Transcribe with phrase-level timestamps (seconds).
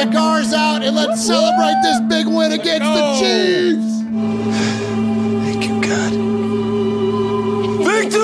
[0.00, 4.00] cigars out and let's celebrate this big win against the Chiefs.
[5.44, 6.12] Thank you, God.
[7.84, 8.20] Victory!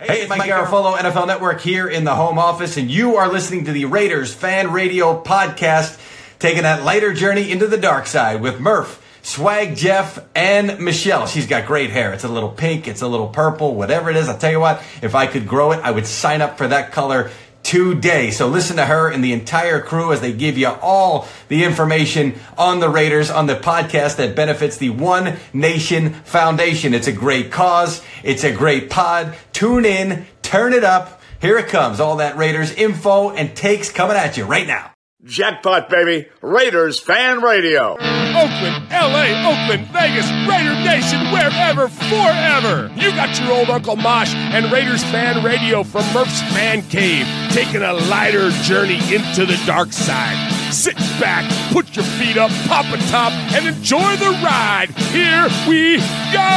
[0.00, 3.66] Hey, it's Mike Garafolo, NFL Network here in the home office, and you are listening
[3.66, 6.00] to the Raiders Fan Radio Podcast,
[6.38, 11.26] taking that lighter journey into the dark side with Murph, Swag Jeff, and Michelle.
[11.26, 12.14] She's got great hair.
[12.14, 14.26] It's a little pink, it's a little purple, whatever it is.
[14.26, 16.92] I'll tell you what, if I could grow it, I would sign up for that
[16.92, 17.30] color
[17.64, 18.30] today.
[18.30, 22.38] So listen to her and the entire crew as they give you all the information
[22.56, 26.94] on the Raiders on the podcast that benefits the One Nation Foundation.
[26.94, 28.04] It's a great cause.
[28.22, 29.34] It's a great pod.
[29.52, 31.20] Tune in, turn it up.
[31.40, 31.98] Here it comes.
[31.98, 34.93] All that Raiders info and takes coming at you right now.
[35.24, 36.28] Jackpot, baby.
[36.42, 37.92] Raiders Fan Radio.
[37.92, 42.92] Oakland, LA, Oakland, Vegas, Raider Nation, wherever, forever.
[42.94, 47.80] You got your old Uncle Mosh and Raiders fan radio from Murph's Man Cave, taking
[47.82, 50.36] a lighter journey into the dark side.
[50.72, 54.90] Sit back, put your feet up, pop a top, and enjoy the ride.
[55.14, 55.98] Here we
[56.34, 56.50] go!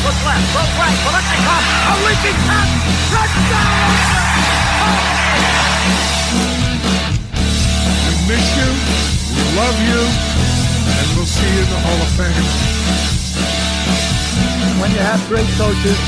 [0.00, 2.70] Look left, look right, Biletnikoff, a leaping pass,
[3.10, 5.13] touchdown!
[8.28, 8.70] Miss you,
[9.36, 12.46] we love you, and we'll see you in the Hall of Fame.
[14.80, 15.98] when you have great coaches,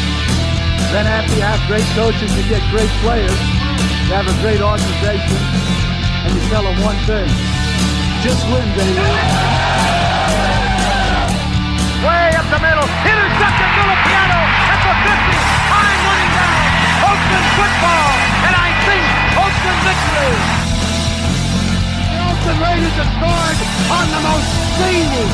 [0.97, 3.37] then after you have great coaches, you get great players.
[4.09, 5.37] You have a great organization,
[6.25, 7.29] and you tell them one thing:
[8.25, 8.97] just win, baby.
[12.01, 14.41] Way up the middle, intercepted Filipiano
[14.73, 15.37] at the 50,
[15.69, 16.65] time running down.
[17.13, 18.09] Oakland football,
[18.47, 19.05] and I think
[19.37, 20.66] Oakland victory.
[22.47, 23.59] The Oakland Raiders have scored
[23.91, 24.47] on the most
[24.79, 25.27] zany,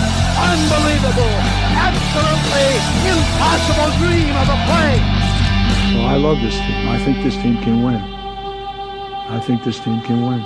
[0.48, 1.36] unbelievable,
[1.76, 2.72] absolutely
[3.04, 4.96] impossible dream of a play.
[5.92, 6.88] Well, I love this team.
[6.88, 7.96] I think this team can win.
[7.96, 10.40] I think this team can win.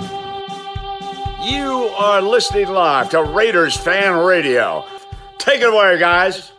[1.47, 4.83] You are listening live to Raiders Fan Radio.
[5.37, 6.51] Take it away, guys.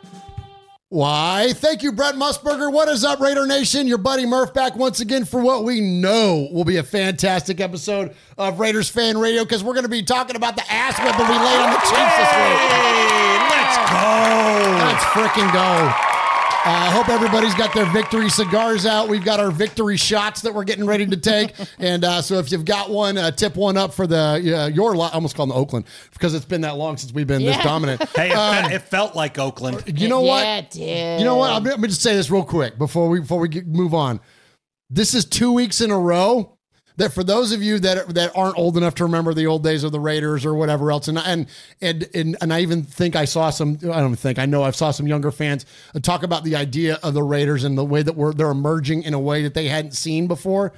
[0.90, 1.52] Why?
[1.54, 2.72] Thank you, Brent Musburger.
[2.72, 3.86] What is up, Raider Nation?
[3.86, 8.14] Your buddy Murph back once again for what we know will be a fantastic episode
[8.38, 11.38] of Raiders Fan Radio because we're going to be talking about the ass whipping we
[11.44, 12.58] laid on the Chiefs this week.
[13.52, 14.86] let's go.
[14.86, 16.07] Let's freaking go.
[16.66, 19.08] Uh, I hope everybody's got their victory cigars out.
[19.08, 22.50] We've got our victory shots that we're getting ready to take, and uh, so if
[22.50, 24.18] you've got one, uh, tip one up for the
[24.64, 24.94] uh, your.
[24.96, 27.56] Lo- I almost called them Oakland because it's been that long since we've been this
[27.62, 28.02] dominant.
[28.14, 29.84] Hey, it, Um, it felt like Oakland.
[30.00, 30.42] you know what?
[30.44, 31.20] Yeah, did.
[31.20, 31.52] You know what?
[31.52, 34.20] I'm, let me just say this real quick before we before we get, move on.
[34.90, 36.57] This is two weeks in a row
[36.98, 39.84] that for those of you that that aren't old enough to remember the old days
[39.84, 41.46] of the Raiders or whatever else, and and
[41.80, 43.78] and and, and I even think I saw some.
[43.84, 45.64] I don't think I know I saw some younger fans
[46.02, 49.14] talk about the idea of the Raiders and the way that we're they're emerging in
[49.14, 50.72] a way that they hadn't seen before.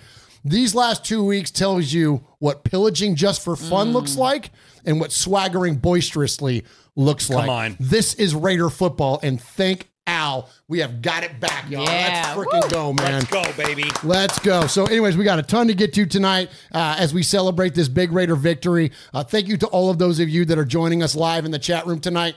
[0.44, 3.92] These last two weeks tells you what pillaging just for fun mm.
[3.92, 4.50] looks like
[4.86, 6.64] and what swaggering boisterously
[6.96, 7.48] looks like.
[7.48, 7.76] on.
[7.78, 11.84] This is Raider football, and thank Al, we have got it back, y'all.
[11.84, 12.34] Yeah.
[12.36, 13.12] Let's freaking go, man.
[13.12, 13.84] Let's go, baby.
[14.02, 14.66] Let's go.
[14.66, 17.88] So, anyways, we got a ton to get to tonight uh, as we celebrate this
[17.88, 18.90] big Raider victory.
[19.14, 21.52] Uh, thank you to all of those of you that are joining us live in
[21.52, 22.34] the chat room tonight.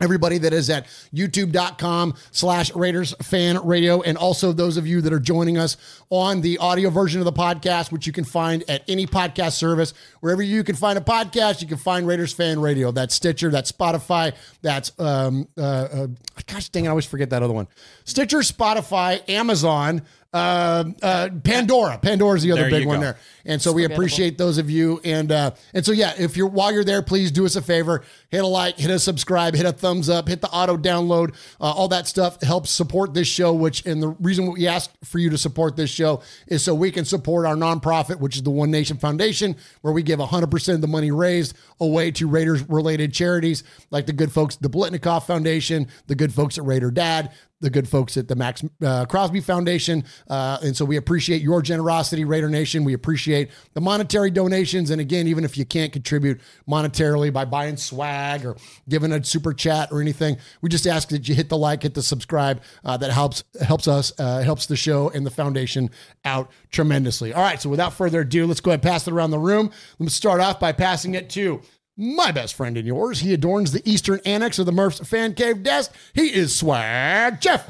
[0.00, 5.12] Everybody that is at youtube.com slash Raiders fan radio, and also those of you that
[5.12, 5.76] are joining us
[6.10, 9.94] on the audio version of the podcast, which you can find at any podcast service.
[10.18, 12.90] Wherever you can find a podcast, you can find Raiders fan radio.
[12.90, 16.06] That's Stitcher, that's Spotify, that's, um, uh, uh,
[16.48, 17.68] gosh dang, it, I always forget that other one.
[18.02, 20.02] Stitcher, Spotify, Amazon,
[20.34, 21.96] uh, uh, Pandora.
[21.98, 23.02] Pandora's the other There big one go.
[23.02, 23.18] there.
[23.44, 25.00] And so we appreciate those of you.
[25.04, 28.02] And uh, and so yeah, if you're while you're there, please do us a favor,
[28.30, 31.64] hit a like, hit a subscribe, hit a thumbs up, hit the auto download, uh,
[31.64, 33.52] all that stuff helps support this show.
[33.52, 36.90] Which and the reason we ask for you to support this show is so we
[36.90, 40.74] can support our nonprofit, which is the One Nation Foundation, where we give 100 percent
[40.76, 44.70] of the money raised away to Raiders related charities like the good folks at the
[44.70, 47.30] Biletnikoff Foundation, the good folks at Raider Dad,
[47.64, 50.04] the good folks at the Max uh, Crosby Foundation.
[50.28, 52.84] Uh, and so we appreciate your generosity, Raider Nation.
[52.84, 54.90] We appreciate the monetary donations.
[54.90, 58.56] And again, even if you can't contribute monetarily by buying swag or
[58.88, 61.94] giving a super chat or anything, we just ask that you hit the like, hit
[61.94, 62.62] the subscribe.
[62.84, 65.90] Uh, that helps helps us, uh, helps the show and the foundation
[66.24, 67.32] out tremendously.
[67.32, 67.60] All right.
[67.60, 69.70] So without further ado, let's go ahead and pass it around the room.
[69.98, 71.62] Let's start off by passing it to
[71.96, 73.20] my best friend and yours.
[73.20, 75.92] He adorns the eastern annex of the Murph's Fan Cave desk.
[76.12, 77.68] He is Swag Jeff.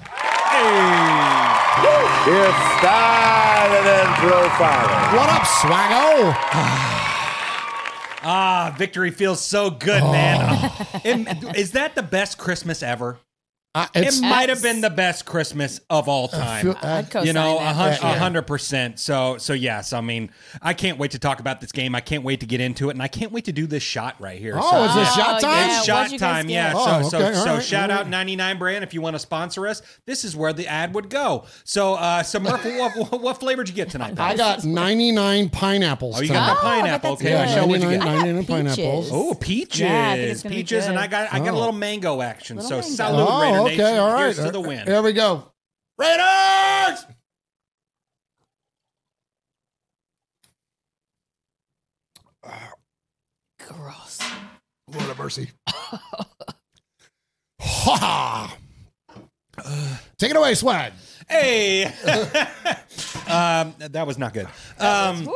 [2.27, 5.17] It's started and profiling.
[5.17, 6.35] What up, Swaggo?
[8.27, 10.71] Ah, victory feels so good, man.
[11.05, 13.19] And is that the best Christmas ever?
[13.75, 16.63] Uh, It might have been the best Christmas of all time.
[16.65, 17.75] feel- I'd you know, a that.
[17.75, 18.19] hun- Yeah, a yeah.
[18.21, 19.01] hundred percent.
[19.01, 19.93] So, so yes.
[19.93, 20.31] I mean,
[20.63, 21.93] I can't wait to talk about this game.
[21.97, 24.15] I can't wait to get into it, and I can't wait to do this shot
[24.21, 24.55] right here.
[24.57, 25.51] Oh, So- is it Oh, shot time?
[25.69, 25.79] yeah.
[25.81, 26.73] It's what'd shot time, yeah.
[26.77, 29.19] Oh, so, okay, so, all so right, shout out 99 brand if you want to
[29.19, 29.83] sponsor us.
[30.07, 31.45] This is where the ad would go.
[31.65, 34.19] So, uh, so Murph, what, what, what flavor did you get tonight?
[34.21, 36.19] I got 99 pineapples.
[36.19, 36.47] Oh, you tonight.
[36.47, 37.11] got the Oh, but pineapple.
[37.15, 37.41] Okay, good.
[37.41, 38.03] Michelle, what'd you get?
[38.03, 38.77] I got 99 pineapples.
[39.07, 39.11] peaches.
[39.13, 40.97] Oh, peaches, Yeah, I think it's gonna be peaches, and.
[40.97, 41.59] I got I got a Oh.
[41.59, 42.57] little mango action.
[42.59, 42.95] Little so mango.
[43.27, 43.85] salute, Raider Oh, Nation.
[43.85, 44.25] okay, all right.
[44.25, 44.87] Here's to the uh, win.
[44.87, 45.51] Here we go.
[45.97, 47.07] Raiders!
[53.59, 54.21] Gross.
[54.89, 55.51] Lord have mercy.
[57.61, 58.57] ha!
[60.19, 60.93] Take it away, swag.
[61.29, 61.85] Hey,
[63.27, 64.47] um, that was not good.
[64.79, 65.27] Um,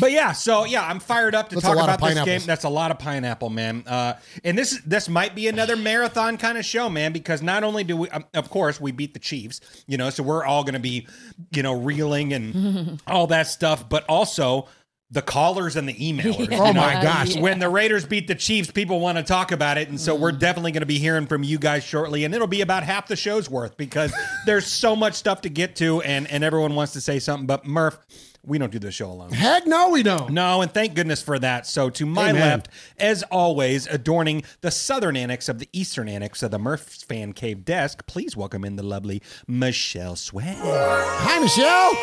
[0.00, 2.40] but yeah, so yeah, I'm fired up to That's talk about this game.
[2.46, 3.84] That's a lot of pineapple, man.
[3.86, 7.84] Uh, and this this might be another marathon kind of show, man, because not only
[7.84, 10.74] do we, um, of course, we beat the Chiefs, you know, so we're all going
[10.74, 11.06] to be,
[11.50, 14.68] you know, reeling and all that stuff, but also.
[15.12, 16.48] The callers and the emailers.
[16.52, 17.36] Oh my gosh.
[17.36, 19.88] When the Raiders beat the Chiefs, people want to talk about it.
[19.88, 22.24] And so we're definitely going to be hearing from you guys shortly.
[22.24, 24.12] And it'll be about half the show's worth because
[24.46, 27.46] there's so much stuff to get to and, and everyone wants to say something.
[27.46, 27.98] But Murph,
[28.44, 29.32] we don't do this show alone.
[29.32, 30.32] Heck no, we don't.
[30.32, 31.66] No, and thank goodness for that.
[31.66, 32.42] So, to my Amen.
[32.42, 32.68] left,
[32.98, 37.64] as always, adorning the southern annex of the eastern annex of the Murph's Fan Cave
[37.64, 40.56] desk, please welcome in the lovely Michelle Swag.
[40.58, 41.94] Hi, Michelle.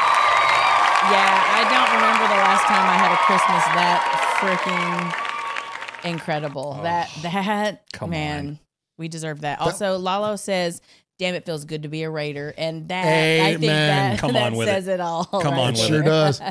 [0.97, 4.01] Yeah, I don't remember the last time I had a Christmas that
[4.41, 6.77] freaking incredible.
[6.79, 8.59] Oh, that that come man, on.
[8.97, 9.61] we deserve that.
[9.61, 10.81] Also, Lalo says,
[11.19, 14.53] "Damn, it feels good to be a Raider," and that I think that, Come that
[14.53, 14.93] with says it.
[14.95, 15.25] it, all.
[15.25, 16.03] Come right on with It sure there.
[16.03, 16.41] does.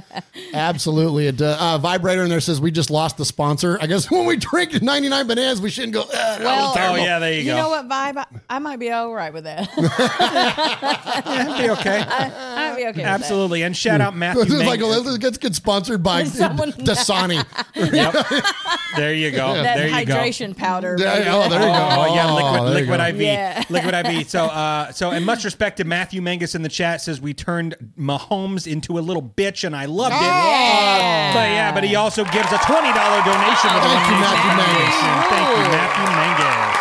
[0.53, 1.27] Absolutely.
[1.29, 1.57] It does.
[1.61, 3.79] Uh, Vibrator in there says we just lost the sponsor.
[3.81, 7.01] I guess when we drink 99 bananas, we shouldn't go, "Ah, that Well, was terrible.
[7.01, 7.57] Oh, yeah, there you, You go.
[7.57, 8.17] know what, vibe?
[8.19, 9.69] I, I might be all right with that.
[9.77, 12.01] It'd be okay.
[12.07, 13.03] I might be okay.
[13.05, 13.63] Absolutely.
[13.63, 14.45] And shout out Matthew.
[14.45, 17.45] This is like, Mang- let's get, get sponsored by Someone- Dasani.
[18.97, 19.53] there you go.
[19.53, 19.77] With that.
[19.77, 20.15] there That you go.
[20.15, 20.97] hydration powder.
[20.99, 21.73] Yeah, oh, there you go.
[21.73, 23.01] Oh, yeah, Oh, liquid, there liquid.
[23.15, 23.63] IV, Yeah.
[23.69, 24.29] liquid IV.
[24.29, 27.75] So, uh, so, and much respect to Matthew Mangus in the chat says we turned
[27.99, 30.21] Mahomes into a little bitch, and I loved it.
[30.23, 31.33] Yeah.
[31.35, 34.53] But yeah, but he also gives a twenty dollar donation to the Thank you, Matthew
[34.57, 34.97] Mangus.
[35.29, 36.77] Thank you, Matthew Mangus.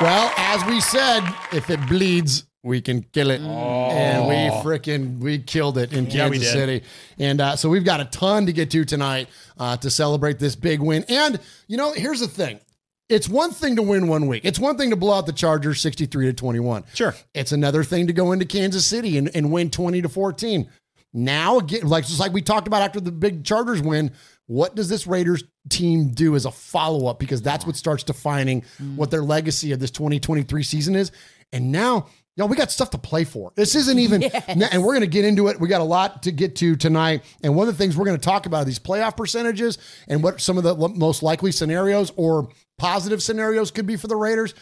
[0.00, 3.40] Well, as we said, if it bleeds, we can kill it.
[3.40, 6.10] And we freaking we killed it in Oh.
[6.10, 6.52] Yeah, Kansas.
[6.52, 6.82] City.
[7.18, 10.54] And uh, so we've got a ton to get to tonight uh, to celebrate this
[10.54, 11.04] big win.
[11.08, 12.60] And you know, here's the thing.
[13.08, 14.44] It's one thing to win one week.
[14.44, 16.84] It's one thing to blow out the Chargers 63 to 21.
[16.92, 17.14] Sure.
[17.34, 20.68] It's another thing to go into Kansas City and, and win 20 to 14.
[21.14, 24.12] Now, again, like just like we talked about after the big Chargers win,
[24.46, 27.18] what does this Raiders team do as a follow up?
[27.18, 28.96] Because that's what starts defining mm.
[28.96, 31.10] what their legacy of this 2023 season is.
[31.50, 32.08] And now,
[32.38, 33.50] you know, we got stuff to play for.
[33.56, 35.58] This isn't even, and we're going to get into it.
[35.58, 37.24] We got a lot to get to tonight.
[37.42, 39.76] And one of the things we're going to talk about are these playoff percentages
[40.06, 42.48] and what some of the most likely scenarios or
[42.78, 44.54] positive scenarios could be for the Raiders.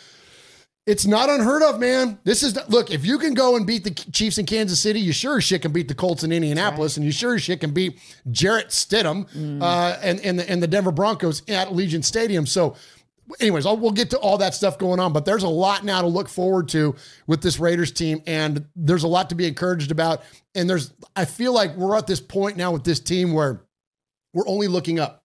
[0.86, 2.18] It's not unheard of, man.
[2.24, 2.92] This is look.
[2.92, 5.62] If you can go and beat the Chiefs in Kansas City, you sure as shit
[5.62, 7.98] can beat the Colts in Indianapolis, and you sure as shit can beat
[8.30, 9.26] Jarrett Stidham
[9.60, 12.46] uh, and and the, and the Denver Broncos at Allegiant Stadium.
[12.46, 12.76] So,
[13.40, 15.12] anyways, I'll, we'll get to all that stuff going on.
[15.12, 16.94] But there's a lot now to look forward to
[17.26, 20.22] with this Raiders team, and there's a lot to be encouraged about.
[20.54, 23.62] And there's, I feel like we're at this point now with this team where
[24.32, 25.22] we're only looking up.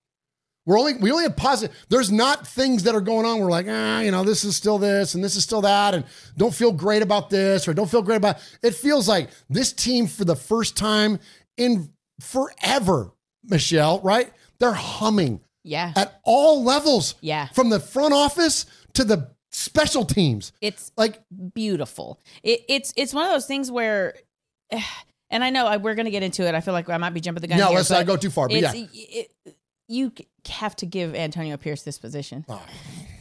[0.66, 1.76] We're only we only have positive.
[1.90, 3.40] There's not things that are going on.
[3.40, 6.06] We're like, ah, you know, this is still this and this is still that, and
[6.38, 8.38] don't feel great about this or don't feel great about.
[8.62, 11.20] It feels like this team for the first time
[11.58, 13.12] in forever,
[13.44, 14.02] Michelle.
[14.02, 14.32] Right?
[14.60, 15.94] They're humming Yeah.
[15.96, 17.16] at all levels.
[17.22, 17.48] Yeah.
[17.48, 20.52] from the front office to the special teams.
[20.62, 21.22] It's Like,
[21.54, 22.20] beautiful.
[22.44, 24.16] It, it's it's one of those things where,
[25.30, 26.56] and I know I, we're going to get into it.
[26.56, 27.58] I feel like I might be jumping the gun.
[27.58, 28.48] no, here, let's not go too far.
[28.48, 29.32] But yeah, it,
[29.88, 30.12] you
[30.50, 32.46] have to give Antonio Pierce this position.
[32.50, 32.62] Oh.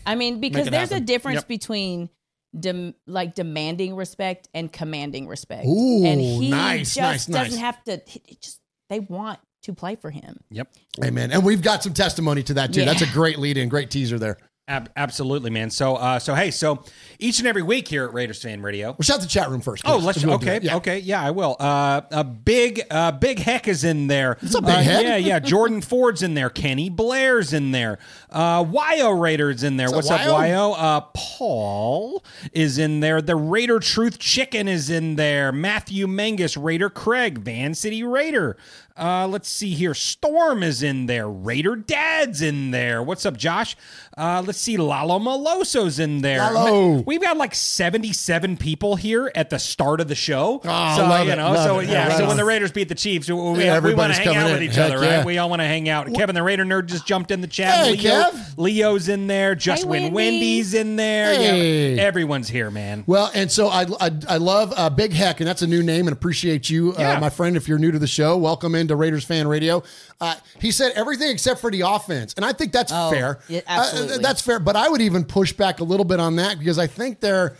[0.07, 1.49] I mean, because it there's a difference Yep.
[1.49, 2.11] between
[2.59, 5.67] dem, like demanding respect and commanding respect.
[5.67, 7.61] Ooh, and he nice, just nice, doesn't nice.
[7.61, 8.01] have to.
[8.07, 10.39] he- he just they want to play for him.
[10.51, 10.69] Yep.
[11.05, 11.33] amen.
[11.33, 12.81] And we've got some testimony to that too.
[12.81, 12.87] Yeah.
[12.87, 14.39] That's a great lead in, great teaser there.
[14.69, 15.69] Ab- absolutely, man.
[15.69, 16.85] So, uh, so hey, so
[17.19, 19.83] each and every week here at Raiders Fan Radio, Well, shout the chat room first.
[19.85, 20.61] Oh, let's if you would do okay.
[20.65, 20.77] Yeah.
[20.77, 21.57] okay, yeah, I will.
[21.59, 24.37] Uh, a big, uh, big heck is in there.
[24.39, 25.03] What's up, Big Heck?
[25.03, 25.41] Yeah, yeah.
[25.41, 26.51] Jordan Ford's in there.
[26.51, 27.99] Kenny Blair's in there.
[28.31, 29.91] Uh, Wyo Raiders in there.
[29.91, 30.73] What's What's, up, up, Wyo?
[30.73, 30.75] Wyo?
[30.79, 33.21] Uh, Paul is in there.
[33.21, 35.51] The Raider Truth Chicken is in there.
[35.51, 38.57] Matthew Mangus, Raider Craig, Van City Raider.
[39.01, 39.95] Uh, let's see here.
[39.95, 41.27] Storm is in there.
[41.27, 43.03] Raider Dad's in there.
[43.03, 43.75] What's up, Josh?
[44.19, 44.77] Uh, let's see.
[44.77, 46.41] Lalo Maloso's in there.
[46.41, 47.01] Lalo.
[47.07, 50.61] We've got like 77 people here at the start of the show.
[50.65, 51.87] Oh, so, love you it, know, love so it.
[51.87, 54.13] yeah, Yeah, right so when the Raiders beat the Chiefs, we, we, Yeah, we want
[54.13, 55.17] to hang out coming with each Heck other, yeah.
[55.19, 55.25] right?
[55.27, 56.13] We all want to hang out.
[56.13, 57.87] Kevin the Raider Nerd just jumped in the chat.
[57.87, 58.59] Hey, Leo, Kev.
[58.59, 59.55] Leo's in there.
[59.55, 60.15] Just Win Wendy.
[60.15, 61.35] Wendy's in there.
[61.35, 61.95] Hey.
[61.95, 63.05] Yeah, everyone's here, man.
[63.07, 66.09] Well, and so I I, I love uh, Big Heck, and that's a new name,
[66.09, 67.17] and appreciate you, Yeah.
[67.17, 67.57] uh, my friend.
[67.57, 69.83] If you're new to the show, welcome into Raiders Fan Radio.
[70.21, 73.39] Uh, he said everything except for the offense, and I think that's Oh, fair.
[73.49, 74.10] yeah, Uh, absolutely.
[74.19, 76.87] That's fair, but I would even push back a little bit on that because I
[76.87, 77.57] think they're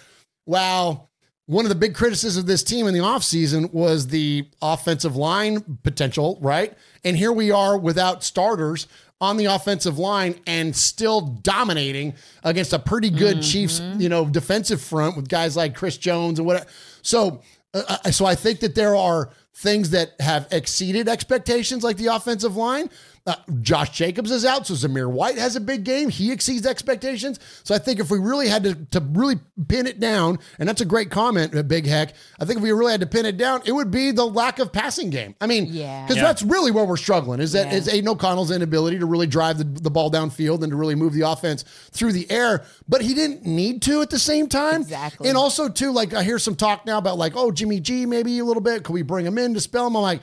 [0.47, 1.09] wow.
[1.47, 5.79] One of the big criticisms of this team in the offseason was the offensive line
[5.83, 6.73] potential, right?
[7.05, 8.87] And here we are without starters
[9.21, 12.15] on the offensive line and still dominating
[12.45, 16.47] against a pretty good Chiefs, you know, defensive front with guys like Chris Jones and
[16.47, 16.67] whatever.
[17.03, 17.43] So,
[17.75, 22.07] uh, uh, so I think that there are things that have exceeded expectations, like the
[22.07, 22.89] offensive line.
[23.31, 26.09] Uh, Josh Jacobs is out, so Zamir White has a big game.
[26.09, 27.39] He exceeds expectations.
[27.65, 29.37] So I think if we really had to, to really
[29.69, 32.15] pin it down, and that's a great comment, uh, Big Heck.
[32.41, 34.59] I think if we really had to pin it down, it would be the lack
[34.59, 35.35] of passing game.
[35.41, 36.03] I mean, Yeah.
[36.03, 36.23] because Yeah.
[36.25, 37.41] that's really where we're struggling.
[37.41, 37.79] Is that Yeah.
[37.79, 41.13] is Aidan O'Connell's inability to really drive the, the ball downfield and to really move
[41.13, 44.83] the offense through the air, but he didn't need to at the same time.
[44.83, 45.29] Exactly.
[45.29, 48.39] And also too, like I hear some talk now about like, oh, Jimmy G, maybe
[48.41, 48.83] a little bit.
[48.83, 49.95] Could we bring him in to spell him?
[49.97, 50.21] I'm like,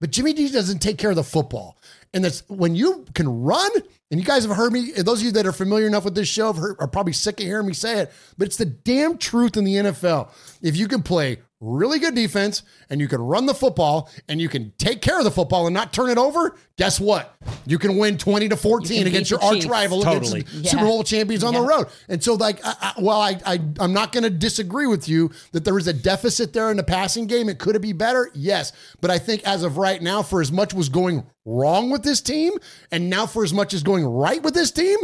[0.00, 1.76] but Jimmy G doesn't take care of the football.
[2.12, 3.70] And that's when you can run,
[4.10, 6.26] and you guys have heard me, those of you that are familiar enough with this
[6.26, 9.56] show heard, are probably sick of hearing me say it, but it's the damn truth
[9.56, 10.30] in the NFL.
[10.60, 14.48] If you can play really good defense and you can run the football and you
[14.48, 17.36] can take care of the football and not turn it over, guess what?
[17.66, 20.40] You can win 20 to 14 You against your the arch rival, Totally.
[20.40, 20.70] against Yeah.
[20.70, 21.88] Super Bowl champions on the road.
[22.08, 25.30] And so, like, I, I, while I, I, I'm not going to disagree with you
[25.52, 28.30] that there is a deficit there in the passing game, it could it be better?
[28.34, 28.72] Yes.
[29.00, 32.20] But I think as of right now, for as much was going wrong with this
[32.20, 32.52] team,
[32.90, 34.98] and now for as much as going right with this team,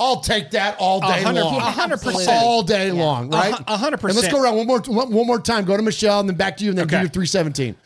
[0.00, 1.60] I'll take that all day 100, long.
[1.60, 2.28] 100%.
[2.28, 3.54] All day long, right?
[3.68, 5.66] A hundred And let's go around one more, one one more time.
[5.66, 7.02] Go to Michelle and then back to you and then do Okay.
[7.02, 7.76] your 317.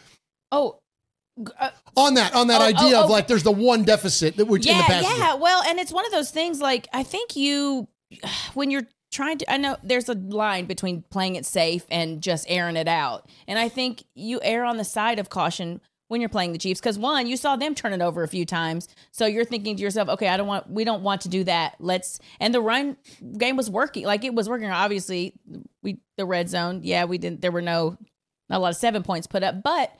[0.52, 0.78] Oh,
[1.58, 3.12] uh, On that, on that Oh, idea oh, of oh.
[3.12, 5.34] like there's the one deficit that which in the yeah, yeah.
[5.34, 6.60] Well, and it's one of those things.
[6.60, 7.88] Like I think you,
[8.54, 12.46] when you're trying to, I know there's a line between playing it safe and just
[12.48, 15.80] airing it out, and I think you err on the side of caution
[16.14, 18.46] when you're playing the Chiefs because one, you saw them turn it over a few
[18.46, 21.42] times, so you're thinking to yourself, okay, I don't want, we don't want to do
[21.42, 21.74] that.
[21.80, 22.96] Let's, and the run
[23.36, 24.70] game was working, like it was working.
[24.70, 25.34] Obviously,
[25.82, 27.40] we the red zone, yeah, we didn't.
[27.40, 27.98] There were no,
[28.48, 29.92] not a lot of seven points put up, but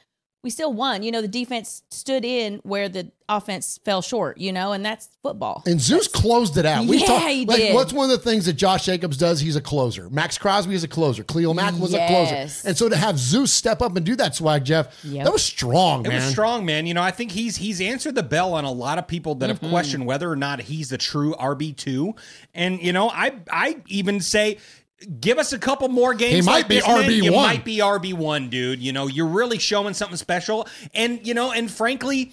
[0.45, 1.03] we still won.
[1.03, 5.09] You know, the defense stood in where the offense fell short, you know, and that's
[5.23, 5.63] football.
[5.67, 6.85] And Zeus closed it out.
[6.87, 7.75] We Yeah, talked he like did.
[7.75, 9.41] what's one of the things that Josh Jacobs does?
[9.41, 10.11] He's a closer.
[10.11, 11.25] Max Crosby is a closer.
[11.25, 12.11] Khalil Mack was a Yes.
[12.61, 12.69] closer.
[12.69, 15.25] And so to have Zeus step up and do that swag, Jeff, Yep.
[15.25, 16.87] that was strong, It was strong, man.
[16.87, 19.49] You know, I think he's he's answered the bell on a lot of people that
[19.51, 19.65] Mm-hmm.
[19.65, 22.15] have questioned whether or not he's the true RB two.
[22.55, 24.59] And you know, I I even say.
[25.21, 26.35] Give us a couple more games.
[26.35, 27.11] He might like be this, man.
[27.11, 28.81] You might be RB one, dude.
[28.81, 30.67] You know, you're really showing something special.
[30.95, 32.33] And you know, and frankly,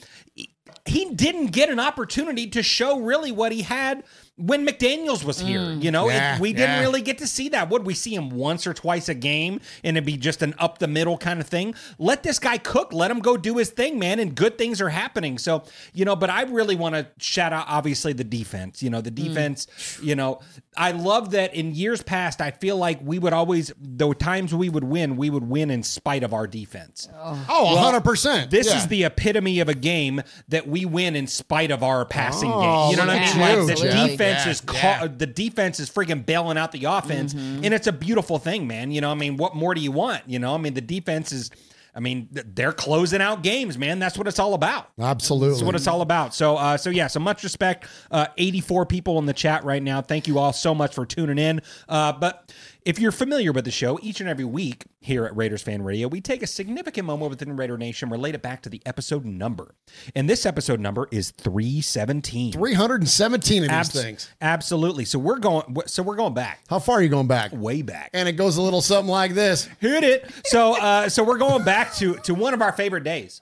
[0.86, 4.04] he didn't get an opportunity to show really what he had
[4.46, 5.60] when McDaniels was here.
[5.60, 5.84] Mm.
[5.84, 6.80] You know, It- we didn't yeah.
[6.82, 7.70] really get to see that.
[7.70, 10.80] Would we see him once or twice a game and it'd be just an up
[10.80, 11.76] the middle kind of thing?
[12.00, 12.94] Let this guy cook.
[12.94, 14.20] Let him go do his thing, man.
[14.20, 15.38] And good things are happening.
[15.38, 18.82] So, you know, but I really want to shout out, obviously, the defense.
[18.84, 19.68] You know, the defense,
[20.02, 20.40] you know,
[20.78, 24.70] I love that in years past, I feel like we would always, the times we
[24.70, 27.08] would win, we would win in spite of our defense.
[27.50, 28.50] oh, 100%.
[28.50, 28.78] This Yeah.
[28.78, 32.60] is the epitome of a game that we win in spite of our passing Oh,
[32.62, 32.92] game.
[32.92, 33.40] You know what I mean?
[33.40, 33.96] Like you, the Jeff.
[34.34, 35.08] Defense Yeah, is ca- yeah.
[35.08, 37.64] the defense is freaking bailing out the offense, Mm-hmm.
[37.66, 38.92] and it's a beautiful thing, man.
[38.92, 40.24] You know, I mean, what more do you want?
[40.28, 41.52] You know, I mean, the defense is.
[41.94, 44.00] I mean, they're closing out games, man.
[44.00, 44.88] That's what it's all about.
[44.98, 45.50] Absolutely.
[45.56, 46.34] That's what it's all about.
[46.34, 47.86] So, uh, so yeah, so much respect.
[48.10, 50.02] Uh, 84 people in the chat right now.
[50.02, 51.62] Thank you all so much for tuning in.
[51.90, 52.54] Uh, but
[52.86, 56.08] if you're familiar with the show, each and every week here at Raiders Fan Radio,
[56.08, 59.76] we take a significant moment within Raider Nation, relate it back to the episode number.
[60.16, 62.54] And this episode number is 317.
[62.54, 64.30] 317 of these Abs- things.
[64.42, 65.06] Absolutely.
[65.06, 65.76] So we're going.
[65.86, 67.52] So we're going back, How far are you going back?
[67.54, 68.10] way back.
[68.14, 69.68] And it goes a little something like this.
[69.80, 70.30] Hit it.
[70.46, 73.42] So, uh, so we're going back to to one of our favorite days.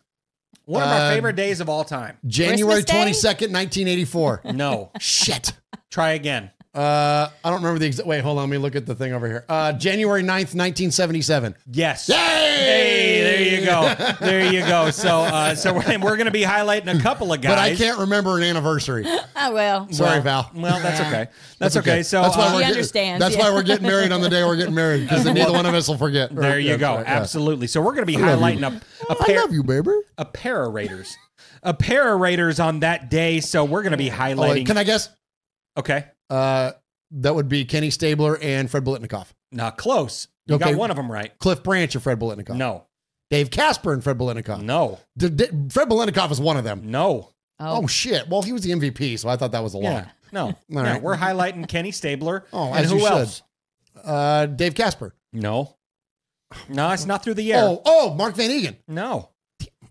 [0.66, 2.18] One of our Uh, favorite days of all time.
[2.28, 3.30] January Christmas Day?
[3.48, 4.42] 22nd, 1984.
[4.54, 5.54] No, Shit.
[5.90, 6.52] try again.
[6.72, 8.08] Uh, I don't remember the exact.
[8.08, 8.44] Wait, hold on.
[8.44, 9.44] Let me look at the thing over here.
[9.50, 11.56] Uh, January 9th, 1977.
[11.72, 12.08] Yes.
[12.08, 12.16] Yay!
[12.16, 14.16] Hey, there you go.
[14.20, 14.92] There you go.
[14.92, 17.52] So, uh, so we're, we're going to be highlighting a couple of guys.
[17.54, 19.06] But I can't remember an anniversary.
[19.42, 19.90] Oh well.
[19.92, 20.52] Sorry, Well- Val.
[20.54, 21.28] Well, that's okay.
[21.60, 22.04] That's, okay.
[22.04, 23.42] So that's why uh, we're She getting, That's yeah.
[23.42, 25.74] why we're getting married on the day we're getting married because then neither one of
[25.74, 26.36] us will forget.
[26.36, 26.96] there you That's go.
[26.98, 27.08] right.
[27.08, 27.68] Absolutely.
[27.68, 28.80] So we're going to be love highlighting you.
[29.10, 29.92] a, a I pair love you, baby.
[30.18, 31.16] a pair of Raiders.
[31.64, 33.40] A pair of Raiders on that day.
[33.40, 34.50] So we're going to be Oh, highlighting.
[34.52, 35.10] wait, can I guess?
[35.78, 36.06] okay.
[36.30, 36.72] Uh,
[37.12, 39.28] that would be Kenny Stabler and Fred Biletnikoff.
[39.52, 40.28] Not close.
[40.46, 40.72] You Okay.
[40.72, 41.38] got one of them right.
[41.40, 42.56] Cliff Branch or Fred Biletnikoff.
[42.56, 42.86] No.
[43.32, 44.62] Dave Casper and Fred Biletnikoff.
[44.62, 45.00] No.
[45.18, 46.82] D- D- Fred Biletnikoff is one of them.
[46.86, 47.30] No.
[47.60, 47.88] Oh.
[47.88, 48.28] shit!
[48.30, 49.94] Well, he was the MVP, so I thought that was a Yeah.
[49.94, 50.08] lot.
[50.32, 50.46] No.
[50.48, 50.82] All no.
[50.84, 51.02] right.
[51.02, 52.46] We're highlighting Kenny Stabler.
[52.54, 53.12] Oh, and as who you should.
[53.12, 53.42] else?
[54.04, 55.14] Uh, Dave Casper.
[55.34, 55.76] No.
[56.68, 57.62] No, it's not through the air.
[57.64, 59.30] Oh, oh, Mark van Eeghen, No.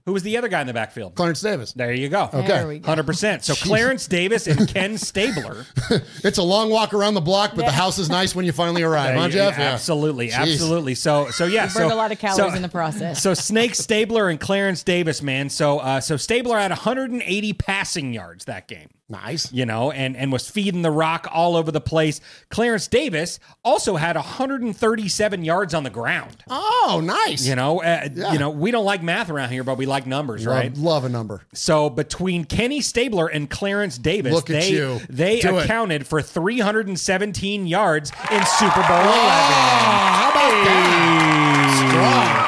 [0.09, 1.15] Who was the other guy in the backfield?
[1.17, 1.75] Clarence Davis.
[1.75, 2.31] There you go.
[2.33, 2.47] Okay.
[2.47, 2.87] There we go.
[2.87, 3.45] Hundred percent.
[3.45, 5.67] So Clarence Davis and Ken Stabler.
[6.25, 8.83] It's a long walk around the block, but the house is nice when you finally
[8.83, 9.59] arrive, huh, Yeah, Jeff?
[9.59, 9.73] Yeah.
[9.75, 10.53] Absolutely, Jeez.
[10.53, 10.95] absolutely.
[10.95, 13.23] So, so yeah, You burned so a lot of calories so- in the process.
[13.23, 15.51] So Snake Stabler and Clarence Davis, man.
[15.51, 18.89] So, uh, so Stabler had 180 passing yards that game.
[19.11, 19.51] Nice.
[19.53, 22.21] you know, and and was feeding the rock all over the place.
[22.51, 26.45] Clarence Davis also had 137 yards on the ground.
[26.51, 27.47] Oh, nice.
[27.47, 28.33] You know, uh, Yeah.
[28.35, 30.77] you know, we don't like math around here, but we like numbers, love, right?
[30.77, 31.41] love a number.
[31.55, 35.01] So between Kenny Stabler and Clarence Davis, Look they you.
[35.09, 35.65] they Do it.
[35.65, 39.09] accounted for 317 yards in Super Bowl 11.
[39.09, 42.45] how about that?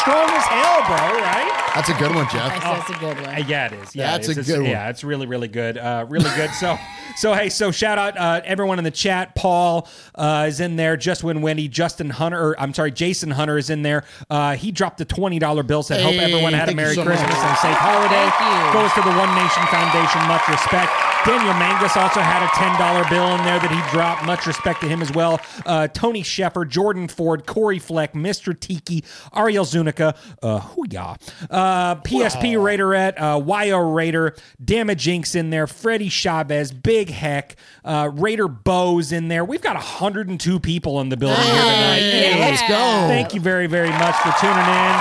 [0.00, 1.52] Strong as hell, bro, right?
[1.74, 2.48] That's a good one, Jeff.
[2.50, 3.26] That's, that's a good one.
[3.34, 3.94] Uh, yeah, it is.
[3.94, 4.36] Yeah, That's it is.
[4.38, 4.70] a It's- good one.
[4.70, 5.78] Yeah, it's really, really good.
[5.78, 6.50] Uh, really good.
[6.50, 6.76] So,
[7.16, 9.34] so hey, so shout out uh, everyone in the chat.
[9.34, 10.96] Paul uh, is in there.
[10.96, 11.68] Just win Wendy.
[11.68, 12.38] Justin Hunter.
[12.50, 14.04] Or, I'm sorry, Jason Hunter is in there.
[14.28, 15.82] Uh, he dropped the twenty dollar bill.
[15.82, 17.38] Said, "Hope Hey, everyone had a thank you Merry so Christmas much.
[17.38, 18.80] and a safe holiday." Thank you.
[18.80, 20.20] Goes to the One Nation Foundation.
[20.26, 20.90] Much respect.
[21.26, 24.24] Daniel Mangus also had a ten dollar bill in there that he dropped.
[24.24, 25.40] Much respect to him as well.
[25.66, 28.58] Uh, Tony Shepard, Jordan Ford, Corey Fleck, Mr.
[28.58, 31.16] Tiki, Ariel Zunica, uh, hoo-yah,
[31.50, 34.34] uh, PSP Raiderette, uh, YO Raider,
[34.64, 39.44] Damage Inc.'s in there, Freddie Chavez, Big Heck, uh, Raider Bows in there.
[39.44, 41.98] We've got 102 people in the building here tonight.
[41.98, 42.46] Hey, Yeah.
[42.46, 43.08] let's go.
[43.08, 44.94] Thank you very, very much for tuning in.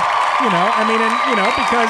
[0.44, 1.90] You know, I mean, and you know, because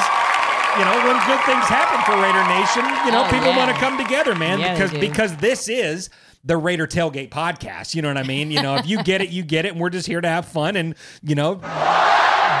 [0.78, 3.56] you know, when good things happen for Raider Nation, you know, Oh, people yeah.
[3.56, 6.08] want to come together, man, Yeah, because because this is
[6.44, 7.94] the Raider Tailgate podcast.
[7.94, 8.50] You know what I mean?
[8.50, 10.46] You know, if you get it, you get it, and we're just here to have
[10.46, 11.56] fun, and you know,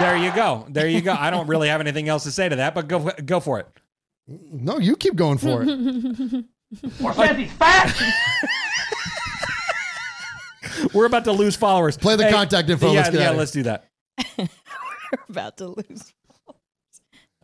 [0.00, 1.12] there you go, there you go.
[1.12, 3.68] I don't really have anything else to say to that, but go go for it.
[4.26, 5.68] No, you keep going for it.
[10.92, 11.96] We're about to lose followers.
[11.96, 12.92] Play the contact info.
[12.92, 13.84] Yeah, Let's get yeah, let's do that.
[14.38, 14.48] We're
[15.28, 16.12] about to lose.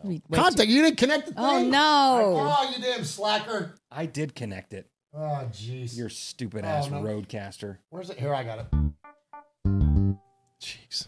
[0.05, 0.69] Wait, wait, Contact.
[0.69, 1.69] You didn't connect the oh, thing.
[1.69, 2.57] Oh no!
[2.59, 3.75] Oh, you damn slacker.
[3.91, 4.87] I did connect it.
[5.17, 5.97] Oh, jeez.
[5.97, 7.03] Your stupid oh, ass no.
[7.03, 7.79] RODECaster.
[7.89, 8.19] Where's it?
[8.19, 8.67] Here, I got it.
[10.61, 11.07] Jeez.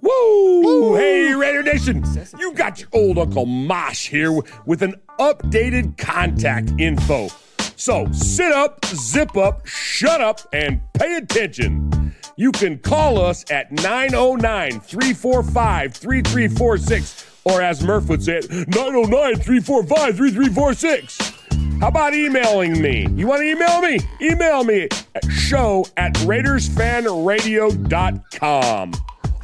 [0.00, 0.96] Woo!
[0.96, 2.02] Hey, Raider Nation!
[2.38, 4.32] You got your old Uncle Mosh here
[4.64, 7.28] with an updated contact info.
[7.76, 12.14] So sit up, zip up, shut up, and pay attention.
[12.36, 19.36] You can call us at 909 345 3346, or as Murph would say it, 909
[19.36, 21.32] 345 3346.
[21.80, 23.06] How about emailing me?
[23.14, 23.98] You want to email me?
[24.20, 28.92] Email me at show at RaidersFanRadio.com.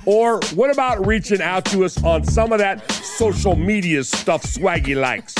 [0.04, 4.94] Or what about reaching out to us on some of that social media stuff Swaggy
[4.94, 5.34] likes?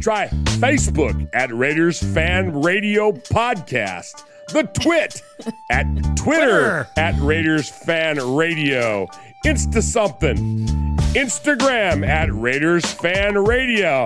[0.00, 4.24] Try Facebook at Raiders Fan Radio Podcast.
[4.48, 5.22] The Twit
[5.70, 5.84] at
[6.16, 9.08] Twitter at Raiders Fan Radio.
[9.44, 10.36] Insta something.
[11.14, 14.04] Instagram at Raiders Fan Radio.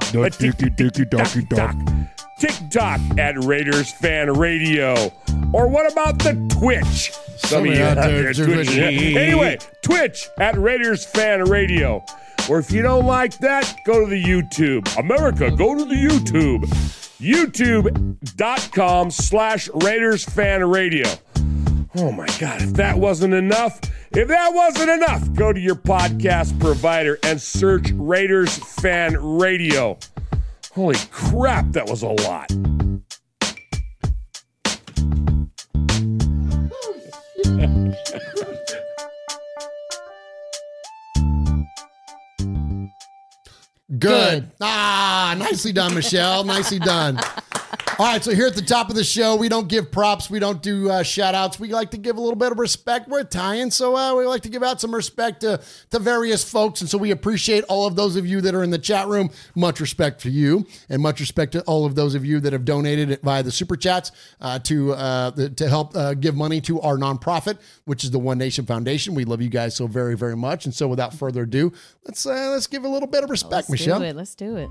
[2.38, 5.12] TikTok at Raiders Fan Radio.
[5.53, 7.12] Or what about the Twitch?
[7.37, 9.16] Some of you out there twitching.
[9.16, 12.05] Anyway, Twitch at Raiders Fan Radio.
[12.49, 14.99] Or if you don't like that, go to the YouTube.
[14.99, 16.64] America, go to the YouTube.
[17.18, 21.09] YouTube.com slash Raiders Fan Radio.
[21.98, 23.80] Oh my God, if that wasn't enough,
[24.11, 29.98] if that wasn't enough, go to your podcast provider and search Raiders Fan Radio.
[30.72, 32.52] Holy crap, that was a lot.
[43.99, 44.51] Good.
[44.61, 46.44] Ah, nicely done, Michelle.
[46.44, 47.20] nicely done.
[47.99, 50.38] All right, so here at the top of the show, we don't give props, we
[50.38, 51.59] don't do uh, shout outs.
[51.59, 53.09] We like to give a little bit of respect.
[53.09, 56.83] We're Italian, so uh, we like to give out some respect to, to various folks.
[56.83, 59.31] And so we appreciate all of those of you that are in the chat room.
[59.55, 62.66] Much respect to you, and much respect to all of those of you that have
[62.66, 66.61] donated it via the super chats uh, to uh, the, to help uh, give money
[66.61, 69.14] to our nonprofit, which is the One Nation Foundation.
[69.14, 70.66] We love you guys so very, very much.
[70.66, 71.72] And so without further ado,
[72.05, 73.98] let's uh, let's give a little bit of respect, Let's Michelle.
[73.98, 74.16] do it.
[74.16, 74.70] Let's do it.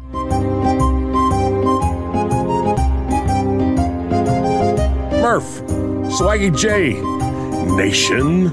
[5.21, 5.43] Murph,
[6.17, 6.93] Swaggy J,
[7.75, 8.49] Nation.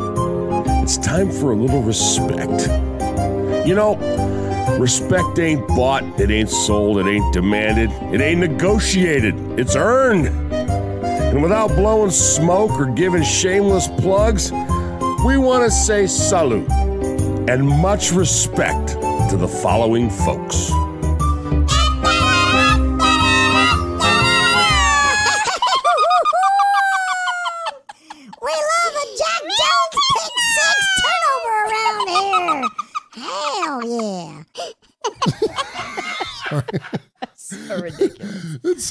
[0.83, 2.69] It's time for a little respect.
[3.67, 3.97] You know,
[4.79, 10.27] respect ain't bought, it ain't sold, it ain't demanded, it ain't negotiated, it's earned.
[10.53, 14.53] And without blowing smoke or giving shameless plugs,
[15.25, 16.71] we want to say salute
[17.49, 18.97] and much respect
[19.33, 20.92] to the following folks.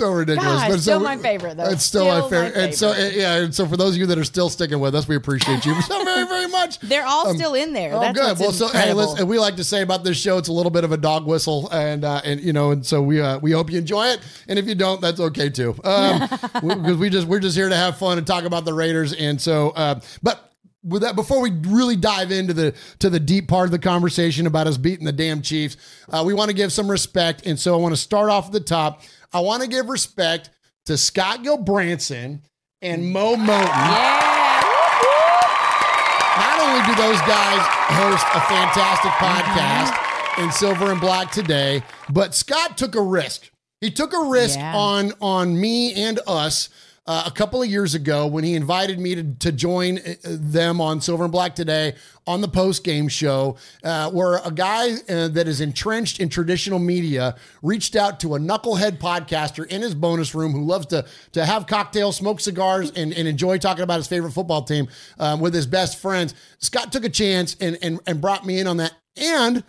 [0.01, 0.51] So ridiculous.
[0.61, 1.69] Gosh, but still so- my favorite, though.
[1.69, 2.63] It's still, my Still my favorite.
[2.63, 3.15] And so favorite.
[3.15, 5.65] yeah, and so for those of you that are still sticking with us, we appreciate
[5.65, 6.79] you so very, very much.
[6.81, 7.93] They're all still in there.
[7.93, 8.39] Oh, That's good.
[8.39, 10.83] Well, so hey, listen, we like to say about this show, it's a little bit
[10.83, 13.71] of a dog whistle, and uh, and you know, and so we uh, we hope
[13.71, 16.19] you enjoy it, and if you don't, that's okay too, um,
[16.53, 19.39] because we just we're just here to have fun and talk about the Raiders, and
[19.39, 20.47] so, uh, but.
[20.83, 24.47] With that, before we really dive into the to the deep part of the conversation
[24.47, 25.77] about us beating the damn Chiefs,
[26.09, 28.51] uh, we want to give some respect, and so I want to start off at
[28.51, 29.03] the top.
[29.33, 30.49] I want to give respect
[30.85, 32.41] to Scott Gulbransen
[32.81, 34.61] and Mo Moton Yeah.
[36.37, 37.59] not only do those guys
[37.91, 39.25] host a fantastic mm-hmm.
[39.25, 43.51] podcast in Silver and Black today, but Scott took a risk.
[43.79, 44.75] He took a risk Yeah.
[44.75, 46.69] on on me and us
[47.07, 50.79] uh, a couple of years ago when he invited me to, to join uh, them
[50.79, 51.95] on Silver and Black today
[52.27, 56.77] on the post game show, uh, where a guy uh, that is entrenched in traditional
[56.77, 61.43] media reached out to a knucklehead podcaster in his bonus room who loves to to
[61.43, 64.87] have cocktails, smoke cigars, and, and enjoy talking about his favorite football team
[65.19, 66.35] um, with his best friends.
[66.59, 69.63] Scott took a chance and and and brought me in on that and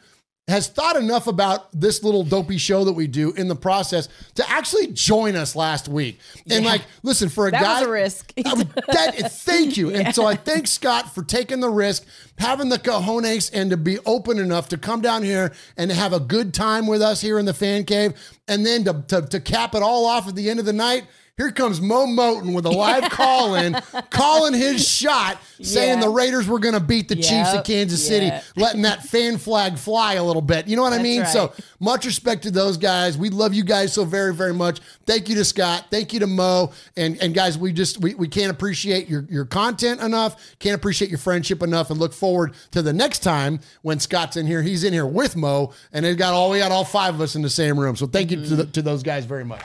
[0.49, 4.49] has thought enough about this little dopey show that we do in the process to
[4.51, 6.19] actually join us last week.
[6.51, 8.33] And like, listen, for a That guy, was a risk.
[8.45, 9.95] I would- that- thank you.
[9.95, 12.05] And so I thank Scott for taking the risk,
[12.39, 16.13] having the cojones, and to be open enough to come down here and to have
[16.13, 18.13] a good time with us here in the fan cave.
[18.49, 21.05] And then to, to, to cap it all off at the end of the night.
[21.39, 23.73] Here comes Mo Moton with a live call in,
[24.11, 26.05] calling his shot, saying Yeah.
[26.05, 27.65] the Raiders were going to beat the Chiefs at Yep.
[27.65, 28.09] Kansas Yeah.
[28.09, 30.69] City, letting that fan flag fly a little bit.
[30.69, 31.23] You know what I mean?
[31.23, 31.33] right.
[31.33, 33.17] So much respect to those guys.
[33.17, 34.81] We love you guys so very, very much.
[35.07, 35.87] Thank you to Scott.
[35.91, 36.71] Thank you to Mo.
[36.99, 40.37] And and guys, we just we, we can't appreciate your your content enough.
[40.59, 44.47] Can't appreciate your friendship enough, and look forward to the next time when Scott's in
[44.47, 44.61] here.
[44.61, 47.37] He's in here with Mo, and they got all we got all five of us
[47.37, 47.97] in the same room.
[47.97, 48.73] So thank you to the, mm-hmm.
[48.73, 49.63] to those guys very much.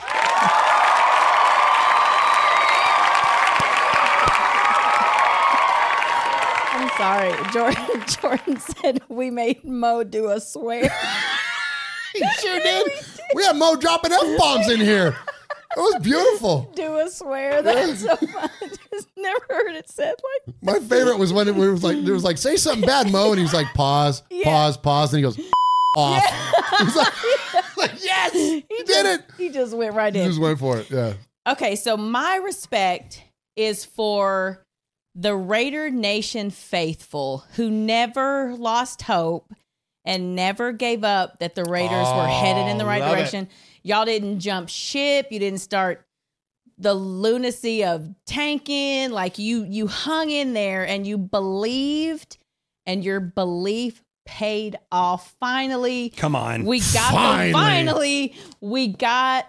[6.98, 7.32] Sorry.
[7.52, 10.90] Jordan, Jordan said we made Mo do a swear.
[12.14, 12.90] He sure did.
[13.34, 15.14] We had Mo dropping f bombs in here.
[15.76, 16.72] It was beautiful.
[16.74, 17.60] do a swear.
[17.62, 18.50] That's so fun.
[18.90, 20.14] Just never heard it said
[20.46, 23.28] like My favorite was when it was like there was like say something bad, Mo,
[23.28, 25.38] and he was like pause, pause, pause, and he goes
[25.96, 26.24] off.
[26.78, 29.24] He's like, like, yes, he did it.
[29.36, 30.22] He just went right in.
[30.22, 30.90] He just went for it.
[30.90, 31.12] Yeah.
[31.46, 33.22] Okay, so my respect
[33.54, 34.64] is for
[35.18, 39.52] the Raider Nation faithful who never lost hope
[40.04, 43.16] and never gave up that the Raiders were oh, headed in the right love it.
[43.16, 43.48] direction.
[43.82, 46.06] Y'all didn't jump ship, you didn't start
[46.78, 52.38] the lunacy of tanking, like you you hung in there and you believed
[52.86, 56.10] and your belief paid off finally.
[56.10, 56.64] Come on.
[56.64, 57.52] We got Finally.
[57.52, 59.46] finally we got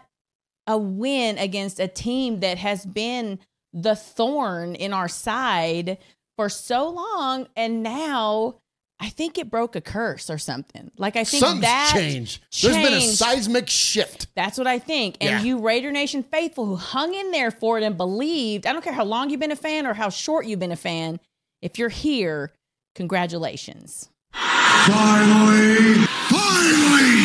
[0.66, 3.38] a win against a team that has been
[3.74, 5.98] the thorn in our side
[6.38, 8.56] for so long and now
[9.02, 10.92] I think it broke a curse or something.
[10.98, 12.44] Like I think Something's that changed.
[12.62, 14.28] There's been a seismic shift.
[14.36, 15.16] That's what I think.
[15.22, 15.42] And Yeah.
[15.42, 18.92] you Raider Nation faithful who hung in there for it and believed, I don't care
[18.92, 21.22] how long you've been a fan or how short you've been a fan,
[21.62, 22.52] if you're here,
[22.96, 24.10] congratulations.
[24.34, 26.06] Finally!
[26.28, 27.24] Finally!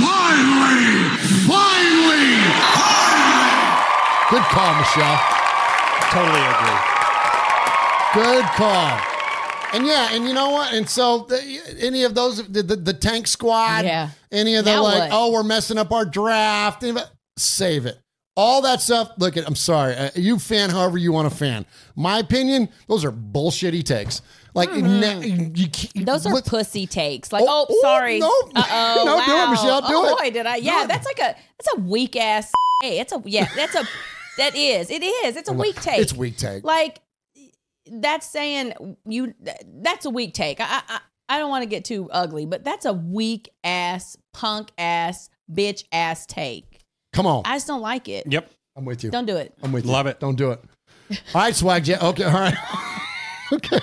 [0.00, 1.18] Finally!
[1.46, 2.31] Finally!
[4.32, 5.20] Good call, Michelle.
[6.10, 6.80] Totally agree.
[8.14, 8.98] Good call.
[9.74, 10.72] And yeah, and you know what?
[10.72, 14.08] And so the, any of those, the, the, the tank squad, Yeah.
[14.30, 15.10] any of the Now like, what?
[15.12, 17.98] oh, we're messing up our draft, any of it- save it.
[18.34, 19.12] all that stuff.
[19.18, 21.66] Look at, I'm sorry, uh, you fan however you want to fan.
[21.94, 24.22] My opinion, those are bullshitty takes.
[24.54, 27.32] Like ne- you, can't- Those are what- pussy takes.
[27.32, 28.18] Like, Oh, oh, ooh, sorry.
[28.18, 28.28] no.
[28.54, 29.50] Uh-oh, No, do it.
[29.50, 30.18] Michelle, do oh, it.
[30.18, 30.56] boy, did I?
[30.56, 32.50] Yeah, that's like a that's a weak ass.
[32.82, 33.48] Hey, it's a yeah.
[33.56, 33.84] That's a
[34.38, 35.36] that is it is.
[35.36, 36.00] It's a weak take.
[36.00, 36.64] It's weak take.
[36.64, 37.00] Like
[37.86, 39.34] that's saying you.
[39.66, 40.60] That's a weak take.
[40.60, 44.70] I I, I don't want to get too ugly, but that's a weak ass, punk
[44.78, 46.80] ass, bitch ass take.
[47.12, 48.26] Come on, I just don't like it.
[48.30, 48.50] Yep.
[48.76, 49.10] I'm with you.
[49.10, 49.54] Don't do it.
[49.62, 49.92] I'm with you.
[49.92, 50.18] Love it.
[50.18, 50.60] Don't do it.
[51.34, 52.02] All right, swag jet.
[52.02, 52.54] Okay, all right.
[53.52, 53.80] okay.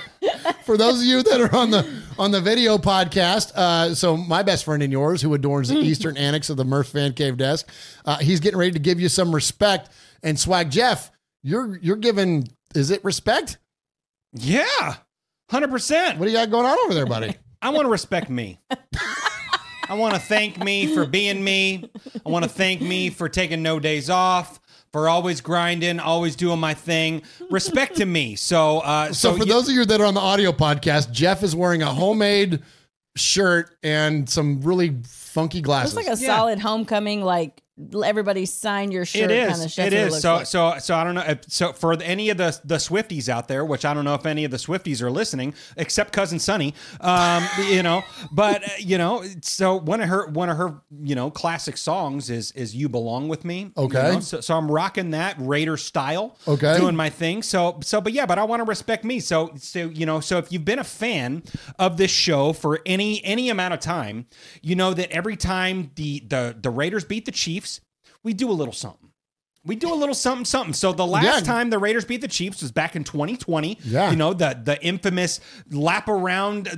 [0.63, 4.43] For those of you that are on the on the video podcast, uh, so my
[4.43, 7.69] best friend and yours, who adorns the eastern annex of the Murph Fan Cave desk,
[8.05, 9.89] uh, he's getting ready to give you some respect.
[10.23, 11.11] And swag Jeff,
[11.43, 13.57] you're you're giving is it respect?
[14.33, 14.95] Yeah.
[15.51, 16.17] 100%.
[16.17, 17.35] What do you got going on over there, buddy?
[17.61, 18.59] I want to respect me.
[19.89, 21.89] I want to thank me for being me.
[22.25, 24.59] I want to thank me for taking no days off,
[24.93, 27.23] for always grinding, always doing my thing.
[27.49, 28.35] Respect to me.
[28.35, 31.11] So, uh, So, so, for you- those of you that are on the audio podcast,
[31.11, 32.61] Jeff is wearing a homemade
[33.17, 35.97] shirt and some really funky glasses.
[35.97, 36.27] It's like a Yeah.
[36.35, 37.23] solid homecoming.
[37.23, 37.63] Like
[38.03, 39.49] everybody sign your shirt it is.
[39.51, 39.93] kind of shit.
[39.93, 40.11] it That's what is.
[40.11, 40.79] looks So, like.
[40.79, 41.23] so, so I don't know.
[41.27, 44.25] If, so, for any of the the Swifties out there, which I don't know if
[44.25, 48.03] any of the Swifties are listening, except cousin Sunny, um, you know.
[48.31, 52.29] But uh, you know, so one of her one of her you know classic songs
[52.29, 54.13] is is "You Belong with Me." you Okay.
[54.13, 54.19] know?
[54.19, 56.37] So, so I'm rocking that Raider style.
[56.47, 56.77] Okay.
[56.77, 57.43] Doing my thing.
[57.43, 59.19] So, so, but yeah, but I want to respect me.
[59.19, 61.43] So, so you know, so if you've been a fan
[61.77, 64.25] of this show for any any amount of time,
[64.61, 67.68] you know that every time the the the Raiders beat the Chiefs,
[68.23, 69.09] we do a little something.
[69.65, 70.73] We do a little something, something.
[70.73, 71.39] So the last Yeah.
[71.41, 73.77] time the Raiders beat the Chiefs was back in 2020.
[73.83, 74.09] Yeah.
[74.09, 76.75] You know, the the infamous lap around uh,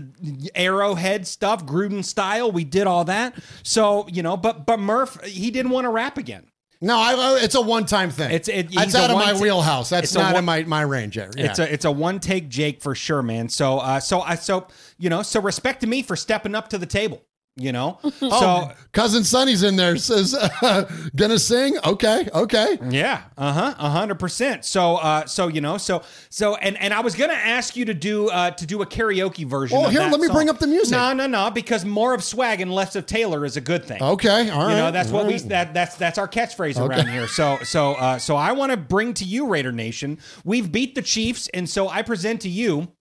[0.56, 2.52] arrowhead stuff, Gruden style.
[2.52, 3.36] We did all that.
[3.64, 6.48] So, you know, but but Murph, he didn't want to rap again.
[6.84, 8.32] No, I, it's a one time thing.
[8.32, 9.90] It's- it- That's out of my one- wheelhouse.
[9.90, 11.16] That's not one- in my, my range.
[11.16, 11.30] Yeah.
[11.38, 13.48] It's a it's a one take Jake for sure, man.
[13.50, 14.66] So uh so I so
[14.98, 17.22] you know, so respect to me for stepping up to the table,
[17.58, 18.00] you know?
[18.24, 21.78] Oh, So cousin Sonny's in there says, uh, "Gonna sing?
[21.84, 24.64] Okay, okay." Yeah, uh huh, a hundred percent.
[24.64, 27.94] So, uh, so you know, so so, and and I was gonna ask you to
[27.94, 29.78] do uh to do a karaoke version.
[29.78, 30.36] Oh, of here, that let me song.
[30.36, 30.92] bring up the music.
[30.92, 34.02] No, no, no, because more of swag and less of Taylor is a good thing.
[34.02, 34.72] Okay, all right.
[34.72, 36.86] You know, that's what all we that that's that's our catchphrase Okay.
[36.96, 37.28] around here.
[37.28, 40.20] So so uh, so I want to bring to you Raider Nation.
[40.46, 42.94] We've beat the Chiefs, and so I present to you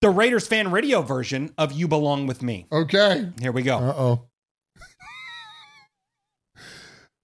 [0.00, 3.28] the Raiders fan radio version of "You Belong with Me." Okay.
[3.40, 3.78] Here we go.
[3.78, 4.26] Uh oh.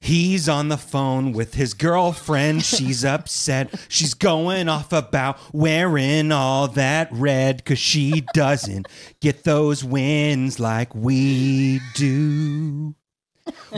[0.01, 2.65] He's on the phone with his girlfriend.
[2.65, 3.75] She's upset.
[3.89, 8.87] She's going off about wearing all that red because she doesn't
[9.21, 12.95] get those wins like we do.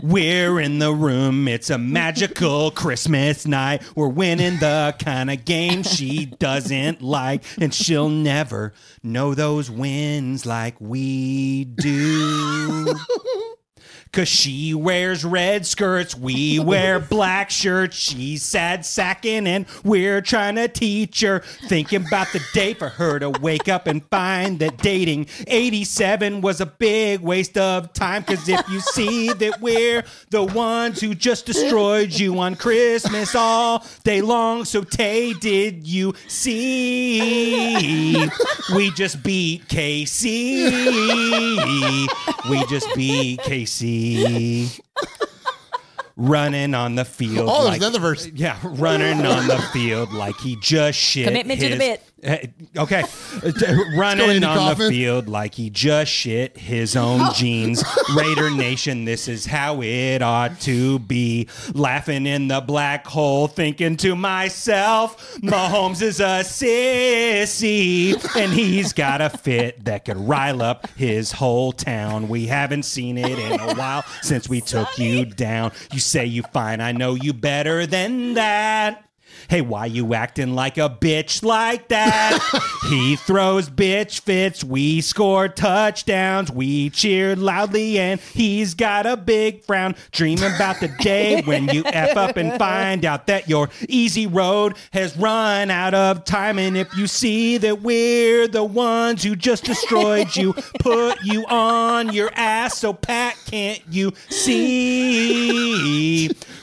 [0.02, 1.48] We're in the room.
[1.48, 3.82] It's a magical Christmas night.
[3.94, 10.46] We're winning the kind of game she doesn't like, and she'll never know those wins
[10.46, 12.94] like we do.
[14.12, 17.96] Cause she wears red skirts, we wear black shirts.
[17.96, 21.40] She's sad sacking, and we're trying to teach her.
[21.68, 26.60] Thinking about the day for her to wake up and find that dating 87 was
[26.60, 28.24] a big waste of time.
[28.24, 33.84] Cause if you see that we're the ones who just destroyed you on Christmas all
[34.04, 37.18] day long, so Tay, did you see?
[38.74, 40.68] We just beat KC.
[42.50, 43.97] We just beat KC.
[46.16, 47.48] Running on the field.
[47.48, 48.26] Oh, there's like- another verse.
[48.26, 51.28] Yeah, running on the field like he just shit.
[51.28, 52.02] Commitment to the bit.
[52.24, 53.04] Okay,
[53.96, 54.88] running on Kaufman.
[54.88, 57.84] the field like he just shit his own jeans.
[58.16, 61.48] Raider Nation, this is how it ought to be.
[61.74, 69.20] Laughing in the black hole, thinking to myself, Mahomes is a sissy, and he's got
[69.20, 72.28] a fit that could rile up his whole town.
[72.28, 75.70] We haven't seen it in a while since we took you down.
[75.92, 79.07] You say you fine, I know you better than that.
[79.48, 82.38] Hey, why you acting like a bitch like that?
[82.90, 84.62] he throws bitch fits.
[84.62, 86.52] We score touchdowns.
[86.52, 89.94] We cheer loudly, and he's got a big frown.
[90.12, 94.76] Dreaming about the day when you F up and find out that your easy road
[94.92, 96.58] has run out of time.
[96.58, 102.12] And if you see that we're the ones who just destroyed you, put you on
[102.12, 105.48] your ass so Pat can't you see?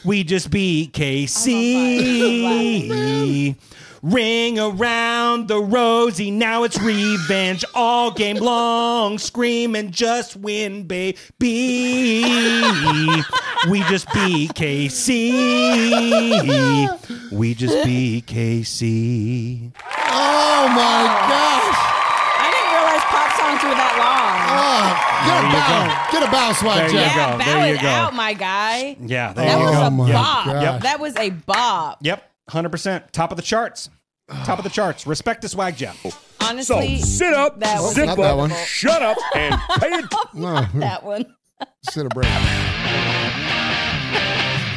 [0.04, 2.75] We just beat KC.
[4.02, 9.18] Ring around the rosy, now it's revenge all game long.
[9.18, 11.18] Screaming, just win, baby.
[13.68, 15.32] We just beat KC.
[17.32, 19.72] We just beat KC.
[19.88, 21.76] Oh my gosh!
[22.38, 24.38] I didn't realize pop songs were that long.
[24.54, 24.94] Oh,
[25.26, 27.16] get There a you bow, get a bow, swag There you Jeff.
[27.16, 27.88] yeah, go, bow there you it go.
[27.88, 28.96] out, my guy.
[29.02, 29.82] Yeah, there That you was go.
[29.82, 30.46] a oh, my bop.
[30.46, 30.82] gosh.
[30.84, 31.98] That was a bop.
[32.02, 33.12] Yep, 100%.
[33.12, 33.90] Top of the charts.
[34.44, 35.06] Top of the charts.
[35.06, 36.02] Respect to Swag Jeff.
[36.02, 38.50] So Honestly, sit up, that was zip not that one.
[38.66, 40.06] shut up, and pay it.
[40.34, 41.26] No, that one.
[41.90, 42.28] sit a break.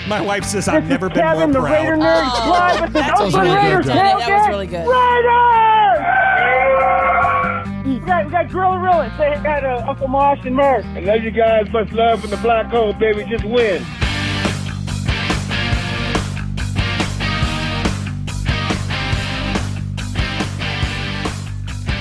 [0.08, 2.24] My wife says I've never been Kevin, the more Raider proud.
[2.24, 4.86] nerd oh, fly with the That was Oakland really Raiders good, That was really good.
[4.88, 5.98] Raiders!
[7.86, 10.86] We got, we got Grill Real uh, and say hi to Uncle Marsh and Murph.
[10.86, 11.68] I love you guys.
[11.70, 13.24] Much love from the black hole, baby.
[13.28, 13.84] Just win.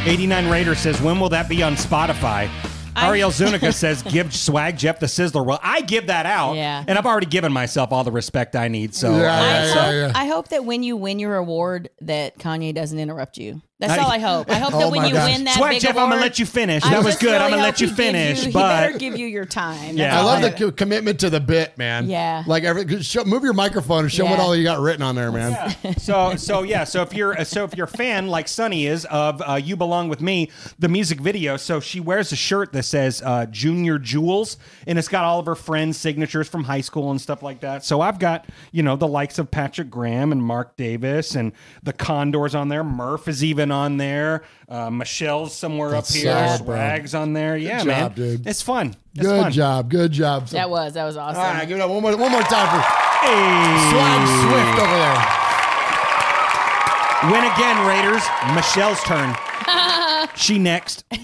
[0.07, 2.49] Eighty-nine Raider says, "When will that be on Spotify?"
[2.95, 6.83] I- Ariel Zunica says, "Give Swag Jeff the Sizzler." Well, I give that out, Yeah.
[6.87, 8.95] and I've already given myself all the respect I need.
[8.95, 10.07] So, Yeah, uh, yeah, I, yeah.
[10.07, 13.61] hope, I hope that when you win your award, that Kanye doesn't interrupt you.
[13.79, 14.49] That's I- all I hope.
[14.49, 15.31] I hope Oh that when you gosh.
[15.31, 16.83] win that Swag big Jeff, I'm gonna let you finish.
[16.83, 17.33] I That was good.
[17.33, 19.95] really I'm gonna let you he gives finish, he but- better give you your time.
[19.95, 20.15] Yeah.
[20.15, 22.09] I all love the co- commitment to the bit, man.
[22.09, 22.43] Yeah.
[22.47, 25.31] Like every show, move your microphone and show what all you got written on there,
[25.31, 25.75] man.
[25.99, 29.41] so so yeah so if you're so if you're a fan like Sunny is of
[29.47, 33.21] uh, you belong with me the music video so she wears a shirt that says
[33.23, 37.21] uh, Junior Jewels and it's got all of her friends signatures from high school and
[37.21, 40.75] stuff like that so I've got you know the likes of Patrick Graham and Mark
[40.77, 41.51] Davis and
[41.83, 46.31] the Condors on there Murph is even on there uh, Michelle's somewhere That's up here
[46.33, 46.57] solid.
[46.65, 48.47] Swag's on there yeah job, man dude.
[48.47, 49.51] it's fun it's Good fun.
[49.51, 50.47] job, good job.
[50.49, 51.41] That was that was awesome.
[51.41, 52.81] all right, give it up one more, one more time for
[53.25, 53.89] Hey.
[53.89, 55.23] Swag Swift over there.
[57.31, 59.35] win again Raiders Michelle's turn
[60.35, 61.03] she next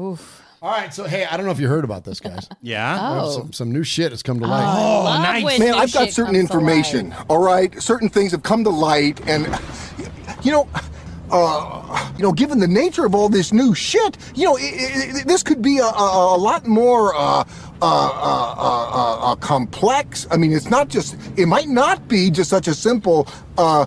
[0.00, 0.41] Oof.
[0.62, 2.48] All right, so hey, I don't know if you heard about this, guys.
[2.62, 3.30] yeah Oh.
[3.30, 4.62] Some, some new shit has come to light.
[4.62, 5.42] Love nice.
[5.42, 7.10] when Man, new I've got shit certain comes to information.
[7.10, 7.26] light.
[7.28, 9.46] All right, certain things have come to light, and
[10.44, 10.68] you know,
[11.32, 15.20] uh, you know, given the nature of all this new shit, you know, i i
[15.20, 17.44] i this could be a, a, a lot more uh, uh, uh,
[17.82, 20.28] uh, uh, uh, complex.
[20.30, 21.16] I mean, it's not just.
[21.36, 23.26] It might not be just such a simple.
[23.58, 23.86] Uh,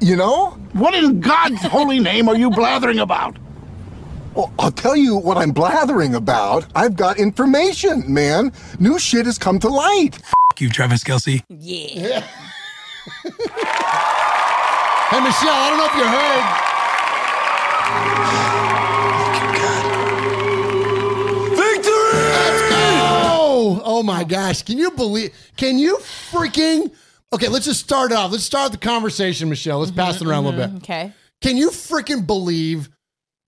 [0.00, 0.56] you know.
[0.72, 3.36] What in God's holy name are you blathering about?
[4.40, 6.64] Well, I'll tell you what I'm blathering about.
[6.74, 8.52] I've got information, man.
[8.78, 10.18] New shit has come to light.
[10.58, 11.42] you, Travis Kelce.
[11.48, 12.26] Yeah.
[15.10, 16.70] Hey, Michelle, I don't know if you heard.
[22.72, 24.62] Oh, oh my gosh.
[24.62, 25.34] Can you believe?
[25.56, 26.92] Can you freaking?
[27.32, 28.30] Okay, let's just start it off.
[28.30, 29.80] Let's start the conversation, Michelle.
[29.80, 30.68] Let's pass it around a little bit.
[30.68, 30.76] Mm-hmm.
[30.78, 31.12] Okay.
[31.40, 32.88] Can you freaking believe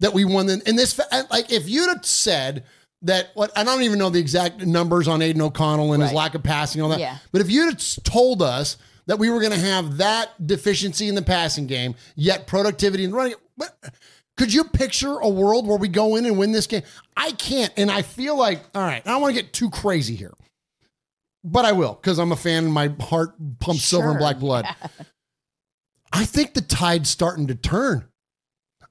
[0.02, 0.46] that we won?
[0.46, 2.64] The, and this, like, if you'd have said
[3.02, 6.34] that, what I don't even know the exact numbers on Aidan O'Connell and his lack
[6.34, 7.00] of passing and all that.
[7.00, 7.16] Yeah.
[7.30, 11.14] But if you'd have told us that we were going to have that deficiency in
[11.14, 13.76] the passing game, yet productivity and running, what,
[14.36, 16.82] could you picture a world where we go in and win this game?
[17.16, 17.72] I can't.
[17.76, 20.34] And I feel like, all right, I don't want to get too crazy here,
[21.44, 24.66] but I will because I'm a fan and my heart pumps silver and black blood.
[26.12, 28.08] I think the tide's starting to turn.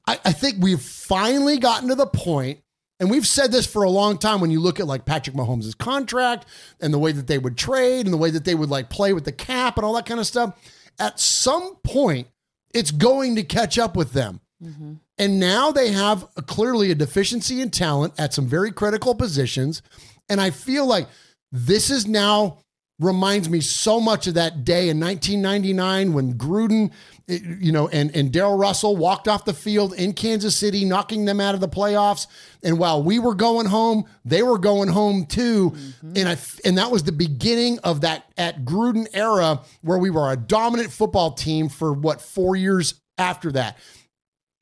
[0.07, 2.59] I, I think we've finally gotten to the point,
[2.99, 5.77] and we've said this for a long time when you look at like Patrick Mahomes'
[5.77, 6.45] contract
[6.79, 9.13] and the way that they would trade and the way that they would like play
[9.13, 10.59] with the cap and all that kind of stuff.
[10.99, 12.27] At some point,
[12.73, 14.39] it's going to catch up with them.
[14.63, 14.93] Mm-hmm.
[15.17, 19.81] And now they have a, clearly a deficiency in talent at some very critical positions.
[20.29, 21.07] And I feel like
[21.51, 22.59] this is now
[23.01, 26.91] reminds me so much of that day in 1999 when Gruden,
[27.27, 31.25] eh, you know, and, and Darrell Russell walked off the field in Kansas City, knocking
[31.25, 32.27] them out of the playoffs.
[32.63, 35.75] And while we were going home, they were going home too.
[36.15, 40.31] And I and that was the beginning of that at Gruden era where we were
[40.31, 43.77] a dominant football team for what four years after that.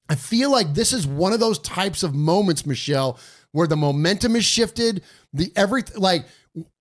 [0.07, 3.19] I feel like this is one of those types of moments, Michelle,
[3.51, 5.03] where the momentum is shifted.
[5.33, 6.25] The everything, like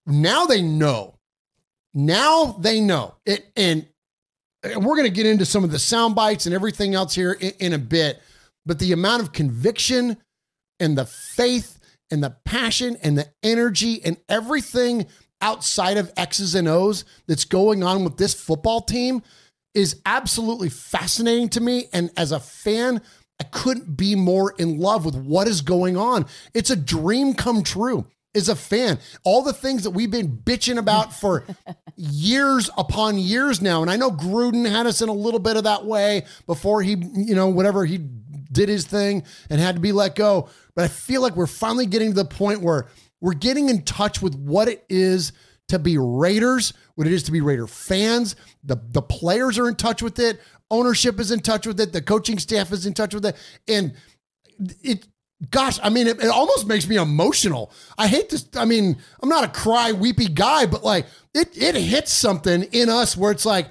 [0.07, 1.17] now they know.
[1.94, 3.87] Now they know it, and
[4.64, 7.53] we're going to get into some of the sound bites and everything else here in,
[7.59, 8.20] in a bit.
[8.66, 10.18] But the amount of conviction
[10.81, 11.79] and the faith
[12.11, 15.07] and the passion and the energy and everything
[15.40, 19.22] outside of X's and O's that's going on with this football team
[19.74, 21.87] is absolutely fascinating to me.
[21.92, 23.01] And as a fan,
[23.40, 26.27] I couldn't be more in love with what is going on.
[26.55, 28.07] It's a dream come true.
[28.35, 28.99] Is a fan.
[29.25, 31.45] All the things that we've been bitching about for
[31.97, 33.83] years upon years now.
[33.83, 36.97] And I know Gruden had us in a little bit of that way before he,
[37.14, 37.99] you know, whatever he
[38.51, 40.49] did his thing and had to be let go.
[40.75, 42.87] But I feel like we're finally getting to the point where
[43.21, 45.33] we're getting in touch with what it is
[45.68, 48.37] to be Raiders, what it is to be Raider fans.
[48.64, 50.41] The the players are in touch with it.
[50.70, 51.93] Ownership is in touch with it.
[51.93, 53.37] The coaching staff is in touch with it.
[53.66, 53.95] And
[54.83, 55.07] it
[55.51, 57.72] gosh, I mean, it, it almost makes me emotional.
[57.97, 58.49] I hate this.
[58.57, 62.89] I mean, I'm not a cry weepy guy, but like it it hits something in
[62.89, 63.68] us where it's like,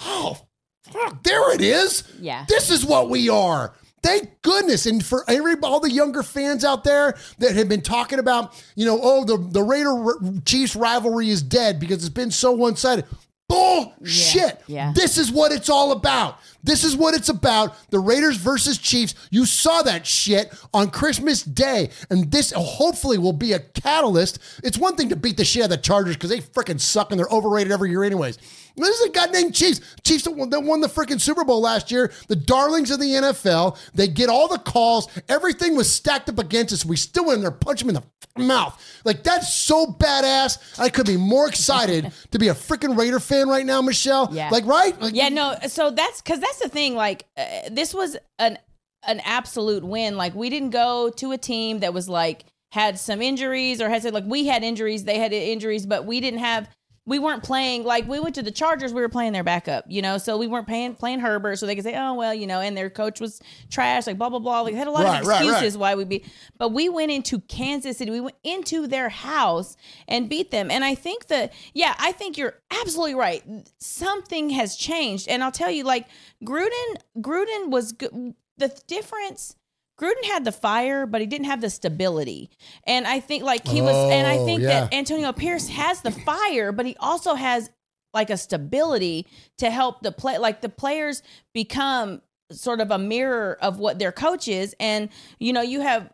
[0.00, 0.38] oh,
[0.84, 2.04] fuck, there it is.
[2.20, 2.44] Yeah.
[2.48, 3.74] This is what we are.
[4.02, 4.86] Thank goodness.
[4.86, 8.86] And for every all the younger fans out there that have been talking about, you
[8.86, 13.06] know, oh, the, the Raider Chiefs rivalry is dead because it's been so one sided.
[13.48, 14.60] Bullshit.
[14.66, 14.92] Yeah.
[14.94, 16.38] This is what it's all about.
[16.62, 17.76] This is what it's about.
[17.90, 19.14] The Raiders versus Chiefs.
[19.30, 21.90] You saw that shit on Christmas Day.
[22.10, 24.38] And this hopefully will be a catalyst.
[24.64, 27.10] It's one thing to beat the shit out of the Chargers because they freaking suck
[27.10, 28.38] and they're overrated every year, anyways.
[28.76, 29.80] This is a named Chiefs.
[30.04, 32.12] Chiefs that won, that won the freaking Super Bowl last year.
[32.28, 33.76] The darlings of the NFL.
[33.94, 35.08] They get all the calls.
[35.28, 36.84] Everything was stacked up against us.
[36.84, 38.02] We still went in there, punch them in the
[38.44, 38.80] mouth.
[39.04, 40.78] Like that's so badass.
[40.78, 44.28] I could be more excited to be a freaking Raider fan right now, Michelle.
[44.32, 44.50] Yeah.
[44.50, 45.00] Like right?
[45.00, 45.56] Like, yeah, no.
[45.68, 46.94] So that's because that's the thing.
[46.94, 48.58] Like, uh, this was an
[49.06, 50.16] an absolute win.
[50.16, 54.02] Like, we didn't go to a team that was like had some injuries or had
[54.02, 56.68] said like we had injuries, they had injuries, but we didn't have.
[57.08, 58.92] We weren't playing like we went to the Chargers.
[58.92, 60.18] We were playing their backup, you know.
[60.18, 62.76] So we weren't playing playing Herbert, so they could say, "Oh well, you know." And
[62.76, 63.40] their coach was
[63.70, 64.60] trash, like blah blah blah.
[64.60, 65.48] Like, they had a lot Right, of right, right.
[65.50, 66.26] excuses why we beat.
[66.58, 68.10] But we went into Kansas City.
[68.10, 70.70] We went into their house and beat them.
[70.70, 73.42] And I think that, yeah, I think you're absolutely right.
[73.78, 75.28] Something has changed.
[75.28, 76.06] And I'll tell you, like
[76.44, 78.34] Gruden, Gruden was good.
[78.58, 79.56] The difference.
[80.00, 82.50] Gruden had the fire, but he didn't have the stability.
[82.84, 84.68] And I think like he was, and I Oh, think yeah.
[84.82, 87.70] that Antonio Pierce has the fire, but he also has
[88.14, 89.26] like a stability
[89.58, 90.38] to help the play.
[90.38, 91.22] Like the players
[91.52, 94.74] become sort of a mirror of what their coach is.
[94.80, 96.10] And, you know, you have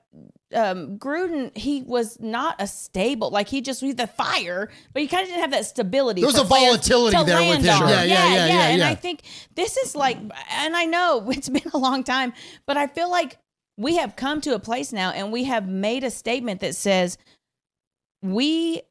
[0.55, 5.09] um, Gruden, he was not a stable, like he just, he's the fire, but he
[5.09, 6.21] kind of didn't have that stability.
[6.23, 7.83] There was a volatility there with him.
[7.83, 7.89] on.
[7.89, 8.83] Yeah, yeah, yeah, yeah, And.
[8.83, 9.23] I think
[9.55, 10.17] this is like,
[10.51, 12.33] and I know it's been a long time,
[12.67, 13.39] but I feel like
[13.77, 17.19] we have come to a place now and we have made a statement that says
[18.23, 18.83] we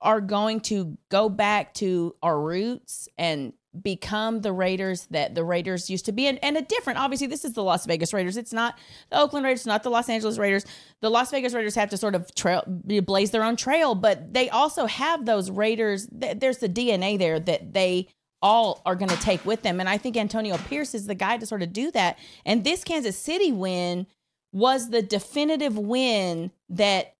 [0.00, 3.52] are going to go back to our roots and
[3.82, 6.28] become the Raiders that the Raiders used to be.
[6.28, 8.36] And, and a different obviously this is the Las Vegas Raiders.
[8.36, 8.78] It's not
[9.10, 10.64] the Oakland Raiders not the Los Angeles Raiders.
[11.00, 14.48] The Las Vegas Raiders have to sort of trail blaze their own trail but they
[14.48, 18.08] also have those Raiders th- there's the DNA there that they
[18.44, 21.38] all are going to take with them and I think Antonio Pierce is the guy
[21.38, 24.06] to sort of do that and this Kansas City win
[24.52, 27.14] was the definitive win that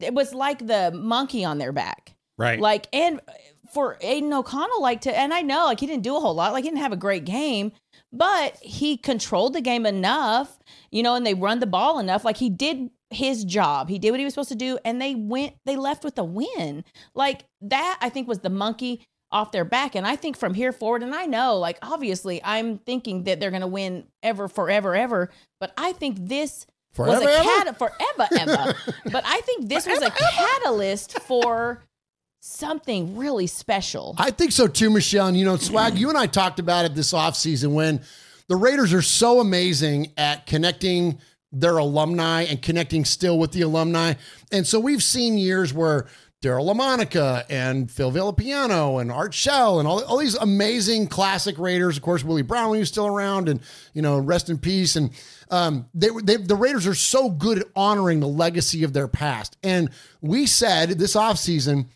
[0.00, 2.58] it was like the monkey on their back Right.
[2.58, 3.20] like, and
[3.72, 6.52] for Aidan O'Connell, like to, and I know like he didn't do a whole lot,
[6.52, 7.70] like he didn't have a great game,
[8.12, 10.58] but he controlled the game enough,
[10.90, 12.24] you know, and they run the ball enough.
[12.24, 15.14] Like he did his job, he did what he was supposed to do, and they
[15.14, 16.84] went, they left with a win.
[17.14, 19.96] Like that, I think was the monkey off their back.
[19.96, 23.50] And I think from here forward, and I know, like, obviously, I'm thinking that they're
[23.50, 25.28] going to win ever, forever, ever.
[25.58, 26.66] But I think this
[26.96, 28.74] was Forever, a cat forever, ever.
[29.10, 31.82] but I think this was a catalyst for
[32.40, 34.14] something really special.
[34.18, 35.26] I think so too, Michelle.
[35.26, 38.02] And you know, Swag, you and I talked about it this offseason when
[38.46, 41.18] the Raiders are so amazing at connecting
[41.50, 44.14] their alumni and connecting still with the alumni.
[44.52, 46.06] And so we've seen years where
[46.44, 51.96] Daryle Lamonica and Phil Villapiano and Art Shell and all, all these amazing classic Raiders.
[51.96, 53.60] Of course, Willie Brown was still around, and
[53.94, 54.94] you know, rest in peace.
[54.96, 55.10] And
[55.50, 59.56] um, they, they the Raiders are so good at honoring the legacy of their past.
[59.62, 59.88] And
[60.20, 61.86] we said this offseason,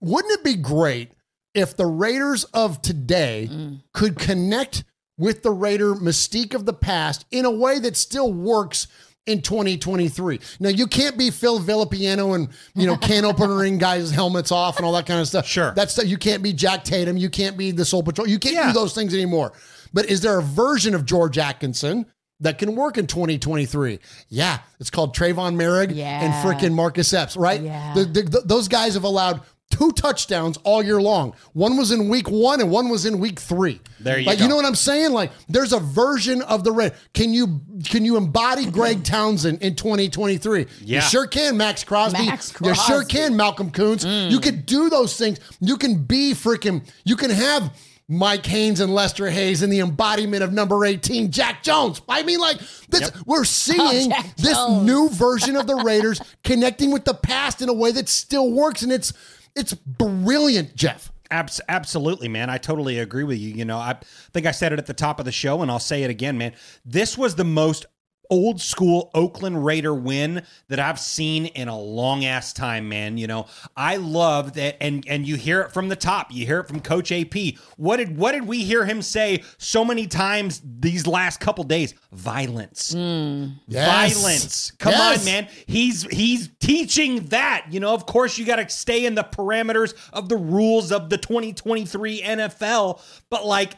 [0.00, 1.12] wouldn't it be great
[1.52, 4.84] if the Raiders of today could connect
[5.18, 8.86] with the Raider mystique of the past in a way that still works
[9.26, 10.40] in 2023?
[10.60, 14.86] Now, you can't be Phil Villapiano and, you know, can openering guys' helmets off and
[14.86, 15.46] all that kind of stuff.
[15.46, 15.72] Sure.
[15.74, 17.16] That's you can't be Jack Tatum.
[17.16, 18.28] You can't be the Soul Patrol.
[18.28, 18.68] You can't Yeah.
[18.68, 19.52] do those things anymore.
[19.92, 22.06] But is there a version of George Atkinson?
[22.40, 23.98] That can work in 2023.
[24.28, 26.42] Yeah, it's called Tre'von Moehrig and Yeah.
[26.44, 27.62] frickin' Marcus Epps, right?
[27.62, 27.94] Yeah.
[27.94, 29.40] The- the- th- those guys have allowed
[29.70, 31.34] two touchdowns all year long.
[31.52, 33.80] One was in week one and one was in week three.
[34.00, 34.44] There you like, go.
[34.44, 35.12] You know what I'm saying?
[35.12, 36.94] Like, there's a version of the red.
[37.14, 40.66] Can you can you embody Greg Townsend in 2023?
[40.80, 40.96] Yeah.
[40.96, 42.26] You sure can, Maxx Crosby.
[42.26, 44.30] Max You sure can, Malcolm Koonce.
[44.30, 45.40] You could do those things.
[45.60, 46.88] You can be freaking.
[47.04, 47.72] You can have
[48.08, 52.00] Mike Haynes and Lester Hayes in the embodiment of number 18, Jack Jones.
[52.08, 52.58] I mean, like,
[52.88, 57.62] this, we're oh, seeing Jack this new version of the Raiders connecting with the past
[57.62, 58.82] in a way that still works.
[58.82, 59.12] And it's
[59.56, 61.10] it's brilliant, Jeff.
[61.30, 62.50] Abs- absolutely, man.
[62.50, 63.52] I totally agree with you.
[63.52, 63.96] You know, I
[64.32, 66.38] think I said it at the top of the show, and I'll say it again,
[66.38, 66.52] man.
[66.84, 67.86] This was the most
[68.30, 73.18] old school Oakland Raider win that I've seen in a long ass time, man.
[73.18, 73.46] You know,
[73.76, 76.32] I love that, and and you hear it from the top.
[76.32, 77.34] You hear it from Coach AP.
[77.76, 81.94] What did what did we hear him say so many times these last couple days?
[82.12, 83.46] Violence, hmm.
[83.68, 84.14] Yes.
[84.14, 84.70] violence.
[84.78, 85.18] Come Yes.
[85.20, 85.48] on, man.
[85.66, 87.66] He's he's teaching that.
[87.70, 91.10] You know, of course, you got to stay in the parameters of the rules of
[91.10, 93.00] the 2023 NFL,
[93.30, 93.72] but like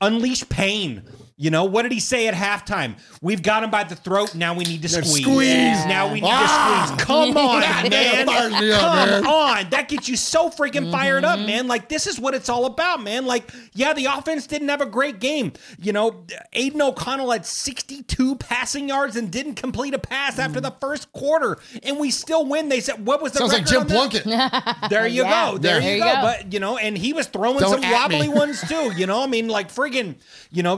[0.00, 1.02] unleash pain.
[1.40, 2.96] You know, what did he say at halftime?
[3.22, 4.34] We've got him by the throat.
[4.34, 5.22] Now we need to squeeze.
[5.22, 5.86] squeeze.
[5.86, 6.82] Now we need Ah.
[6.82, 7.04] to squeeze.
[7.06, 8.28] Come on, man.
[8.28, 9.26] up, Come man.
[9.26, 9.70] on.
[9.70, 11.68] That gets you so freaking fired up, man.
[11.68, 13.24] Like, this is what it's all about, man.
[13.24, 15.52] Like, yeah, the offense didn't have a great game.
[15.80, 16.24] You know,
[16.54, 21.58] Aidan O'Connell had 62 passing yards and didn't complete a pass after the first quarter,
[21.84, 22.68] and we still win.
[22.68, 23.86] They said, what was the Sounds like Jim?
[23.86, 24.26] Plunkett.
[24.90, 25.52] There you Yeah.
[25.52, 25.58] go.
[25.58, 26.14] There, There you go.
[26.14, 26.20] go.
[26.22, 28.92] But you know, and he was throwing Don't some wobbly ones too.
[28.96, 30.16] You know, I mean, like friggin',
[30.50, 30.76] you know,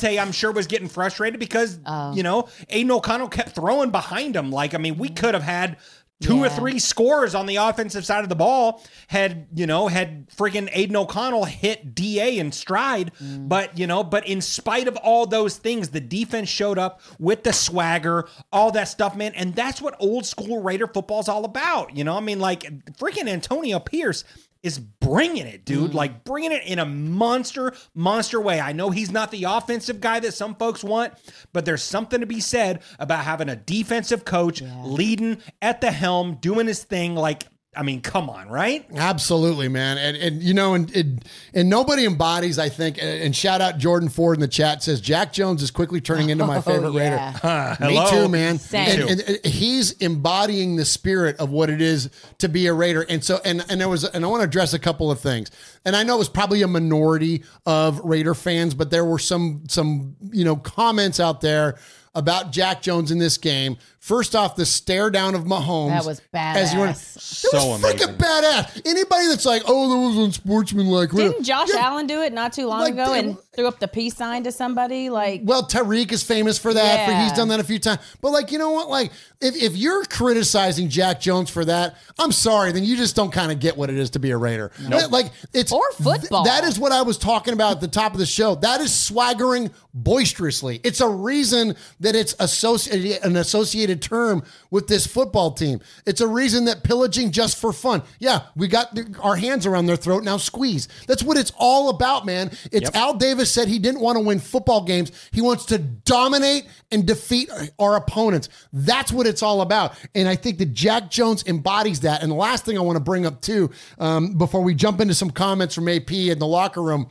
[0.00, 2.14] Davante, I'm sure was getting frustrated because oh.
[2.14, 4.50] you know Aidan O'Connell kept throwing behind him.
[4.50, 5.16] Like, I mean, we mm-hmm.
[5.16, 5.76] could have had.
[6.22, 10.28] Two or three scores on the offensive side of the ball had you know had
[10.28, 13.48] freaking Aidan O'Connell hit Da in stride, mm.
[13.48, 17.42] but you know, but in spite of all those things, the defense showed up with
[17.42, 21.96] the swagger, all that stuff, man, and that's what old school Raider football's all about.
[21.96, 22.64] You know, I mean, like
[22.98, 24.24] freaking Antonio Pierce
[24.62, 25.92] is bringing it, dude.
[25.92, 25.94] Mm.
[25.94, 28.60] Like bringing it in a monster, monster way.
[28.60, 31.14] I know he's not the offensive guy that some folks want,
[31.52, 36.36] but there's something to be said about having a defensive coach leading at the helm,
[36.40, 37.14] doing his thing.
[37.14, 37.46] Like,
[37.76, 38.84] I mean, come on, right?
[38.96, 39.96] Absolutely, man.
[39.96, 43.78] And and you know, and and, and nobody embodies, I think, and, and shout out
[43.78, 46.92] Jordan Ford in the chat says Jack Jones is quickly turning into my oh, favorite
[46.94, 47.32] yeah.
[47.44, 47.84] Raider.
[47.86, 48.10] Me hello.
[48.10, 48.58] too, man.
[48.58, 49.02] Same.
[49.02, 53.06] And, and, and he's embodying the spirit of what it is to be a Raider.
[53.08, 55.52] And so, and and there was, and I want to address a couple of things.
[55.84, 59.62] And I know it was probably a minority of Raider fans, but there were some
[59.68, 61.78] some you know comments out there
[62.14, 63.76] about Jack Jones in this game.
[64.00, 65.90] First off, the stare down of Mahomes.
[65.90, 67.10] That was As you went, badass.
[67.10, 68.14] it was So freaking amazing.
[68.16, 68.82] badass.
[68.86, 71.10] Anybody that's like, oh, that was unsportsmanlike.
[71.10, 73.86] Didn't Josh Allen do it not too long Like, ago they- and threw up the
[73.88, 75.10] peace sign to somebody?
[75.10, 77.06] Like, Well, Tyreek is famous for that.
[77.06, 78.00] For he's done that a few times.
[78.22, 78.88] But like, you know what?
[78.88, 82.72] Like, if, if you're criticizing Jack Jones for that, I'm sorry.
[82.72, 84.70] Then you just don't kind of get what it is to be a Raider.
[85.10, 86.44] Like it's Or football.
[86.44, 88.54] that is what I was talking about at the top of the show.
[88.54, 90.80] That is swaggering boisterously.
[90.84, 95.80] It's a reason that it's associated an associated term with this football team.
[96.06, 98.02] It's a reason that pillaging just for fun.
[98.18, 100.36] Yeah, we got the- our hands around their throat now.
[100.36, 100.88] Squeeze.
[101.06, 102.50] That's what it's all about, man.
[102.72, 105.12] It's Al Davis said he didn't want to win football games.
[105.32, 108.48] He wants to dominate and defeat our opponents.
[108.72, 109.94] That's what it's all about.
[110.14, 112.22] And I think that Jack Jones embodies that.
[112.22, 115.14] And the last thing I want to bring up too, um, before we jump into
[115.14, 117.08] some comments from AP in the locker room,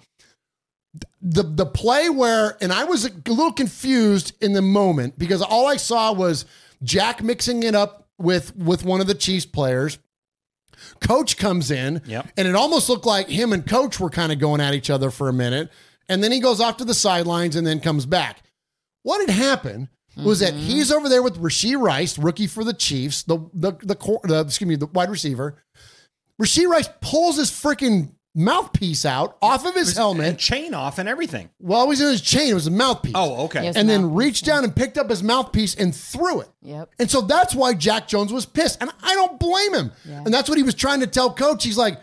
[1.21, 5.67] the the play where and I was a little confused in the moment because all
[5.67, 6.45] I saw was
[6.83, 9.99] Jack mixing it up with with one of the Chiefs players.
[11.01, 12.29] Coach comes in, Yep.
[12.37, 15.11] and it almost looked like him and Coach were kind of going at each other
[15.11, 15.69] for a minute,
[16.07, 18.43] and then he goes off to the sidelines and then comes back.
[19.03, 20.63] What had happened was that mm-hmm.
[20.63, 24.41] he's over there with Rashee Rice, rookie for the Chiefs, the the the, cor- the
[24.41, 25.55] excuse me, the wide receiver.
[26.41, 30.25] Rashee Rice pulls his freaking mouthpiece out off of his helmet.
[30.25, 31.49] And chain off and everything.
[31.59, 32.49] Well, it was in his chain.
[32.49, 33.13] It was a mouthpiece.
[33.15, 33.63] Oh, okay.
[33.63, 33.75] Yes.
[33.75, 36.49] And then mouthpiece, reached down and picked up his mouthpiece and threw it.
[36.61, 36.91] Yep.
[36.99, 38.81] And so that's why Jack Jones was pissed.
[38.81, 39.91] And I don't blame him.
[40.05, 40.21] Yeah.
[40.23, 41.63] And that's what he was trying to tell coach.
[41.63, 41.99] He's like,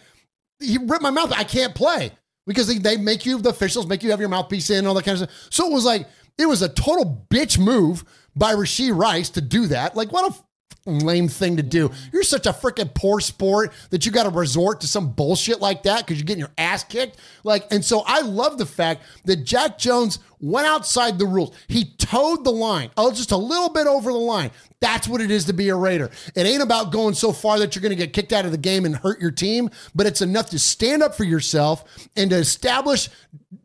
[0.60, 1.32] he ripped my mouth.
[1.32, 2.12] I can't play
[2.46, 4.94] because they, they make you, the officials make you have your mouthpiece in and all
[4.94, 5.48] that kind of stuff.
[5.50, 6.08] So it was like,
[6.38, 8.04] it was a total bitch move
[8.34, 9.96] by Rashee Rice to do that.
[9.96, 10.42] Like, what a f-
[10.86, 11.90] lame thing to do.
[12.12, 15.82] You're such a freaking poor sport that you got to resort to some bullshit like
[15.82, 17.18] that because you're getting your ass kicked.
[17.44, 21.54] Like, and so I love the fact that Jack Jones went outside the rules.
[21.66, 24.50] He towed the line, oh, just a little bit over the line.
[24.80, 26.10] That's what it is to be a Raider.
[26.34, 28.58] It ain't about going so far that you're going to get kicked out of the
[28.58, 32.36] game and hurt your team, but it's enough to stand up for yourself and to
[32.36, 33.08] establish,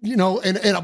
[0.01, 0.77] you know, and, and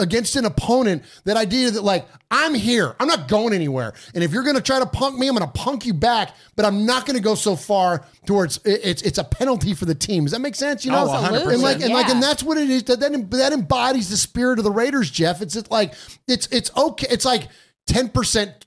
[0.00, 4.32] against an opponent that idea that like I'm here, I'm not going anywhere, and if
[4.32, 6.84] you're going to try to punk me, I'm going to punk you back, but I'm
[6.84, 10.24] not going to go so far towards it's it's a penalty for the team.
[10.24, 10.84] Does that make sense?
[10.84, 11.52] You know, Oh, 100%.
[11.52, 12.82] and like and like and that's what it is.
[12.84, 15.40] That that, that embodies the spirit of the Raiders, Jeff.
[15.40, 15.94] It's just like
[16.26, 17.06] it's it's okay.
[17.10, 17.48] It's like
[17.86, 18.66] ten percent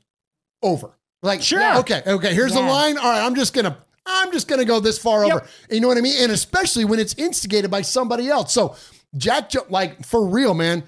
[0.61, 0.97] over.
[1.21, 1.77] Like Sure.
[1.77, 2.33] okay, okay.
[2.33, 2.97] Here's the line.
[2.97, 5.33] All right, I'm just gonna I'm just gonna go this far Yep.
[5.35, 5.47] over.
[5.71, 6.15] You know what I mean?
[6.21, 8.53] And especially when it's instigated by somebody else.
[8.53, 8.75] So
[9.17, 10.83] Jack, like for real, man.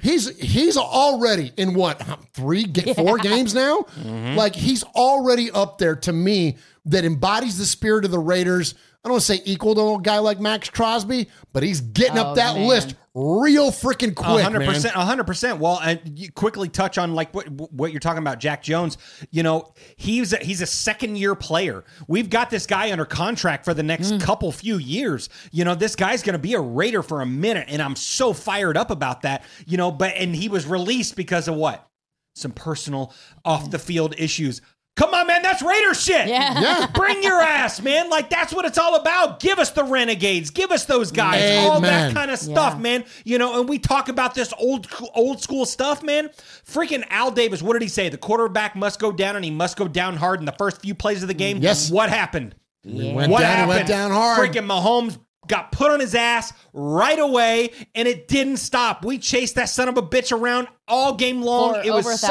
[0.00, 2.00] He's he's already in what
[2.32, 3.78] three, ga- four games now.
[3.98, 4.36] Mm-hmm.
[4.36, 8.74] Like he's already up there to me that embodies the spirit of the Raiders.
[9.04, 12.18] I don't want to say equal to a guy like Maxx Crosby, but he's getting
[12.18, 12.66] Oh, up that man.
[12.66, 14.68] list real freaking quick, hundred man.
[14.74, 15.60] percent, hundred percent.
[15.60, 18.98] Well, and you quickly touch on like what what you're talking about, Jack Jones.
[19.30, 21.84] You know, he's a, he's a second year player.
[22.08, 24.20] We've got this guy under contract for the next Mm.
[24.20, 25.28] couple few years.
[25.52, 28.32] You know, this guy's going to be a Raider for a minute, and I'm so
[28.32, 29.44] fired up about that.
[29.64, 31.88] You know, but and he was released because of what?
[32.34, 33.12] Some personal
[33.44, 34.60] off the field issues.
[34.98, 36.26] Come on, man, that's Raider shit.
[36.26, 36.60] Yeah.
[36.60, 36.86] Yeah.
[36.88, 38.10] Bring your ass, man.
[38.10, 39.38] Like that's what it's all about.
[39.38, 40.50] Give us the renegades.
[40.50, 41.64] Give us those guys.
[41.68, 42.80] All that kind of stuff, Yeah.
[42.80, 43.04] man.
[43.24, 46.30] You know, and we talk about this old old school stuff, man.
[46.66, 48.08] Freaking Al Davis, what did he say?
[48.08, 50.96] The quarterback must go down and he must go down hard in the first few
[50.96, 51.58] plays of the game.
[51.58, 51.90] Yes.
[51.92, 52.56] What happened?
[52.82, 53.68] He went what down, he happened?
[53.68, 54.38] went down hard.
[54.50, 59.04] Freaking Mahomes got put on his ass right away, and it didn't stop.
[59.04, 61.74] We chased that son of a bitch around all game long.
[61.74, 62.26] For it was over a so-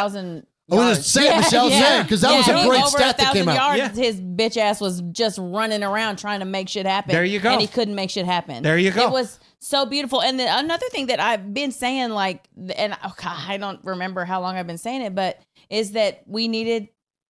[0.70, 0.86] thousand.
[0.86, 1.00] I was yards.
[1.00, 3.50] just saying, Michelle said, 'cause that was a it great over stat that came 1,000
[3.50, 3.78] out.
[3.78, 4.04] Yards, Yeah.
[4.06, 7.12] His bitch ass was just running around trying to make shit happen.
[7.14, 7.50] There you go.
[7.52, 8.64] And he couldn't make shit happen.
[8.64, 9.08] There you go.
[9.08, 10.22] It was so beautiful.
[10.22, 12.44] And then another thing that I've been saying, like,
[12.76, 15.40] and oh God, I don't remember how long I've been saying it, but
[15.70, 16.90] is that we needed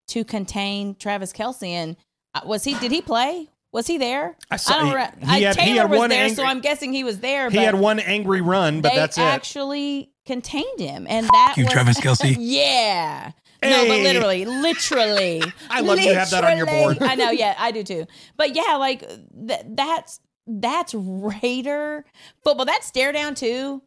[0.10, 1.68] to contain Travis Kelce.
[1.68, 1.96] And
[2.34, 2.74] uh, was he?
[2.80, 3.50] Did he play?
[3.74, 4.38] Was he there?
[4.50, 6.36] I saw- don't he- re- he I- had- he Taylor had was one there, angry-
[6.36, 7.50] so I'm guessing he was there.
[7.50, 9.22] he but had one angry run, but they that's it.
[9.22, 12.36] actually contained him, and that you, was, Travis Kelce.
[12.40, 13.32] yeah.
[13.64, 15.42] No, but literally, literally.
[15.70, 17.02] I love you have that on your board.
[17.02, 18.06] I know, yeah, I do too.
[18.36, 22.06] But yeah, like th- that's that's Raider
[22.44, 22.66] football.
[22.66, 23.82] That stare down too.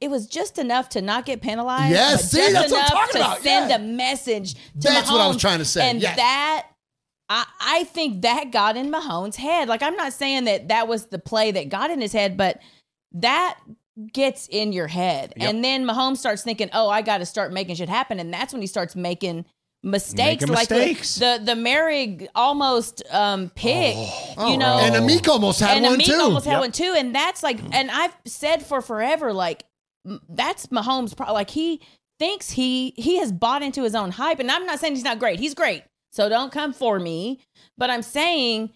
[0.00, 1.92] It was just enough to not get penalized.
[1.92, 3.76] Yes, but see, just that's what I'm enough talking to about, send yeah.
[3.76, 4.54] a message.
[4.54, 6.16] To That's what I was trying to say, And yes.
[6.16, 6.66] that
[7.28, 9.68] I, I think that got in Mahomes' head.
[9.68, 12.60] Like I'm not saying that that was the play that got in his head, but
[13.12, 13.58] that
[14.12, 15.32] gets in your head.
[15.36, 18.52] And then Mahomes starts thinking, "Oh, I got to start making shit happen." And that's
[18.52, 19.44] when he starts making
[19.82, 21.14] mistakes Making like the- mistakes.
[21.16, 23.96] the the Moehrig almost um pick,
[24.38, 24.78] you know.
[24.78, 26.14] And Amik almost had and one Amik too.
[26.20, 26.60] almost had Yep.
[26.60, 29.64] one too, and that's like, and I've said for forever, like
[30.28, 31.16] that's Mahomes.
[31.16, 31.80] Pro- like he
[32.18, 35.18] thinks he he has bought into his own hype, and I'm not saying he's not
[35.18, 35.40] great.
[35.40, 35.82] He's great,
[36.12, 37.40] so don't come for me.
[37.78, 38.70] But I'm saying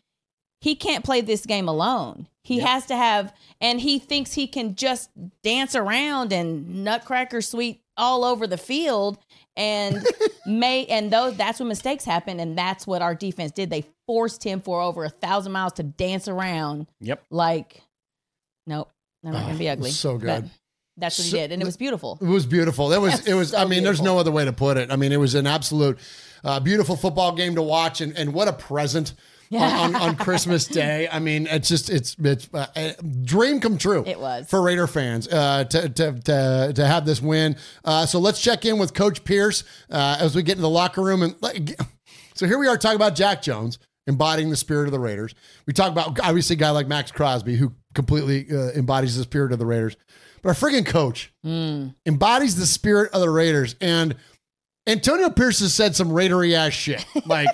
[0.62, 2.28] he can't play this game alone.
[2.44, 5.10] He has to have, and he thinks he can just
[5.42, 9.18] dance around and nutcracker sweet all over the field,
[9.56, 10.06] and
[10.46, 13.70] may and those that's when mistakes happen, and that's what our defense did.
[13.70, 16.86] They forced him for over a thousand miles to dance around.
[17.00, 17.24] Yep.
[17.30, 17.80] Like,
[18.66, 18.90] nope,
[19.22, 19.90] they're not gonna be Oh, ugly.
[19.90, 20.26] so good.
[20.26, 20.44] But
[20.98, 22.18] that's what So- he did, and it was beautiful.
[22.20, 22.88] It was beautiful.
[22.88, 23.50] That was it was.
[23.50, 24.90] so I mean, there's no other way to put it.
[24.92, 25.98] I mean, it was an absolute
[26.44, 29.14] uh, beautiful football game to watch, and and what a present.
[29.62, 33.78] on, on, on Christmas Day, I mean, it's just it's it's uh, a dream come
[33.78, 34.04] true.
[34.06, 34.48] It was.
[34.48, 37.56] for Raider fans uh, to, to to to have this win.
[37.84, 41.02] Uh, so let's check in with Coach Pierce uh, as we get into the locker
[41.02, 41.22] room.
[41.22, 41.78] And like,
[42.34, 45.34] so here we are talking about Jack Jones embodying the spirit of the Raiders.
[45.66, 49.52] We talk about obviously a guy like Maxx Crosby who completely uh, embodies the spirit
[49.52, 49.96] of the Raiders,
[50.42, 51.32] but our friggin' coach
[52.06, 53.76] embodies the spirit of the Raiders.
[53.80, 54.16] And
[54.86, 57.04] Antonio Pierce has said some Raidery ass shit.
[57.24, 57.48] Like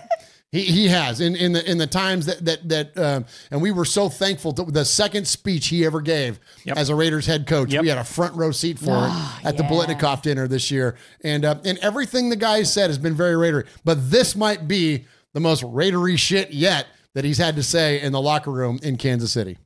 [0.53, 3.71] he, he has in, in the in the times that that that um, and we
[3.71, 6.77] were so thankful to the second speech he ever gave Yep.
[6.77, 7.73] as a Raiders head coach.
[7.73, 7.83] Yep.
[7.83, 9.71] We had a front row seat for Ah, it at the yeah.
[9.71, 10.97] Biletnikoff dinner this year.
[11.23, 13.67] And uh, and everything the guy said has been very Raidery.
[13.85, 18.11] But this might be the most Raidery shit yet that he's had to say in
[18.13, 19.59] the locker room in Kansas City.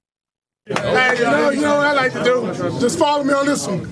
[0.66, 2.78] Hey, you know, you know what I like to do?
[2.80, 3.86] Just follow me on this one.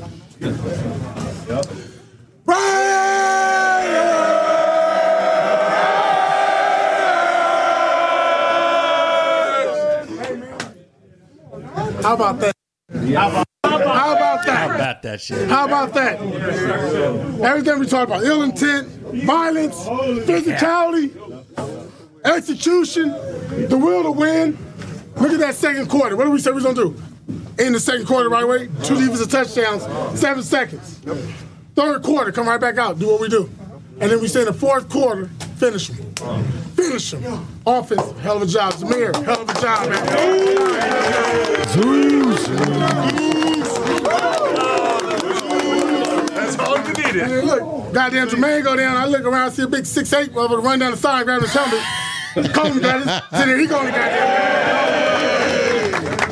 [12.02, 12.54] How about that?
[12.92, 14.68] How about, how about that?
[14.70, 15.48] How about that shit?
[15.48, 16.20] How about that?
[16.20, 18.88] Everything we talk about ill intent,
[19.24, 19.76] violence,
[20.26, 21.10] physicality,
[22.24, 23.10] execution,
[23.68, 24.58] the will to win.
[25.16, 26.16] Look at that second quarter.
[26.16, 27.02] What do we say we're going to do?
[27.64, 29.84] In the second quarter, right away, two defensive touchdowns,
[30.18, 31.00] seven seconds.
[31.76, 33.48] Third quarter, come right back out, do what we do.
[34.00, 35.26] And then we say in the fourth quarter,
[35.56, 36.12] finish them.
[36.74, 37.46] Finish them.
[37.66, 38.72] Offense, hell of a job.
[38.74, 40.04] Zamir, hell of a job, man.
[46.34, 47.22] That's all you needed.
[47.22, 48.96] And then look, goddamn Jermaine go down.
[48.96, 51.52] I look around, see a big six eight brother run down the side, grab his
[51.52, 51.80] helmet.
[52.54, 53.24] Kobe got it.
[53.30, 53.98] So there he going to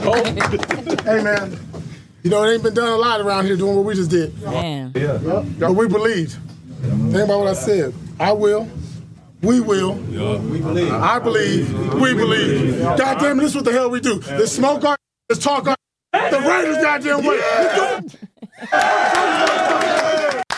[0.06, 0.22] oh.
[0.24, 1.04] goddamn.
[1.04, 1.58] Hey man,
[2.22, 4.36] you know it ain't been done a lot around here doing what we just did.
[4.42, 4.92] Man.
[4.92, 6.36] But we believed.
[6.82, 7.94] Think about what I said.
[8.18, 8.68] I will.
[9.42, 9.94] We will.
[9.94, 10.92] We believe.
[10.92, 11.94] I believe.
[11.94, 12.78] We believe.
[12.80, 14.20] God damn it, this is what the hell we do.
[14.20, 14.96] Let's smoke our,
[15.28, 15.76] let's talk our,
[16.12, 17.40] The Raiders goddamn way.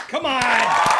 [0.09, 0.92] Come on.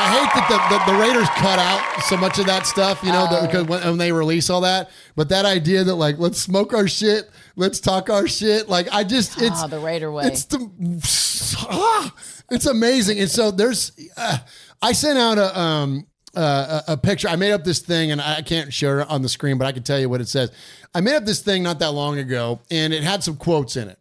[0.00, 3.12] I hate that the, the, the Raiders cut out so much of that stuff, you
[3.12, 3.46] know, Oh.
[3.46, 4.90] because when, when they release all that.
[5.16, 9.04] But that idea that like let's smoke our shit, let's talk our shit, like I
[9.04, 10.24] just it's Oh, the Raider way.
[10.26, 10.58] It's the
[11.68, 12.14] ah,
[12.50, 13.18] it's amazing.
[13.20, 14.38] And so there's uh,
[14.82, 17.28] I sent out a um uh, a a picture.
[17.28, 19.72] I made up this thing, and I can't share it on the screen, but I
[19.72, 20.50] can tell you what it says.
[20.94, 23.88] I made up this thing not that long ago, and it had some quotes in
[23.88, 23.98] it,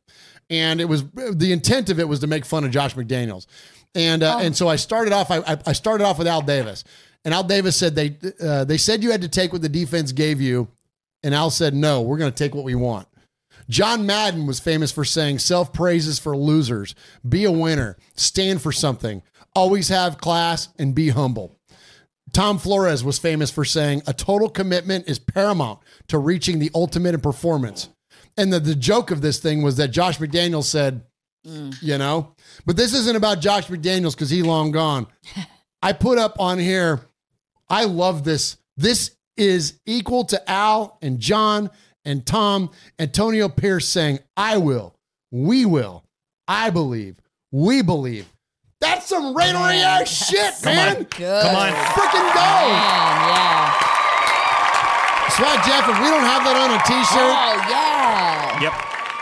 [0.49, 3.47] and it was the intent of it was to make fun of Josh McDaniels,
[3.95, 5.31] and uh, and so I started off.
[5.31, 6.83] I, I- started off with Al Davis,
[7.25, 10.11] and Al Davis said they uh, they said you had to take what the defense
[10.11, 10.67] gave you,
[11.23, 13.07] and Al said no, we're going to take what we want.
[13.69, 16.95] John Madden was famous for saying self praises for losers,
[17.27, 19.21] be a winner, stand for something,
[19.55, 21.55] always have class, and be humble.
[22.31, 27.15] Tom Flores was famous for saying a total commitment is paramount to reaching the ultimate
[27.15, 27.89] in performance.
[28.37, 31.03] And the, the joke of this thing was that Josh McDaniels said,
[31.43, 32.35] you know,
[32.65, 35.07] but this isn't about Josh McDaniels because he long gone.
[35.81, 37.01] I put up on here,
[37.69, 38.57] I love this.
[38.77, 41.69] This is equal to Al and John
[42.05, 44.95] and Tom, Antonio Pierce saying, I will,
[45.31, 46.03] we will,
[46.47, 47.15] I believe,
[47.51, 48.27] we believe.
[48.81, 50.97] That's some Raidery ass shit, Come man.
[50.97, 51.05] on.
[51.05, 51.71] Come on.
[51.71, 52.39] Freaking go.
[52.39, 53.79] Man, yeah.
[55.35, 58.61] Swag Jeff, if we don't have that on a t-shirt, Oh, yeah.
[58.61, 58.73] Yep.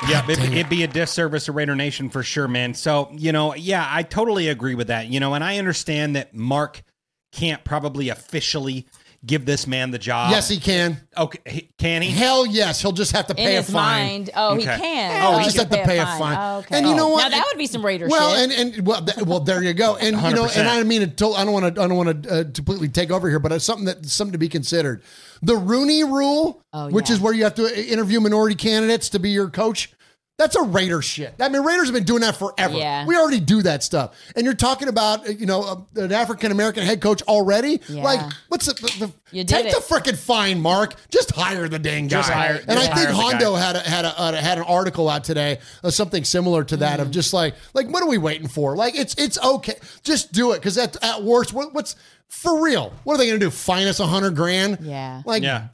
[0.07, 2.73] Yep, it'd, it'd be a disservice to Raider Nation for sure, man.
[2.75, 5.07] So, you know, yeah, I totally agree with that.
[5.07, 6.83] You know, and I understand that Mark
[7.31, 8.87] can't probably officially
[9.27, 10.31] give this man the job.
[10.31, 10.97] yes, he can.
[11.15, 12.09] Okay, he- can he?
[12.09, 14.07] Hell yes, he'll just have to In pay a his fine.
[14.07, 14.29] mind.
[14.35, 14.77] Oh, he Okay.
[14.79, 15.23] can.
[15.25, 16.37] Oh, he just can have to pay a fine.
[16.39, 16.77] Oh, okay.
[16.77, 17.23] And you know what?
[17.23, 18.57] Now that would be some Raider Well, shit.
[18.57, 19.95] and and well, th- well, there you go.
[19.97, 20.57] And you know, 100%.
[20.57, 22.89] and I mean, it to- I don't want to, I don't want to uh, completely
[22.89, 25.03] take over here, but it's something that something to be considered.
[25.43, 27.15] The Rooney Rule, Oh, which yeah.
[27.15, 29.91] is where you have to interview minority candidates to be your coach.
[30.37, 31.33] That's a Raider shit.
[31.39, 32.75] I mean, Raiders have been doing that forever.
[32.77, 33.07] Yeah.
[33.07, 34.15] We already do that stuff.
[34.35, 37.81] And you're talking about, uh, you know, uh, an African American head coach already.
[37.89, 38.03] Yeah.
[38.03, 39.71] Like, what's the, the, You did take it.
[39.73, 40.93] the freaking fine, Mark?
[41.09, 42.17] Just hire the dang guy.
[42.17, 43.59] Just hire- and just I think Hondo guy.
[43.61, 46.99] had a, had a, uh, had an article out today of something similar to that
[46.99, 47.01] Mm.
[47.01, 48.75] of just like like what are we waiting for?
[48.75, 49.73] Like it's it's okay,
[50.03, 51.95] just do it because at at worst, what, what's
[52.29, 52.93] for real?
[53.03, 53.49] What are they going to do?
[53.49, 54.79] Fine us a hundred grand?
[54.81, 55.21] Yeah.
[55.25, 55.67] like Yeah.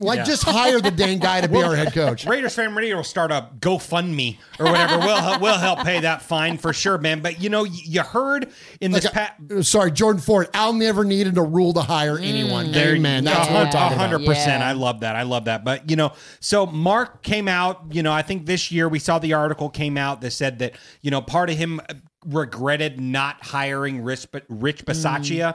[0.00, 0.24] like Yeah.
[0.24, 2.26] just hire the dang guy to be our head coach.
[2.26, 4.98] Raiders fan radio will start a GoFundMe or whatever.
[4.98, 7.20] we'll help, we'll help pay that fine for sure, man.
[7.20, 8.50] But you know, you heard
[8.80, 9.36] in this Like, pat.
[9.56, 10.48] uh, sorry, Jordan Ford.
[10.54, 12.74] Al never needed a rule to hire anyone.
[12.74, 13.24] Amen.
[13.24, 13.70] That's what we're Yeah.
[13.70, 14.10] talking A about.
[14.10, 14.60] hundred percent.
[14.60, 14.68] Yeah.
[14.68, 15.14] I love that.
[15.14, 15.64] I love that.
[15.64, 17.82] But you know, so Mark came out.
[17.92, 20.72] You know, I think this year we saw the article came out that said that
[21.02, 21.80] you know part of him
[22.24, 25.54] regretted not hiring Rich, Rich Bisaccia.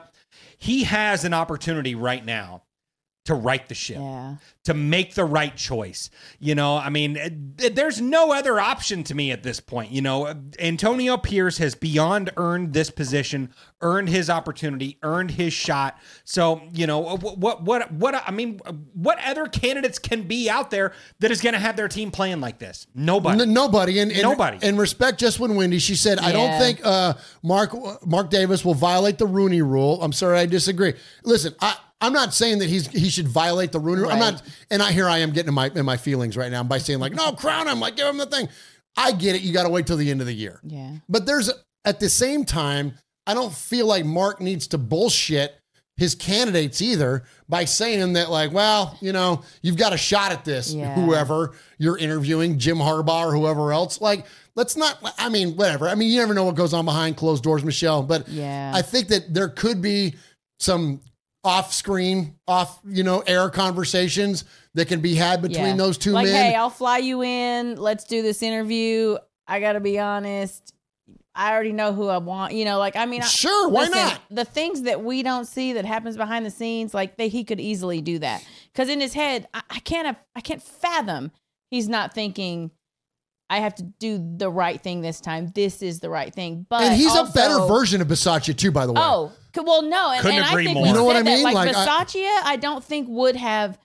[0.63, 2.63] He has an opportunity right now
[3.25, 4.35] to right the ship yeah.
[4.65, 6.09] to make the right choice.
[6.39, 9.91] You know, I mean, eh, there's no other option to me at this point.
[9.91, 15.97] You know, Antonio Pierce has beyond earned this position, earned his opportunity, earned his shot.
[16.25, 18.59] So, you know, what, what, what, what I mean,
[18.93, 22.41] what other candidates can be out there that is going to have their team playing
[22.41, 22.87] like this?
[22.93, 23.41] Nobody.
[23.41, 23.99] N- nobody.
[23.99, 24.59] And, and Nobody.
[24.61, 25.79] And respect just when Wendy.
[25.79, 27.73] She said, I don't think uh, Mark
[28.05, 30.01] Mark Davis will violate the Rooney rule.
[30.01, 30.95] I'm sorry, I disagree.
[31.23, 31.77] Listen, I.
[32.03, 34.09] I'm not saying that he's he should violate the rule.
[34.09, 36.61] I'm not, and I here I am getting in my in my feelings right now
[36.61, 38.49] by saying like, no, crown him, like give him the thing.
[38.97, 39.41] I get it.
[39.41, 40.59] You got to wait till the end of the year.
[40.63, 40.97] Yeah.
[41.07, 41.49] But there's
[41.85, 42.93] at the same time,
[43.25, 45.55] I don't feel like Mark needs to bullshit
[45.95, 50.43] his candidates either by saying that like, well, you know, you've got a shot at
[50.43, 50.73] this.
[50.73, 50.93] Yeah.
[50.95, 54.25] Whoever you're interviewing, Jim Harbaugh or whoever else, like,
[54.55, 54.97] let's not.
[55.17, 55.87] I mean, whatever.
[55.87, 58.03] I mean, you never know what goes on behind closed doors, Michelle.
[58.03, 58.73] But Yeah.
[58.75, 60.15] I think that there could be
[60.59, 60.99] some
[61.43, 65.75] off-screen, off you know, air conversations that can be had between Yeah.
[65.75, 66.35] those two like, men.
[66.51, 67.75] hey, I'll fly you in.
[67.75, 69.17] Let's do this interview.
[69.47, 70.73] I got to be honest.
[71.35, 72.53] I already know who I want.
[72.53, 74.21] You know, like I mean, I- Sure, why not?
[74.29, 77.59] The things that we don't see that happens behind the scenes, like they, he could
[77.59, 78.45] easily do that.
[78.71, 81.31] Because in his head, I, I can't, I can't fathom
[81.71, 82.71] he's not thinking.
[83.49, 85.51] I have to do the right thing this time.
[85.53, 86.65] This is the right thing.
[86.69, 89.01] But and he's also- a better version of Bisaccia too, by the way.
[89.03, 90.83] Oh, well, no, and, Couldn't and I agree think more.
[90.83, 91.43] we You know what said I mean?
[91.43, 93.77] That, like, Like, I- Versace, I, don't think would have.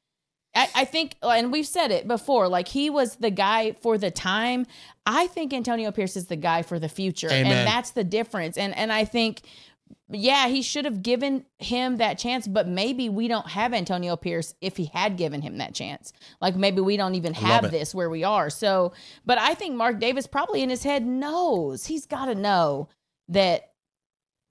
[0.55, 2.49] I, I think, and we've said it before.
[2.49, 4.67] Like he was the guy for the time.
[5.05, 7.53] I think Antonio Pierce is the guy for the future, Amen.
[7.53, 8.57] and that's the difference.
[8.57, 9.43] And and I think,
[10.11, 12.49] yeah, he should have given him that chance.
[12.49, 16.13] But maybe we don't have Antonio Pierce if he had given him that chance.
[16.41, 17.71] Like maybe we don't even have it.
[17.71, 18.49] this where we are.
[18.51, 18.93] So,
[19.27, 22.89] but I think Mark Davis probably in his head knows he's got to know
[23.29, 23.71] that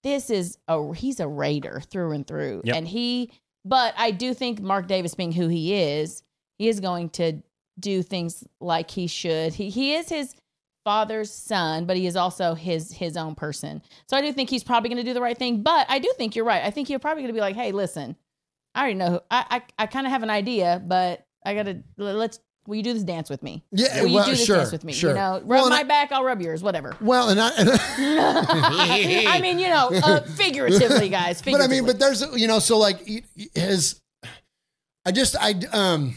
[0.04, 2.76] this is a he's a raider through and through Yep.
[2.76, 3.32] and he
[3.66, 6.24] but i do think mark davis being who he is
[6.58, 7.42] he is going to
[7.80, 9.54] do things like he should.
[9.54, 10.34] He he is his
[10.84, 13.84] father's son, but he is also his his own person.
[14.10, 15.62] So I do think he's probably going to do the right thing.
[15.62, 16.64] But I do think you're right.
[16.64, 18.16] I think you're probably going to be like, hey, listen,
[18.74, 19.10] I already know.
[19.12, 19.46] Who, I
[19.78, 22.40] I, I kind of have an idea, but I gotta let's.
[22.68, 23.64] Will you do this dance with me?
[23.72, 24.92] Yeah, Will you do this sure, dance with me?
[24.92, 25.12] sure.
[25.12, 26.62] You know, rub Well, my I- back, I'll rub yours.
[26.62, 26.96] Whatever.
[27.02, 27.70] Well, and I, and
[29.28, 31.42] I mean, you know, uh, figuratively, guys.
[31.42, 33.00] but I mean, but there's you know, so like
[33.56, 34.02] his,
[35.06, 36.16] I just I um,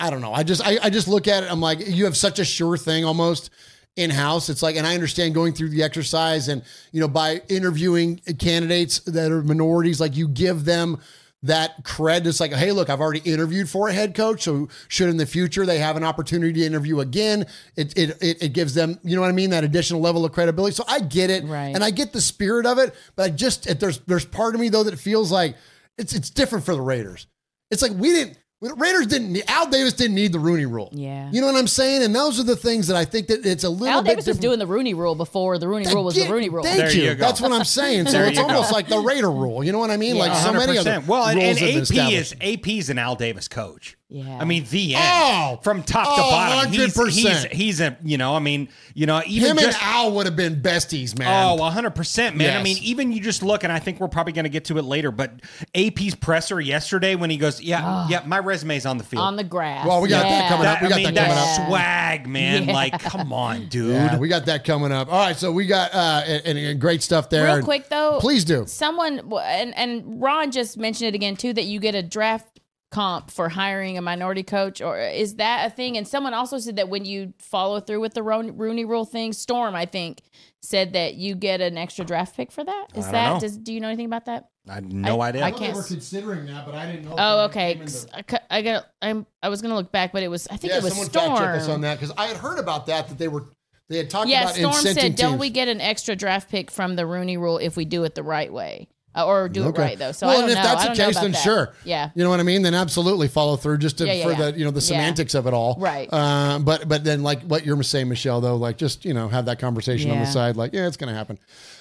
[0.00, 0.32] I don't know.
[0.32, 1.50] I just I, I just look at it.
[1.52, 3.50] I'm like, you have such a sure thing almost
[3.96, 4.48] in house.
[4.48, 6.62] It's like, and I understand going through the exercise and
[6.92, 10.98] you know by interviewing candidates that are minorities, like you give them
[11.44, 12.26] that cred.
[12.26, 15.26] It's like, hey, look, I've already interviewed for a head coach, so should in the
[15.26, 19.14] future they have an opportunity to interview again, it it it, it gives them, you
[19.14, 20.74] know what I mean, that additional level of credibility.
[20.74, 21.74] So I get it, Right.
[21.74, 24.68] and I get the spirit of it, but I just there's there's part of me
[24.68, 25.56] though that feels like
[25.96, 27.26] it's it's different for the Raiders.
[27.70, 28.38] It's like we didn't.
[28.60, 29.32] The Raiders didn't.
[29.32, 30.88] need- Al Davis didn't need the Rooney Rule.
[30.92, 31.28] Yeah.
[31.30, 32.02] you know what I'm saying.
[32.02, 34.26] And those are the things that I think that it's a little Al bit Davis
[34.26, 36.62] was doing the Rooney Rule before the Rooney Rule was the Rooney Rule.
[36.64, 37.02] Thank There you.
[37.10, 37.26] you go.
[37.26, 38.06] That's what I'm saying.
[38.14, 38.76] So it's almost go.
[38.76, 39.64] like the Raider rule.
[39.64, 40.16] You know what I mean?
[40.16, 41.06] Like so many other 100%.
[41.06, 43.96] Well, and, rules and have been AP is AP's an Al Davis coach.
[44.14, 44.38] Yeah.
[44.40, 45.58] I mean the end Oh!
[45.64, 46.70] from top to Oh, bottom.
[46.72, 47.10] He's, 100%.
[47.10, 50.26] he's he's a you know I mean you know even Him just and Al would
[50.26, 51.26] have been besties, man.
[51.58, 52.56] Oh, 100%, man.
[52.56, 54.78] I mean, even you just look, and I think we're probably going to get to
[54.78, 55.32] it later, but
[55.74, 59.22] AP's presser yesterday when he goes, Yeah, yeah, my resume's on the field.
[59.24, 59.84] on the grass.
[59.84, 60.78] Well, we got that coming up.
[60.78, 61.66] That- We got I mean, that coming that's up.
[61.68, 62.68] swag, man.
[62.68, 62.72] Yeah.
[62.72, 63.90] Like, come on, dude.
[63.90, 65.12] Yeah, we got that coming up.
[65.12, 67.52] All right, so we got uh, and, and great stuff there.
[67.56, 68.64] Real quick though, please do.
[68.68, 72.60] Someone and and Ron just mentioned it again too that you get a draft
[72.94, 75.96] comp for hiring a minority coach, or is that a thing?
[75.96, 79.32] And someone also said that when you follow through with the Ro- Rooney Rule thing,
[79.32, 80.22] Storm I think
[80.62, 82.86] said that you get an extra draft pick for that.
[82.94, 83.40] Is I don't that know.
[83.40, 84.48] does do you know anything about that?
[84.68, 85.44] I had no I- idea.
[85.44, 87.16] I They can't were s- considering that, but I didn't know.
[87.18, 87.74] Oh, okay.
[87.74, 88.86] came into- 'Cause I, got.
[89.02, 89.26] I'm.
[89.42, 90.46] I was gonna look back, but it was.
[90.48, 91.36] I think Yeah, it was someone Storm.
[91.36, 93.44] fact check us on that because I had heard about that that they were
[93.90, 96.70] they had talked Yeah, about Storm incenting said, "Don't we get an extra draft pick
[96.70, 99.82] from the Rooney Rule if we do it the right way, uh, or do Okay.
[99.82, 100.70] it right though?" So well, I don't and if know.
[100.74, 101.38] that's the case, then that.
[101.42, 101.72] sure.
[101.84, 102.10] Yeah.
[102.14, 102.62] You know what I mean?
[102.62, 104.50] Then absolutely follow through just to, Yeah, yeah, for yeah.
[104.50, 105.76] the you know the semantics of it all.
[105.78, 106.08] Right.
[106.12, 109.46] Uh, but but then like what you're saying, Michelle, though, like just you know have
[109.46, 110.56] that conversation on the side.
[110.56, 111.38] Like yeah, it's going to happen.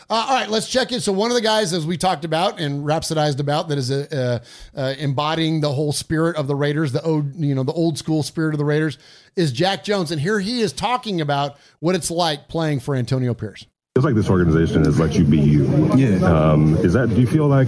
[0.09, 0.99] Uh, all right, let's check in.
[0.99, 4.39] So one of the guys, as we talked about and rhapsodized about, that is uh,
[4.75, 8.21] uh, embodying the whole spirit of the Raiders, the old you know the old school
[8.21, 8.97] spirit of the Raiders,
[9.37, 13.33] is Jack Jones, and here he is talking about what it's like playing for Antonio
[13.33, 13.65] Pierce.
[13.95, 15.65] It's like this organization has let you be you.
[15.95, 16.15] Yeah.
[16.25, 17.09] Um, is that?
[17.09, 17.67] Do you feel like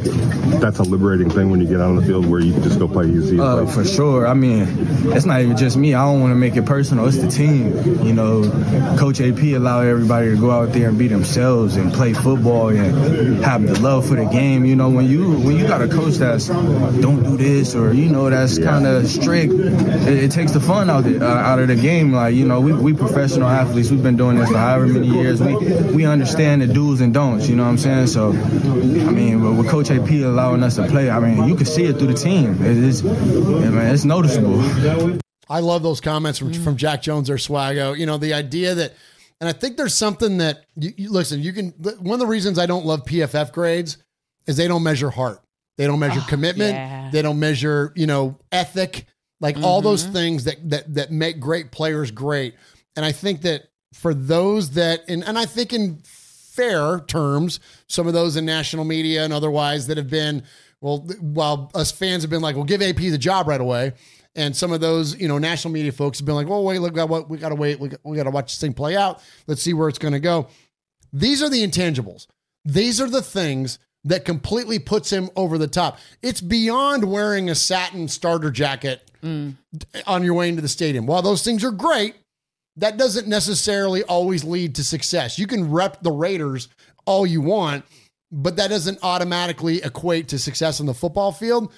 [0.59, 2.79] that's a liberating thing when you get out on the field where you can just
[2.79, 3.39] go play easy?
[3.39, 4.25] Uh, for sure.
[4.25, 4.65] I mean,
[5.13, 5.93] it's not even just me.
[5.93, 7.05] I don't want to make it personal.
[7.05, 7.77] It's the team.
[8.03, 8.41] You know,
[8.97, 13.45] Coach AP allowed everybody to go out there and be themselves and play football and
[13.45, 14.65] have the love for the game.
[14.65, 18.09] You know, when you when you got a coach that's don't do this or you
[18.09, 21.67] know that's kind of strict, it, it takes the fun out the, uh, out of
[21.67, 22.13] the game.
[22.13, 23.91] Like you know, we we professional athletes.
[23.91, 25.39] We've been doing this for however many years.
[25.39, 25.55] We
[25.93, 27.49] we understand the do's and don'ts.
[27.49, 28.07] You know what I'm saying?
[28.07, 31.65] So, I mean, with- with Coach AP allowing us to play, I mean, you can
[31.65, 32.53] see it through the team.
[32.63, 34.61] It is, yeah, man, it's noticeable.
[35.49, 37.97] I love those comments from, from Jack Jones or Swago.
[37.97, 38.93] You know, the idea that,
[39.41, 42.57] and I think there's something that, you, you- listen, you can, one of the reasons
[42.57, 43.97] I don't love PFF grades
[44.47, 45.41] is they don't measure heart.
[45.77, 46.73] They don't measure ah, commitment.
[46.73, 47.09] yeah.
[47.11, 49.05] They don't measure, you know, ethic,
[49.41, 50.13] like all those mm-hmm.
[50.13, 52.55] things that, that, that make great players great.
[52.95, 58.07] And I think that for those that, and, and I think in fair terms, some
[58.07, 60.43] of those in national media and otherwise that have been,
[60.81, 63.93] well, while us fans have been like, well, give AP the job right away.
[64.35, 66.97] And some of those, you know, national media folks have been like, well, wait, look,
[66.97, 67.79] at what we got to wait.
[67.79, 69.23] We got, to watch this thing play out.
[69.47, 70.47] Let's see where it's going to go.
[71.13, 72.27] These are the intangibles.
[72.65, 75.99] These are the things that completely puts him over the top.
[76.21, 79.55] It's beyond wearing a satin starter jacket mm.
[80.05, 81.05] on your way into the stadium.
[81.05, 82.15] While those things are great,
[82.77, 85.39] that doesn't necessarily always lead to success.
[85.39, 86.67] You can rep the Raiders
[87.05, 87.85] all you want,
[88.31, 91.71] but that doesn't automatically equate to success on the football field.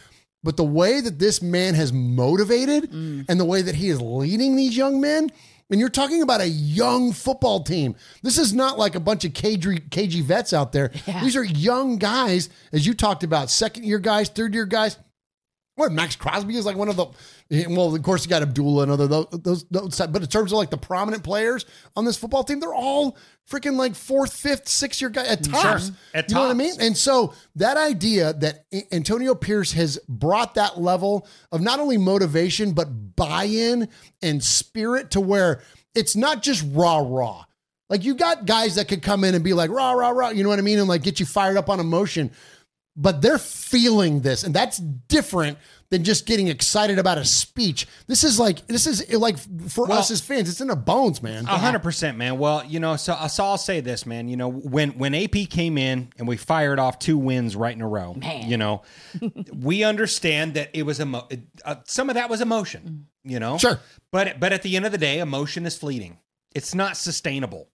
[0.43, 3.26] But the way that this man has motivated mm.
[3.28, 5.30] and the way that he is leading these young men,
[5.70, 7.95] and you're talking about a young football team.
[8.24, 10.91] This is not like a bunch of cagey, cagey vets out there.
[11.22, 14.98] These are young guys, as you talked about, second year guys, third year guys.
[15.78, 17.05] What Maxx Crosby is like one of the
[17.69, 20.57] well, of course you got Abdullah and other those, those, those but in terms of
[20.57, 23.15] like the prominent players on this football team, they're all
[23.47, 25.91] freaking like fourth, fifth, sixth year guy at tops.
[26.15, 26.73] At you know what I mean?
[26.80, 32.73] And so that idea that Antonio Pierce has brought that level of not only motivation
[32.73, 33.88] but buy-in
[34.23, 35.61] and spirit to where
[35.93, 37.45] it's not just raw raw.
[37.88, 40.41] Like you got guys that could come in and be like rah rah rah, you
[40.41, 42.32] know what I mean, and like get you fired up on emotion.
[42.98, 45.58] But they're feeling this, and that's different
[45.89, 47.88] than just getting excited about a speech.
[48.08, 49.38] This is like this is like
[49.70, 51.45] for Well- us as fans, it's in our bones, man.
[51.45, 52.38] A hundred percent, man.
[52.39, 54.28] Well, you know, so, so I'll say this, man.
[54.28, 57.82] You know, when when AP came in and we fired off two wins right in
[57.82, 58.50] a row, Man.
[58.50, 58.82] you know,
[59.54, 61.28] we understand that it was emo-
[61.64, 63.80] uh, some of that was emotion, you know, Sure.
[64.12, 66.18] But but at the end of the day, emotion is fleeting.
[66.56, 67.70] It's not sustainable.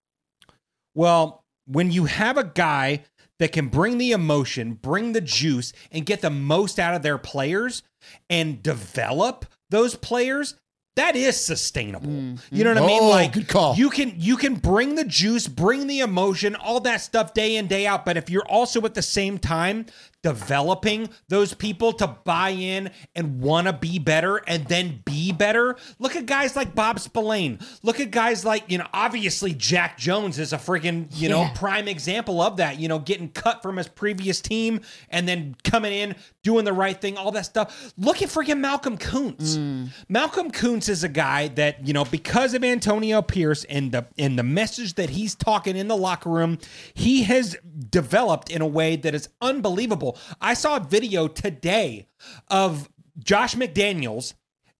[0.94, 3.04] Well, when you have a guy
[3.44, 7.18] that can bring the emotion, bring the juice, and get the most out of their
[7.18, 7.82] players
[8.30, 10.54] and develop those players,
[10.96, 12.08] that is sustainable.
[12.08, 12.86] Mm, you know what I mm.
[12.86, 13.02] mean?
[13.02, 13.74] Oh, Like good call.
[13.74, 17.66] you can you can bring the juice, bring the emotion, all that stuff day in
[17.66, 18.06] day out.
[18.06, 19.84] But if you're also at the same time
[20.24, 25.76] developing those people to buy in and want to be better and then be better,
[25.98, 27.58] look at guys like Bob Spillane.
[27.82, 31.52] Look at guys like you know obviously Jack Jones is a freaking you know Yeah.
[31.54, 32.80] prime example of that.
[32.80, 36.98] You know getting cut from his previous team and then coming in doing the right
[37.00, 37.92] thing, all that stuff.
[37.98, 39.56] Look at freaking Malcolm Koonce.
[39.56, 39.84] Hmm.
[40.08, 44.38] Malcolm Koonce is a guy that you know because of Antonio Pierce and the and
[44.38, 46.58] the message that he's talking in the locker room,
[46.94, 47.56] he has
[47.90, 50.13] developed in a way that is unbelievable.
[50.40, 52.08] I saw a video today
[52.48, 52.88] of
[53.18, 54.34] Josh McDaniels.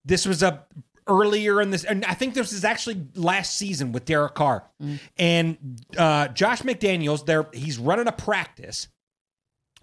[0.05, 0.65] This was a
[1.07, 4.65] earlier in this, and I think this is actually last season with Derek Carr
[5.19, 5.59] and
[5.97, 7.27] uh, Josh McDaniels.
[7.27, 8.89] There, he's running a practice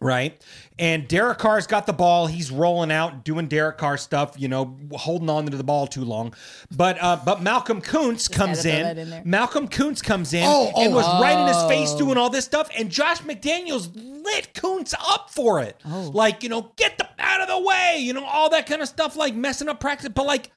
[0.02, 0.44] right?
[0.80, 2.26] And Derek Carr's got the ball.
[2.28, 6.04] He's rolling out, doing Derek Carr stuff, you know, holding on to the ball too
[6.04, 6.34] long.
[6.76, 9.22] But uh, but Malcolm Koonce comes had to throw in.
[9.22, 9.30] in.
[9.30, 10.96] Malcolm Koonce comes in Oh, and oh.
[10.96, 12.00] was right in his face Oh.
[12.00, 12.70] doing all this stuff.
[12.76, 15.80] And Josh McDaniels lit Koonce up for it.
[15.86, 16.12] Oh.
[16.14, 18.88] Like, you know, get the out of the way, you know, all that kind of
[18.88, 20.10] stuff, like messing up practice.
[20.10, 20.52] But like,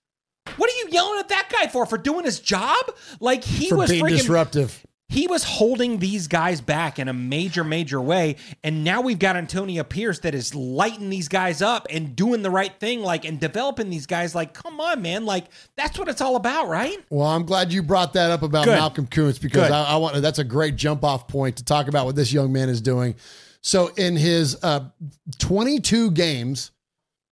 [0.57, 1.85] what are you yelling at that guy for?
[1.85, 2.87] For doing his job?
[3.21, 4.87] Like he for was being freaking disruptive.
[5.09, 8.37] He was holding these guys back in a major, major way.
[8.65, 12.51] And now we've got Antonio Pierce that is lighting these guys up and doing the
[12.51, 14.35] right thing, like, and developing these guys.
[14.35, 15.27] Like, come on, man.
[15.27, 15.45] Like,
[15.77, 16.99] that's what it's all about, right?
[17.11, 18.79] Well, I'm glad you brought that up about Good.
[18.79, 22.07] Malcolm Koonce because I, I want that's a great jump off point to talk about
[22.07, 23.15] what this young man is doing.
[23.61, 24.89] So in his uh,
[25.39, 26.71] 22 games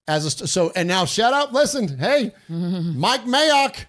[0.09, 3.87] as a so and now shout out, listen, hey, Mike Mayock.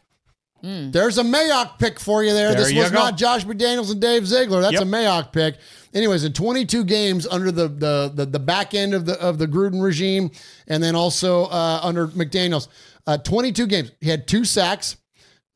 [0.63, 2.53] There's a Mayock pick for you there.
[2.53, 2.97] There this you was go.
[2.99, 4.61] not Josh McDaniels and Dave Ziegler.
[4.61, 4.83] That's Yep.
[4.83, 5.57] a Mayock pick.
[5.93, 9.45] Anyways, in 22 games under the, the the the back end of the of the
[9.47, 10.31] Gruden regime,
[10.69, 12.69] and then also uh, under McDaniels,
[13.07, 13.91] uh, 22 games.
[13.99, 14.95] He had two sacks,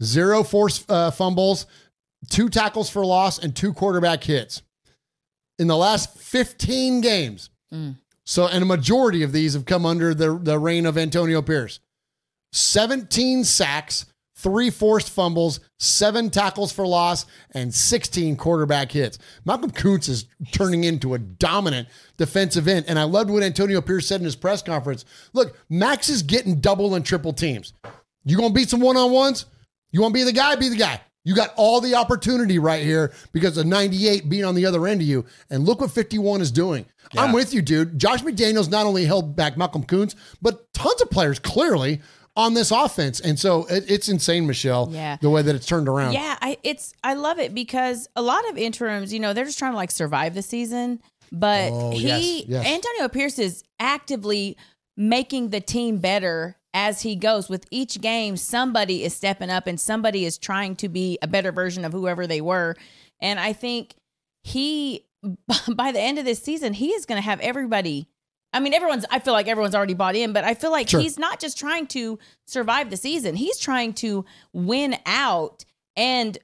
[0.03, 1.67] zero force uh, fumbles,
[2.29, 4.61] two tackles for loss, and two quarterback hits
[5.57, 7.49] in the last 15 games.
[8.25, 11.79] So, and a majority of these have come under the, the reign of Antonio Pierce.
[12.51, 14.05] 17 sacks,
[14.37, 19.17] three forced fumbles, seven tackles for loss, and 16 quarterback hits.
[19.45, 22.85] Malcolm Koonce is turning into a dominant defensive end.
[22.87, 25.05] And I loved what Antonio Pierce said in his press conference.
[25.33, 27.73] Look, Max is getting double and triple teams.
[28.23, 29.45] You going to beat some one on ones?
[29.91, 30.55] You want to be the guy?
[30.55, 31.01] Be the guy.
[31.23, 35.01] You got all the opportunity right here because of 98 being on the other end
[35.01, 35.25] of you.
[35.49, 36.85] And look what 51 is doing.
[37.17, 37.99] I'm with you, dude.
[37.99, 42.01] Josh McDaniels not only held back Malcolm Koonce, but tons of players clearly
[42.37, 43.19] on this offense.
[43.19, 45.17] And so it, it's insane, Michelle, Yeah.
[45.19, 46.13] the way that it's turned around.
[46.13, 49.59] Yeah, I it's I love it because a lot of interims, you know, they're just
[49.59, 51.01] trying to like survive the season.
[51.31, 52.65] But Oh, he yes, yes.
[52.65, 54.55] Antonio Pierce is actively
[54.95, 57.49] making the team better as he goes.
[57.49, 61.51] With each game, somebody is stepping up and somebody is trying to be a better
[61.51, 62.75] version of whoever they were.
[63.19, 63.95] And I think
[64.43, 65.03] he
[65.75, 68.07] by the end of this season, he is going to have everybody
[68.53, 69.05] I mean, everyone's.
[69.11, 70.99] I feel like everyone's already bought in, but I feel like Sure.
[70.99, 73.35] he's not just trying to survive the season.
[73.35, 76.37] He's trying to win out and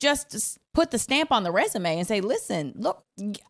[0.00, 3.04] just put the stamp on the resume and say, "Listen, look,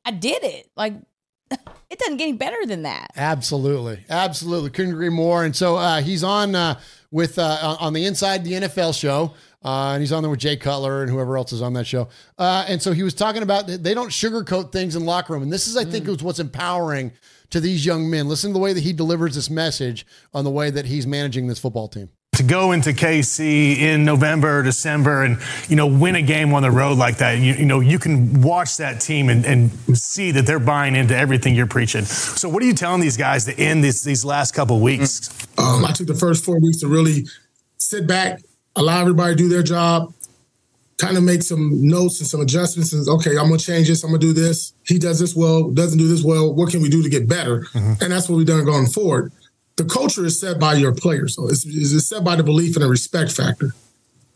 [0.04, 0.94] I did it." Like
[1.50, 3.12] it doesn't get any better than that.
[3.16, 5.44] Absolutely, absolutely, couldn't agree more.
[5.44, 6.80] And so uh, he's on uh,
[7.11, 9.34] with uh, on the Inside the NFL show,
[9.64, 12.08] uh, and he's on there with Jay Cutler and whoever else is on that show.
[12.38, 15.52] Uh, and so he was talking about they don't sugarcoat things in locker room, and
[15.52, 17.12] this is, I think, is what's empowering
[17.51, 18.28] to these young men.
[18.28, 21.46] Listen to the way that he delivers this message on the way that he's managing
[21.46, 22.09] this football team.
[22.32, 25.38] to go into KC in November or December and
[25.68, 28.40] you know win a game on the road like that, you, you know you can
[28.40, 32.05] watch that team and, and see that they're buying into everything you're preaching.
[32.05, 35.28] So what are you telling these guys to end these these last couple weeks?
[35.59, 37.26] Um, I took the first four weeks to really
[37.76, 38.40] sit back,
[38.76, 40.14] allow everybody to do their job,
[41.01, 42.92] kind of make some notes and some adjustments.
[42.92, 44.05] And okay, I'm gonna change this.
[44.05, 44.74] I'm gonna do this.
[44.86, 46.55] He does this well, doesn't do this well.
[46.55, 47.62] What can we do to get better?
[47.72, 48.03] Mm-hmm.
[48.03, 49.32] And that's what we've done going forward.
[49.76, 51.36] The culture is set by your players.
[51.36, 53.72] So it's, it's set by the belief and the respect factor.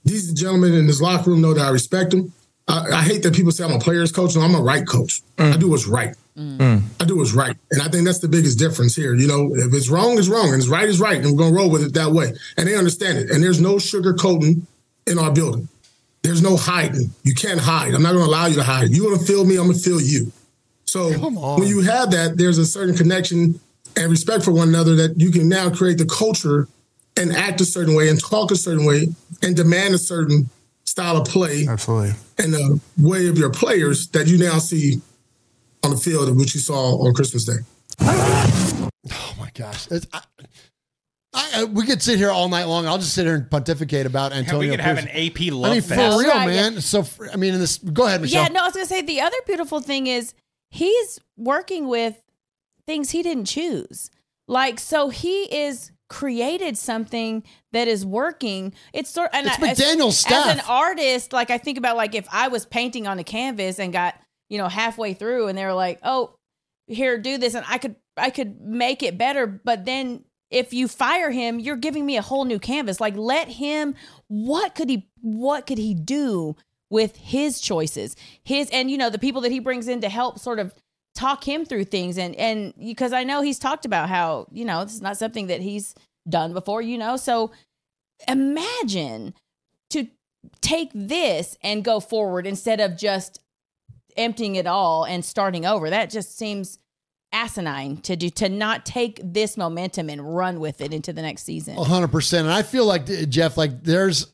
[0.05, 2.33] These gentlemen in this locker room know that I respect them.
[2.67, 4.35] I, I hate that people say I'm a player's coach.
[4.35, 5.21] No, I'm a right coach.
[5.37, 5.53] Mm.
[5.53, 6.15] I do what's right.
[6.37, 6.57] Mm.
[6.57, 6.83] Mm.
[6.99, 7.57] I do what's right.
[7.73, 9.15] And I think that's the biggest difference here.
[9.15, 11.19] You know, if it's wrong, it's wrong, and it's right, it's right.
[11.19, 12.33] And we're going to roll with it that way.
[12.57, 13.31] And they understand it.
[13.31, 14.63] And there's no sugarcoating
[15.07, 15.69] in our building.
[16.25, 17.11] There's no hiding.
[17.23, 17.93] You can't hide.
[17.95, 18.89] I'm not going to allow you to hide.
[18.89, 20.33] You're going to feel me, I'm going to feel you.
[20.87, 21.13] So
[21.59, 23.61] when you have that, there's a certain connection
[23.95, 26.67] and respect for one another that you can now create the culture
[27.17, 29.09] and act a certain way and talk a certain way
[29.43, 30.49] and demand a certain
[30.85, 32.15] style of play Absolutely.
[32.39, 35.03] and the way of your players that you now see
[35.83, 37.61] on the field of which you saw on Christmas Day.
[38.01, 39.89] Oh my gosh.
[39.91, 40.23] It's, I,
[41.35, 42.87] I, I- we could sit here all night long.
[42.87, 44.59] I'll just sit here and pontificate about Antonio.
[44.61, 46.17] we could have an AP love I mean, fest.
[46.17, 46.81] for real, Right, man.
[46.81, 48.43] So, for- I mean, in this, go ahead, Michelle.
[48.43, 50.35] Yeah, no, I was gonna say the other beautiful thing is
[50.71, 52.21] he's working with
[52.87, 54.11] things he didn't choose.
[54.47, 58.73] Like, so he is created something that is working.
[58.93, 62.15] It's sort and It's I- as- McDaniel's As an artist, like I think about like
[62.15, 64.15] if I was painting on a canvas and got
[64.51, 66.35] you know halfway through and they were like, oh,
[66.87, 70.25] here, do this, and I could I could make it better, but then.
[70.51, 73.01] If you fire him, you're giving me a whole new canvas.
[73.01, 73.95] Like let him
[74.29, 76.57] what could he what could he do
[76.91, 78.17] with his choices?
[78.45, 80.75] His and you know the people that he brings in to help sort of
[81.15, 82.19] talk him through things.
[82.19, 85.47] And and because i know he's talked about how you know this is not something
[85.49, 85.95] that he's
[86.29, 87.17] done before you know?
[87.17, 87.51] So
[88.29, 89.35] imagine
[89.91, 90.09] to
[90.61, 93.41] take this and go forward instead of just
[94.17, 95.91] emptying it all and starting over.
[95.91, 96.79] That just seems
[97.35, 101.43] asinine to do to not take this momentum and run with it into the next
[101.43, 102.47] season hundred percent.
[102.47, 104.33] And I feel like Jeff, like there's,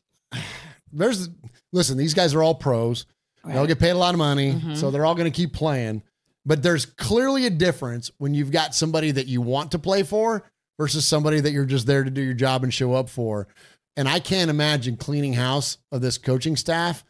[0.93, 1.29] there's,
[1.73, 3.05] listen, these guys are all pros.
[3.43, 4.75] They'll get paid a lot of money, Mm-hmm.
[4.75, 6.03] so they're all going to keep playing.
[6.45, 10.43] But there's clearly a difference when you've got somebody that you want to play for
[10.79, 13.47] versus somebody that you're just there to do your job and show up for.
[13.97, 17.03] And I can't imagine cleaning house of this coaching staff.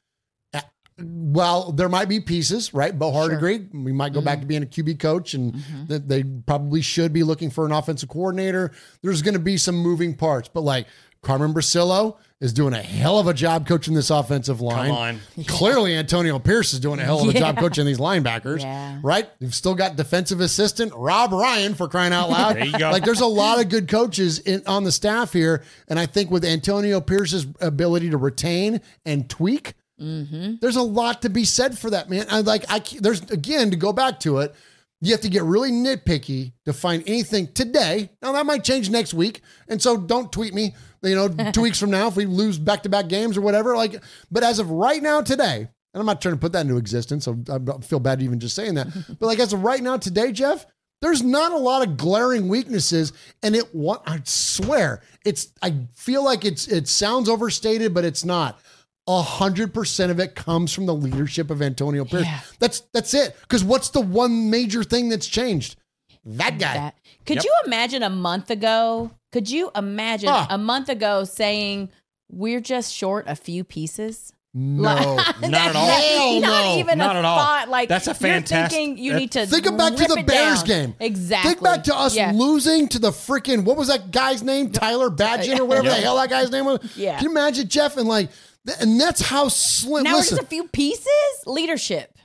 [1.03, 2.97] Well, there might be pieces, right?
[2.97, 3.69] Bo Hardegree.
[3.73, 4.47] We might go back to mm-hmm.
[4.47, 5.85] being a QB coach, and mm-hmm.
[5.87, 8.71] that they probably should be looking for an offensive coordinator.
[9.01, 10.87] There's going to be some moving parts, but like
[11.21, 14.89] Carmen Bricillo is doing a hell of a job coaching this offensive line.
[14.89, 15.19] on.
[15.45, 18.99] Clearly, Antonio Pierce is doing a hell of a job coaching these linebackers, Yeah.
[19.03, 19.29] right?
[19.39, 22.55] You've still got defensive assistant Rob Ryan for crying out loud.
[22.55, 22.89] There you go.
[22.89, 26.31] Like, there's a lot of good coaches in, on the staff here, and I think
[26.31, 30.55] with Antonio Pierce's ability to retain and tweak, Mm-hmm.
[30.61, 32.25] there's a lot to be said for that, man.
[32.29, 34.55] I like I there's again to go back to it.
[35.03, 38.09] You have to get really nitpicky to find anything today.
[38.21, 40.75] Now that might change next week, and so don't tweet me.
[41.03, 43.75] You know, two weeks from now if we lose back to back games or whatever.
[43.75, 46.77] Like, but as of right now today, and I'm not trying to put that into
[46.77, 48.87] existence, so I feel bad even just saying that.
[49.19, 50.65] but like as of right now today, Jeff,
[51.01, 53.65] there's not a lot of glaring weaknesses, and it.
[54.05, 55.51] I swear, it's.
[55.61, 56.67] I feel like it's.
[56.67, 58.61] It sounds overstated, but it's not.
[59.07, 62.23] A hundred percent of it comes from the leadership of Antonio Pierce.
[62.25, 62.39] Yeah.
[62.59, 63.35] That's that's it.
[63.41, 65.75] Because what's the one major thing that's changed?
[66.23, 66.73] That guy.
[66.75, 66.95] that.
[67.25, 67.43] Could Yep.
[67.45, 69.11] you imagine a month ago?
[69.31, 70.45] Could you imagine Ah.
[70.51, 71.89] a month ago saying
[72.29, 74.31] we're just short a few pieces?
[74.53, 74.93] No,
[75.41, 75.85] Not at all.
[75.87, 76.77] Hell not no.
[76.77, 77.37] even Not a at all.
[77.39, 77.69] thought.
[77.69, 80.65] Like That's a You're fantastic- thinking you need to Think back to the Bears down.
[80.67, 80.95] game.
[80.99, 81.51] Exactly.
[81.51, 82.33] Think back to us Yeah.
[82.35, 84.69] losing to the freaking what was that guy's name?
[84.71, 86.79] Tyler Bagent or whatever the hell that guy's name was.
[86.97, 87.15] Yeah.
[87.15, 88.41] Can you imagine Jeff and like, th-
[88.80, 90.03] and that's how slim.
[90.03, 91.07] Now listen, we're just a few pieces.
[91.45, 92.16] Leadership.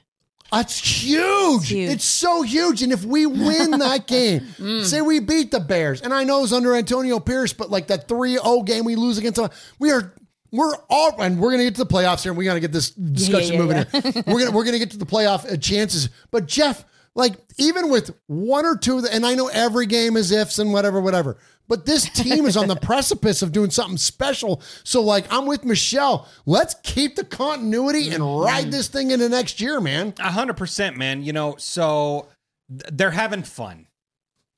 [0.52, 1.68] That's huge.
[1.68, 1.90] huge.
[1.90, 2.82] It's so huge.
[2.82, 4.84] And if we win that game, Mm.
[4.84, 8.06] say we beat the Bears, and I know it's under Antonio Pierce, but like that
[8.08, 10.14] 3-0 game we lose against them, we are
[10.52, 12.90] we're all and we're gonna get to the playoffs here and we gotta get this
[12.90, 14.00] discussion yeah, moving yeah.
[14.00, 14.22] here.
[14.26, 16.08] We're gonna we're gonna get to the playoff uh, chances.
[16.30, 16.84] But Jeff,
[17.16, 20.72] like even with one or two, the- and I know every game is ifs and
[20.72, 21.38] whatever, whatever.
[21.66, 24.60] But this team is on the precipice of doing something special.
[24.84, 26.28] So, like, I'm with Michelle.
[26.44, 28.44] Let's keep the continuity and mm-hmm.
[28.44, 30.14] ride this thing into next year, man.
[30.20, 31.24] A hundred percent, man.
[31.24, 32.28] You know, so
[32.68, 33.86] th- they're having fun,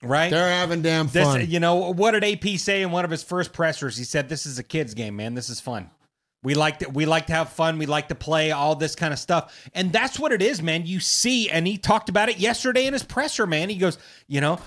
[0.02, 0.30] right?
[0.30, 1.48] They're having damn This, fun.
[1.48, 3.96] you know, what did AP say in one of his first pressers?
[3.96, 5.34] He said, "This is a kids' game, man.
[5.34, 5.90] This is fun.
[6.42, 7.78] We like to we like to have fun.
[7.78, 10.86] We like to play all this kind of stuff, and that's what it is, man.
[10.86, 13.68] You see, and he talked about it yesterday in his presser, man.
[13.68, 14.58] He goes, you know."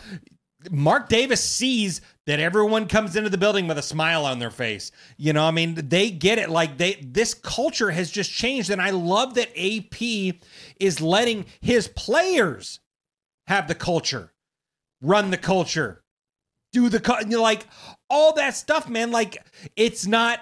[0.70, 4.92] Mark Davis sees that everyone comes into the building with a smile on their face.
[5.18, 6.52] You know, I mean, they get it.
[6.52, 10.36] Like they, this culture has just changed, and I love that AP
[10.80, 12.80] is letting his players
[13.48, 14.34] have the culture,
[15.02, 16.04] run the culture,
[16.72, 17.66] do the you know, like
[18.10, 19.12] all that stuff, man.
[19.12, 19.44] Like
[19.76, 20.40] it's not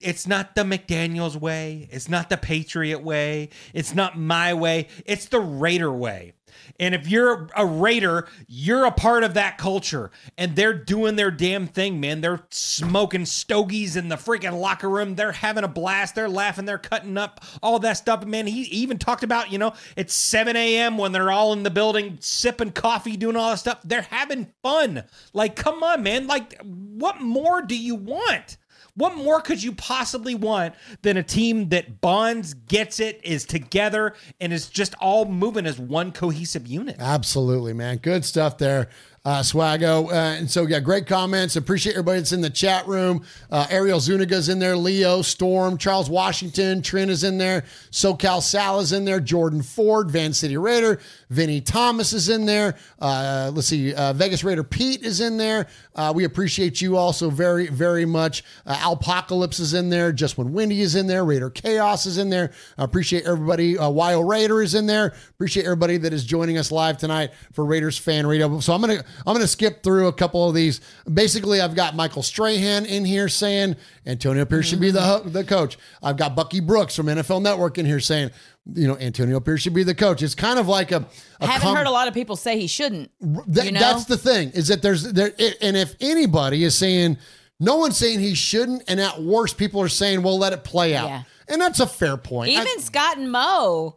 [0.00, 1.88] it's not the McDaniels way.
[1.90, 3.50] It's not the Patriot way.
[3.74, 4.88] It's not my way.
[5.04, 6.32] It's the Raider way.
[6.78, 10.10] And if you're a Raider, you're a part of that culture.
[10.38, 12.20] And they're doing their damn thing, man.
[12.20, 15.14] They're smoking stogies in the freaking locker room.
[15.14, 16.14] They're having a blast.
[16.14, 16.64] They're laughing.
[16.64, 18.24] They're cutting up all that stuff.
[18.24, 20.98] Man, he even talked about, you know, it's 7 a.m.
[20.98, 23.80] when they're all in the building sipping coffee, doing all that stuff.
[23.84, 25.04] They're having fun.
[25.32, 26.26] Like, come on, man.
[26.26, 28.56] Like, what more do you want?
[28.94, 34.14] What more could you possibly want than a team that bonds, gets it, is together,
[34.40, 36.96] and is just all moving as one cohesive unit?
[36.98, 37.98] Absolutely, man.
[37.98, 38.88] Good stuff there.
[39.22, 40.08] Uh, Swago.
[40.08, 41.56] Uh, and so, yeah, great comments.
[41.56, 43.22] Appreciate everybody that's in the chat room.
[43.50, 44.74] Uh, Ariel Zuniga's in there.
[44.74, 47.64] Leo, Storm, Charles Washington, Trin is in there.
[47.90, 49.20] SoCal Sal is in there.
[49.20, 51.00] Jordan Ford, Van City Raider.
[51.28, 52.76] Vinny Thomas is in there.
[52.98, 53.92] Uh, let's see.
[53.92, 55.66] Uh, Vegas Raider Pete is in there.
[55.94, 58.42] Uh, we appreciate you also very, very much.
[58.64, 60.12] Uh, Alpocalypse is in there.
[60.12, 61.26] Just when Windy is in there.
[61.26, 62.52] Raider Chaos is in there.
[62.78, 63.76] Appreciate everybody.
[63.76, 65.14] Uh, Wild Raider is in there.
[65.28, 68.60] Appreciate everybody that is joining us live tonight for Raiders Fan Radio.
[68.60, 70.80] So I'm gonna I'm gonna skip through a couple of these.
[71.12, 73.76] Basically, I've got Michael Strahan in here saying
[74.06, 75.78] Antonio Pierce should be the the coach.
[76.02, 78.30] I've got Bucky Brooks from NFL Network in here saying
[78.74, 80.22] you know Antonio Pierce should be the coach.
[80.22, 81.06] It's kind of like a,
[81.40, 83.10] a Haven't com- heard a lot of people say he shouldn't.
[83.52, 83.80] Th- you know?
[83.80, 87.18] That's the thing is that there's there, it, and if anybody is saying
[87.58, 90.94] no one's saying he shouldn't, and at worst people are saying well let it play
[90.96, 91.22] out, Yeah.
[91.48, 92.50] and that's a fair point.
[92.56, 93.96] I- Even Scott and Mo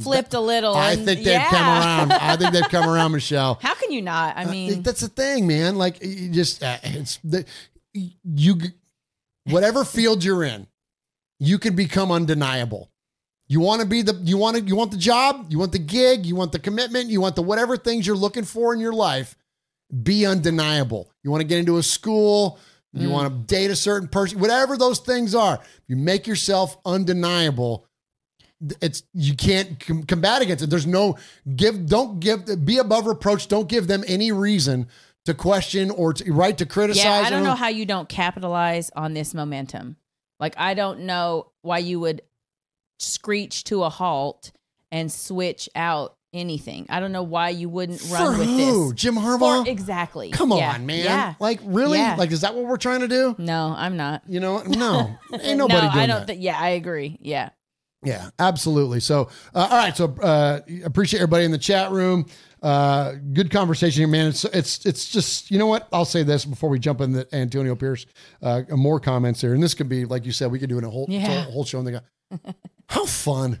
[0.00, 0.74] flipped a little.
[0.74, 2.12] I, and- think they've come around.
[2.12, 3.58] I think they've come around, Michelle.
[3.62, 4.36] How can you not?
[4.36, 5.76] I mean, that's the thing, man.
[5.76, 7.44] Like you just uh, it's the
[7.94, 8.56] you
[9.44, 10.66] whatever field you're in,
[11.40, 12.90] you can become undeniable.
[13.50, 15.78] You want to be the you want to you want the job, you want the
[15.78, 18.92] gig, you want the commitment, you want the whatever things you're looking for in your
[18.92, 19.36] life.
[20.02, 21.10] Be undeniable.
[21.24, 22.58] You want to get into a school,
[22.92, 23.12] you Mm.
[23.12, 25.60] want to date a certain person, whatever those things are.
[25.86, 27.86] You make yourself undeniable
[28.80, 30.70] it's you can't com- combat against it.
[30.70, 31.16] There's no
[31.56, 31.86] give.
[31.86, 32.64] Don't give.
[32.64, 33.48] Be above reproach.
[33.48, 34.88] Don't give them any reason
[35.26, 37.04] to question or to, right to criticize.
[37.04, 39.96] yeah, I don't know how you don't capitalize on this momentum.
[40.40, 42.22] Like, I don't know why you would
[42.98, 44.52] screech to a halt
[44.90, 46.86] and switch out anything.
[46.88, 48.90] I don't know why you wouldn't run with who?
[48.92, 49.00] this.
[49.00, 49.64] Jim Harbaugh?
[49.64, 50.30] For- exactly.
[50.30, 50.72] Come Yeah.
[50.74, 51.04] on, man.
[51.04, 51.34] Yeah.
[51.40, 51.98] Like really?
[51.98, 52.16] Yeah.
[52.16, 53.34] Like is that what we're trying to do?
[53.38, 54.22] No, I'm not.
[54.28, 56.20] You know, no, ain't nobody no, doing I don't.
[56.20, 56.26] that.
[56.26, 57.18] Think, yeah, I agree.
[57.22, 57.50] Yeah.
[58.04, 59.00] Yeah, absolutely.
[59.00, 59.96] So, uh, all right.
[59.96, 62.26] So, uh, appreciate everybody in the chat room.
[62.62, 64.28] Uh, good conversation here, man.
[64.28, 67.74] It's it's it's just you know what I'll say this before we jump into Antonio
[67.74, 68.06] Pierce.
[68.42, 70.84] Uh, more comments here, and this could be like you said, we could do it
[70.84, 71.44] a whole Yeah.
[71.44, 71.78] whole show.
[71.78, 72.00] And they go,
[72.88, 73.60] how fun.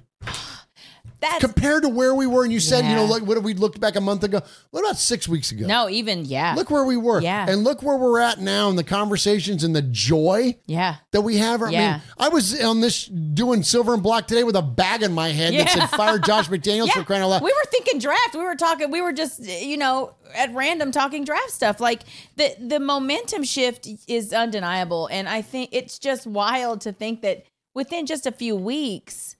[1.20, 3.10] That's Compared to where we were, and you said, you know, Yeah.
[3.10, 4.40] like what if we looked back a month ago?
[4.70, 5.66] What about six weeks ago?
[5.66, 6.54] No, even yeah.
[6.56, 7.20] Look where we were.
[7.20, 7.46] Yeah.
[7.48, 10.96] And look where we're at now and the conversations and the joy Yeah.
[11.10, 11.60] that we have.
[11.62, 11.92] I Yeah.
[11.94, 15.30] mean, I was on this doing silver and black today with a bag in my
[15.30, 15.86] head that Yeah.
[15.86, 17.42] said fire Josh McDaniels for crying out loud.
[17.42, 18.34] We were thinking draft.
[18.34, 18.90] We were talking.
[18.90, 21.80] We were just you know at random talking draft stuff.
[21.80, 22.02] Like
[22.36, 27.42] the the momentum shift is undeniable, and I think it's just wild to think that
[27.74, 29.34] within just a few weeks.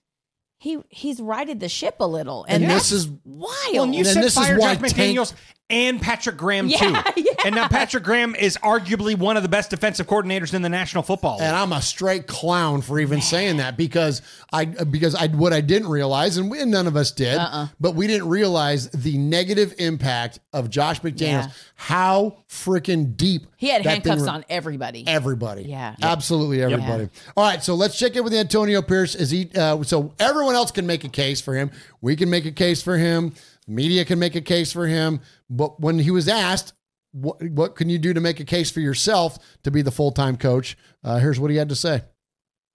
[0.60, 3.48] He he's righted the ship a little, and, And this is- wild.
[3.72, 5.32] Well, and you And said this is fire why Josh Tank- McDaniels
[5.70, 7.24] and Patrick Graham Yeah, too.
[7.44, 11.04] And now Patrick Graham is arguably one of the best defensive coordinators in the National
[11.04, 11.42] Football League.
[11.46, 14.22] and I'm a straight clown for even saying that because
[14.52, 17.68] I because I what I didn't realize and we, none of us did, Uh-uh.
[17.78, 21.20] but we didn't realize the negative impact of Josh McDaniels.
[21.20, 21.48] Yeah.
[21.76, 25.04] How freaking deep he had handcuffs re- on everybody.
[25.06, 25.62] Everybody.
[25.62, 25.94] Yeah.
[26.02, 27.08] Absolutely everybody.
[27.36, 27.62] All right.
[27.62, 29.14] So let's check in with Antonio Pierce.
[29.14, 31.70] Is he, uh, so everyone else can make a case for him.
[32.00, 33.32] We can make a case for him.
[33.66, 35.20] The media can make a case for him.
[35.50, 36.72] But when he was asked,
[37.12, 40.12] what, what can you do to make a case for yourself to be the full
[40.12, 40.76] time coach?
[41.02, 42.02] Uh, here's what he had to say.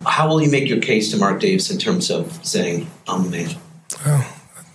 [0.06, 3.30] How will you make your case to Mark Davis in terms of saying, I'm the
[3.30, 4.26] man?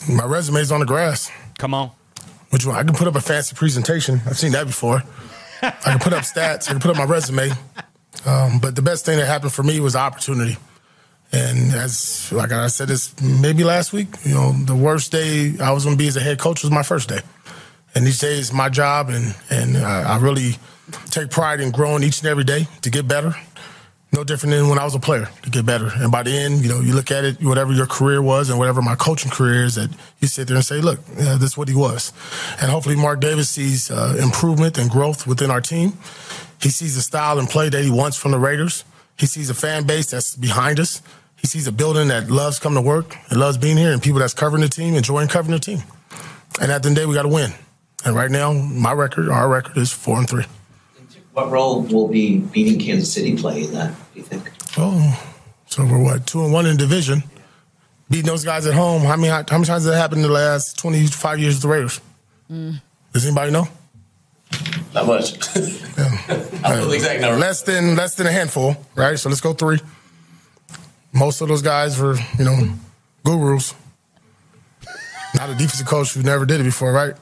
[0.09, 1.31] My resume's on the grass.
[1.59, 1.91] Come on.
[2.51, 2.77] Which one?
[2.77, 4.23] I can put up a fancy presentation.
[4.27, 5.03] I've seen that before.
[5.63, 6.69] I can put up stats.
[6.69, 7.51] I can put up my resume.
[8.25, 10.57] Um, but the best thing that happened for me was opportunity.
[11.31, 15.73] And as like I said this maybe last week, you know, the worst day I
[15.73, 17.21] was going to be as a head coach was my first day.
[17.95, 20.57] And these days, my job, and and I, I really
[21.11, 23.35] take pride in growing each and every day to get better.
[24.11, 25.91] No different than when I was a player to get better.
[25.95, 28.59] And by the end, you know, you look at it, whatever your career was and
[28.59, 29.91] whatever my coaching career is, that
[30.21, 32.15] you sit there and say, look, yeah, this is what he was.
[32.61, 35.93] And hopefully Mark Davis sees uh, improvement and growth within our team.
[36.59, 38.85] He sees the style and play that he wants from the Raiders.
[39.19, 41.03] He sees a fan base that's behind us.
[41.37, 44.21] He sees a building that loves coming to work and loves being here and people
[44.21, 45.83] that's covering the team, enjoying covering the team.
[46.61, 47.53] And at the end of the day, we got to win.
[48.05, 50.45] And right now, my record, our record is four and three.
[51.33, 54.51] What role will be beating Kansas City play in that, do you think?
[54.77, 55.33] Oh,
[55.67, 57.23] so we're what two and one in division,
[58.11, 59.03] beating those guys at home.
[59.03, 61.63] How many how many times has that happened in the last twenty five years with
[61.63, 62.01] the Raiders?
[62.51, 62.81] Mm.
[63.13, 63.69] Does anybody know?
[64.95, 65.35] Not much.
[65.57, 67.39] I don't know the exact number.
[67.39, 69.19] Less than less than a handful, right?
[69.19, 69.79] So let's go three.
[71.13, 72.75] Most of those guys were, you know,
[73.25, 73.75] gurus.
[75.35, 77.15] Not a defensive coach who never did it before, right?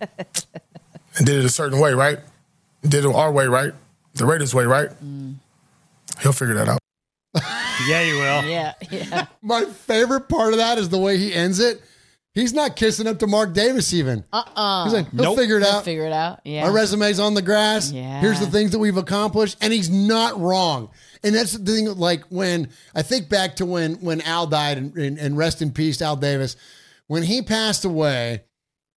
[1.16, 2.18] And did it a certain way, right?
[2.82, 3.72] Did it our way, right?
[4.14, 4.88] The Raiders way, right?
[5.04, 5.34] Mm.
[6.22, 6.78] He'll figure that out.
[7.88, 8.44] Yeah, you will.
[8.44, 9.26] Yeah, yeah.
[9.42, 11.80] My favorite part of that is the way he ends it.
[12.34, 14.22] He's not kissing up to Mark Davis even.
[14.32, 14.84] Uh-uh.
[14.84, 15.84] He's like, he'll figure it He'll out.
[15.84, 16.40] figure it out.
[16.44, 16.66] Yeah.
[16.66, 17.90] Our resume's on the grass.
[17.90, 18.20] Yeah.
[18.20, 20.90] Here's the things that we've accomplished, and he's not wrong.
[21.24, 21.86] And that's the thing.
[21.96, 25.72] Like when I think back to when when Al died, and, and, and rest in
[25.72, 26.56] peace, Al Davis.
[27.06, 28.42] When he passed away,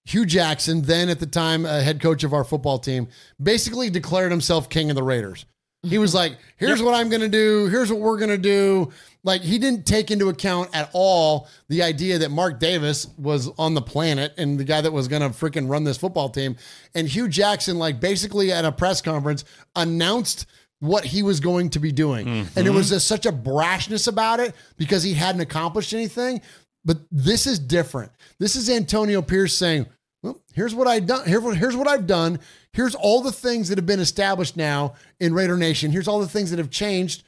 [0.05, 3.07] Hue Jackson, then at the time uh, head coach of our football team,
[3.41, 5.45] basically declared himself king of the Raiders.
[5.85, 7.67] He was like, "Here's what I'm going to do.
[7.67, 8.91] Here's what we're going to do."
[9.25, 13.73] Like he didn't take into account at all the idea that Mark Davis was on
[13.73, 16.55] the planet and the guy that was going to freaking run this football team.
[16.95, 19.43] And Hue Jackson, like basically at a press conference,
[19.75, 20.45] announced
[20.79, 22.27] what he was going to be doing,
[22.57, 26.41] and it was just such a brashness about it because he hadn't accomplished anything.
[26.85, 28.11] But this is different.
[28.39, 29.85] This is Antonio Pierce saying,
[30.21, 31.27] well, here's what I've done.
[31.27, 32.39] Here, here's what I've done.
[32.71, 35.91] Here's all the things that have been established now in Raider Nation.
[35.91, 37.23] Here's all the things that have changed,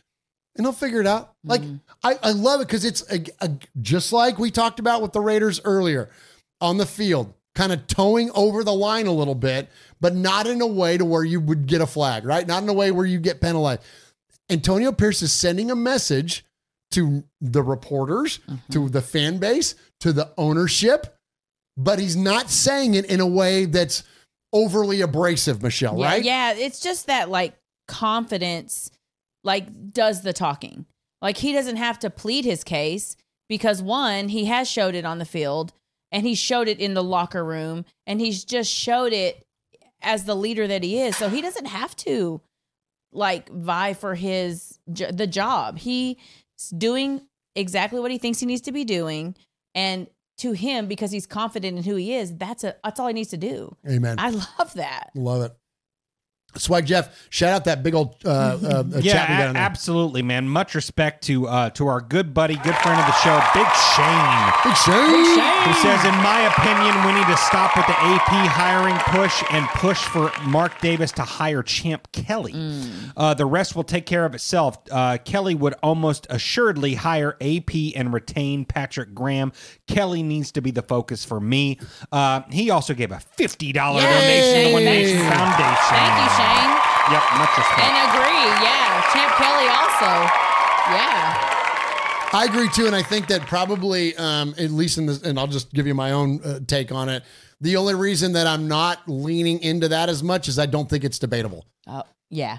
[0.56, 1.34] and he'll figure it out.
[1.44, 1.76] Like mm-hmm.
[2.04, 3.52] I, I love it because it's a, a,
[3.82, 6.10] just like we talked about with the Raiders earlier
[6.62, 9.70] on the field, kind of towing over the line a little bit,
[10.00, 12.48] but not in a way to where you would get a flag, right?
[12.48, 13.82] Not in a way where you get penalized.
[14.50, 16.45] Antonio Pierce is sending a message
[16.96, 18.74] to the reporters, mm-hmm.
[18.74, 21.18] to the fan base, to the ownership,
[21.76, 24.04] but he's not saying it in a way that's
[24.54, 26.24] overly abrasive, Michelle, yeah, right?
[26.24, 27.54] Yeah, it's just that like
[27.90, 28.92] confidence
[29.44, 30.86] like does the talking.
[31.22, 33.18] Like he doesn't have to plead his case
[33.50, 35.74] because one, he has showed it on the field
[36.14, 39.46] and he showed it in the locker room and he's just showed it
[40.02, 41.18] as the leader that he is.
[41.18, 42.40] So he doesn't have to
[43.12, 45.78] like vie for his the job.
[45.78, 46.16] He's
[46.78, 47.22] doing
[47.56, 49.36] exactly what he thinks he needs to be doing
[49.74, 50.08] and
[50.38, 53.30] to him because he's confident in who he is, that's a that's all he needs
[53.30, 53.76] to do.
[53.88, 54.18] Amen.
[54.20, 55.12] I love that.
[55.16, 55.56] Love it.
[56.58, 59.54] Swag Jeff, shout out that big old uh, uh, yeah, chat we got a- in
[59.54, 59.62] there.
[59.62, 60.48] absolutely, man.
[60.48, 64.54] Much respect to uh, to our good buddy, good friend of the show, Big Shane.
[64.64, 65.66] Big Shane.
[65.66, 69.68] Who says, in my opinion, we need to stop with the AP hiring push and
[69.70, 72.54] push for Mark Davis to hire Champ Kelly.
[73.18, 74.78] Uh, the rest will take care of itself.
[74.92, 79.52] Uh, Kelly would almost assuredly hire AP and retain Patrick Graham.
[79.88, 81.80] Kelly needs to be the focus for me.
[82.12, 85.76] Uh, he also gave a $50 donation to the One Nation Foundation.
[85.90, 86.45] Thank you, Shane.
[87.12, 87.80] Yep, much respect.
[87.86, 89.02] And agree, yeah.
[89.14, 90.12] Champ Kelly also.
[90.90, 91.52] Yeah.
[92.34, 95.48] I agree too, and I think that probably, um, at least in this, and I'll
[95.48, 97.24] just give you my own uh, take on it.
[97.62, 101.04] The only reason that I'm not leaning into that as much is I don't think
[101.04, 101.66] it's debatable.
[101.88, 102.58] Oh, yeah.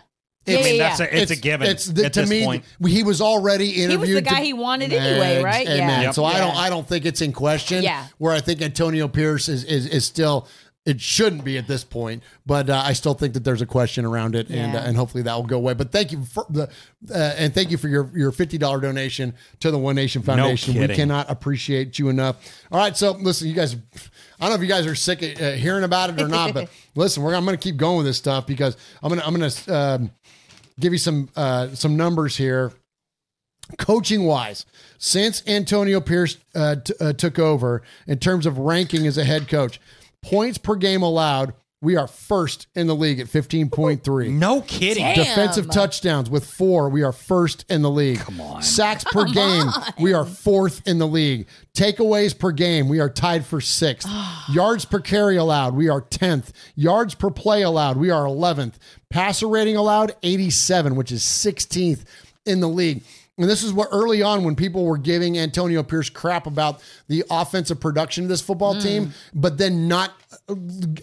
[0.49, 1.07] I Yeah, mean, yeah, that's yeah.
[1.19, 2.45] a, it's, a given It's the, at to this me.
[2.45, 2.65] point.
[2.87, 4.09] He was already interviewed.
[4.09, 5.69] He was the guy to- he wanted anyway, Ex- right?
[5.69, 6.03] Amen.
[6.03, 6.11] Yeah.
[6.13, 6.55] So I don't.
[6.57, 7.83] I don't think it's in question.
[7.83, 8.07] Yeah.
[8.19, 10.47] Where I think Antonio Pierce is is, is still.
[10.87, 14.05] It shouldn't be at this point, but uh, I still think that there's a question
[14.05, 14.79] around it, and Yeah.
[14.81, 15.75] uh, and hopefully that will go away.
[15.75, 16.71] But thank you for the
[17.13, 20.75] uh, and thank you for your your fifty dollar donation to the One Nation Foundation.
[20.75, 20.97] we kidding.
[20.97, 22.37] cannot appreciate you enough.
[22.71, 23.75] All right, so listen, you guys.
[23.75, 26.55] I don't know if you guys are sick of uh, hearing about it or not,
[26.55, 29.27] but listen, we're, I'm going to keep going with this stuff because I'm going to
[29.27, 30.11] I'm going to um,
[30.79, 32.73] give you some uh, some numbers here
[33.79, 34.65] coaching wise,
[34.99, 39.49] since Antonio Pierce uh, t- uh, took over in terms of ranking as a head
[39.49, 39.81] coach,
[40.27, 44.31] points per game allowed, we are first in the league at 15.3.
[44.31, 45.05] No kidding.
[45.05, 45.15] Damn.
[45.15, 48.19] Defensive touchdowns with four, we are first in the league.
[48.19, 48.62] Come on.
[48.62, 49.66] Sacks per game,
[50.01, 51.47] we are fourth in the league.
[51.77, 54.09] Takeaways per game, we are tied for sixth.
[54.51, 56.51] Yards per carry allowed, we are 10th.
[56.74, 58.74] Yards per play allowed, we are 11th.
[59.11, 62.05] Passer rating allowed, 87, which is 16th
[62.47, 63.05] in the league.
[63.39, 67.23] And this is what early on when people were giving Antonio Pierce crap about the
[67.31, 70.15] offensive production of this football team, but then not
[70.49, 70.55] uh,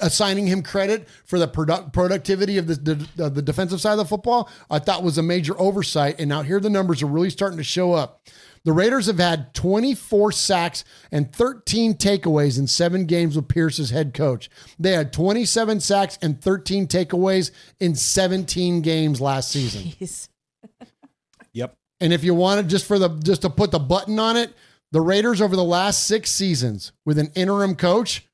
[0.01, 4.05] assigning him credit for the product productivity of the, the the defensive side of the
[4.05, 6.19] football, I thought was a major oversight.
[6.19, 8.21] And now here the numbers are really starting to show up.
[8.65, 13.89] The Raiders have had 24 sacks and 13 takeaways in seven games with Pierce as
[13.89, 14.49] head coach.
[14.79, 17.51] They had 27 sacks and 13 takeaways
[17.81, 19.81] in 17 games last season.
[19.99, 20.29] Jeez.
[22.03, 24.53] And if you wanted just for the just to put the button on it,
[24.91, 28.25] the Raiders over the last six seasons with an interim coach,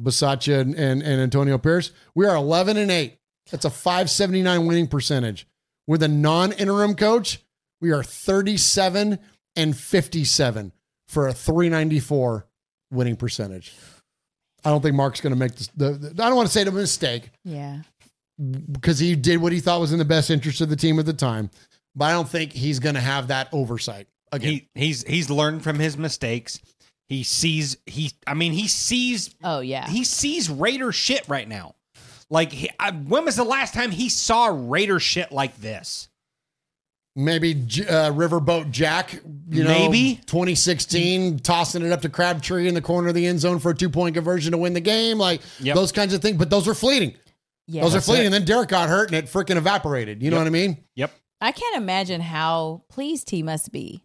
[0.00, 3.18] Bisaccia and, and, and Antonio Pierce, we are 11 and 8.
[3.50, 5.46] That's a 579 winning percentage.
[5.86, 7.40] With a non-interim coach,
[7.82, 9.18] We are 37
[9.56, 10.72] and 57
[11.08, 12.46] for a 394
[12.92, 13.74] winning percentage.
[14.64, 15.68] I don't think Mark's going to make this.
[15.76, 17.80] The, the- I don't want to say the mistake Yeah.
[18.70, 21.04] because he did what he thought was in the best interest of the team at
[21.06, 21.50] the time,
[21.94, 24.52] but I don't think he's going to have that oversight again.
[24.52, 26.60] He he's he's learned from his mistakes.
[27.08, 28.12] He sees he.
[28.26, 29.34] I mean, he sees.
[29.44, 29.86] Oh yeah.
[29.88, 31.74] He sees Raider shit right now.
[32.30, 36.08] Like, he, I, when was the last time he saw Raider shit like this?
[37.14, 39.20] Maybe uh, Riverboat Jack,
[39.50, 40.14] you know, Maybe.
[40.24, 43.74] 2016, tossing it up to Crabtree in the corner of the end zone for a
[43.74, 45.74] two point conversion to win the game, like Yep.
[45.76, 46.38] those kinds of things.
[46.38, 47.14] But those are fleeting.
[47.66, 47.82] Yeah.
[47.82, 48.24] those are fleeting.
[48.24, 48.26] it.
[48.28, 50.22] And then Derek got hurt and it freaking evaporated.
[50.22, 50.82] You know what I mean?
[50.94, 51.12] Yep.
[51.42, 54.04] I can't imagine how pleased he must be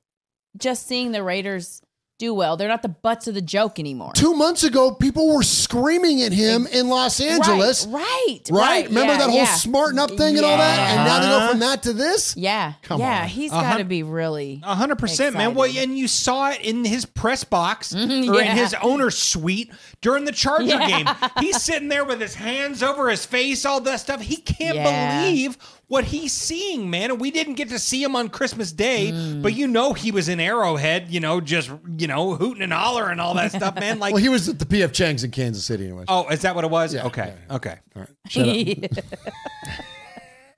[0.57, 1.81] just seeing the Raiders
[2.19, 2.57] do well.
[2.57, 4.11] They're not the butts of the joke anymore.
[4.15, 7.85] Two months ago, people were screaming at him in Los Angeles.
[7.85, 8.59] Right, right, Right?
[8.59, 9.45] right, Remember yeah, that whole yeah.
[9.53, 10.79] smarten up thing and all that?
[10.79, 12.35] And now they go from that to this?
[12.35, 12.73] Yeah.
[12.81, 13.27] Come yeah, on.
[13.27, 14.61] he's A got to be really.
[14.63, 15.53] A hundred percent, man.
[15.53, 18.49] Well, and you saw it in his press box or Mm-hmm, yeah.
[18.51, 20.87] in his owner's suite during the Charger Yeah.
[21.03, 21.29] game.
[21.39, 24.21] He's sitting there with his hands over his face, all that stuff.
[24.21, 25.21] He can't Yeah.
[25.21, 25.59] believe
[25.89, 27.11] what he's seeing, man.
[27.11, 29.41] And we didn't get to see him on Christmas Day, Mm.
[29.41, 33.11] but you know he was in Arrowhead, you know, just you know hooting and hollering
[33.13, 33.99] and all that stuff, man.
[33.99, 36.03] Like, well, he was at the PF Chang's in Kansas City anyway.
[36.07, 36.95] oh, is that what it was?
[36.95, 38.09] okay, okay, all right.
[38.27, 39.05] Shut up.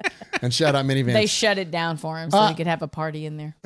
[0.42, 1.14] and shout out Minivan.
[1.14, 3.56] they shut it down for him so Uh, he could have a party in there.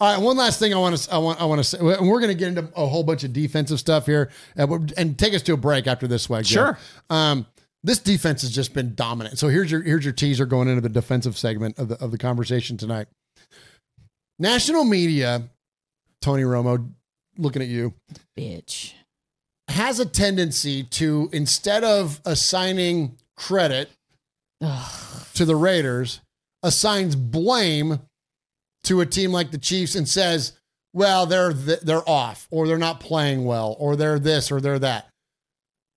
[0.00, 2.08] All right, one last thing I want to I want I want to say, and
[2.08, 5.34] we're going to get into a whole bunch of defensive stuff here, uh, and take
[5.34, 6.46] us to a break after this swag.
[6.46, 6.78] Sure.
[7.10, 7.46] Um,
[7.82, 9.38] this defense has just been dominant.
[9.38, 12.18] So here's your here's your teaser going into the defensive segment of the of the
[12.18, 13.08] conversation tonight.
[14.38, 15.42] National media,
[16.20, 16.90] Tony Romo,
[17.38, 17.94] looking at you,
[18.38, 18.92] Bitch.
[19.68, 23.90] has a tendency to instead of assigning credit
[25.34, 26.20] to the Raiders,
[26.62, 28.00] assigns blame
[28.84, 30.52] to a team like the Chiefs and says,
[30.92, 34.78] "Well, they're th- they're off, or they're not playing well, or they're this, or they're
[34.78, 35.08] that."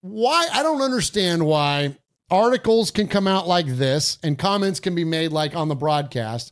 [0.04, 0.50] Why?
[0.52, 1.96] I don't understand why
[2.30, 6.52] articles can come out like this and comments can be made like on the broadcast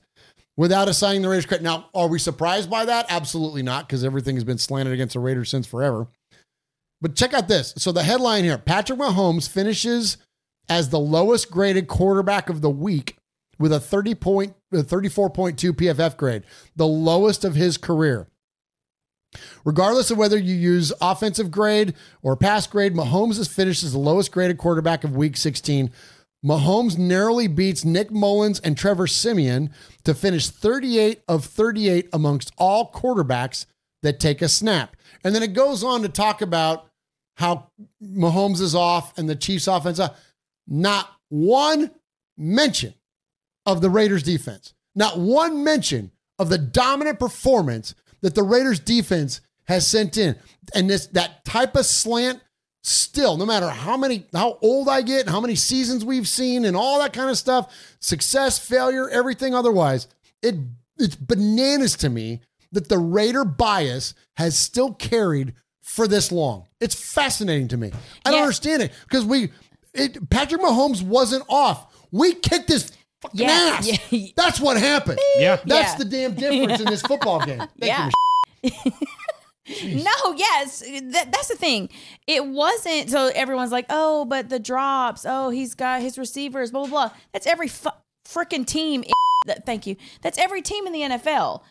[0.56, 1.64] without assigning the Raiders credit.
[1.64, 3.08] Now, are we surprised by that?
[3.10, 6.08] Absolutely not, because everything has been slanted against the Raiders since forever.
[7.02, 7.74] But check out this.
[7.78, 10.16] So the headline here: Patrick Mahomes finishes
[10.70, 13.18] as the lowest graded quarterback of the week
[13.60, 16.44] with a 30 point, a 34.2 PFF grade,
[16.78, 18.28] the lowest of his career.
[19.64, 24.00] Regardless of whether you use offensive grade or pass grade, Mahomes is finished as the
[24.00, 25.92] lowest graded quarterback of week 16.
[26.46, 29.70] Mahomes narrowly beats Nick Mullens and Trevor Siemian
[30.04, 33.66] to finish 38 of 38 amongst all quarterbacks
[34.02, 34.96] that take a snap.
[35.24, 36.88] And then it goes on to talk about
[37.36, 37.70] how
[38.04, 40.00] Mahomes is off and the Chiefs offense.
[40.00, 40.20] off.
[40.68, 41.92] Not one
[42.38, 42.96] mention
[43.66, 44.74] of the Raiders defense.
[44.96, 50.36] Not one mention of the dominant performance that the Raiders defense has sent in.
[50.76, 52.42] And this that type of slant
[52.84, 56.66] still no matter how many how old I get and how many seasons we've seen
[56.66, 60.08] and all that kind of stuff, success, failure, everything otherwise,
[60.42, 60.56] it
[60.98, 62.42] it's bananas to me
[62.72, 66.68] that the Raider bias has still carried for this long.
[66.80, 67.92] It's fascinating to me.
[68.26, 68.44] I don't Yeah.
[68.44, 69.52] understand it because we
[69.94, 71.94] it, Patrick Mahomes wasn't off.
[72.12, 72.92] We kicked his
[73.22, 74.12] fucking Yeah, ass.
[74.12, 74.28] yeah.
[74.36, 75.20] That's what happened.
[75.38, 75.58] Yeah.
[75.66, 75.98] That's Yeah.
[75.98, 77.60] the damn difference in this football game.
[77.80, 78.10] Thank Yeah.
[78.64, 78.72] you.
[79.86, 81.88] No, yes, that, that's the thing.
[82.28, 85.26] It wasn't so everyone's like, oh, but the drops.
[85.28, 86.72] Oh, he's got his receivers.
[86.72, 87.12] Blah blah blah.
[87.32, 87.90] That's every fu-
[88.26, 89.04] freaking team.
[89.04, 89.12] in-
[89.46, 89.96] that- Thank you.
[90.24, 91.62] That's every team in the NFL.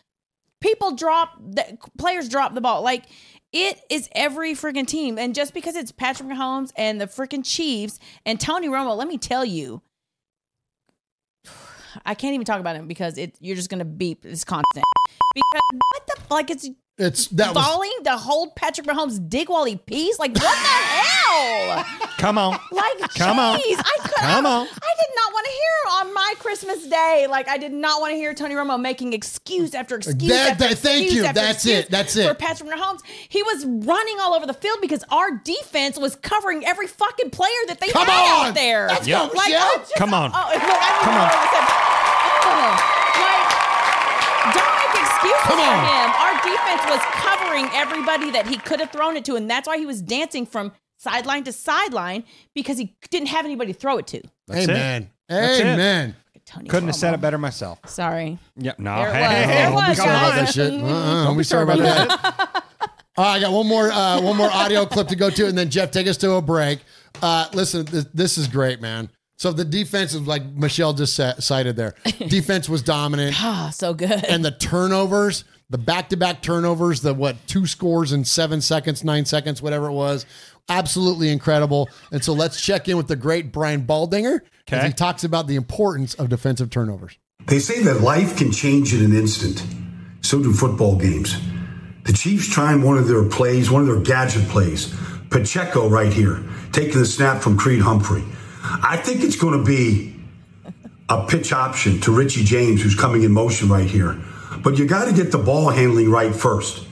[0.61, 1.37] People drop.
[1.41, 2.81] The, players drop the ball.
[2.81, 3.03] Like
[3.51, 5.19] it is every freaking team.
[5.19, 9.17] And just because it's Patrick Mahomes and the freaking Chiefs and Tony Romo, let me
[9.17, 9.81] tell you.
[12.05, 14.25] I can't even talk about him because it you're just gonna beep.
[14.25, 14.85] It's constant.
[15.33, 16.49] Because what the fuck?
[16.49, 16.69] It's
[17.01, 20.19] It's that was falling to hold Patrick Mahomes' dick while he pees?
[20.19, 21.85] Like, what the hell?
[22.19, 22.59] Come on.
[22.71, 23.57] Like, Come on.
[23.59, 24.11] jeez, I could.
[24.17, 24.67] Come on.
[24.67, 25.59] I did not want to hear
[25.93, 27.25] on my Christmas day.
[27.29, 30.67] Like, I did not want to hear Tony Romo making excuse after excuse That- after
[30.67, 31.25] that- thank you.
[31.25, 31.89] after That's excuse it.
[31.89, 32.27] That's it.
[32.27, 32.99] For Patrick Mahomes,
[33.29, 37.49] he was running all over the field because our defense was covering every fucking player
[37.67, 38.47] that they Come had on.
[38.49, 38.87] out there.
[38.89, 39.31] Let's Yep.
[39.31, 40.31] go, Like, just- Come on.
[40.33, 41.31] Oh, look, I Come on.
[42.43, 42.75] Oh,
[43.25, 43.49] like,
[44.53, 46.09] don't make excuses Come for him.
[46.17, 49.77] Our defense was covering everybody that he could have thrown it to, and that's why
[49.77, 52.23] he was dancing from sideline to sideline
[52.53, 54.21] because he didn't have anybody to throw it to.
[54.47, 54.69] That's it.
[54.69, 55.09] Amen.
[55.29, 55.65] It.
[55.65, 56.15] Amen.
[56.45, 57.79] Tony Couldn't have said it better myself.
[57.87, 58.37] Sorry.
[58.57, 58.95] Yeah, no.
[58.97, 59.45] There it hey, was.
[59.45, 60.83] hey, There was, Don't be sorry about that shit.
[60.83, 62.63] Uh-uh, don't be sorry about that.
[63.17, 65.57] All right, I got one more uh, one more audio clip to go to, and
[65.57, 66.79] then Jeff, take us to a break.
[67.21, 69.09] Uh, listen, this, this is great, man.
[69.41, 71.95] So the defense is like Michelle just sa- cited there.
[72.27, 73.35] defense was dominant.
[73.43, 74.23] Ah, so good.
[74.25, 79.59] and the turnovers, the back-to-back turnovers, the what two scores in seven seconds, nine seconds,
[79.59, 80.27] whatever it was,
[80.69, 81.89] absolutely incredible.
[82.11, 84.87] And so let's check in with the great Brian Baldinger as Okay.
[84.89, 87.17] he talks about the importance of defensive turnovers.
[87.47, 89.65] They say that life can change in an instant.
[90.21, 91.35] So do football games.
[92.03, 94.93] The Chiefs trying one of their plays, one of their gadget plays.
[95.31, 96.43] Pacheco right here,
[96.73, 98.23] taking the snap from Creed Humphrey.
[98.63, 100.15] I think it's going to be
[101.09, 104.17] a pitch option to Richie James, who's coming in motion right here.
[104.63, 106.87] But you got to get the ball handling right first.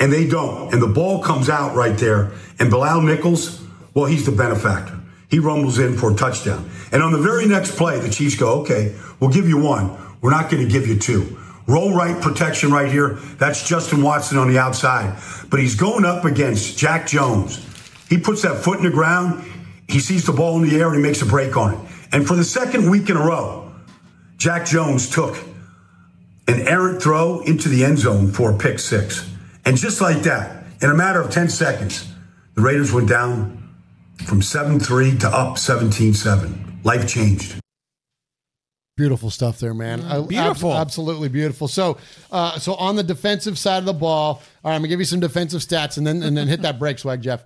[0.00, 0.72] And they don't.
[0.72, 2.32] And the ball comes out right there.
[2.58, 3.62] And Bilal Nichols,
[3.94, 4.98] well, he's the benefactor.
[5.28, 6.70] He rumbles in for a touchdown.
[6.92, 9.98] And on the very next play, the Chiefs go, okay, we'll give you one.
[10.20, 11.38] We're not going to give you two.
[11.66, 13.14] Roll right protection right here.
[13.38, 15.20] That's Justin Watson on the outside.
[15.50, 17.64] But he's going up against Jack Jones.
[18.08, 19.44] He puts that foot in the ground.
[19.88, 21.80] He sees the ball in the air and he makes a break on it.
[22.12, 23.72] And for the second week in a row,
[24.36, 25.36] Jack Jones took
[26.46, 29.28] an errant throw into the end zone for a pick six.
[29.64, 32.10] And just like that, in a matter of 10 seconds,
[32.54, 33.54] the Raiders went down
[34.24, 36.80] from 7 3 to up 17 7.
[36.84, 37.58] Life changed.
[38.96, 40.00] Beautiful stuff there, man.
[40.02, 40.74] I- ab- Beautiful.
[40.74, 41.68] absolutely beautiful.
[41.68, 41.98] So,
[42.32, 45.04] uh, so on the defensive side of the ball, all right, I'm gonna give you
[45.04, 47.44] some defensive stats, and then and then hit that break swag, Jeff.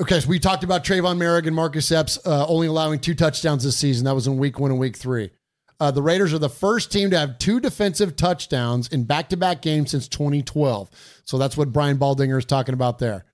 [0.00, 3.62] Okay, so we talked about Tre'von Moehrig and Marcus Epps uh, only allowing two touchdowns
[3.62, 4.04] this season.
[4.04, 5.30] That was in week one and week three.
[5.78, 9.90] Uh, the Raiders are the first team to have two defensive touchdowns in back-to-back games
[9.90, 10.88] since 2012.
[11.24, 13.24] So that's what Brian Baldinger is talking about there.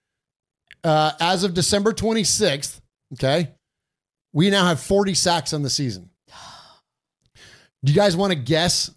[0.83, 2.81] Uh, as of December 26th,
[3.15, 3.51] okay,
[4.33, 6.11] we now have 40 sacks on the season.
[7.85, 8.91] Do you guys want to guess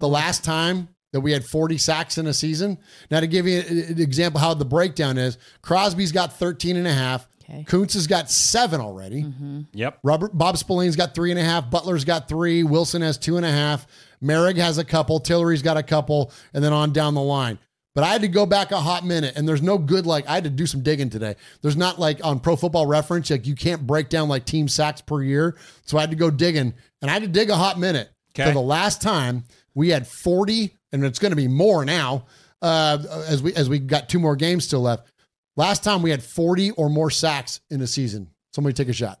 [0.00, 2.78] the last time that we had 40 sacks in a season?
[3.10, 6.92] Now, to give you an example how the breakdown is, Crosby's got 13 and a
[6.92, 7.28] half.
[7.50, 7.64] Okay.
[7.66, 9.22] Koonce has got seven already.
[9.22, 9.60] Mm-hmm.
[9.72, 10.00] Yep.
[10.02, 11.70] Robert Bob Spillane's got three and a half.
[11.70, 12.62] Butler's got three.
[12.62, 13.86] Wilson has two and a half.
[14.22, 15.18] Moehrig has a couple.
[15.18, 17.58] Tillery's got a couple, and then on down the line.
[17.94, 20.34] But I had to go back a hot minute, and there's no good like I
[20.34, 21.36] had to do some digging today.
[21.62, 25.00] There's not like on Pro Football Reference like you can't break down like team sacks
[25.00, 25.56] per year.
[25.86, 28.44] So I had to go digging, and I had to dig a hot minute Okay.
[28.46, 29.44] to the last time
[29.78, 32.26] we had 40, and it's going to be more now
[32.62, 32.98] uh,
[33.28, 35.10] as we as we got two more games still left.
[35.56, 38.28] Last time we had 40 or more sacks in a season.
[38.52, 39.20] Somebody take a shot.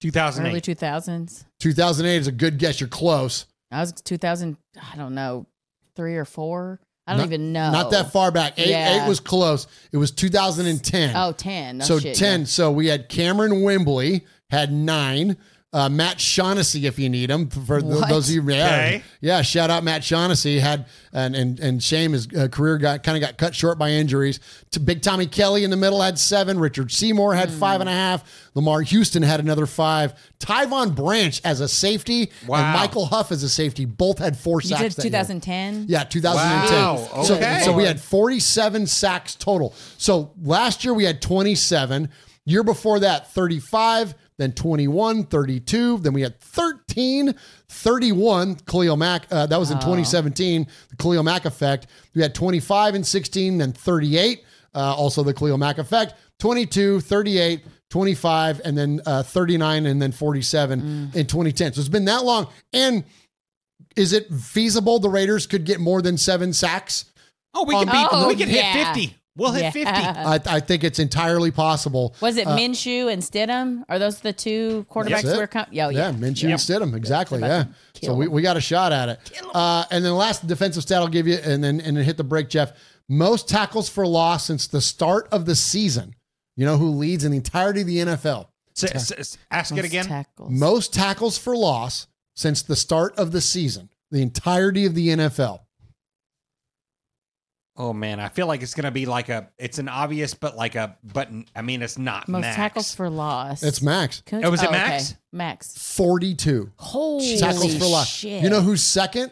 [0.00, 0.50] 2008.
[0.50, 1.44] Early 2000s.
[1.60, 2.80] 2008 is a good guess.
[2.80, 3.46] You're close.
[3.70, 4.56] I was 2000,
[4.92, 5.46] I don't know,
[5.94, 6.80] three or four.
[7.06, 7.70] I don't Not- even know.
[7.70, 8.58] Not that far back.
[8.58, 9.04] Eight, Yeah.
[9.04, 9.66] eight was close.
[9.92, 11.14] It was 2010.
[11.16, 11.78] Oh, 10.
[11.78, 12.40] No so shit, 10.
[12.40, 12.46] yeah.
[12.46, 15.36] So we had Kamerion Wimbley had nine.
[15.72, 19.02] Uh, Matt Shaughnessy, if you need him, for th- those of you, yeah, Okay.
[19.20, 19.40] yeah.
[19.40, 23.20] Shout out Matt Shaughnessy had and and and shame his uh, career got kind of
[23.20, 24.40] got cut short by injuries.
[24.72, 26.58] To Big Tommy Kelly in the middle had seven.
[26.58, 28.24] Richard Seymour had five and a half.
[28.56, 30.12] Lamar Houston had another five.
[30.40, 32.58] Tyvon Branch as a safety Wow.
[32.58, 34.80] and Michael Huff as a safety both had four You sacks.
[34.80, 35.10] did that year.
[35.12, 35.84] 2010?
[35.86, 36.78] Yeah, 2010.
[36.82, 37.60] Wow, So, okay.
[37.64, 39.72] so we had 47 sacks total.
[39.98, 42.08] So last year we had 27.
[42.46, 45.98] Year before that, 35, then 21, 32.
[45.98, 47.34] Then we had 13,
[47.68, 48.56] 31.
[48.66, 51.86] Khalil Mack, uh, that was in 2017, the Khalil Mack effect.
[52.14, 54.44] We had 25 and 16, then 38.
[54.74, 56.14] Uh, also the Khalil Mack effect.
[56.38, 61.74] 22, 38, 25, and then uh, 39, and then 47 in 2010.
[61.74, 62.46] So it's been that long.
[62.72, 63.04] And
[63.96, 67.04] is it feasible the Raiders could get more than seven sacks?
[67.52, 68.08] Oh, we Um, can beat.
[68.12, 68.72] Oh, we can yeah.
[68.72, 69.16] hit 50.
[69.36, 69.70] We'll hit Yeah.
[69.70, 69.86] 50.
[69.92, 72.14] I, I think it's entirely possible.
[72.20, 73.84] Was it Uh, Minshew and Stidham?
[73.88, 75.36] Are those the two quarterbacks That's it.
[75.36, 76.12] we're com- oh, yeah, yeah.
[76.12, 76.50] Minshew Yeah.
[76.50, 77.40] and Stidham, exactly.
[77.40, 77.64] Yeah,
[78.02, 79.20] so we, we got a shot at it.
[79.54, 82.16] Uh, and then the last defensive stat I'll give you, and then and then hit
[82.16, 82.72] the break, Jeff.
[83.08, 86.14] Most tackles for loss since the start of the season.
[86.56, 88.48] You know who leads in the entirety of the NFL?
[88.76, 90.04] S- s- s- ask it again.
[90.06, 90.50] tackles.
[90.52, 95.60] Most tackles for loss since the start of the season, the entirety of the NFL.
[97.82, 99.48] Oh man, I feel like it's gonna be like a.
[99.56, 100.96] It's an obvious, but like a.
[101.02, 102.56] But I mean, it's not Most Max.
[102.56, 103.62] tackles for loss.
[103.62, 104.78] It's Max, Koonce- Oh, was it oh, okay.
[104.78, 105.14] Max?
[105.32, 105.78] Max.
[105.96, 108.08] forty-two Holy tackles for loss.
[108.08, 108.42] shit.
[108.42, 109.30] You know who's second?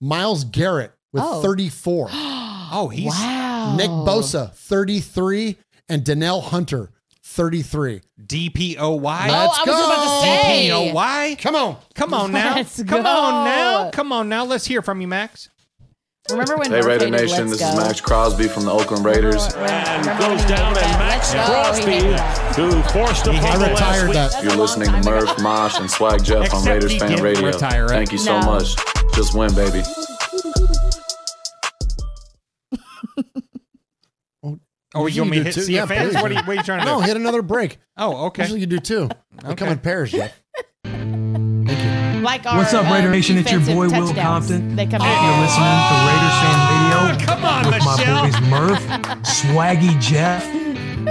[0.00, 1.40] Myles Garrett with Oh.
[1.42, 2.08] thirty-four.
[2.76, 3.76] Oh, he's wow.
[3.76, 5.56] Nick Bosa, 33,
[5.88, 6.90] and Danielle Hunter,
[7.22, 8.00] 33.
[8.20, 8.78] DPOY.
[8.80, 10.02] Oh, Let's I was about go.
[10.02, 10.68] to say.
[10.70, 11.38] DPOY.
[11.38, 11.76] Come on.
[11.94, 12.54] Come on now.
[12.56, 13.08] Let's Come go.
[13.08, 13.90] on now.
[13.90, 14.44] Come on now.
[14.44, 15.50] Let's hear from you, Max.
[16.30, 19.44] Remember when Hey, Murphy Raider Nation, Let's this is Maxx Crosby from the Oakland Raiders.
[19.56, 22.00] And goes down, and Maxx Crosby,
[22.56, 24.14] who forced a I fumble last retired week.
[24.14, 24.42] that.
[24.42, 27.46] You're listening to Murph, Mosh, and Swag Jeff on Raiders Fan Radio.
[27.48, 27.88] retire it.
[27.90, 28.46] Thank you so No.
[28.46, 28.74] much.
[29.14, 29.82] Just win, baby.
[34.42, 34.58] Oh,
[34.94, 35.60] oh you want me to do hit two?
[35.60, 35.68] CFAs?
[35.70, 36.14] Yeah, please.
[36.14, 37.06] what, are you, what are you trying to No, do?
[37.06, 37.78] hit another break.
[37.98, 38.42] Oh, okay.
[38.44, 39.10] Usually you do two.
[39.46, 40.40] They come in pairs, Jeff.
[42.24, 43.36] Like our, What's up, uh, Raider Nation?
[43.36, 44.14] It's your defensive boy Will.
[44.14, 44.74] Compton.
[44.74, 48.22] They come You're listening to Raiders Fan Radio come on, with Michelle.
[48.22, 48.86] my boys Murph,
[49.24, 50.42] Swaggy Jeff,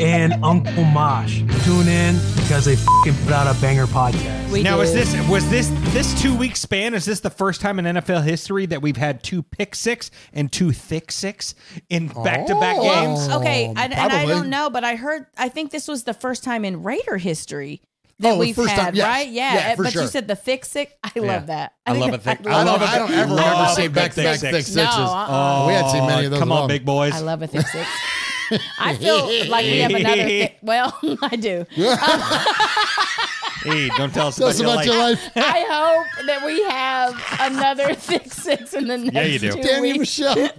[0.02, 1.44] and Uncle Mosh.
[1.65, 4.64] Tune in because they fing put out a banger podcast.
[4.64, 6.95] now, is this was this this two week span?
[6.95, 10.52] Is this the first time in NFL history that we've had two pick six and
[10.52, 11.53] two thick six
[11.91, 13.30] in back to back games?
[13.30, 15.27] Okay, and, and I don't know, but I heard.
[15.38, 17.84] I think this was the first time in Raider history
[18.26, 19.06] Oh, that Oh, we've first had, time, yes.
[19.06, 19.28] right?
[19.30, 20.02] Yeah, Yeah, for but sure.
[20.04, 20.94] you said the thick six.
[21.04, 21.74] I love that.
[21.86, 22.48] I think love a that- thick.
[22.48, 22.86] I I love love it.
[22.86, 24.76] a I don't ever remember love seeing back-to-back thick sixes.
[24.76, 25.68] No, uh-uh.
[25.68, 26.40] we hadn't seen many of those.
[26.40, 26.68] Come on, all.
[26.68, 27.14] big boys.
[27.14, 27.88] I love a thick six.
[28.80, 30.24] I feel like we have another.
[30.24, 31.66] Thick, well, I do.
[33.64, 35.22] Hey, don't tell us Tell us about, your life.
[35.38, 39.52] I hope that we have another thick six in the next Yeah, you do.
[39.54, 39.95] two Damn you.
[40.00, 40.50] Michelle.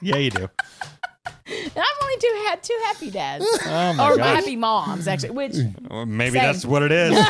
[0.00, 0.48] yeah, you do.
[1.46, 3.44] And I've only two had two happy dads.
[3.66, 4.36] Oh, my or gosh.
[4.36, 5.30] happy moms, actually.
[5.30, 5.56] Which
[5.90, 6.42] Or maybe Same.
[6.46, 7.10] that's what it is.
[7.14, 7.28] that's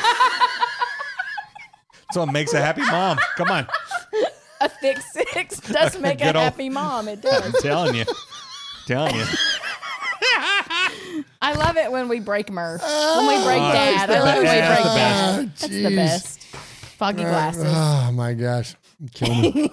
[2.17, 3.19] what makes a happy mom.
[3.37, 3.67] Come on,
[4.61, 7.09] a thick six does make a Good old- happy mom.
[7.09, 7.43] It does.
[7.45, 8.05] I'm telling you,
[8.87, 9.25] telling you.
[11.43, 12.81] I love it when we break Murph.
[12.85, 14.11] Oh, when we break Oh, Dad.
[14.11, 14.83] I love when we best.
[14.83, 15.47] break It's the Dad.
[15.47, 15.61] best.
[15.61, 16.41] That's the best.
[16.97, 17.65] Foggy glasses.
[17.67, 18.77] Oh my gosh,
[19.13, 19.71] kill me.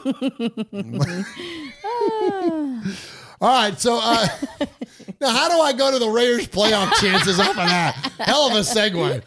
[1.85, 2.81] Ah.
[3.41, 4.27] All right, so uh,
[5.19, 8.11] now how do I go to the Raiders playoff chances off of that?
[8.19, 9.23] Hell of a segue.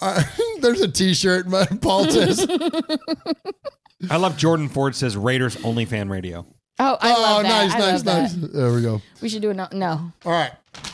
[0.00, 0.22] Uh,
[0.60, 1.46] there's a T-shirt.
[1.46, 2.46] my- Paul says,
[4.10, 6.46] I love Jordan Ford says Raiders only fan radio.
[6.78, 7.48] Oh, I "Oh, love that.
[7.48, 8.52] nice, I nice, love nice." that.
[8.52, 9.00] There we go.
[9.22, 9.54] We should do it.
[9.54, 10.52] No, no, All right.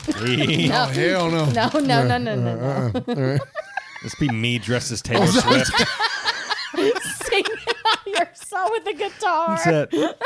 [0.09, 1.45] No, Oh, hell no.
[1.47, 2.51] no, no, no, no, no, no.
[2.51, 3.41] Uh, uh, all right.
[4.03, 5.73] This be me dressed as Taylor Oh, Swift.
[7.27, 7.45] Sing
[8.07, 9.59] your song with the guitar.
[9.65, 10.19] That's it.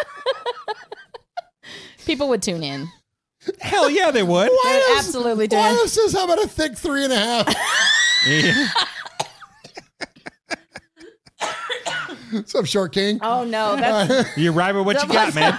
[2.07, 2.89] People would tune in.
[3.61, 4.47] Hell yeah, they would.
[4.49, 5.89] They would does- absolutely tune Why in.
[5.89, 7.55] says how about a thick three and a half?
[8.27, 8.69] Yeah.
[12.33, 13.19] What's up, Short King?
[13.23, 15.59] Oh no, that's You right with what you got, man.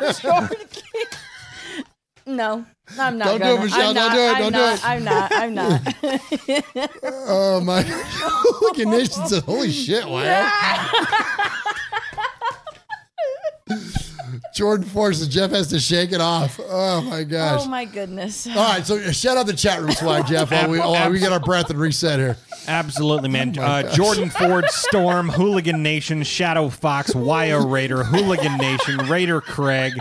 [2.25, 2.65] no,
[2.99, 3.25] I'm not.
[3.25, 3.55] Don't do gonna.
[3.55, 3.89] it, Michelle.
[3.89, 4.31] I'm Don't not, do it.
[4.33, 4.85] I'm Don't do not, it.
[4.85, 5.81] I'm not.
[6.03, 7.03] I'm not.
[7.29, 7.81] Oh my!
[8.61, 10.49] Look at Nation says, "Holy shit!" Wow.
[14.57, 16.59] Jordan forces Jeff has to shake it off.
[16.63, 17.61] Oh my gosh!
[17.63, 18.47] oh my goodness.
[18.47, 21.31] All right, so shout out the chat room swag, Jeff, while we, while we get
[21.31, 22.37] our breath and reset here.
[22.67, 23.47] Absolutely, man.
[23.57, 23.95] Oh uh.
[23.95, 29.93] Jordan Ford, Storm, Hooligan Nation, Shadow Fox, Wyo Raider, Hooligan Nation, Raider Craig.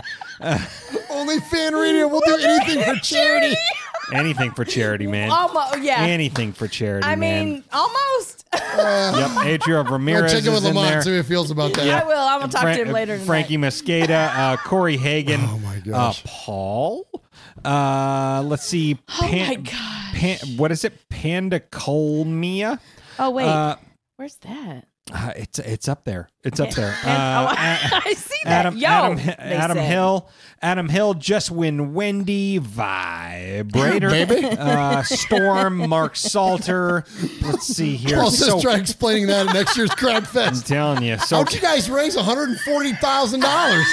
[1.09, 2.07] Only fan radio.
[2.07, 3.55] We'll do anything for charity.
[4.13, 5.29] Anything for charity, man.
[5.31, 6.01] Almost, yeah.
[6.01, 7.45] Anything for charity, I man.
[7.49, 8.45] mean, almost.
[8.53, 11.01] Yep, Adriel I'll Ramirez check in with is in Lamont, there.
[11.01, 12.03] see how he feels about that.
[12.03, 12.17] I will.
[12.17, 13.25] I'm gonna talk Fra- to him later tonight.
[13.25, 16.23] Frankie Mosqueda, uh, Corey Hagan, Oh my gosh.
[16.25, 17.07] Uh, Paul.
[17.65, 18.97] Uh, let's see.
[19.21, 20.13] Oh my gosh.
[20.13, 20.93] Pan, what is it?
[21.09, 22.79] Pandacolmia.
[23.19, 23.75] Oh wait, Uh,
[24.15, 24.85] where's that?
[25.13, 26.29] uh, it's it's up there.
[26.47, 26.95] It's up there.
[27.03, 28.65] And- Uh, oh, A- I see that.
[28.65, 29.77] Adam, Yo, Adam, Adam.
[29.77, 30.29] Hill,
[30.61, 34.45] Adam Hill, just win Wendy, Vibrator, Baby.
[34.45, 37.03] uh, Storm, Mark Salter.
[37.43, 38.17] Let's see here.
[38.17, 41.17] Paul says So- try explaining that at next year's Crowd I'm telling you.
[41.19, 43.85] So How'd you guys raise one hundred and forty thousand dollars?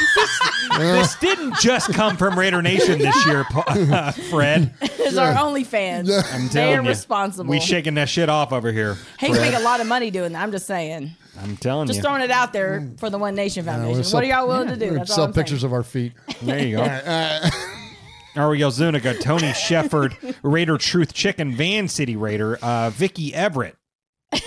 [0.78, 4.72] this didn't just come from Raider Nation this year, Pa- Fred.
[4.80, 6.08] It's our only fans.
[6.10, 7.50] I'm They are telling you, responsible.
[7.50, 8.96] we shaking that shit off over here.
[9.18, 9.52] Hey, you Fred.
[9.52, 10.42] make a lot of money doing that.
[10.42, 11.14] I'm just saying.
[11.40, 12.02] I'm telling Just you.
[12.02, 14.00] Just throwing it out there for the One Nation Foundation.
[14.02, 14.86] we'll what are y'all willing to do?
[14.90, 15.44] We'll That's all sell I'm saying.
[15.44, 16.12] pictures of our feet.
[16.42, 16.82] There you go.
[16.82, 17.50] Uh,
[18.36, 23.76] Ariel Zuniga, Tony Shefford, Raider Truth Chicken, Van City Raider, uh, Vicky Everett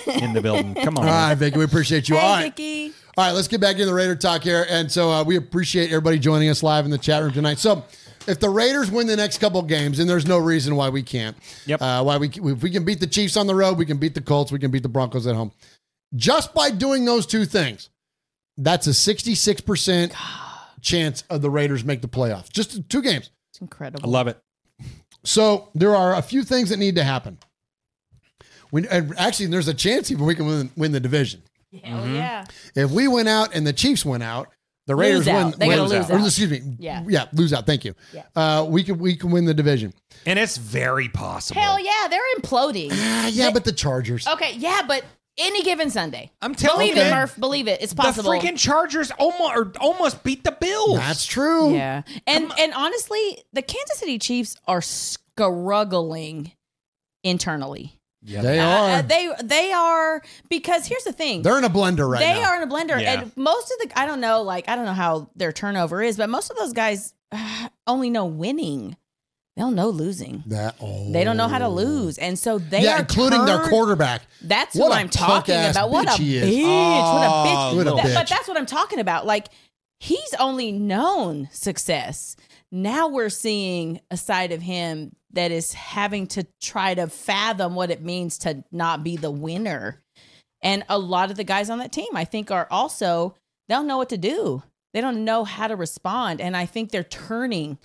[0.06, 0.74] in the building.
[0.74, 1.06] Come on.
[1.06, 2.16] all right, Vicky, we appreciate you.
[2.16, 2.42] Hey, all right.
[2.56, 2.92] Vicky.
[3.16, 4.66] All right, let's get back into the Raider talk here.
[4.68, 7.58] And so uh, we appreciate everybody joining us live in the chat room tonight.
[7.58, 7.84] So
[8.28, 11.36] if the Raiders win the next couple games, and there's no reason why we can't.
[11.66, 11.82] Yep.
[11.82, 14.14] Uh, why we if we can beat the Chiefs on the road, we can beat
[14.14, 15.50] the Colts, we can beat the Broncos at home.
[16.14, 17.90] Just by doing those two things,
[18.56, 20.12] that's a 66%
[20.80, 22.50] chance of the Raiders make the playoffs.
[22.50, 23.30] Just two games.
[23.50, 24.08] It's incredible.
[24.08, 24.38] I love it.
[25.24, 27.38] So there are a few things that need to happen.
[28.70, 31.42] We, and actually, there's a chance even we can win, win the division.
[31.82, 32.44] Hell yeah.
[32.74, 34.48] If we went out and the Chiefs went out,
[34.86, 35.50] the Raiders Lose out.
[35.50, 35.54] win.
[35.58, 36.18] They gotta win- lose or.
[36.26, 36.76] Excuse me.
[36.78, 37.04] Yeah.
[37.06, 37.66] Yeah, lose out.
[37.66, 37.94] Thank you.
[38.14, 38.22] Yeah.
[38.34, 39.92] Uh, we can we can win the division.
[40.24, 41.60] And it's very possible.
[41.60, 42.88] Hell yeah, they're imploding.
[42.92, 44.26] Ah, yeah, but the Chargers.
[44.26, 45.04] Okay, yeah, but
[45.38, 46.30] any given Sunday.
[46.42, 47.10] I'm telling Believe you, it.
[47.10, 47.36] Murph.
[47.38, 47.80] Believe it.
[47.80, 48.30] It's possible.
[48.32, 50.98] The freaking Chargers almost or almost beat the Bills.
[50.98, 51.74] That's true.
[51.74, 52.02] Yeah.
[52.26, 56.52] And and honestly, the Kansas City Chiefs are struggling
[57.24, 57.94] internally.
[58.22, 58.90] Yeah, They Uh, are.
[58.98, 61.42] uh, they they are because here's the thing.
[61.42, 62.38] They're in a blender right they now.
[62.40, 63.20] They are in a blender, Yeah.
[63.22, 66.16] and most of the I don't know, like I don't know how their turnover is,
[66.16, 68.96] but most of those guys uh, only know winning.
[69.58, 70.44] They don't know losing.
[70.46, 71.10] That oh.
[71.10, 71.70] They don't know how to oh.
[71.70, 74.22] lose, and so they yeah, are including their quarterback.
[74.40, 75.90] That's What what, I'm talking about.
[75.90, 76.62] What a bitch is.
[76.62, 77.76] What a Oh, bitch!
[77.76, 78.14] what a oh, That- bitch.
[78.14, 79.26] But that's what I'm talking about.
[79.26, 79.48] Like
[79.98, 82.36] he's only known success.
[82.70, 87.90] Now we're seeing a side of him that is having to try to fathom what
[87.90, 90.00] it means to not be the winner.
[90.62, 93.34] And a lot of the guys on that team, I think, are also
[93.66, 94.62] they don't know what to do.
[94.94, 97.78] They don't know how to respond, and I think they're turning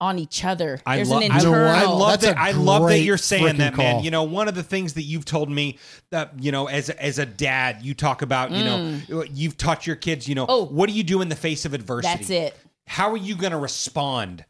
[0.00, 0.80] on each other.
[0.86, 1.68] I, There's lo- an I, internal.
[1.68, 2.36] I love that.
[2.38, 3.94] I love that you're saying freaking that, man.
[3.96, 4.04] call.
[4.04, 5.78] You know, one of the things that you've told me
[6.10, 8.50] that you know, as a, as a dad, you talk about.
[8.52, 10.28] You know, you've taught your kids.
[10.28, 10.50] You know, Mm.
[10.50, 10.64] Oh.
[10.66, 12.16] what do you do in the face of adversity?
[12.16, 12.56] That's it.
[12.86, 14.44] How are you going to respond?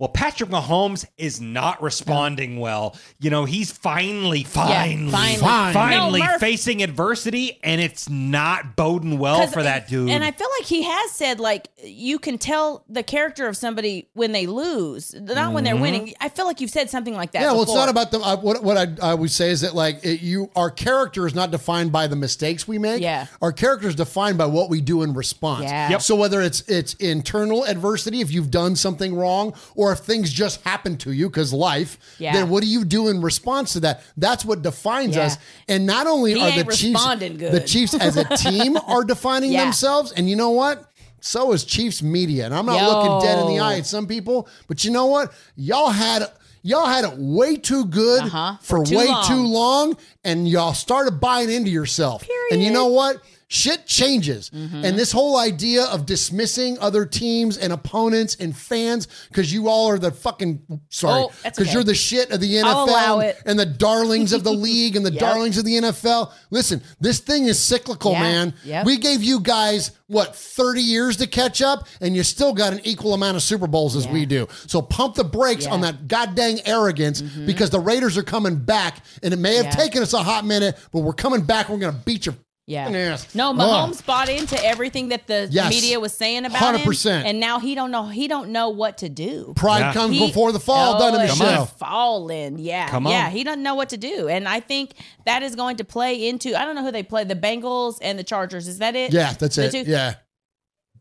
[0.00, 2.96] Well, Patrick Mahomes is not responding well.
[3.20, 5.40] You know, he's finally, finally, finally.
[5.40, 6.18] finally, Fine.
[6.18, 10.10] No, Murph- facing adversity, and it's not boding well for that dude.
[10.10, 14.08] And I feel like he has said like you can tell the character of somebody
[14.14, 16.12] when they lose, not when they're winning.
[16.20, 17.42] I feel like you've said something like that.
[17.42, 18.18] Yeah, well, it's not about the.
[18.18, 21.36] Uh, what what I, I would say is that like it, you, our character is
[21.36, 23.00] not defined by the mistakes we make.
[23.00, 23.26] Yeah.
[23.40, 25.64] our character is defined by what we do in response.
[25.64, 25.90] Yeah.
[25.90, 26.02] Yep.
[26.02, 30.60] So whether it's it's internal adversity, if you've done something wrong, or if things just
[30.62, 32.32] happen to you because life, Yeah.
[32.32, 34.02] then what do you do in response to that?
[34.16, 35.26] That's what defines Yeah.
[35.26, 35.36] us.
[35.68, 37.38] And not only He are the Chiefs, good.
[37.52, 39.64] the Chiefs as a team are defining Yeah.
[39.64, 40.84] themselves, and you know what?
[41.20, 43.64] So is Chiefs media, and I'm not looking dead in the Yo.
[43.64, 45.32] eye at some people, but you know what?
[45.56, 46.28] Y'all had
[46.66, 48.56] y'all had it way too good Uh-huh.
[48.62, 49.26] for, For too way long.
[49.28, 52.26] too long, and y'all started buying into yourself.
[52.50, 53.18] And you know what?
[53.54, 54.50] Shit changes.
[54.50, 54.84] Mm-hmm.
[54.84, 59.86] And this whole idea of dismissing other teams and opponents and fans because you all
[59.88, 61.72] are the fucking sorry Oh, because okay.
[61.72, 63.40] you're the shit of the NFL I'll allow it.
[63.46, 65.20] and the darlings of the league and the Yep.
[65.20, 66.32] darlings of the NFL.
[66.50, 68.20] Listen, this thing is cyclical, Yeah.
[68.22, 68.54] man.
[68.64, 68.86] Yep.
[68.86, 72.80] We gave you guys what 30 years to catch up and you still got an
[72.82, 74.48] equal amount of Super Bowls as we do.
[74.66, 75.68] So pump the brakes Yeah.
[75.68, 75.74] Mm-hmm.
[75.74, 79.70] on that goddamn arrogance because the Raiders are coming back and it may have Yeah.
[79.76, 81.68] taken us a hot minute, but we're coming back.
[81.68, 82.34] We're going to beat your
[82.66, 82.84] Yeah.
[82.84, 83.34] fucking ass.
[83.34, 83.56] No, Ugh.
[83.56, 85.68] Mahomes bought into everything that the Yes.
[85.70, 87.20] media was saying about him, 100%.
[87.22, 88.06] him, and now he don't know.
[88.06, 89.52] He don't know what to do.
[89.54, 89.92] Pride Yeah.
[89.92, 91.64] comes He- before the fall, Oh, doesn't it, and Michelle?
[91.66, 93.26] he's Falling, yeah, Come yeah.
[93.26, 93.32] on.
[93.32, 94.94] He doesn't know what to do, and I think
[95.26, 96.58] that is going to play into.
[96.58, 97.24] I don't know who they play.
[97.24, 98.66] The Bengals and the Chargers.
[98.66, 99.12] Is that it?
[99.12, 99.70] Yeah, that's The it.
[99.70, 100.14] two- Yeah.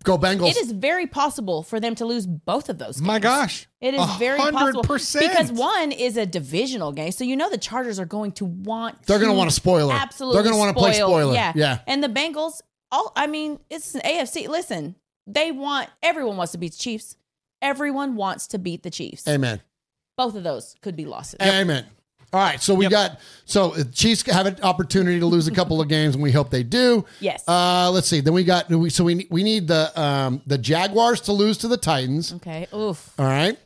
[0.03, 0.49] Go Bengals.
[0.51, 2.97] It is very possible for them to lose both of those.
[2.97, 3.07] Games.
[3.07, 3.67] My gosh.
[3.79, 7.99] It is very possible because one is a divisional game, so you know the Chargers
[7.99, 9.03] are going to want.
[9.03, 9.93] They're want to want a spoiler.
[9.93, 11.33] Absolutely, They're gonna wanna play spoiler.
[11.33, 11.79] Yeah, Yeah.
[11.87, 12.61] And the Bengals,
[12.91, 14.47] all I mean, it's an AFC.
[14.47, 17.15] Listen, they want everyone wants to beat the Chiefs.
[17.61, 19.27] Everyone wants to beat the Chiefs.
[19.27, 19.61] Amen.
[20.17, 21.37] Both of those could be losses.
[21.41, 21.85] Amen.
[22.33, 25.79] All right, so we got so uh, Chiefs have an opportunity to lose a couple
[25.79, 27.05] of games, and we hope they do.
[27.19, 27.47] Yes.
[27.47, 28.21] Uh, let's see.
[28.21, 31.77] Then we got so we we need the um the Jaguars to lose to the
[31.77, 32.33] Titans.
[32.33, 32.67] Okay.
[32.73, 33.13] Oof.
[33.19, 33.57] All right.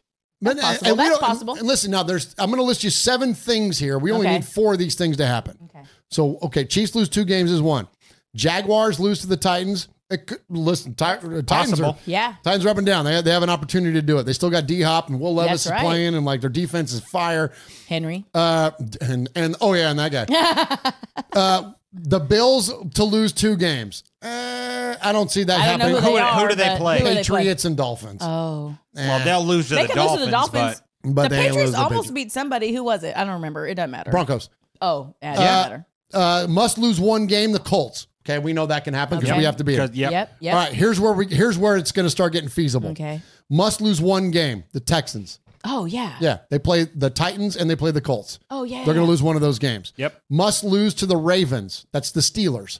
[0.41, 0.91] But, possible.
[0.91, 1.55] we That's possible.
[1.55, 3.97] And listen, now there's I'm going to list you seven things here.
[3.97, 4.35] We only Okay.
[4.35, 5.57] need four of these things to happen.
[5.65, 5.83] Okay.
[6.11, 7.87] So okay, Chiefs lose two games is one.
[8.35, 9.87] Jaguars lose to the Titans.
[10.09, 11.89] It could, listen, Ti- uh, Titans Possible.
[11.89, 12.35] are Yeah.
[12.43, 13.03] Titans are up and down.
[13.03, 14.23] They have, they have an opportunity to do it.
[14.23, 15.81] They still got D Hop and Will Levis That's is right.
[15.81, 17.51] playing, and like their defense is fire.
[17.89, 18.23] Henry.
[18.33, 18.71] Uh,
[19.01, 20.91] and and oh yeah, and that guy.
[21.35, 24.03] uh, the Bills to lose two games.
[24.21, 26.01] Uh, I don't see that I don't happening.
[26.01, 26.39] who Who- are.
[26.39, 26.99] who do they but play?
[26.99, 27.39] who do they play?
[27.39, 28.21] Patriots and Dolphins.
[28.23, 28.77] Oh.
[28.95, 30.81] well, they'll lose to They the could Dolphins, lose to the Dolphins.
[31.03, 32.73] but But the they Patriots lose almost Patri- beat somebody.
[32.73, 33.15] Who was it?
[33.17, 33.67] I don't remember.
[33.67, 34.11] It doesn't matter.
[34.11, 34.49] Broncos.
[34.81, 35.85] Oh, yeah, it doesn't Uh, matter.
[36.13, 37.51] uh, must lose one game.
[37.51, 38.07] The Colts.
[38.29, 39.39] Okay, we know that can happen because Okay.
[39.39, 39.73] we have to be.
[39.73, 39.95] Because- it.
[39.95, 40.11] yep.
[40.11, 40.31] Yep.
[40.41, 40.53] Yep.
[40.53, 42.89] All right, here's where we here's where it's going to start getting feasible.
[42.89, 43.21] Okay.
[43.49, 44.63] Must lose one game.
[44.73, 45.39] The Texans.
[45.63, 46.15] Oh yeah.
[46.19, 48.39] Yeah, they play the Titans and they play the Colts.
[48.49, 48.83] Oh yeah.
[48.85, 49.93] They're going to lose one of those games.
[49.97, 50.21] Yep.
[50.29, 51.85] Must lose to the Ravens.
[51.91, 52.79] That's the Steelers.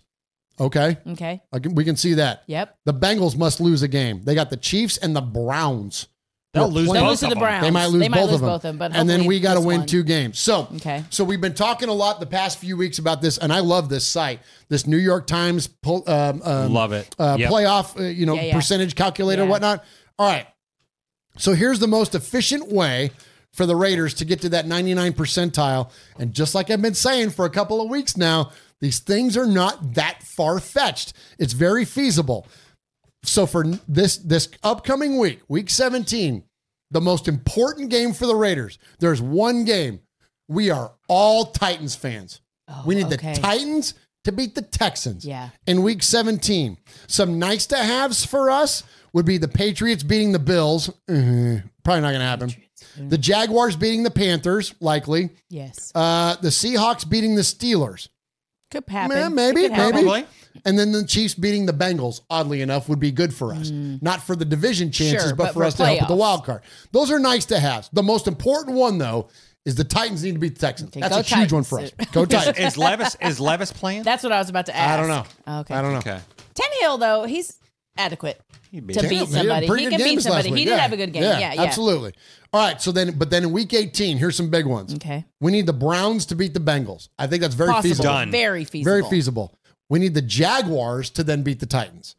[0.60, 0.98] Okay.
[1.08, 1.42] Okay.
[1.54, 2.44] I can, we can see that.
[2.48, 2.78] Yep.
[2.86, 4.22] The Bengals must lose a game.
[4.24, 6.08] They got the Chiefs and the Browns.
[6.54, 7.44] They'll Who are lose They'll both lose to of the them.
[7.44, 7.64] Browns.
[7.64, 8.40] They might lose, both, of them.
[8.50, 9.88] both of them, but and then hopefully we got to this win one.
[9.88, 10.40] two games.
[10.40, 11.04] So, Okay.
[11.10, 13.90] so we've been talking a lot the past few weeks about this, and I love
[13.90, 17.14] this site, this New York Times pull, um, um, Love it.
[17.20, 17.52] uh, Yep.
[17.52, 18.54] playoff, uh, you know, Yeah, yeah.
[18.56, 19.50] percentage calculator, Yeah.
[19.50, 19.84] whatnot.
[20.18, 20.48] All right.
[21.38, 23.12] So here's the most efficient way
[23.54, 25.90] for the Raiders to get to that 99 percentile.
[26.18, 29.46] And just like I've been saying for a couple of weeks now, these things are
[29.48, 31.14] not that far fetched.
[31.40, 32.48] It's very feasible.
[33.28, 36.44] So for this this upcoming week, week 17,
[36.92, 38.80] the most important game for the Raiders.
[39.00, 40.00] There's one game.
[40.48, 42.42] We are all Titans fans.
[42.86, 43.34] we need okay.
[43.34, 43.94] the Titans
[44.24, 45.50] to beat the Texans Yeah.
[45.66, 46.78] in week 17.
[47.08, 48.84] Some nice to haves for us
[49.14, 50.90] would be the Patriots beating the Bills.
[51.10, 51.64] Mhm.
[51.84, 52.54] Probably not going to happen.
[52.98, 55.30] The Jaguars beating the Panthers, likely.
[55.50, 55.92] Yes.
[55.96, 58.10] Uh, the Seahawks beating the Steelers.
[58.72, 59.18] Could happen.
[59.18, 59.96] Eh, maybe, could happen.
[59.96, 60.06] maybe.
[60.08, 60.26] Probably.
[60.66, 63.70] And then the Chiefs beating the Bengals, oddly enough, would be good for us.
[63.70, 65.28] Not for the division chances, Mm.
[65.30, 66.62] Sure, but, but for for us to help with the wild card.
[66.92, 67.90] Those are nice to have.
[67.94, 69.30] The most important one, though,
[69.66, 70.92] is the Titans need to beat the Texans.
[70.92, 71.92] That's go a huge one for us.
[72.14, 72.58] Go Is, Titans.
[72.60, 74.04] is Levis is Levis playing?
[74.04, 74.94] That's what I was about to ask.
[74.94, 75.60] I don't know.
[75.62, 75.74] Okay.
[75.76, 75.98] I don't know.
[76.00, 76.20] Okay.
[76.56, 77.58] Tannehill though, he's
[77.98, 78.40] adequate
[78.72, 79.68] to beat he somebody.
[79.68, 80.50] pretty He can beat somebody.
[80.50, 80.78] He did Yeah.
[80.78, 81.24] have a good game.
[81.24, 81.64] Yeah, yeah.
[81.64, 82.14] absolutely.
[82.54, 84.94] All right, so then, but then in week 18, here's some big ones.
[84.96, 85.26] Okay.
[85.42, 87.10] We need the Browns to beat the Bengals.
[87.20, 87.90] I think that's very Possible.
[87.90, 88.04] feasible.
[88.06, 88.32] Done.
[88.32, 88.92] Very feasible.
[88.92, 89.57] Very feasible.
[89.90, 92.16] We need the Jaguars to then beat the Titans.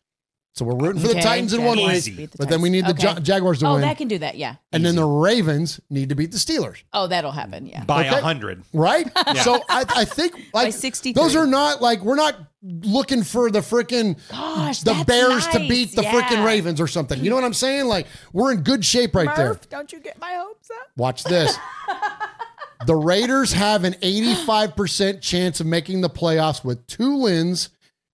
[0.54, 2.84] So we're rooting for the Okay, Titans in one way, the but then we need
[2.84, 3.20] the Ja- Okay.
[3.20, 3.82] Jaguars to Oh, win.
[3.82, 4.36] that can do that.
[4.36, 4.56] Yeah.
[4.72, 6.78] and then the Ravens need to beat the Steelers.
[6.92, 7.66] Oh, that'll happen.
[7.66, 7.84] Yeah.
[7.84, 8.20] By a Okay.
[8.20, 8.64] hundred.
[8.72, 9.08] Right?
[9.44, 11.12] So I, I think like 63.
[11.22, 15.60] those are not like we're not looking for the freaking Gosh, the that's Bears to
[15.60, 16.12] beat the Yeah.
[16.12, 17.22] freaking Ravens or something.
[17.22, 17.86] You know what I'm saying?
[17.86, 19.60] Like we're in good shape right there.
[19.70, 20.88] Don't you get my hopes up?
[20.96, 21.56] Watch this.
[22.86, 27.70] the Raiders have an 85% chance of making the playoffs with two wins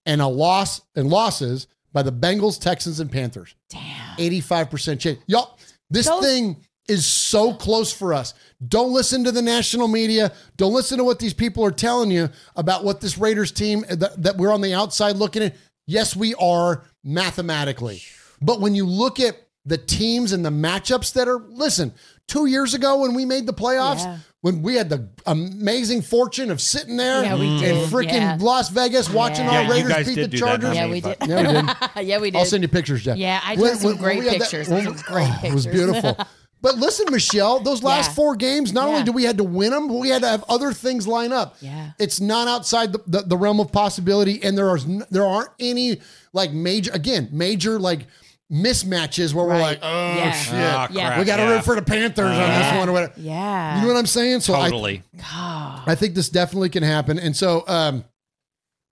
[0.06, 3.54] and a loss and losses by the Bengals, Texans, and Panthers.
[3.70, 4.16] Damn.
[4.18, 5.18] 85% chance.
[5.26, 5.58] Y'all,
[5.90, 6.56] this Those- thing
[6.88, 8.34] is so close for us.
[8.68, 10.32] Don't listen to the national media.
[10.58, 14.22] Don't listen to what these people are telling you about what this Raiders team that,
[14.22, 15.54] that we're on the outside looking at.
[15.86, 18.02] Yes, we are mathematically.
[18.42, 21.94] But when you look at the teams and the matchups that are, listen,
[22.28, 24.18] two years ago when we made the playoffs, Yeah.
[24.44, 27.88] When we had the amazing fortune of sitting there Yeah, in did.
[27.88, 28.36] freaking Yeah.
[28.38, 29.50] Las Vegas watching Yeah.
[29.52, 30.76] our Yeah, you Raiders guys beat did the do that, Chargers.
[30.76, 31.16] Yeah, we did.
[31.26, 31.66] Yeah, we
[31.96, 32.06] did.
[32.08, 32.38] yeah, we did.
[32.40, 33.16] I'll send you pictures, Jeff.
[33.16, 34.68] Yeah, I When- took some when- great when we that- pictures.
[34.68, 36.18] when- Some great oh, It was beautiful.
[36.60, 38.14] But listen, Michelle, those last Yeah.
[38.16, 40.44] four games, not only do we had to win them, but we had to have
[40.48, 41.56] other things line up.
[41.60, 41.90] Yeah.
[41.98, 44.78] It's not outside the, the, the realm of possibility, and there are
[45.10, 46.00] there aren't any
[46.34, 48.06] like major again major like
[48.52, 49.60] mismatches where we're Right.
[49.60, 50.32] like, oh Yeah.
[50.32, 51.54] shit, Ah, crap, we got to yeah.
[51.54, 52.78] root for the Panthers on this Yeah.
[52.78, 53.12] one or whatever.
[53.16, 53.76] Yeah.
[53.76, 54.40] You know what I'm saying?
[54.40, 55.02] So I, Totally.
[55.22, 57.18] I think this definitely can happen.
[57.18, 58.04] And so, um,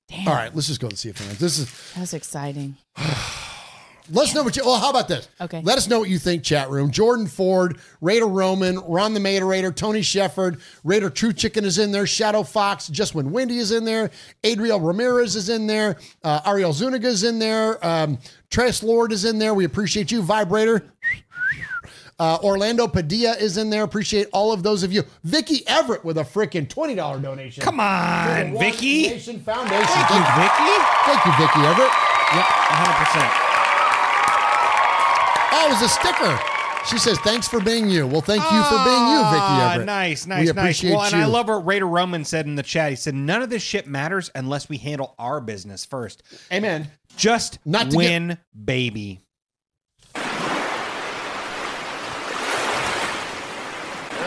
[0.09, 0.29] Damn.
[0.29, 1.39] all right, let's just go and see if fans.
[1.39, 2.77] This is That was exciting.
[4.11, 4.65] Let us know what you.
[4.65, 5.29] Well, how about this?
[5.41, 5.63] Okay.
[5.63, 6.91] Let us know what you think, chat room.
[6.91, 12.07] Jordan Ford, Raider Roman, Ron the Materator, Tony Shefford, Raider True Chicken is in there.
[12.07, 14.11] Shadow Fox, Just When Wendy is in there.
[14.45, 15.97] Adriel Ramirez is in there.
[16.25, 17.85] Uh, Ariel Zuniga is in there.
[17.87, 18.19] Um,
[18.51, 19.55] Tress Lord is in there.
[19.55, 20.23] We appreciate you.
[20.23, 20.85] Vibrator.
[22.19, 23.83] Uh, Orlando Padilla is in there.
[23.83, 25.03] Appreciate all of those of you.
[25.25, 27.63] Vicky Everett with a freaking twenty dollar donation.
[27.65, 29.05] Come on, To Vicky.
[29.05, 29.87] One Nation Foundation.
[29.87, 30.85] Thank you, Vicky.
[31.05, 31.91] Thank you, Vicky Everett.
[32.35, 33.52] Yep, 100%.
[35.55, 36.41] Oh, it was a sticker.
[36.89, 39.87] She says, "Thanks for being you." Well, thank you for being you, Vicky Ah, Everett.
[39.87, 40.51] Nice, We nice, nice.
[40.51, 41.27] appreciate Well, and I you.
[41.29, 42.91] love what Raider Roman said in the chat.
[42.91, 46.23] He said, "None of this shit matters unless we handle our business first.
[46.53, 46.91] Amen.
[47.17, 49.21] Just Not to win, baby."
[50.15, 50.23] There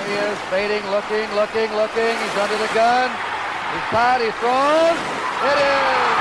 [0.07, 2.15] he is, fading, looking, looking, looking.
[2.17, 3.09] He's under the gun.
[3.09, 4.95] He's tied, he's thrown.
[5.51, 6.14] It is.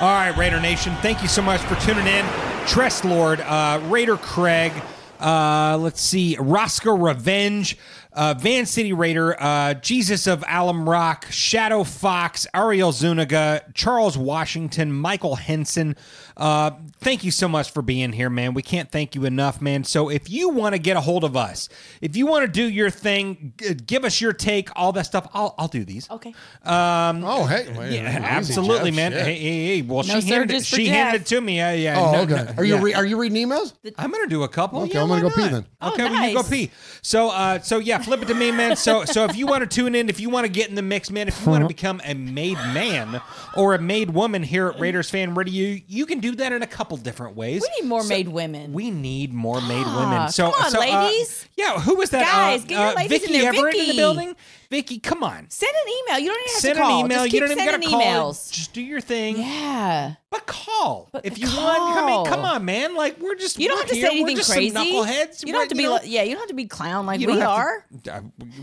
[0.00, 2.24] All right, Raider Nation, thank you so much for tuning in.
[2.68, 4.72] Tress Lord, uh, Raider Craig,
[5.18, 7.76] uh, let's see, Roscoe Revenge,
[8.12, 14.92] uh, Van City Raider, uh, Jesus of Alum Rock, Shadow Fox, Ariel Zuniga, Charles Washington,
[14.92, 15.96] Michael Henson.
[16.38, 16.70] Uh,
[17.00, 18.54] thank you so much for being here, man.
[18.54, 19.82] We can't thank you enough, man.
[19.82, 21.68] So if you want to get a hold of us,
[22.00, 25.28] if you want to do your thing, g- give us your take, all that stuff,
[25.34, 26.08] I'll, I'll do these.
[26.08, 26.32] Okay.
[26.64, 28.08] Um, oh, hey, wait, yeah,
[28.38, 29.12] easy, absolutely, Jeff, man.
[29.12, 29.22] shit.
[29.24, 29.82] Hey, hey, hey.
[29.82, 30.62] Well, No she handed it.
[30.62, 30.94] surges for She Jeff.
[30.94, 31.56] handed it to me.
[31.56, 31.98] Yeah, yeah.
[31.98, 32.34] Oh, no, okay.
[32.44, 32.82] no, are you yeah.
[32.82, 33.72] re- are you reading emails?
[33.98, 34.82] I'm gonna do a couple.
[34.82, 35.50] Okay, Yeah, I'm gonna why go pee not?
[35.50, 35.66] then.
[35.82, 36.50] Okay, Oh, well, you go nice.
[36.50, 36.70] pee.
[37.02, 38.76] So, uh, so yeah, flip it to me, man.
[38.76, 40.82] So, so if you want to tune in, if you want to get in the
[40.82, 43.20] mix, man, if you want to become a made man
[43.56, 46.66] or a made woman here at Raiders Fan Radio, you can do that in a
[46.66, 47.62] couple different ways.
[47.62, 48.72] We need more So- made women.
[48.72, 50.28] We need more made Ah, women.
[50.32, 51.46] So, come on, so, uh, ladies.
[51.56, 52.22] yeah, who was that?
[52.24, 53.48] Guys, uh, get your uh, ladies in Vicky there.
[53.54, 53.96] Everett in the Vicky.
[53.96, 54.36] building.
[54.70, 55.46] Vicky, come on.
[55.48, 56.18] Send an email.
[56.18, 56.98] You don't even have Send to call.
[57.00, 57.22] an email.
[57.24, 58.32] Just you don't even got to call.
[58.32, 59.38] Just do your thing.
[59.38, 60.14] Yeah.
[60.30, 61.96] But call But if you want.
[61.98, 62.94] I mean, come on, man.
[62.94, 64.08] Like we're just You don't have to here.
[64.08, 64.74] say We're anything just crazy.
[64.74, 65.44] Knuckleheads.
[65.46, 65.82] You don't We're- have to be.
[65.84, 67.84] know, like, yeah, you don't have to be clown like we are.
[68.04, 68.20] to- uh,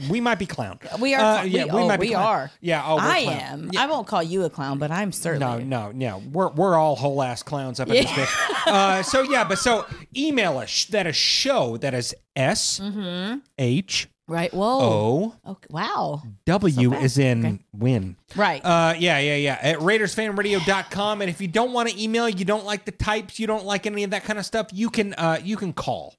[0.09, 0.77] we might be clown.
[0.99, 1.39] We are.
[1.39, 2.25] Uh, yeah, we, we oh, might be we clown.
[2.27, 2.51] are.
[2.61, 3.39] Yeah, oh, I clown.
[3.39, 3.69] am.
[3.73, 3.81] Yeah.
[3.81, 5.63] I won't call you a clown, but I'm certainly.
[5.65, 5.91] no, no.
[6.19, 6.21] No.
[6.31, 8.67] We're we're all whole ass clowns up in this bitch.
[8.67, 9.85] Uh, so yeah, but so
[10.15, 10.85] email us.
[10.85, 11.77] That is show.
[11.77, 13.39] that is S H Mm-hmm.
[13.57, 14.51] H Right.
[14.53, 14.79] Whoa.
[14.81, 15.67] O Okay.
[15.69, 16.23] Wow.
[16.45, 17.03] W fast.
[17.05, 17.59] is in Okay.
[17.73, 18.15] win.
[18.35, 18.59] Right.
[18.65, 19.59] Uh, yeah, yeah, yeah.
[19.61, 21.21] At RaidersFanRadio.com.
[21.21, 23.85] And if you don't want to email, you don't like the types, you don't like
[23.85, 26.15] any of that kind of stuff, you can uh, you can call.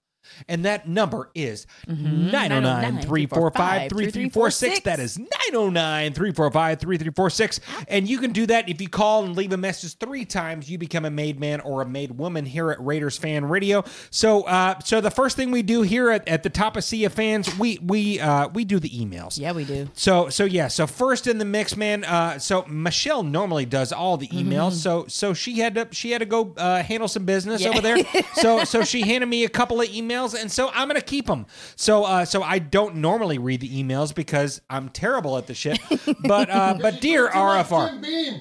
[0.49, 2.31] And that number is Mhm.
[2.33, 4.81] 909 345 3346.
[4.81, 7.61] That is 909 345 3346.
[7.89, 10.71] And you can do that if you call and leave a message three times.
[10.71, 13.85] You become a made man or a made woman here at Raiders Fan Radio.
[14.11, 17.05] So, uh, so the first thing we do here at, at the top of Sea
[17.05, 19.39] of Fans, we we uh, we do the emails.
[19.39, 19.89] Yeah, we do.
[19.95, 22.05] So so yeah, so first in the mix, man.
[22.05, 24.73] Uh, so Michelle normally does all the emails.
[24.73, 24.83] Mhm.
[24.83, 27.71] So so she had to she had to go uh, handle some business Yeah.
[27.71, 27.97] over there.
[28.35, 31.47] so so she handed me a couple of emails, and so I'm gonna keep them.
[31.77, 35.79] So uh, so I don't normally read the emails because I'm terrible at the shit.
[36.23, 38.41] But uh, but dear RFR.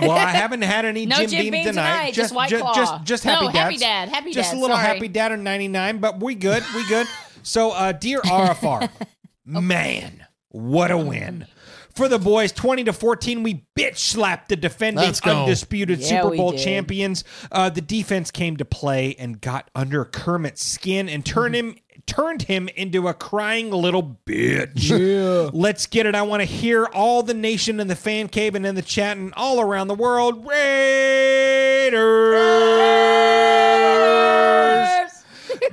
[0.00, 1.90] Well, I haven't had any No Jim, Jim Beam, Beam tonight.
[1.96, 2.74] tonight, just White ju- Claw.
[2.74, 3.58] Just, just No, happy dads.
[3.58, 4.86] Happy Dad, Happy Just a little sorry.
[4.86, 6.62] happy dad in '99, but we good.
[6.74, 7.06] We good.
[7.42, 8.90] So, uh, dear RFR,
[9.44, 11.46] man, what a win.
[11.94, 16.52] For the boys, 20 to 14, we bitch slapped the defending undisputed Yeah, Super Bowl
[16.52, 17.22] champions.
[17.52, 21.76] Uh, the defense came to play and got under Kermit's skin and turned him
[22.06, 24.90] turned him into a crying little bitch.
[24.90, 25.50] Yeah.
[25.58, 26.14] Let's get it.
[26.14, 29.16] I want to hear all the nation in the fan cave and in the chat
[29.16, 30.46] and all around the world.
[30.46, 31.94] Raiders.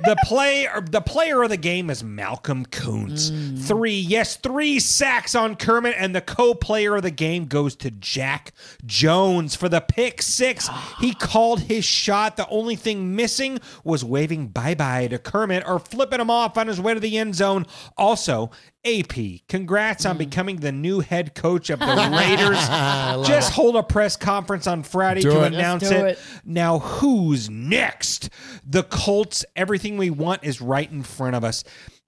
[0.04, 3.30] The play the player of the game is Malcolm Koonce.
[3.30, 3.62] Mm.
[3.66, 8.52] Three, yes, three sacks on Kermit, and the co-player of the game goes to Jack
[8.84, 10.68] Jones for the pick six.
[11.00, 12.36] he called his shot.
[12.36, 16.80] The only thing missing was waving bye-bye to Kermit or flipping him off on his
[16.80, 17.66] way to the end zone.
[17.96, 18.50] Also,
[18.84, 20.18] AP, congrats on hmm.
[20.18, 22.58] becoming the new head coach of the Raiders.
[23.28, 25.54] Just hold a press conference on Friday Do to it.
[25.54, 26.04] announce do it.
[26.12, 26.18] it.
[26.44, 28.30] Now, who's next?
[28.66, 29.44] The Colts.
[29.54, 31.62] Everything we want is right in front of us.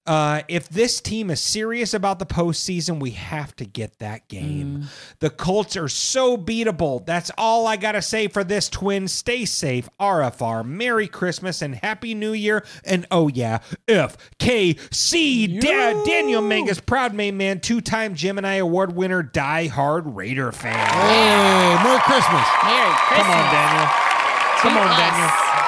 [0.07, 4.85] Uh, if this team is serious about the postseason, we have to get that game.
[5.19, 7.03] The Colts are so beatable.
[7.05, 9.07] That's all I got to say for this twin.
[9.07, 10.63] Stay safe, RFR.
[10.65, 12.63] Merry Christmas and Happy New Year.
[12.83, 15.59] And oh, yeah, FKC.
[15.59, 20.73] Da- Daniel Mangus, proud main man, two time Gemini Award winner, die hard Raider fan.
[20.77, 22.45] Hey, Merry Christmas.
[22.63, 23.25] Merry Christmas.
[23.25, 23.87] Come on, Daniel.
[24.59, 24.97] Come To on, us.
[24.97, 25.64] Daniel.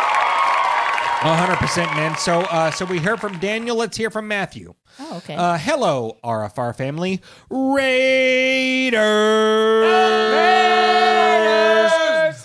[1.19, 2.15] Hundred percent, man.
[2.17, 3.75] So, uh, so we heard from Daniel.
[3.75, 4.73] Let's hear from Matthew.
[4.99, 5.35] Oh, okay.
[5.35, 7.21] Uh, hello, RFR family.
[7.49, 8.97] Raiders!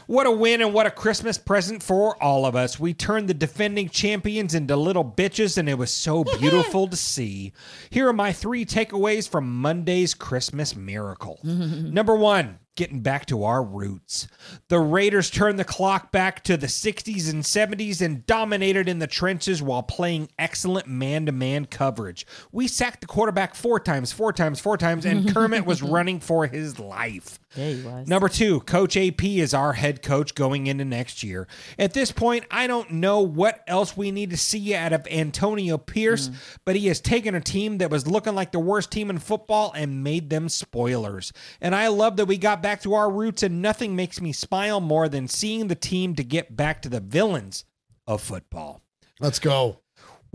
[0.06, 2.78] What a win and what a Christmas present for all of us.
[2.78, 7.52] We turned the defending champions into little bitches, and it was so beautiful to see.
[7.88, 11.38] Here are my three takeaways from Monday's Christmas miracle.
[11.44, 14.28] Number one, getting back to our roots.
[14.68, 19.06] The Raiders turned the clock back to the 60s and 70s and dominated in the
[19.06, 22.26] trenches while playing excellent man to man coverage.
[22.50, 26.46] We sacked the quarterback four times, four times, four times, and Kermit was running for
[26.46, 27.38] his life.
[27.56, 28.08] Yeah, he was.
[28.08, 31.46] Number two, Coach AP is our head coach going into next year.
[31.78, 35.76] At this point, I don't know what else we need to see out of Antonio
[35.76, 36.58] Pierce, mm.
[36.64, 39.72] but he has taken a team that was looking like the worst team in football
[39.76, 41.32] and made them spoilers.
[41.60, 44.80] And I love that we got back to our roots, and nothing makes me smile
[44.80, 47.64] more than seeing the team to get back to the villains
[48.06, 48.82] of football.
[49.20, 49.81] Let's go.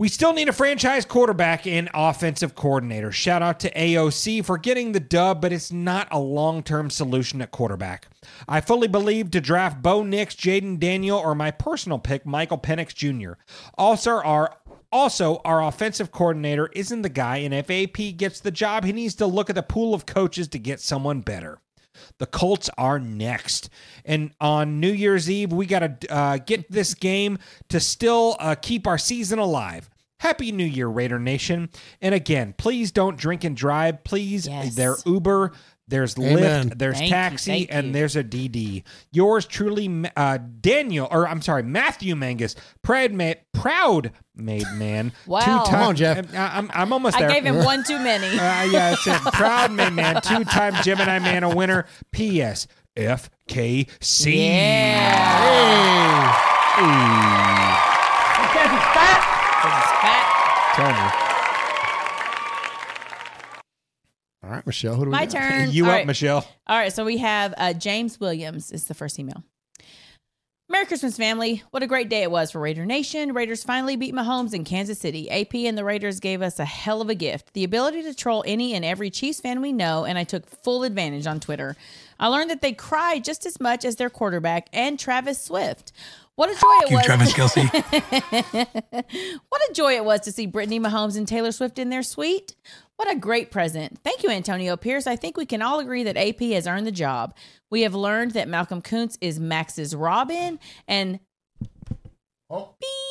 [0.00, 3.10] We still need a franchise quarterback and offensive coordinator.
[3.10, 7.42] Shout out to AOC for getting the dub, but it's not a long term solution
[7.42, 8.06] at quarterback.
[8.46, 12.94] I fully believe to draft Bo Nix, Jayden Daniel, or my personal pick, Michael Penix
[12.94, 13.32] Jr.
[13.76, 14.56] Also, our
[14.92, 19.16] also, our offensive coordinator isn't the guy, and if AP gets the job, he needs
[19.16, 21.58] to look at the pool of coaches to get someone better.
[22.18, 23.70] The Colts are next.
[24.04, 27.38] And on New Year's Eve, we got to uh, get this game
[27.68, 29.88] to still uh, keep our season alive.
[30.20, 31.68] Happy New Year, Raider Nation.
[32.00, 34.02] And again, please don't drink and drive.
[34.02, 34.74] Please, Yes.
[34.74, 35.52] there's Uber,
[35.88, 36.70] there's Amen.
[36.70, 37.92] Lyft, there's Thank taxi, thank and you.
[37.94, 38.82] there's a DD.
[39.10, 45.12] Yours truly, uh, Daniel, or I'm sorry, Matthew Mangus, proud, ma- proud made man.
[45.26, 45.40] Wow.
[45.40, 46.34] Two-time- Come on, Jeff.
[46.34, 47.30] I, I'm, I'm almost I there.
[47.30, 48.26] gave him one too many.
[48.26, 50.20] Uh, yeah, it's a proud man, man.
[50.22, 51.86] Two time Gemini man, a winner.
[52.12, 52.66] P.S.
[52.96, 54.36] FKC.
[54.36, 55.38] Yeah.
[56.76, 56.84] Hey.
[58.42, 60.74] Because it's fat.
[60.74, 61.27] Tell me.
[64.48, 64.94] All right, Michelle.
[64.94, 65.32] Who do we My got?
[65.50, 65.70] turn.
[65.72, 66.06] You All up, right.
[66.06, 66.48] Michelle?
[66.66, 69.44] All right, so we have uh, James Williams is the first email.
[70.70, 71.62] Merry Christmas, family.
[71.70, 73.32] What a great day it was for Raider Nation.
[73.32, 75.30] Raiders finally beat Mahomes in Kansas City.
[75.30, 78.42] AP and the Raiders gave us a hell of a gift the ability to troll
[78.46, 81.76] any and every Chiefs fan we know, and I took full advantage on Twitter.
[82.20, 85.92] I learned that they cry just as much as their quarterback and Travis Swift.
[86.38, 87.04] What a joy it you, was.
[87.04, 87.68] Travis Kelce.
[89.48, 92.54] what a joy it was to see Brittany Mahomes and Taylor Swift in their suite.
[92.94, 93.98] What a great present.
[94.04, 95.08] Thank you, Antonio Pierce.
[95.08, 97.34] I think we can all agree that AP has earned the job.
[97.70, 101.18] We have learned that Malcolm Koonce is Maxx's Robin and
[102.50, 102.74] Oh.
[102.80, 103.07] beep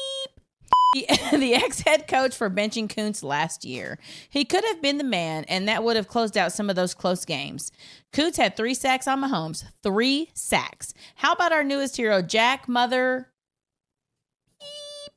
[1.05, 3.99] the ex head coach for benching Koonce last year.
[4.29, 6.93] He could have been the man, and that would have closed out some of those
[6.93, 7.71] close games.
[8.13, 9.65] Koonce had three sacks on Mahomes.
[9.83, 10.93] Three sacks.
[11.15, 13.29] How about our newest hero, Jack Mother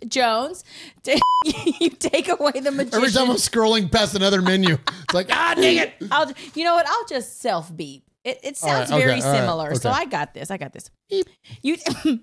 [0.07, 0.65] Jones?
[1.45, 2.95] you take away the magician.
[2.95, 5.95] Every time I'm scrolling past another menu, it's like, ah, dang it.
[6.11, 6.87] I'll, you know what?
[6.87, 8.05] I'll just self beep.
[8.31, 9.75] It, it sounds very okay, right, similar.
[9.75, 9.99] So okay.
[9.99, 10.51] I got this.
[10.51, 10.91] I got this.
[11.09, 11.25] You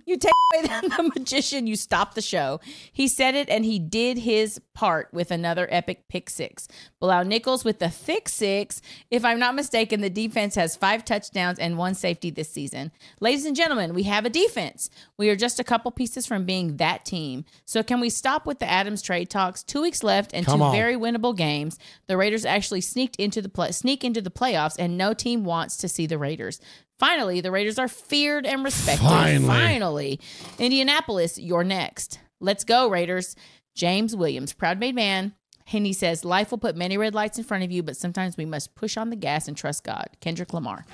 [0.06, 2.60] you take away the, the magician, you stop the show.
[2.92, 6.68] He said it and he did his part with another epic pick six.
[7.00, 8.82] Bilal Nichols with the thick six.
[9.12, 12.92] If I'm not mistaken, the defense has five touchdowns and one safety this season.
[13.20, 14.90] Ladies and gentlemen, we have a defense.
[15.18, 17.44] We are just a couple pieces from being that team.
[17.66, 19.64] So can we stop with the Adams trade talks?
[19.64, 20.72] Two weeks left and Come two on.
[20.76, 21.78] very winnable games.
[22.08, 25.76] The Raiders actually sneaked into the play, sneak into the playoffs, and no team wants
[25.78, 26.62] to see the Raiders.
[26.98, 29.04] Finally, the Raiders are feared and respected.
[29.04, 29.48] Finally.
[29.48, 30.20] Finally.
[30.58, 32.20] Indianapolis, you're next.
[32.40, 33.36] Let's go, Raiders.
[33.76, 35.34] James Williams, proud made man.
[35.74, 38.38] And he says, Life will put many red lights in front of you, but sometimes
[38.38, 40.08] we must push on the gas and trust God.
[40.22, 40.86] Kendrick Lamar.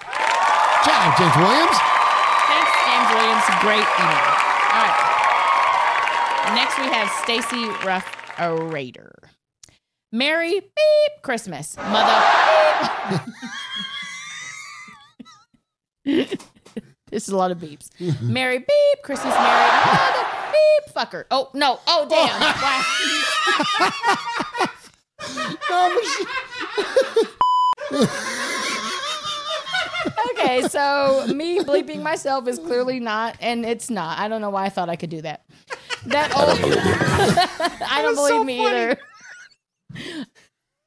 [0.84, 1.78] Job, James Williams.
[2.50, 3.44] Thanks, James Williams.
[3.62, 4.28] Great email.
[4.74, 5.10] All right.
[6.56, 8.06] Next, we have Stacy Ruff,
[8.40, 9.14] a Raider.
[10.12, 13.22] Merry beep Christmas, mother.
[16.06, 16.38] this
[17.12, 17.90] is a lot of beeps.
[18.22, 21.24] Merry beep Christmas, Merry mother beep fucker.
[21.32, 21.80] Oh no!
[21.88, 22.42] Oh damn!
[30.32, 34.20] okay, so me bleeping myself is clearly not, and it's not.
[34.20, 35.46] I don't know why I thought I could do that.
[36.08, 36.60] That old.
[37.90, 38.98] I don't believe me either.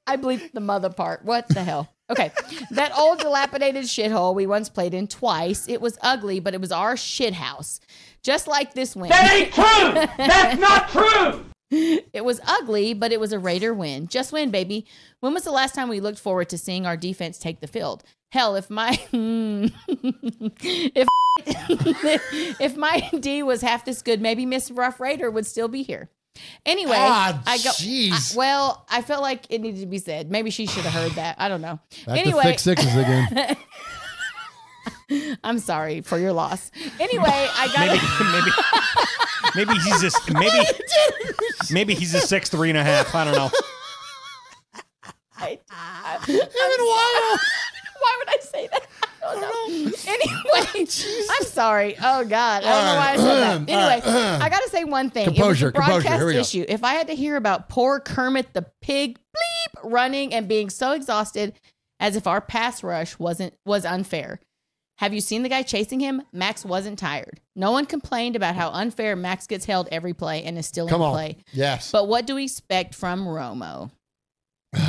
[0.07, 1.25] I bleeped the mother part.
[1.25, 1.96] What the hell?
[2.09, 2.31] Okay.
[2.71, 5.69] That old dilapidated shithole we once played in twice.
[5.69, 7.81] It was ugly, but it was our shit house.
[8.23, 9.11] Just like this win.
[9.11, 10.25] That ain't true!
[10.27, 11.45] That's not true!
[11.71, 14.07] It was ugly, but it was a Raider win.
[14.07, 14.87] Just win, baby.
[15.21, 18.05] When was the last time we looked forward to seeing our defense take the field?
[18.31, 21.09] Hell, if my if
[22.61, 26.11] if my D was half this good, maybe Miss Rough Raider would still be here.
[26.65, 27.71] Anyway, Ah, I go.
[27.71, 28.35] jeez.
[28.35, 30.31] I- well, I felt like it needed to be said.
[30.31, 31.37] Maybe she should have heard that.
[31.39, 31.79] I don't know.
[32.07, 33.57] Back anyway, to thick sixes again.
[35.45, 36.71] I'm sorry for your loss.
[36.99, 40.67] Anyway, I got maybe maybe he's just maybe
[41.71, 43.15] maybe he's a six three and a half.
[43.15, 43.51] I don't know.
[45.39, 46.81] I, I, I'm
[48.01, 48.87] Why would I say that?
[49.29, 49.87] Oh, don't.
[50.07, 50.87] Anyway,
[51.31, 51.97] I'm sorry.
[52.01, 53.71] Oh God, I don't know why I said that.
[53.73, 54.03] Anyway,
[54.43, 55.25] I got to say one thing.
[55.25, 55.93] Composure, it was a composure.
[56.03, 56.39] broadcast Here we go.
[56.41, 56.65] issue.
[56.69, 60.93] If I had to hear about poor Kermit the pig bleep running and being so
[60.93, 61.55] exhausted,
[61.99, 64.39] as if our pass rush wasn't was unfair.
[64.99, 66.23] Have you seen the guy chasing him?
[66.33, 67.41] Maxx wasn't tired.
[67.55, 71.03] No one complained about how unfair Maxx gets held every play and is still Come
[71.03, 71.13] in on.
[71.13, 71.37] play.
[71.53, 71.91] Yes.
[71.91, 73.91] But what do we expect from Romo?
[74.73, 74.87] Not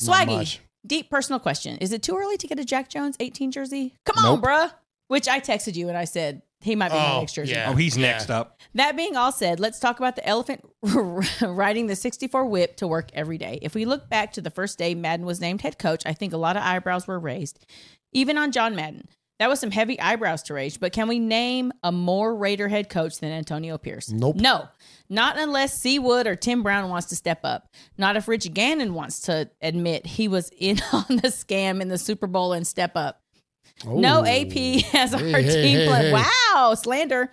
[0.00, 0.60] Swaggy, much.
[0.86, 1.76] Deep personal question.
[1.78, 3.94] Is it too early to get a Jack Jones 18 jersey?
[4.04, 4.44] Come on, Nope.
[4.44, 4.72] bruh.
[5.08, 7.54] Which I texted you and I said he might be my oh, next jersey.
[7.64, 8.60] Oh, he's next up.
[8.74, 10.64] That being all said, let's talk about the elephant
[11.42, 13.58] riding the 64 whip to work every day.
[13.62, 16.32] If we look back to the first day Madden was named head coach, I think
[16.32, 17.64] a lot of eyebrows were raised,
[18.12, 19.08] even on John Madden.
[19.38, 22.88] That was some heavy eyebrows to raise, but can we name a more Raider head
[22.88, 24.10] coach than Antonio Pierce?
[24.10, 24.36] Nope.
[24.36, 24.66] No,
[25.10, 27.68] not unless Seawood or Tim Brown wants to step up.
[27.98, 31.98] Not if Rich Gannon wants to admit he was in on the scam in the
[31.98, 33.20] Super Bowl and step up.
[33.84, 34.24] No.
[34.24, 34.52] AP
[34.92, 36.10] has our Hey, team hey, play.
[36.10, 36.12] hey.
[36.54, 37.30] Wow, slander.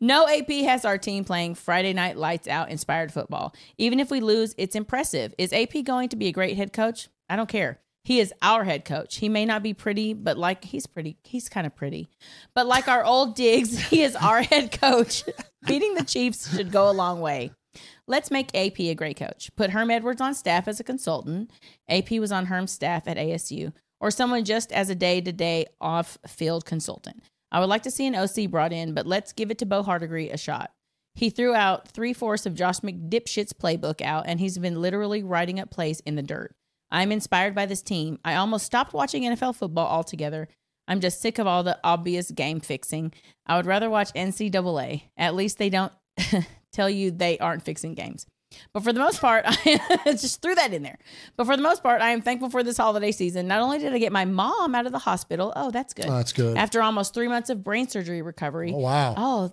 [0.00, 3.54] No AP has our team playing Friday night lights out inspired football.
[3.78, 5.32] Even if we lose, it's impressive.
[5.38, 7.08] Is AP going to be a great head coach?
[7.30, 7.78] I don't care.
[8.04, 9.16] He is our head coach.
[9.16, 12.08] He may not be pretty, but like he's pretty, he's kind of pretty.
[12.54, 15.24] But like our old digs, he is our head coach.
[15.66, 17.52] Beating the Chiefs should go a long way.
[18.06, 19.50] Let's make AP a great coach.
[19.56, 21.50] Put Herm Edwards on staff as a consultant.
[21.88, 25.66] AP was on Herm's staff at ASU, or someone just as a day to day
[25.80, 27.22] off field consultant.
[27.50, 29.82] I would like to see an OC brought in, but let's give it to Bo
[29.82, 30.72] Hardegree a shot.
[31.14, 35.58] He threw out three fourths of Josh McDipshit's playbook out, and he's been literally writing
[35.58, 36.54] up plays in the dirt.
[36.94, 38.20] I'm inspired by this team.
[38.24, 40.46] I almost stopped watching NFL football altogether.
[40.86, 43.12] I'm just sick of all the obvious game fixing.
[43.46, 45.02] I would rather watch NCAA.
[45.16, 45.92] At least they don't
[46.72, 48.26] tell you they aren't fixing games.
[48.72, 50.98] But for the most part, I just threw that in there.
[51.36, 53.48] But for the most part, I am thankful for this holiday season.
[53.48, 56.06] Not only did I get my mom out of the hospital, oh, that's good.
[56.06, 56.56] Oh, that's good.
[56.56, 58.72] After almost three months of brain surgery recovery.
[58.72, 59.14] Oh, wow.
[59.16, 59.50] Oh,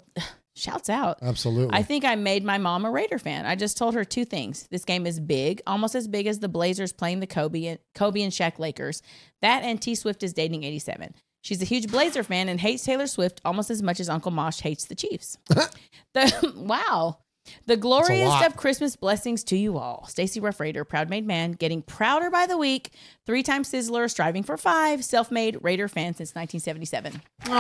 [0.55, 1.19] shouts out.
[1.21, 1.77] Absolutely.
[1.77, 3.45] I think I made my mom a Raider fan.
[3.45, 4.67] I just told her two things.
[4.69, 8.21] This game is big, almost as big as the Blazers playing the Kobe and Kobe
[8.21, 9.01] and Shaq Lakers.
[9.41, 11.15] That and T Swift is dating 87.
[11.41, 14.59] She's a huge Blazer fan and hates Taylor Swift almost as much as Uncle Mosh
[14.59, 15.37] hates the Chiefs.
[16.13, 17.17] the wow.
[17.65, 20.05] The glorious of Christmas blessings to you all.
[20.07, 22.91] Stacy Rough Raider, proud made man, getting prouder by the week.
[23.25, 25.03] Three time Sizzler, striving for five.
[25.03, 27.13] Self made Raider fan since 1977.
[27.13, 27.51] Oh, good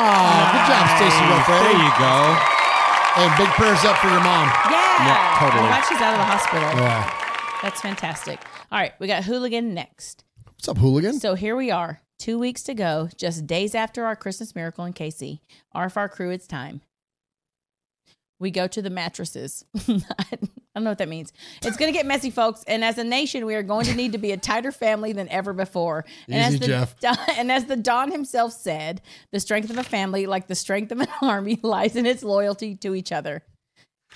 [0.67, 1.63] job, Stacy Rough Raider.
[1.63, 2.70] There you go.
[3.17, 4.47] And big prayers up for your mom.
[4.71, 4.79] Yeah.
[5.05, 5.63] Yeah, totally.
[5.63, 6.69] I'm glad she's out of the hospital.
[6.79, 7.59] Yeah.
[7.61, 8.39] That's fantastic.
[8.71, 10.23] All right, we got Hooligan next.
[10.45, 11.19] What's up, hooligan?
[11.19, 14.93] So here we are, two weeks to go, just days after our Christmas miracle in
[14.93, 15.39] KC.
[15.75, 16.81] RFR crew, it's time.
[18.41, 19.63] We go to the mattresses.
[19.75, 19.85] I
[20.73, 21.31] don't know what that means.
[21.63, 22.63] It's going to get messy, folks.
[22.67, 25.29] And as a nation, we are going to need to be a tighter family than
[25.29, 26.05] ever before.
[26.27, 26.99] And Easy, as the, Jeff.
[26.99, 30.91] Don, and as the Don himself said, the strength of a family, like the strength
[30.91, 33.43] of an army, lies in its loyalty to each other.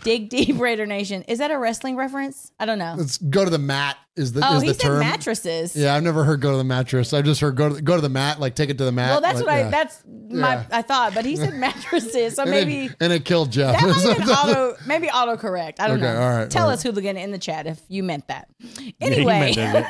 [0.04, 1.24] Dig deep, Raider Nation.
[1.24, 2.52] Is that a wrestling reference?
[2.60, 2.96] I don't know.
[2.98, 3.98] Let's go to the mat.
[4.16, 5.00] Is the oh, is he the said term?
[5.00, 5.76] mattresses.
[5.76, 7.12] Yeah, I've never heard go to the mattress.
[7.12, 9.10] I've just heard go to go to the mat, like take it to the mat.
[9.10, 10.66] Well, that's like, what I that's my Yeah.
[10.72, 13.74] I thought, but he said mattresses, so and maybe it, and it killed Jeff.
[13.74, 15.80] that might have been auto maybe autocorrect.
[15.80, 16.22] I don't Okay, know.
[16.22, 18.48] all right, Tell all us hooligan in the chat if you meant that.
[18.60, 19.88] you Anyway, meant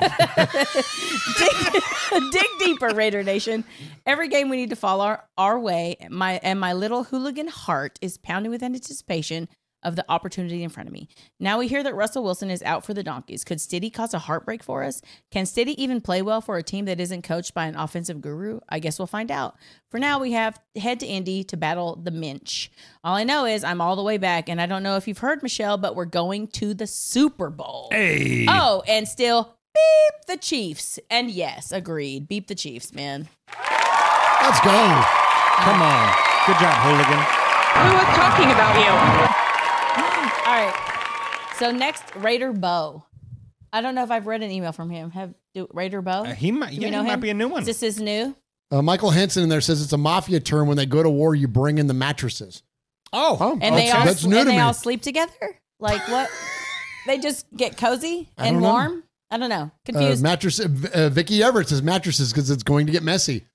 [1.38, 1.82] dig,
[2.32, 3.64] dig deeper, Raider Nation.
[4.06, 5.98] Every game we need to fall our, our way.
[6.10, 9.48] My and my little hooligan heart is pounding with anticipation
[9.85, 11.07] of the opportunity in front of me.
[11.39, 13.45] Now we hear that Russell Wilson is out for the Donkeys.
[13.45, 15.01] Could Stiddy cause a heartbreak for us?
[15.31, 18.59] Can Stiddy even play well for a team that isn't coached by an offensive guru?
[18.67, 19.55] I guess we'll find out.
[19.89, 22.69] For now, we have head to Indy to battle the Minch.
[23.03, 25.19] All I know is I'm all the way back, and I don't know if you've
[25.19, 27.89] heard Michelle, but we're going to the Super Bowl.
[27.91, 28.45] Hey.
[28.49, 30.99] Oh, and still beep the Chiefs.
[31.09, 32.27] And yes, agreed.
[32.27, 33.29] Beep the Chiefs, man.
[34.41, 35.05] Let's go.
[35.63, 36.15] Come on.
[36.47, 37.45] Good job, hooligan.
[37.75, 39.34] Who was talking about you?
[40.45, 41.51] All right.
[41.57, 43.03] So next, Raider Bo.
[43.73, 45.11] I don't know if I've read an email from him.
[45.11, 46.11] Have do, Raider Bo?
[46.11, 47.61] Uh, he might- Do yeah, we know he might be a new one.
[47.61, 48.35] Is this is new?
[48.72, 50.67] Uh, Michael Henson in there says it's a mafia term.
[50.67, 52.63] When they go to war, you bring in the mattresses.
[53.13, 53.91] Oh, And they okay.
[53.91, 54.61] all That's new and to they me.
[54.61, 55.59] all sleep together.
[55.80, 56.30] Like what?
[57.07, 58.72] they just get cozy and don't know.
[58.73, 59.03] warm.
[59.31, 59.55] I don't know.
[59.63, 60.23] Uh, Confused.
[60.23, 60.59] mattress.
[60.59, 63.45] Uh, uh, Vicky Everett says mattresses because it's going to get messy.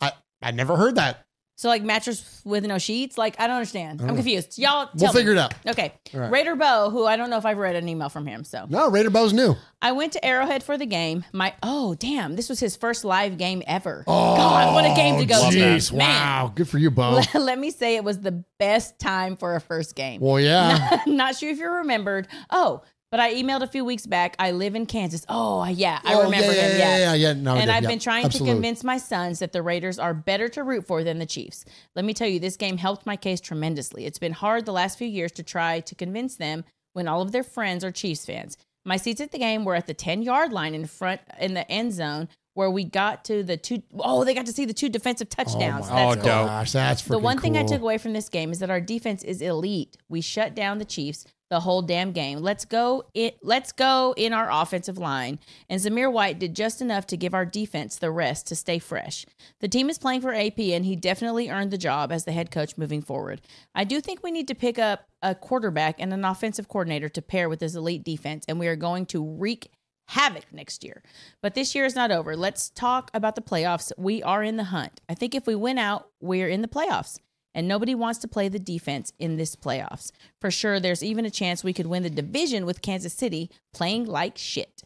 [0.00, 0.12] I
[0.42, 1.24] I never heard that.
[1.60, 3.18] So like mattress with no sheets.
[3.18, 4.00] Like I don't understand.
[4.00, 4.14] I I'm know.
[4.14, 4.58] confused.
[4.58, 5.18] Y'all, We'll me.
[5.18, 5.52] figure it out.
[5.66, 5.92] Okay.
[6.14, 6.30] Right.
[6.30, 8.44] Raider Bo, who I don't know if I've read an email from him.
[8.44, 9.56] So No, Raider Bo's new.
[9.82, 11.22] I went to Arrowhead for the game.
[11.34, 14.04] My oh damn, this was his first live game ever.
[14.06, 15.96] Oh, God, what a game to go Jeez, to!
[15.96, 17.10] Man, wow, good for you, Bo.
[17.10, 20.22] let, let me say it was the best time for a first game.
[20.22, 20.88] Well, yeah.
[20.90, 22.26] Not, not sure if you remembered.
[22.48, 22.80] Oh,
[23.10, 24.36] but I emailed a few weeks back.
[24.38, 25.24] I live in Kansas.
[25.28, 26.78] Oh, yeah, I Oh, remember yeah, him.
[26.78, 28.50] yeah, Yeah, yeah, yeah, no, and I've been trying absolutely.
[28.50, 31.64] to convince my sons that the Raiders are better to root for than the Chiefs.
[31.96, 34.06] Let me tell you, this game helped my case tremendously.
[34.06, 37.32] It's been hard the last few years to try to convince them when all of
[37.32, 38.56] their friends are Chiefs fans.
[38.84, 41.70] My seats at the game were at the 10 yard line in front in the
[41.70, 44.88] end zone where we got to the two oh they got to see the two
[44.88, 45.86] defensive touchdowns.
[45.88, 46.24] Oh, my That's cool.
[46.24, 49.22] gosh, that's The one thing I took away from this game is that our defense
[49.22, 49.96] is elite.
[50.08, 52.38] We shut down the Chiefs the whole damn game.
[52.38, 55.40] Let's go it let's go in our offensive line.
[55.68, 59.26] And Zamir White did just enough to give our defense the rest to stay fresh.
[59.58, 62.50] The team is playing for AP and he definitely earned the job as the head
[62.50, 63.42] coach moving forward.
[63.74, 67.20] I do think we need to pick up a quarterback and an offensive coordinator to
[67.20, 69.70] pair with this elite defense and we are going to wreak
[70.10, 71.02] havoc next year.
[71.42, 72.36] But this year is not over.
[72.36, 73.92] Let's talk about the playoffs.
[73.96, 75.00] We are in the hunt.
[75.08, 77.18] I think if we win out, we're in the playoffs.
[77.54, 80.12] And nobody wants to play the defense in this playoffs.
[80.40, 84.06] For sure, there's even a chance we could win the division with Kansas City playing
[84.06, 84.82] like shit.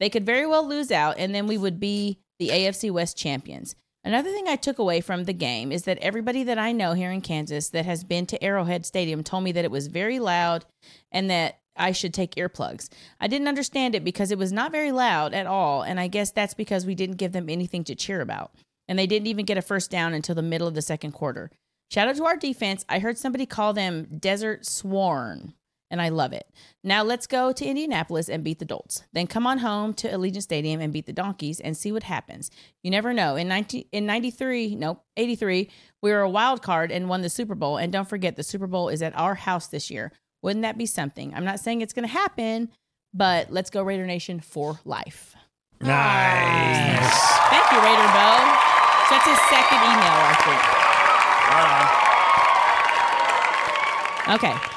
[0.00, 3.74] They could very well lose out, and then we would be the AFC West champions.
[4.04, 7.10] Another thing I took away from the game is that everybody that I know here
[7.10, 10.64] in Kansas that has been to Arrowhead Stadium told me that it was very loud
[11.10, 12.88] and that I should take earplugs.
[13.20, 16.30] I didn't understand it because it was not very loud at all, and I guess
[16.30, 18.52] that's because we didn't give them anything to cheer about.
[18.88, 21.50] And they didn't even get a first down until the middle of the second quarter.
[21.90, 22.84] Shout out to our defense.
[22.88, 25.54] I heard somebody call them Desert Sworn,
[25.90, 26.50] and I love it.
[26.82, 29.04] Now let's go to Indianapolis and beat the Dolts.
[29.12, 32.50] Then come on home to Allegiant Stadium and beat the Donkeys and see what happens.
[32.82, 33.36] You never know.
[33.36, 35.70] In 19, in 93, nope, 83,
[36.02, 37.76] we were a wild card and won the Super Bowl.
[37.76, 40.12] And don't forget, the Super Bowl is at our house this year.
[40.42, 41.34] Wouldn't that be something?
[41.34, 42.70] I'm not saying it's going to happen,
[43.14, 45.34] but let's go Raider Nation for life.
[45.80, 47.22] Nice.
[47.50, 48.30] Thank you, Raider Bo.
[49.08, 50.75] So that's his second email, I think.
[54.28, 54.75] Okay.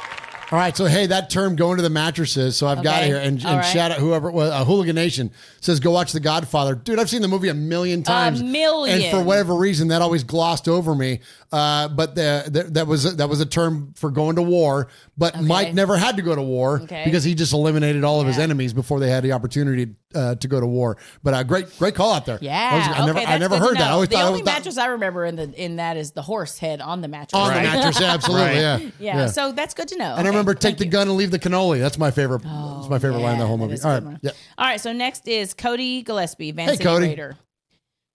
[0.51, 2.57] All right, so hey, that term going to the mattresses.
[2.57, 3.61] So I've got it here, and, and right.
[3.61, 5.29] shout out whoever it was, uh, Hooligan Nation
[5.61, 6.97] says go watch The Godfather, dude.
[6.97, 8.99] I've seen the movie a million times, million.
[8.99, 11.19] and for whatever reason that always glossed over me.
[11.51, 14.87] Uh, but the, the, that was that was a term for going to war.
[15.17, 17.03] But Mike never had to go to war Okay.
[17.05, 20.47] because he just eliminated all of his enemies before they had the opportunity uh, to
[20.47, 20.97] go to war.
[21.23, 22.37] But uh, great, great call out there.
[22.41, 22.71] Yeah.
[22.71, 23.89] That was- I never, I never heard that.
[23.89, 25.97] I always the thought, I only always thought mattress I remember in the in that
[25.97, 27.39] is the horse head on the mattress.
[27.39, 27.63] on right?
[27.63, 27.99] the mattress.
[27.99, 28.45] Yeah, absolutely.
[28.47, 28.55] Right.
[28.55, 28.89] Yeah.
[28.99, 30.15] Yeah, So that's good to know.
[30.39, 31.79] Remember take the gun and leave the cannoli.
[31.79, 32.43] That's my favorite.
[32.43, 33.77] that's my oh, favorite line in the whole movie.
[33.83, 34.17] All right.
[34.21, 34.31] Yeah.
[34.57, 37.07] All right, so next is Cody Gillespie, Van Hey, City Cody.
[37.07, 37.37] Raider.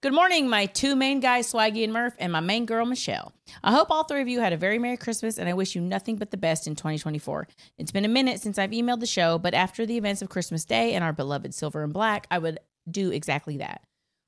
[0.02, 3.32] Good morning, my two main guys, Swaggy and Murph, and my main girl, Michelle.
[3.62, 5.82] I hope all three of you had a very Merry Christmas, and I wish you
[5.82, 7.46] nothing but the best in 2024.
[7.78, 10.64] It's been a minute since I've emailed the show, but after the events of Christmas
[10.64, 12.59] Day and our beloved Silver and Black, I would
[12.90, 13.82] do exactly that.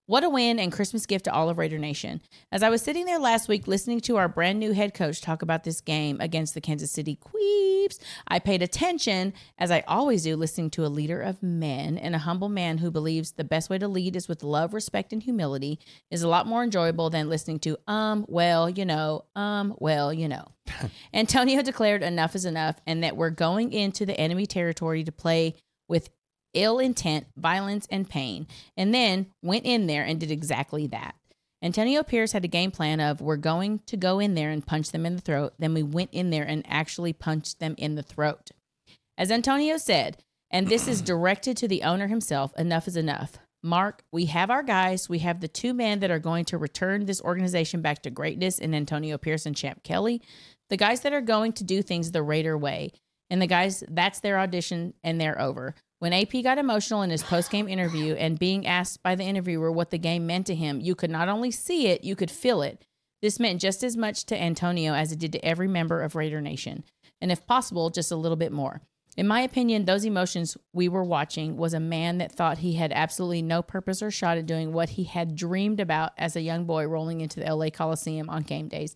[0.08, 2.20] What a win and Christmas gift to all of Raider Nation.
[2.52, 5.42] As I was sitting there last week listening to our brand new head coach talk
[5.42, 10.36] about this game against the Kansas City Queeps, I paid attention, as I always do,
[10.36, 13.78] listening to a leader of men and a humble man who believes the best way
[13.78, 17.58] to lead is with love, respect, and humility is a lot more enjoyable than listening
[17.58, 20.44] to, um, well, you know, um, well, you know.
[21.14, 25.56] Antonio declared enough is enough and that we're going into the enemy territory to play
[25.88, 26.10] with
[26.56, 28.46] ill intent, violence, and pain,
[28.76, 31.14] and then went in there and did exactly that.
[31.62, 34.90] Antonio Pierce had a game plan of we're going to go in there and punch
[34.90, 35.54] them in the throat.
[35.58, 38.50] Then we went in there and actually punched them in the throat.
[39.16, 43.38] As Antonio said, and this is directed to the owner himself, enough is enough.
[43.62, 45.08] Mark, we have our guys.
[45.08, 48.58] We have the two men that are going to return this organization back to greatness
[48.58, 50.22] in Antonio Pierce and Champ Kelly,
[50.68, 52.92] the guys that are going to do things the Raider way.
[53.28, 55.74] And the guys, that's their audition and they're over.
[55.98, 59.72] When AP got emotional in his post game interview and being asked by the interviewer
[59.72, 62.60] what the game meant to him, you could not only see it, you could feel
[62.60, 62.84] it.
[63.22, 66.42] This meant just as much to Antonio as it did to every member of Raider
[66.42, 66.84] Nation,
[67.20, 68.82] and if possible, just a little bit more.
[69.16, 72.92] In my opinion, those emotions we were watching was a man that thought he had
[72.92, 76.66] absolutely no purpose or shot at doing what he had dreamed about as a young
[76.66, 78.94] boy rolling into the LA Coliseum on game days,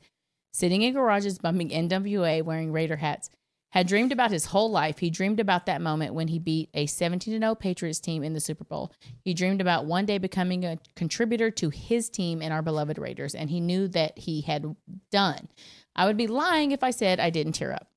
[0.52, 3.30] sitting in garages bumping NWA wearing Raider hats.
[3.70, 4.98] Had dreamed about his whole life.
[4.98, 8.40] He dreamed about that moment when he beat a 17 0 Patriots team in the
[8.40, 8.92] Super Bowl.
[9.22, 13.34] He dreamed about one day becoming a contributor to his team and our beloved Raiders,
[13.34, 14.74] and he knew that he had
[15.12, 15.48] done.
[15.94, 17.88] I would be lying if I said I didn't tear up.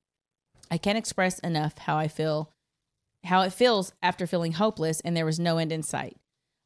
[0.70, 2.50] I can't express enough how I feel,
[3.24, 6.16] how it feels after feeling hopeless and there was no end in sight.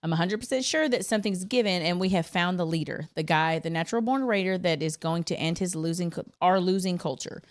[0.03, 3.71] I'm 100% sure that something's given and we have found the leader, the guy, the
[3.71, 7.43] natural born Raider that is going to end his losing our losing culture.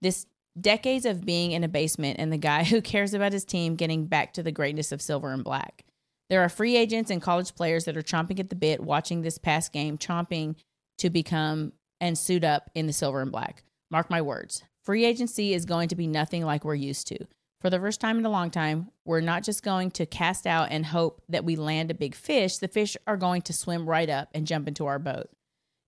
[0.00, 0.26] This
[0.60, 4.06] decades of being in a basement and the guy who cares about his team getting
[4.06, 5.84] back to the greatness of silver and black.
[6.28, 9.38] There are free agents and college players that are chomping at the bit watching this
[9.38, 10.56] past game, chomping
[10.98, 13.62] to become and suit up in the silver and black.
[13.90, 14.64] Mark my words.
[14.82, 17.18] Free agency is going to be nothing like we're used to.
[17.60, 20.68] For the first time in a long time, we're not just going to cast out
[20.70, 22.58] and hope that we land a big fish.
[22.58, 25.28] The fish are going to swim right up and jump into our boat.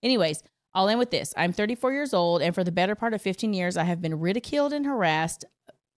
[0.03, 0.43] Anyways,
[0.75, 1.33] I'll end with this.
[1.37, 4.21] I'm 34 years old, and for the better part of 15 years, I have been
[4.21, 5.45] ridiculed and harassed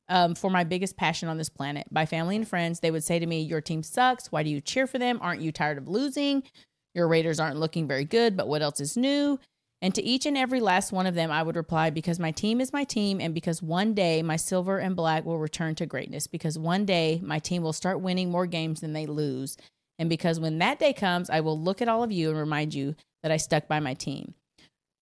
[0.09, 1.87] um, for my biggest passion on this planet.
[1.91, 4.31] By family and friends, they would say to me, Your team sucks.
[4.31, 5.19] Why do you cheer for them?
[5.23, 6.43] Aren't you tired of losing?
[6.95, 9.39] Your Raiders aren't looking very good, but what else is new?
[9.83, 12.61] And to each and every last one of them, I would reply, Because my team
[12.61, 16.27] is my team, and because one day my silver and black will return to greatness,
[16.27, 19.57] because one day my team will start winning more games than they lose.
[19.99, 22.75] And because when that day comes, I will look at all of you and remind
[22.75, 24.35] you that I stuck by my team.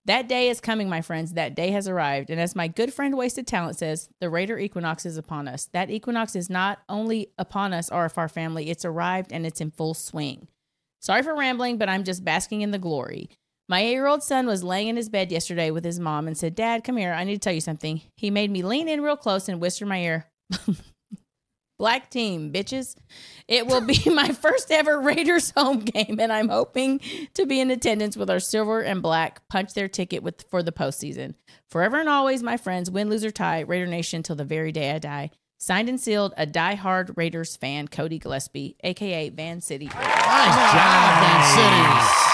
[0.08, 1.34] That day is coming, my friends.
[1.34, 2.30] That day has arrived.
[2.30, 5.66] And as my good friend Wasted Talent says, the Raider equinox is upon us.
[5.74, 9.92] That equinox is not only upon us our family, it's arrived and it's in full
[9.92, 10.48] swing.
[10.98, 13.28] Sorry for rambling, but I'm just basking in the glory.
[13.68, 16.38] My eight year old son was laying in his bed yesterday with his mom and
[16.38, 17.12] said, Dad, come here.
[17.12, 18.00] I need to tell you something.
[18.16, 20.26] He made me lean in real close and whisper in my ear,
[21.78, 22.96] Black team, bitches.
[23.46, 27.00] It will be my first ever Raiders home game, and I'm hoping
[27.34, 30.72] to be in attendance with our silver and black punch their ticket with for the
[30.72, 31.34] postseason.
[31.68, 34.90] Forever and always, my friends, win, lose, or tie, Raider Nation till the very day
[34.90, 35.30] I die.
[35.58, 39.86] Signed and sealed, a die-hard Raiders fan, Cody Gillespie, aka Van City.
[39.86, 42.28] Nice job, Van City.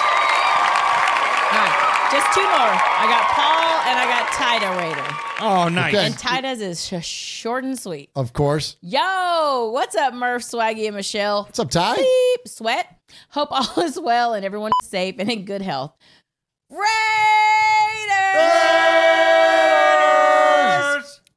[2.15, 2.75] Just two more.
[2.79, 5.17] I got Paul and I got Tida Raider.
[5.41, 5.95] Oh, nice.
[5.95, 6.07] Okay.
[6.07, 8.11] And Tida's is sh- short and sweet.
[8.17, 8.77] Of course.
[8.81, 11.45] Yo, what's up, Murph, Swaggy, and Michelle?
[11.45, 11.97] What's up, Ty?
[11.97, 12.99] Beep, sweat.
[13.31, 15.93] Hope all is well and everyone is safe and in good health.
[16.71, 16.91] Raiders!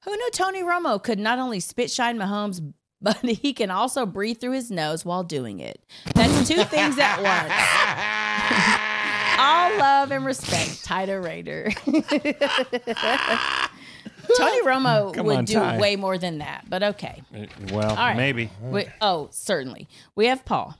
[0.05, 4.39] Who knew Tony Romo could not only spit shine Mahomes, but he can also breathe
[4.39, 5.83] through his nose while doing it?
[6.15, 8.83] That's two things at once.
[9.37, 11.69] all love and respect, Tida Raider.
[14.37, 15.79] Tony Romo Come would on, do Ty.
[15.79, 17.21] way more than that, but okay.
[17.33, 18.17] Uh, well, All right.
[18.17, 18.49] maybe.
[18.61, 19.87] We, oh, certainly.
[20.15, 20.75] We have Paul.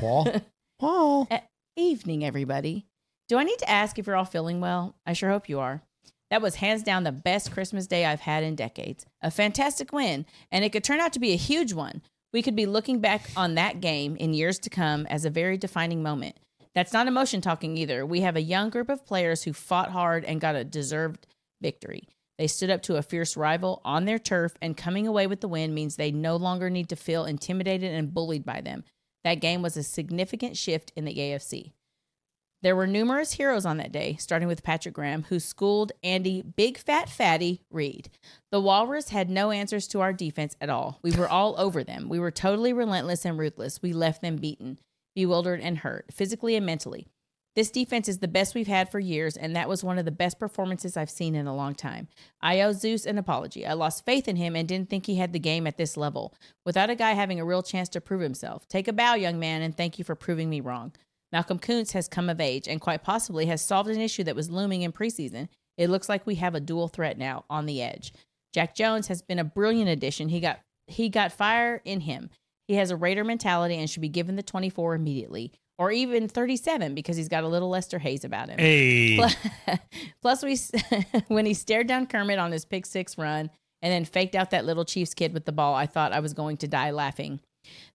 [0.00, 0.28] Paul.
[0.80, 1.28] Paul.
[1.30, 1.38] Uh,
[1.76, 2.86] evening, everybody.
[3.28, 4.96] Do I need to ask if you're all feeling well?
[5.06, 5.82] I sure hope you are.
[6.30, 9.06] That was hands down the best Christmas day I've had in decades.
[9.22, 12.02] A fantastic win, and it could turn out to be a huge one.
[12.32, 15.56] We could be looking back on that game in years to come as a very
[15.56, 16.36] defining moment.
[16.74, 18.04] That's not emotion talking either.
[18.04, 21.26] We have a young group of players who fought hard and got a deserved
[21.62, 22.08] victory.
[22.36, 25.48] They stood up to a fierce rival on their turf, and coming away with the
[25.48, 28.82] win means they no longer need to feel intimidated and bullied by them.
[29.22, 31.72] That game was a significant shift in the AFC.
[32.60, 36.78] There were numerous heroes on that day, starting with Patrick Graham, who schooled Andy Big
[36.78, 38.08] Fat Fatty Reid.
[38.50, 40.98] The Walrus had no answers to our defense at all.
[41.02, 42.08] We were all over them.
[42.08, 43.82] We were totally relentless and ruthless.
[43.82, 44.78] We left them beaten,
[45.14, 47.06] bewildered, and hurt, physically and mentally.
[47.54, 50.10] This defense is the best we've had for years, and that was one of the
[50.10, 52.08] best performances I've seen in a long time.
[52.40, 53.64] I owe Zeus an apology.
[53.64, 56.34] I lost faith in him and didn't think he had the game at this level,
[56.64, 58.66] without a guy having a real chance to prove himself.
[58.66, 60.92] Take a bow, young man, and thank you for proving me wrong.
[61.30, 64.50] Malcolm Koonce has come of age and quite possibly has solved an issue that was
[64.50, 65.48] looming in preseason.
[65.76, 68.12] It looks like we have a dual threat now on the edge.
[68.52, 70.28] Jack Jones has been a brilliant addition.
[70.28, 72.30] He got he got fire in him.
[72.66, 76.94] He has a Raider mentality and should be given the 24 immediately or even 37
[76.94, 78.58] because he's got a little Lester Hayes about him.
[78.58, 79.16] Hey.
[79.16, 79.36] Plus,
[80.22, 80.58] plus we
[81.28, 83.50] when he stared down Kermit on his pick 6 run
[83.82, 86.32] and then faked out that little Chiefs kid with the ball, I thought I was
[86.32, 87.40] going to die laughing.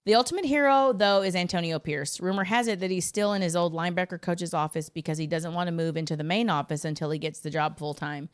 [0.05, 2.19] The ultimate hero, though, is Antonio Pierce.
[2.19, 5.53] Rumor has it that he's still in his old linebacker coach's office because he doesn't
[5.53, 8.29] want to move into the main office until he gets the job full time.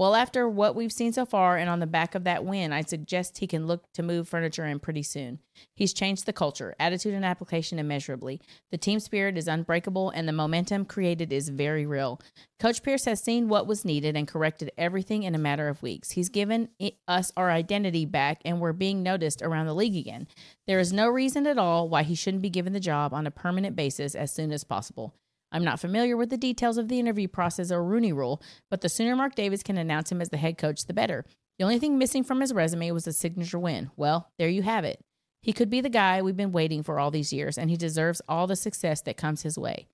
[0.00, 2.80] Well, after what we've seen so far and on the back of that win, I
[2.80, 5.40] suggest he can look to move furniture in pretty soon.
[5.76, 8.40] He's changed the culture, attitude, and application immeasurably.
[8.70, 12.18] The team spirit is unbreakable, and the momentum created is very real.
[12.58, 16.12] Coach Pierce has seen what was needed and corrected everything in a matter of weeks.
[16.12, 16.70] He's given
[17.06, 20.28] us our identity back, and we're being noticed around the league again.
[20.66, 23.30] There is no reason at all why he shouldn't be given the job on a
[23.30, 25.12] permanent basis as soon as possible.
[25.52, 28.88] I'm not familiar with the details of the interview process or Rooney rule, but the
[28.88, 31.24] sooner Mark Davis can announce him as the head coach, the better.
[31.58, 33.90] The only thing missing from his resume was a signature win.
[33.96, 35.00] Well, there you have it.
[35.42, 38.22] He could be the guy we've been waiting for all these years, and he deserves
[38.28, 39.86] all the success that comes his way.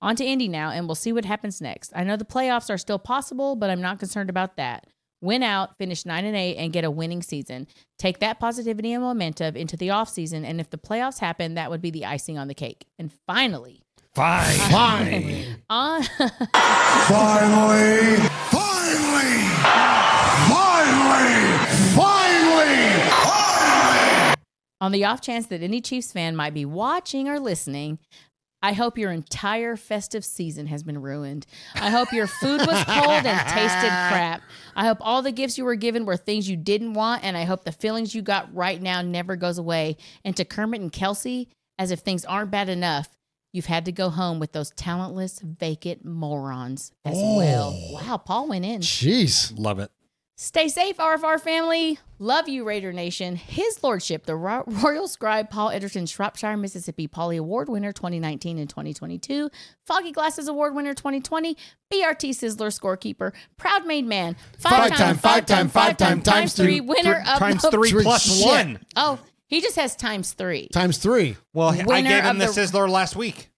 [0.00, 1.92] On to Indy now, and we'll see what happens next.
[1.94, 4.86] I know the playoffs are still possible, but I'm not concerned about that.
[5.20, 7.68] Win out, finish 9 and 8, and get a winning season.
[7.98, 11.80] Take that positivity and momentum into the offseason, and if the playoffs happen, that would
[11.80, 12.86] be the icing on the cake.
[12.98, 13.81] And finally,
[14.14, 14.58] Fine.
[14.70, 15.56] Fine.
[15.70, 16.28] on Finally!
[18.50, 19.38] Finally!
[20.52, 21.40] Finally!
[21.96, 22.92] Finally!
[24.82, 27.98] On the off chance that any Chiefs fan might be watching or listening,
[28.60, 31.46] I hope your entire festive season has been ruined.
[31.74, 34.42] I hope your food was cold and tasted crap.
[34.76, 37.44] I hope all the gifts you were given were things you didn't want, and I
[37.44, 39.96] hope the feelings you got right now never goes away.
[40.22, 41.46] And to Kermit and Kelce,
[41.78, 43.08] as if things aren't bad enough,
[43.52, 47.36] you've had to go home with those talentless, vacant morons as oh.
[47.36, 47.90] well.
[47.92, 48.80] Wow, Paul went in.
[48.80, 49.52] Jeez.
[49.56, 49.90] Love it.
[50.34, 52.00] Stay safe, RFR family.
[52.18, 53.36] Love you, Raider Nation.
[53.36, 58.68] His Lordship, the Ro- Royal Scribe Paul Edgerton, Shropshire, Mississippi Polly Award winner 2019 and
[58.68, 59.50] 2022,
[59.84, 61.54] Foggy Glasses Award winner 2020,
[61.92, 66.80] BRT Sizzler scorekeeper, proud made man, Five time, five time, five time, times three three,
[66.80, 68.46] winner of times the three Three plus shit.
[68.46, 68.80] one.
[68.96, 69.20] Oh,
[69.52, 70.68] he just has times three.
[70.68, 71.36] Times three.
[71.52, 73.50] Well, I Winner gave him of the, the- Sizzler last week.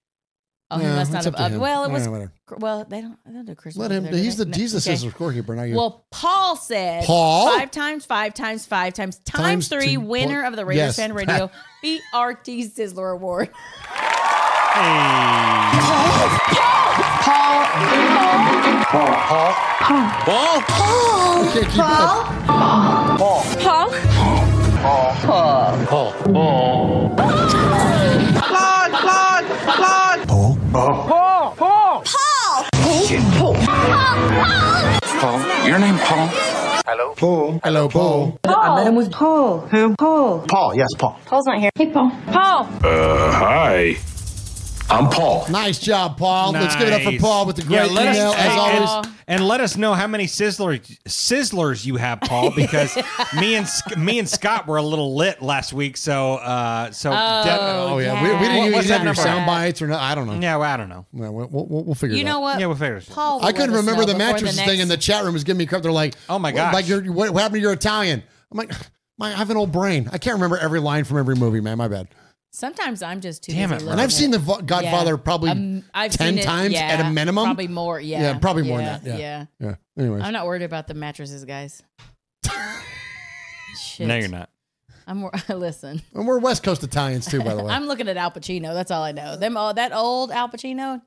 [0.70, 1.34] Oh, he Yeah, must not it's have.
[1.34, 1.60] up to Uh, him.
[1.60, 2.04] well, it was.
[2.04, 2.32] Yeah, whatever.
[2.58, 3.18] well, they don't.
[3.26, 3.80] They don't do Christmas.
[3.82, 4.04] Let him.
[4.04, 4.58] over there, He's do the they?
[4.60, 4.96] he's the Okay.
[4.96, 5.76] scissor scorekeeper, not you.
[5.76, 7.52] Well, Paul said Paul?
[7.56, 10.82] five times, five times, five times, times, Times three, two- winner Paul- of the Raiders
[10.86, 10.96] yes.
[10.96, 11.50] Fan Radio
[11.84, 13.50] BRT Sizzler Award.
[20.26, 20.62] Ball.
[20.66, 22.24] I can't keep up.
[22.46, 23.18] Paul.
[23.18, 23.42] Paul.
[23.60, 24.13] Paul.
[24.84, 25.14] Paul.
[25.16, 25.86] Claude,
[28.92, 30.28] Claude, Claude.
[30.28, 30.58] Paul.
[30.72, 31.06] Paul.
[31.08, 31.54] Paul.
[31.56, 32.04] Paul.
[33.38, 33.54] Paul.
[35.20, 36.28] Paul, your name Paul?
[36.84, 37.14] Hello?
[37.16, 37.60] Paul.
[37.64, 38.38] Hello, Paul.
[38.44, 39.60] I met him with Paul.
[39.60, 39.94] Who?
[39.96, 40.44] Paul.
[40.46, 41.18] Paul, yes, Paul.
[41.24, 41.70] Paul's not here.
[41.76, 42.10] Hey, Paul.
[42.26, 42.68] Paul.
[42.84, 43.96] Uh, hi.
[44.90, 45.46] I'm Paul.
[45.48, 46.52] Nice job, Paul.
[46.52, 48.60] Let's give it up for Paul with the great Yeah, let us- email as and-
[48.60, 49.06] always.
[49.06, 50.78] and- And let us know how many sizzler,
[51.08, 52.94] sizzlers you have, Paul, because
[53.34, 53.66] me and
[53.96, 55.96] me and Scott were a little lit last week.
[55.96, 58.22] So, uh, so Oh, yeah.
[58.22, 59.96] We, we didn't What- even have that your sound bites or no.
[59.96, 60.38] I don't know.
[60.38, 61.06] Yeah, well, I don't know.
[61.14, 62.42] Yeah, we'll, we'll, we'll figure You it know out.
[62.42, 62.60] what?
[62.60, 63.14] Yeah, we'll figure it out.
[63.14, 63.44] Paul.
[63.44, 65.64] I couldn't remember the before mattress next- thing, and the chat room was giving me
[65.66, 65.80] crap.
[65.82, 66.74] They're like, Oh, my what- gosh.
[66.74, 68.22] Like, you're, what, what happened to your Italian?
[68.52, 68.72] I'm like,
[69.18, 70.10] my, I have an old brain.
[70.12, 71.78] I can't remember every line from every movie, man.
[71.78, 72.08] My bad.
[72.56, 73.52] Sometimes I'm just too.
[73.52, 75.16] Damn busy it, And I've looking seen The Vo- Godfather Yeah.
[75.16, 77.46] probably Um, I've 10 seen it, times yeah, at a minimum.
[77.46, 77.98] Probably more.
[78.00, 78.20] Yeah.
[78.22, 79.18] Yeah, probably more than that.
[79.18, 79.46] Yeah.
[79.58, 79.74] Yeah.
[79.98, 80.22] Anyways.
[80.22, 81.82] I'm not worried about the mattresses, guys.
[83.80, 84.06] Shit.
[84.06, 84.50] No, you're not.
[85.06, 86.00] I'm wor- listen.
[86.14, 87.72] And we're West Coast Italians too, by the way.
[87.74, 88.72] I'm looking at Al Pacino.
[88.72, 89.36] That's all I know.
[89.36, 91.02] Them all that old Al Pacino.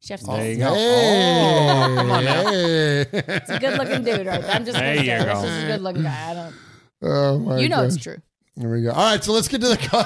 [0.00, 0.64] Chef's There you kiss.
[0.66, 0.74] go.
[0.74, 2.50] Hey, Oh, come on now.
[2.50, 3.00] hey.
[3.12, 4.42] It's a good looking dude, right?
[4.42, 4.50] there.
[4.50, 5.40] I'm just There gonna you say go.
[5.40, 6.30] this is a good looking guy.
[6.30, 6.54] I don't.
[7.00, 8.02] Oh my you know it's gosh.
[8.04, 8.16] true.
[8.56, 8.90] There we go.
[8.90, 9.76] All right, so let's get to the.
[9.78, 10.02] Co-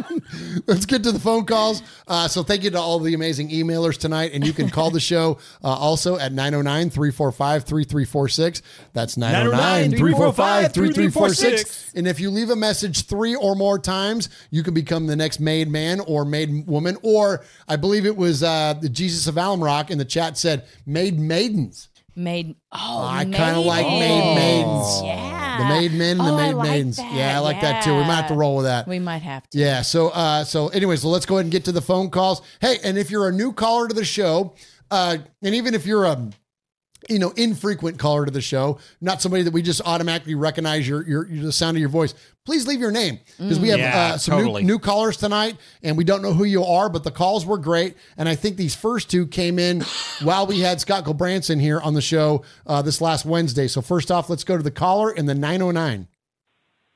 [0.66, 1.82] Let's get to the phone calls.
[2.08, 4.32] Uh, so thank you to all the amazing emailers tonight.
[4.34, 8.62] And you can call the show uh, also at 909 345 3346.
[8.92, 11.92] That's 909 345 3346.
[11.94, 15.40] And if you leave a message three or more times, you can become the next
[15.40, 16.96] made man or made woman.
[17.02, 20.66] Or I believe it was uh, the Jesus of Alum Rock in the chat said
[20.86, 21.88] made maidens.
[22.14, 22.56] Made.
[22.70, 25.02] Oh, I kind of like made maidens.
[25.02, 25.41] Yeah.
[25.58, 26.96] The made men and the Oh, I made like maidens.
[26.96, 27.14] that.
[27.14, 27.92] Yeah, I like that too.
[27.94, 28.86] We might have to roll with that.
[28.86, 29.58] We might have to.
[29.58, 29.82] Yeah.
[29.82, 32.42] So, uh, so anyway, so let's go ahead and get to the phone calls.
[32.60, 34.54] Hey, and if you're a new caller to the show,
[34.90, 36.30] uh, and even if you're a
[37.08, 41.06] you know infrequent caller to the show, not somebody that we just automatically recognize your
[41.06, 42.14] your, your the sound of your voice,
[42.44, 44.62] please leave your name because we have Yeah, uh, some totally.
[44.62, 47.58] new, new callers tonight, and we don't know who you are, but the calls were
[47.58, 49.82] great, and I think these first two came in
[50.22, 53.66] while we had Scott Gulbransen here on the show uh, this last Wednesday.
[53.68, 56.08] So first off, let's go to the caller in the nine oh nine.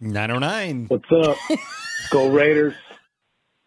[0.00, 0.86] 909.
[0.88, 1.36] What's up?
[2.10, 2.74] Go Raiders.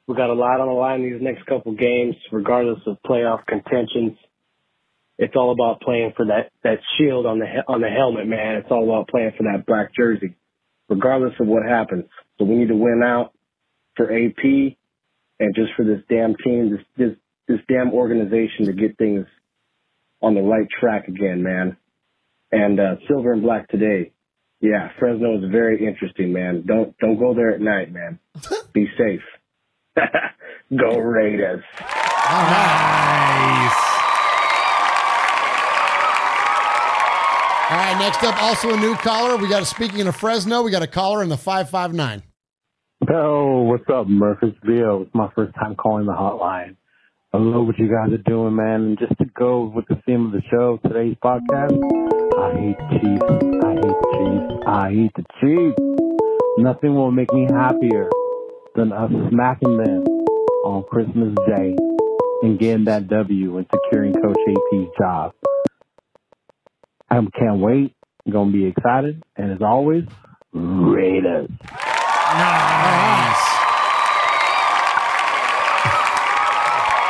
[0.07, 4.17] We got a lot on the line these next couple games, regardless of playoff contentions.
[5.19, 8.55] It's all about playing for that, that shield on the on the helmet, man.
[8.55, 10.33] It's all about playing for that black jersey,
[10.87, 12.05] regardless of what happens.
[12.37, 13.33] So we need to win out
[13.97, 14.41] for AP
[15.41, 17.17] and just for this damn team, this this
[17.49, 19.25] this damn organization to get things
[20.21, 21.75] on the right track again, man.
[22.53, 24.13] And uh, silver and black today.
[24.61, 26.63] Yeah, Fresno is very interesting, man.
[26.65, 28.19] Don't don't go there at night, man.
[28.73, 29.21] Be safe.
[30.77, 31.63] go Raiders.
[31.81, 33.88] Nice.
[37.69, 39.37] All right, next up, also a new caller.
[39.37, 42.23] We got a speaking of Fresno, we got a caller in the five five nine.
[43.13, 44.39] Oh, what's up, Murph?
[44.41, 45.03] It's Bill.
[45.03, 46.77] It's my first time calling the hotline.
[47.31, 48.81] I love what you guys are doing, man.
[48.81, 51.77] And just to go with the theme of the show, today's podcast,
[52.39, 53.21] I hate Chiefs.
[53.63, 54.63] I hate the Chiefs.
[54.65, 56.57] I hate the Chiefs.
[56.57, 58.09] Nothing will make me happier
[58.73, 60.03] than us smacking them
[60.65, 61.75] on Christmas Day
[62.41, 65.33] and getting that W and securing Coach AP's job.
[67.11, 67.95] I can't wait.
[68.25, 69.23] I'm going to be excited.
[69.37, 70.03] And as always,
[70.53, 71.49] Raiders.
[71.61, 73.45] Nice.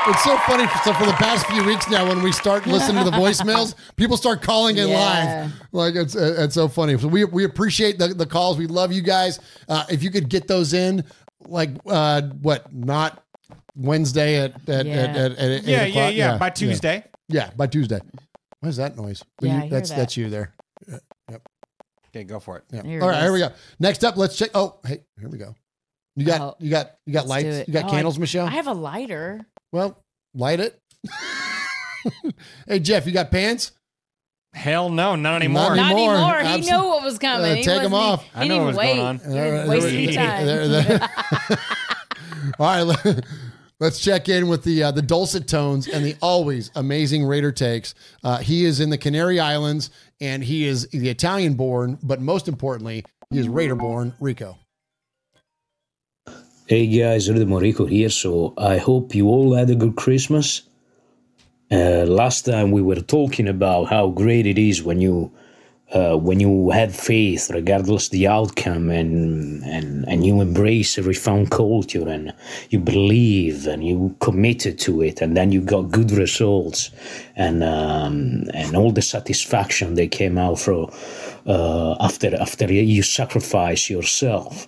[0.08, 0.66] It's so funny.
[0.84, 4.18] So for the past few weeks now, when we start listening to the voicemails, people
[4.18, 4.96] start calling in Yeah.
[5.44, 5.54] live.
[5.72, 6.98] Like it's it's so funny.
[6.98, 8.58] So we we appreciate the, the calls.
[8.58, 9.40] We love you guys.
[9.68, 11.04] Uh, if you could get those in,
[11.46, 13.24] like uh, what not
[13.76, 14.94] Wednesday at at, Yeah.
[14.96, 16.14] at, at, at eight Yeah, yeah, o'clock?
[16.16, 17.04] yeah, by Tuesday.
[17.28, 17.52] Yeah.
[17.56, 18.00] by Tuesday.
[18.62, 19.24] What is that noise?
[19.42, 19.98] Yeah, You- I hear that's that.
[19.98, 20.54] that's you there.
[20.88, 20.98] Yeah,
[21.32, 21.42] Yep.
[22.10, 22.64] Okay, go for it.
[22.72, 22.84] Yeah.
[22.84, 23.52] Here it All right, here we go.
[23.80, 24.50] Next up, let's check.
[24.56, 25.56] Oh, hey, here we go.
[26.16, 27.58] You got Oh, you got you got Let's do lights.
[27.60, 27.68] it.
[27.68, 28.48] You got Oh, candles, I, Michelle.
[28.48, 29.46] I have a lighter.
[29.72, 30.04] well,
[30.34, 30.80] light it.
[32.68, 33.72] hey Jeff, you got pants?
[34.54, 35.76] Hell no, not anymore.
[35.76, 36.16] Not Not anymore.
[36.16, 36.40] anymore.
[36.42, 37.52] He Abs- knew what was coming.
[37.52, 38.24] Uh, He take 'em wasn't- off.
[38.24, 38.96] He I didn't know even what was wait.
[38.96, 39.20] going on.
[39.20, 40.46] He was wasting time.
[40.48, 41.10] There- there-
[42.60, 43.26] All right, let-
[43.80, 47.96] let's check in with the uh, the dulcet tones and the always amazing Raider takes.
[48.24, 49.90] Uh, he is in the Canary Islands,
[50.22, 54.58] and he is the Italian born, but most importantly, he is Raider born Rico.
[56.68, 58.10] Hey guys, Rudy Morico here.
[58.10, 60.62] So I hope you all had a good Christmas.
[61.72, 65.32] Uh, last time we were talking about how great it is when you
[65.94, 71.50] uh, when you have faith, regardless the outcome, and and and you embrace a refound
[71.50, 72.34] culture, and
[72.70, 76.92] you believe, and you committed to it, and then you got good results,
[77.36, 80.92] and um, and all the satisfaction that came out from
[81.48, 84.68] uh, after after you sacrifice yourself.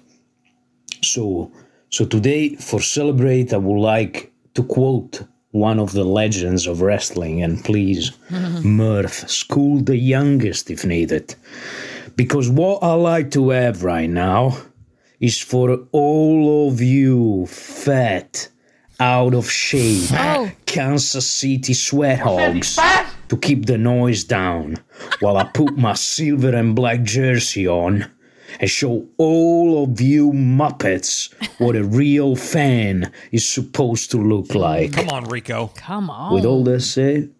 [1.04, 1.52] So,
[1.90, 7.42] so today for celebrate, I would like to quote one of the legends of wrestling,
[7.44, 8.12] and please,
[8.64, 11.36] Murph, school the youngest if needed,
[12.16, 14.58] because what I like to have right now
[15.20, 18.48] is for all of you fat,
[19.00, 20.10] out of shape,
[20.66, 22.78] Kansas City sweat hogs
[23.30, 24.78] to keep the noise down
[25.22, 28.06] while I put my silver and black jersey on
[28.60, 34.94] and show all of you Muppets what a real fan is supposed to look like.
[34.94, 35.72] Come on, Rico.
[35.76, 36.34] Come on.
[36.34, 37.32] With all that said,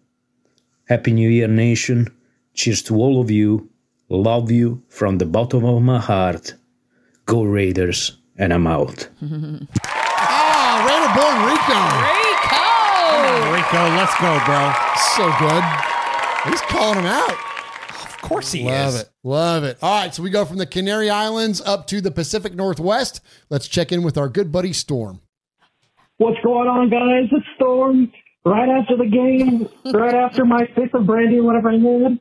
[0.88, 2.08] Happy New Year, nation.
[2.54, 3.68] Cheers to all of you.
[4.08, 6.54] Love you from the bottom of my heart.
[7.24, 9.08] Go Raiders, and I'm out.
[10.24, 11.80] Ah, Raider born Rico.
[12.08, 12.64] Rico.
[13.52, 14.72] Rico, let's go, bro.
[15.16, 15.64] So good.
[16.50, 17.36] He's calling him out.
[18.22, 18.94] Of course he Love is.
[18.94, 19.10] Love it.
[19.24, 19.78] Love it.
[19.82, 23.20] All right, so we go from the Canary Islands up to the Pacific Northwest.
[23.50, 25.20] Let's check in with our good buddy Storm.
[26.18, 27.28] What's going on, guys?
[27.32, 28.12] It's Storm.
[28.44, 32.18] Right after the game, right after my fifth of brandy, whatever I had.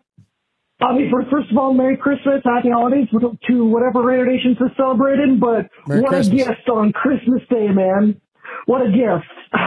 [0.80, 3.08] I mean, for, first of all, Merry Christmas, Happy Holidays
[3.48, 5.40] to whatever Raider Nations is celebrated.
[5.40, 6.42] But Merry what Christmas.
[6.42, 8.20] a gift on Christmas Day, man!
[8.66, 9.28] What a gift.
[9.54, 9.58] Uh,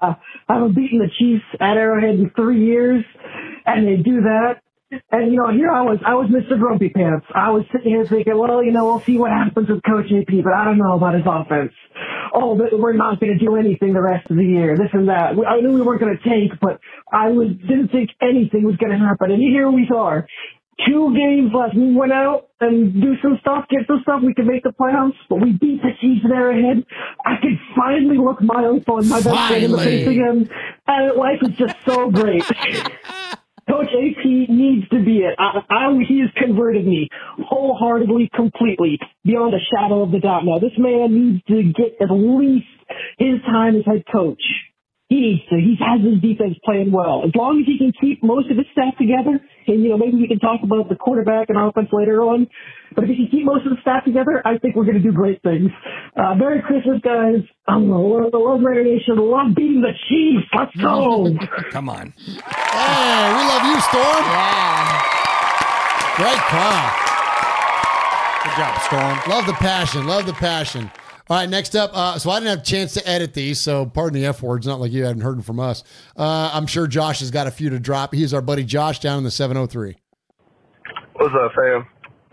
[0.48, 3.04] I haven't beaten the Chiefs at Arrowhead in three years,
[3.66, 4.60] and they do that.
[5.10, 6.58] And you know, here I was, I was Mr.
[6.58, 7.26] Grumpy Pants.
[7.34, 10.42] I was sitting here thinking, well, you know, we'll see what happens with Coach AP,
[10.42, 11.72] but I don't know about his offense.
[12.32, 14.76] Oh, but we're not going to do anything the rest of the year.
[14.76, 15.36] This and that.
[15.36, 16.80] We- I knew we weren't going to tank, but
[17.12, 19.30] I was didn't think anything was going to happen.
[19.30, 20.26] And here we are,
[20.86, 21.74] two games left.
[21.74, 24.22] We went out and do some stuff, get some stuff.
[24.24, 26.84] We could make the playoffs, but we beat the Chiefs in Arrowhead.
[27.26, 30.50] I could finally look my uncle and my best friend in the face again,
[30.86, 32.44] and life is just so great.
[33.68, 35.36] Coach AP needs to be it.
[35.38, 37.08] I, I, he has converted me
[37.46, 40.44] wholeheartedly, completely, beyond a shadow of the doubt.
[40.44, 42.66] Now, this man needs to get at least
[43.18, 44.42] his time as head coach.
[45.08, 45.56] He needs to.
[45.56, 47.24] He has his defense playing well.
[47.24, 50.20] As long as he can keep most of his staff together, and you know maybe
[50.20, 52.46] we can talk about the quarterback and offense later on.
[52.94, 55.02] But if he can keep most of the staff together, I think we're going to
[55.02, 55.70] do great things.
[56.12, 57.40] Uh, Merry Christmas, guys.
[57.66, 59.16] I'm the love, the love Raider Nation.
[59.16, 60.44] Love beating the Chiefs.
[60.52, 61.32] Let's go.
[61.72, 62.12] Come on.
[62.20, 64.24] Hey, we love you, Storm.
[64.28, 65.16] Yeah.
[66.20, 66.84] Great call.
[68.44, 69.16] Good job, Storm.
[69.28, 70.06] Love the passion.
[70.06, 70.90] Love the passion.
[71.30, 71.90] All right, next up.
[71.92, 74.66] Uh, so I didn't have a chance to edit these, so pardon the F words.
[74.66, 75.84] Not like you hadn't heard them from us.
[76.16, 78.14] Uh, I'm sure Josh has got a few to drop.
[78.14, 79.96] He's our buddy Josh down in the 703.
[81.14, 81.86] What's up, fam?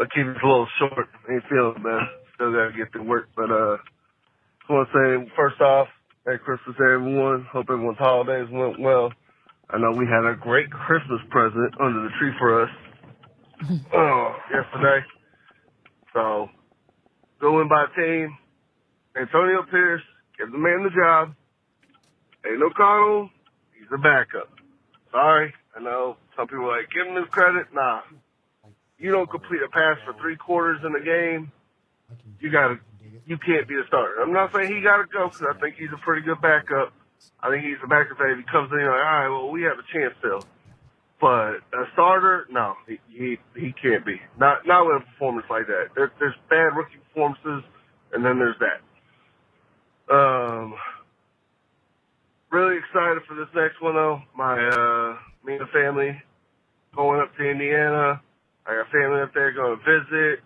[0.00, 1.08] I'll keep it a little short.
[1.30, 2.08] Ain't feeling man.
[2.34, 3.76] Still gotta get to work, but uh,
[4.60, 5.88] just want to say first off,
[6.24, 7.46] Merry Christmas, everyone.
[7.52, 9.12] Hope everyone's holidays went well.
[9.70, 12.70] I know we had a great Christmas present under the tree for us
[13.92, 15.06] oh, yesterday.
[16.12, 16.48] So,
[17.44, 18.38] go in by team.
[19.14, 20.00] Antonio Pierce,
[20.38, 21.34] give the man the job.
[22.42, 23.28] Aidan O'Connell,
[23.76, 24.48] he's a backup.
[25.12, 27.66] Sorry, I know some people like, give him his credit.
[27.74, 28.00] Nah.
[28.98, 31.52] You don't complete a pass for three quarters in a game,
[32.40, 32.78] you gotta,
[33.26, 34.22] you can't be a starter.
[34.22, 36.94] I'm not saying he gotta go because I think he's a pretty good backup.
[37.40, 39.62] I think he's a backup that if he comes in, like, all right, well, we
[39.62, 40.40] have a chance still.
[41.24, 44.20] But a starter, no, he he, he can't be.
[44.38, 45.96] Not not with a performance like that.
[45.96, 47.64] There, there's bad rookie performances,
[48.12, 48.84] and then there's that.
[50.12, 50.74] Um,
[52.52, 54.20] really excited for this next one though.
[54.36, 56.12] My uh, me and the family
[56.94, 58.20] going up to Indiana.
[58.66, 60.44] I got family up there going to visit.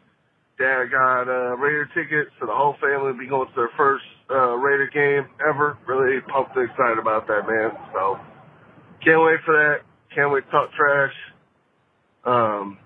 [0.62, 4.06] Dad got uh, Raider tickets, so the whole family will be going to their first
[4.30, 5.76] uh, Raider game ever.
[5.88, 7.74] Really pumped and excited about that, man.
[7.90, 8.14] So
[9.02, 9.88] can't wait for that.
[10.14, 11.12] Can't wait to talk trash.
[12.24, 12.78] Um,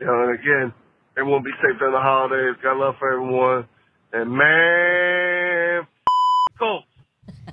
[0.00, 0.72] you know, and again,
[1.18, 2.56] everyone be safe during the holidays.
[2.62, 3.66] Got love for everyone.
[4.12, 6.86] And man, f- Colts.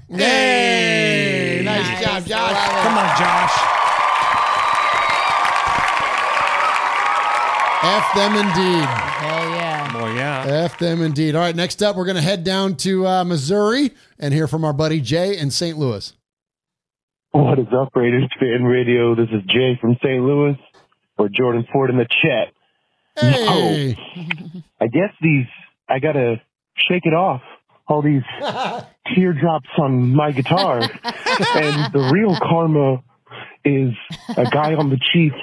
[0.10, 2.70] Hey, nice, job, Josh.
[2.84, 3.60] Come on, Josh.
[7.86, 8.86] F them indeed.
[8.86, 9.92] Hell yeah.
[9.94, 10.44] Boy, yeah.
[10.48, 11.36] F them indeed.
[11.36, 14.64] All right, next up, we're going to head down to uh, Missouri and hear from
[14.64, 15.78] our buddy Jay in St.
[15.78, 16.14] Louis.
[17.34, 19.16] What is up, Raiders fan radio?
[19.16, 20.24] This is Jay from St.
[20.24, 20.56] Louis,
[21.18, 22.54] or Jordan Ford in the chat.
[23.20, 23.98] Hey.
[24.80, 25.48] I guess these,
[25.90, 26.36] I gotta
[26.76, 27.42] shake it off.
[27.88, 28.22] All these
[29.16, 30.82] teardrops on my guitar.
[30.82, 33.04] and the real karma
[33.66, 33.94] is
[34.38, 35.36] a guy on the Chiefs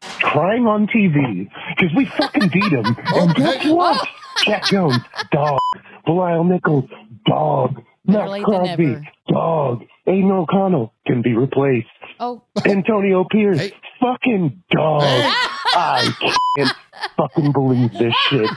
[0.00, 1.46] crying on TV
[1.76, 2.86] because we fucking beat him.
[2.86, 4.08] And guess what?
[4.46, 4.96] Jack Jones,
[5.30, 5.58] dog.
[6.06, 6.88] Bilal Nichols,
[7.26, 7.82] dog.
[8.06, 8.96] Maxx Crosby,
[9.28, 9.82] dog.
[10.10, 11.86] Aidan O'Connell can be replaced.
[12.18, 12.42] Oh.
[12.66, 13.70] Antonio Pierce,
[14.00, 15.02] fucking dog.
[15.02, 16.10] I
[16.56, 16.72] can't
[17.16, 18.50] fucking believe this shit.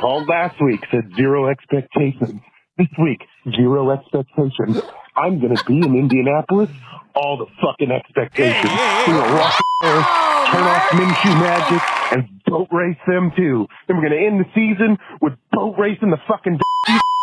[0.00, 2.40] Called last week, said zero expectations.
[2.78, 3.22] This week,
[3.56, 4.80] zero expectations.
[5.16, 6.70] I'm gonna be in Indianapolis,
[7.14, 8.72] all the fucking expectations.
[8.72, 13.66] We're gonna walk there, turn off oh, Minshew magic, and boat race them too.
[13.86, 16.58] Then we're gonna end the season with boat racing the fucking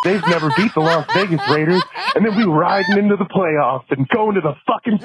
[0.04, 1.82] They've never beat the Las Vegas Raiders,
[2.16, 5.00] and then we riding into the playoffs and going to the fucking.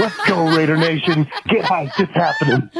[0.00, 1.28] Let's go, Raider Nation!
[1.48, 2.00] Get hyped!
[2.00, 2.70] It's happening.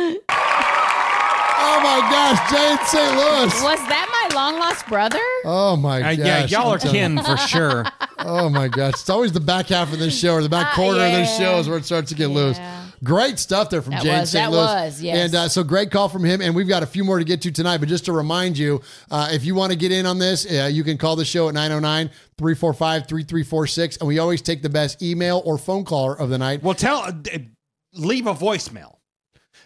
[1.62, 3.17] Oh my gosh, Jay in St.
[3.17, 3.62] Louis.
[3.62, 5.20] Was that my long lost brother?
[5.44, 6.18] Oh my Uh, gosh.
[6.18, 7.85] yeah, y'all are kin for sure.
[8.23, 8.93] Oh my gosh.
[8.94, 11.39] It's always the back half of this show or the back Uh, quarter of this
[11.41, 11.52] yeah.
[11.52, 12.59] show is where it starts to get loose.
[13.03, 14.45] Great stuff there from That Jay in was- St.
[14.45, 14.61] that Louis.
[14.87, 15.17] was, yes.
[15.27, 16.43] And uh, so great call from him.
[16.43, 17.79] And we've got a few more to get to tonight.
[17.79, 20.69] But just to remind you, uh, if you want to get in on this, uh,
[20.70, 23.97] you can call the show at 909 345 3346.
[23.99, 26.62] And we always take the best email or phone caller of the night.
[26.62, 27.12] Well, tell, uh,
[27.95, 28.97] leave a voicemail.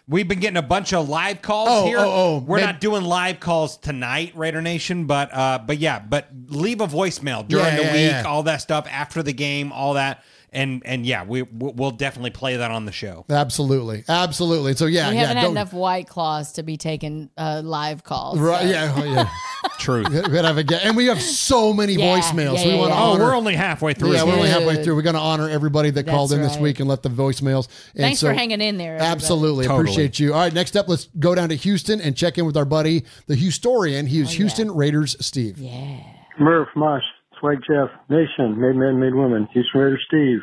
[0.07, 1.97] We've been getting a bunch of live calls Oh, here.
[1.99, 2.65] oh, oh, We're man.
[2.67, 7.45] not doing live calls tonight, Raider Nation, but uh, but yeah, but leave a voicemail
[7.47, 8.23] during Yeah, the yeah, week, yeah.
[8.23, 10.23] all that stuff after the game, all that,
[10.55, 13.25] and and yeah, we we'll definitely play that on the show.
[13.29, 14.73] Absolutely, absolutely.
[14.73, 15.21] So yeah, we yeah.
[15.21, 18.39] haven't had enough white claws to be taking uh, live calls.
[18.39, 18.63] Right?
[18.63, 18.67] so.
[18.67, 19.29] Yeah, oh, yeah.
[19.79, 20.03] True.
[20.03, 22.57] We gotta have a get- and we have so many Yeah, voicemails.
[22.57, 23.03] yeah, we yeah, want to yeah.
[23.03, 23.23] Oh, honor.
[23.25, 24.13] we're only halfway through.
[24.13, 24.95] Yeah, we're only halfway through.
[24.95, 27.67] We're going to honor everybody that called in That's this week and left the voicemails.
[27.93, 28.95] And Thanks so- for hanging in there.
[28.95, 29.11] everybody.
[29.11, 29.65] Absolutely.
[29.65, 29.81] Totally.
[29.83, 30.33] Appreciate you.
[30.33, 33.03] All right, next up, let's go down to Houston and check in with our buddy,
[33.27, 34.07] the Houstorian.
[34.07, 35.57] He is Houston Raiders Steve.
[35.57, 35.99] Yeah.
[36.39, 37.03] Murph, Mosh,
[37.39, 40.39] Swag Jeff, Nation, Made Men, Made Women, Houston Raiders Steve.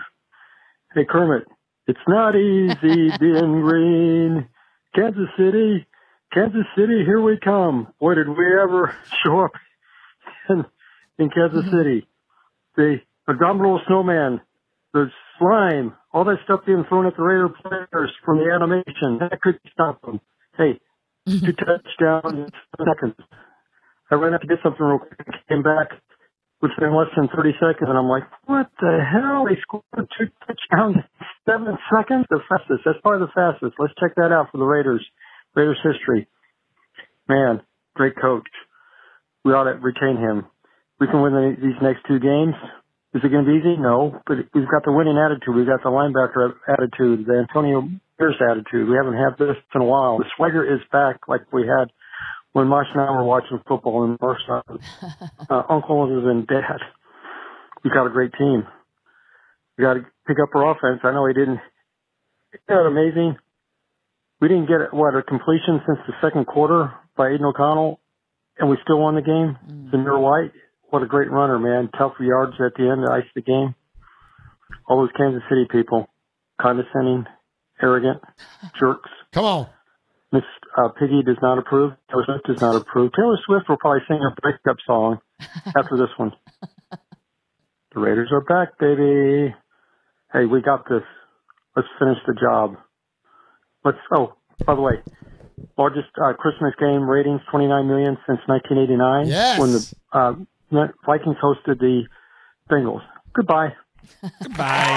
[0.94, 1.46] Hey Kermit,
[1.86, 4.48] it's not easy being green.
[4.94, 5.86] Kansas City,
[6.32, 7.88] Kansas City, here we come.
[7.98, 9.52] Boy, did we ever show up
[10.48, 10.64] in,
[11.18, 11.76] in Kansas mm-hmm.
[11.76, 12.08] City.
[12.76, 14.40] The abominable snowman,
[14.92, 19.40] the slime, all that stuff being thrown at the Raider players from the animation, that
[19.40, 20.20] could stop them.
[20.56, 20.80] Hey,
[21.28, 21.46] mm-hmm.
[21.46, 23.16] two touchdowns in seconds.
[24.10, 25.88] I ran out to get something real quick, came back
[26.62, 29.44] within less than 30 seconds, and I'm like, what the hell?
[29.50, 31.04] They scored two touchdowns in
[31.44, 32.24] seven seconds?
[32.30, 32.86] The fastest.
[32.86, 33.74] That's probably the fastest.
[33.82, 35.02] Let's check that out for the Raiders.
[35.58, 36.30] Raiders history.
[37.28, 37.60] Man,
[37.94, 38.46] great coach.
[39.44, 40.46] We ought to retain him.
[41.02, 42.54] We can win the, these next two games.
[43.12, 43.76] Is it going to be easy?
[43.76, 45.52] No, but we've got the winning attitude.
[45.52, 48.88] We've got the linebacker attitude, the Antonio Pierce attitude.
[48.88, 50.16] We haven't had this in a while.
[50.16, 51.90] The swagger is back like we had
[52.52, 54.78] when Mosh and I were watching football in North Side.
[55.50, 56.78] Uh, Uncle and Dad.
[57.84, 58.64] We got a great team.
[59.76, 61.00] We got to pick up our offense.
[61.02, 61.60] I know he didn't.
[62.54, 63.36] Isn't that amazing?
[64.40, 68.00] We didn't get what a completion since the second quarter by Aidan O'Connell,
[68.58, 69.58] and we still won the game.
[69.92, 70.52] Zamir White,
[70.90, 71.90] what a great runner, man!
[71.98, 73.74] Tough yards at the end to ice the game.
[74.88, 76.08] All those Kansas City people,
[76.60, 77.26] condescending,
[77.82, 78.22] arrogant,
[78.80, 79.10] jerks.
[79.32, 79.68] Come on.
[80.32, 80.42] Miss
[80.76, 81.92] uh, Piggy does not approve.
[82.10, 83.12] Taylor Swift does not approve.
[83.12, 85.18] Taylor Swift will probably sing her breakup song
[85.76, 86.32] after this one.
[87.94, 89.54] The Raiders are back, baby.
[90.32, 91.02] Hey, we got this.
[91.76, 92.76] Let's finish the job.
[93.84, 93.98] Let's.
[94.10, 94.32] Oh,
[94.64, 94.94] by the way,
[95.76, 99.26] largest uh, Christmas game ratings, 29 million since 1989.
[99.26, 99.58] Yes.
[99.60, 100.32] When the uh,
[101.04, 102.04] Vikings hosted the
[102.70, 103.02] Bengals.
[103.34, 103.74] Goodbye.
[104.42, 104.88] Goodbye.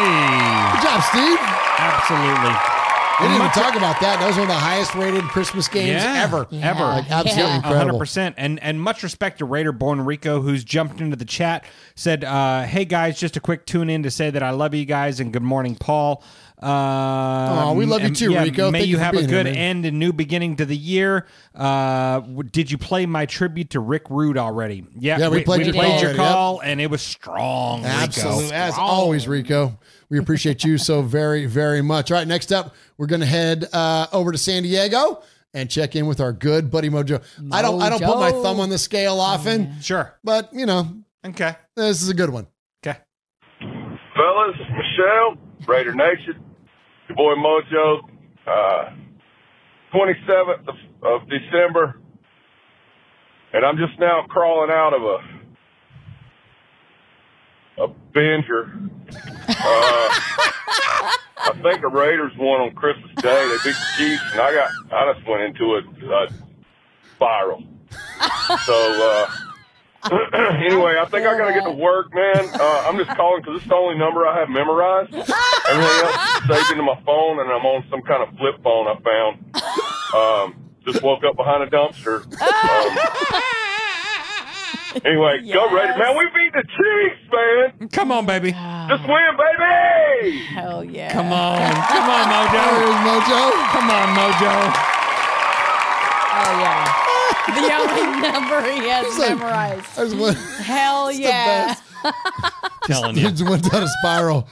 [0.72, 1.38] Good job, Steve.
[1.78, 2.73] Absolutely.
[3.20, 4.18] We didn't even talk about that.
[4.18, 6.48] That was one of the highest rated Christmas games ever.
[6.52, 6.82] Ever.
[6.84, 8.00] Like, absolutely incredible.
[8.00, 8.34] 100%.
[8.36, 12.62] And and much respect to Raider Born Rico, who's jumped into the chat, said, uh,
[12.64, 15.32] hey guys, just a quick tune in to say that I love you guys and
[15.32, 16.24] good morning, Paul.
[16.60, 18.70] Uh, we love you and, too, Rico.
[18.70, 19.56] May Thank you you for have a being here, good man.
[19.56, 21.26] end and new beginning to the year.
[21.54, 24.86] Uh, w- did you play my tribute to Rick Rude already?
[24.98, 27.84] Yeah, Yeah, we played your call call, and it was strong.
[27.84, 28.44] Absolutely.
[28.44, 28.54] Rico.
[28.56, 29.78] As always, Rico.
[30.10, 32.10] We appreciate you so very, very much.
[32.10, 35.96] All right, next up, we're going to head uh, over to San Diego and check
[35.96, 37.22] in with our good buddy Mojo.
[37.52, 40.14] I don't, I don't put my thumb on the scale often, Sure.
[40.24, 40.88] but you know,
[41.24, 41.54] Okay.
[41.76, 42.46] this is a good one.
[42.84, 42.98] Okay.
[43.60, 46.42] Fellas, Michelle, Raider Nation,
[47.08, 48.00] your boy Mojo,
[48.46, 48.90] uh,
[49.94, 52.00] 27th of, of December,
[53.52, 55.18] and I'm just now crawling out of a
[57.78, 58.70] a.
[59.48, 59.52] Uh,
[61.36, 63.48] I think the Raiders won on Christmas Day.
[63.48, 66.28] They beat the Chiefs, and I got I just went into a, a
[67.14, 67.64] spiral.
[68.64, 68.74] So.
[68.74, 69.30] Uh,
[70.34, 72.50] anyway, I think I got to get to work, man.
[72.52, 75.14] Uh, I'm just calling because it's the only number I have memorized.
[75.14, 78.86] Everything else is saved into my phone, and I'm on some kind of flip phone
[78.86, 79.56] I found.
[80.14, 82.20] Um, just woke up behind a dumpster.
[82.20, 83.42] Um,
[85.04, 86.16] anyway, go Raiders, man.
[86.16, 87.88] We beat the Chiefs, man.
[87.88, 88.52] Come on, baby.
[88.52, 90.38] Just win, baby.
[90.54, 91.12] Hell yeah.
[91.12, 91.58] Come on.
[91.58, 92.64] Come on, Mojo.
[93.02, 93.50] Mojo.
[93.72, 94.54] Come on, Mojo.
[96.36, 97.00] Oh yeah.
[97.46, 99.98] The only number he has like- memorized.
[99.98, 101.74] I just went, Hell It's the yeah.
[102.84, 103.30] Telling you.
[103.30, 104.48] just went down a spiral.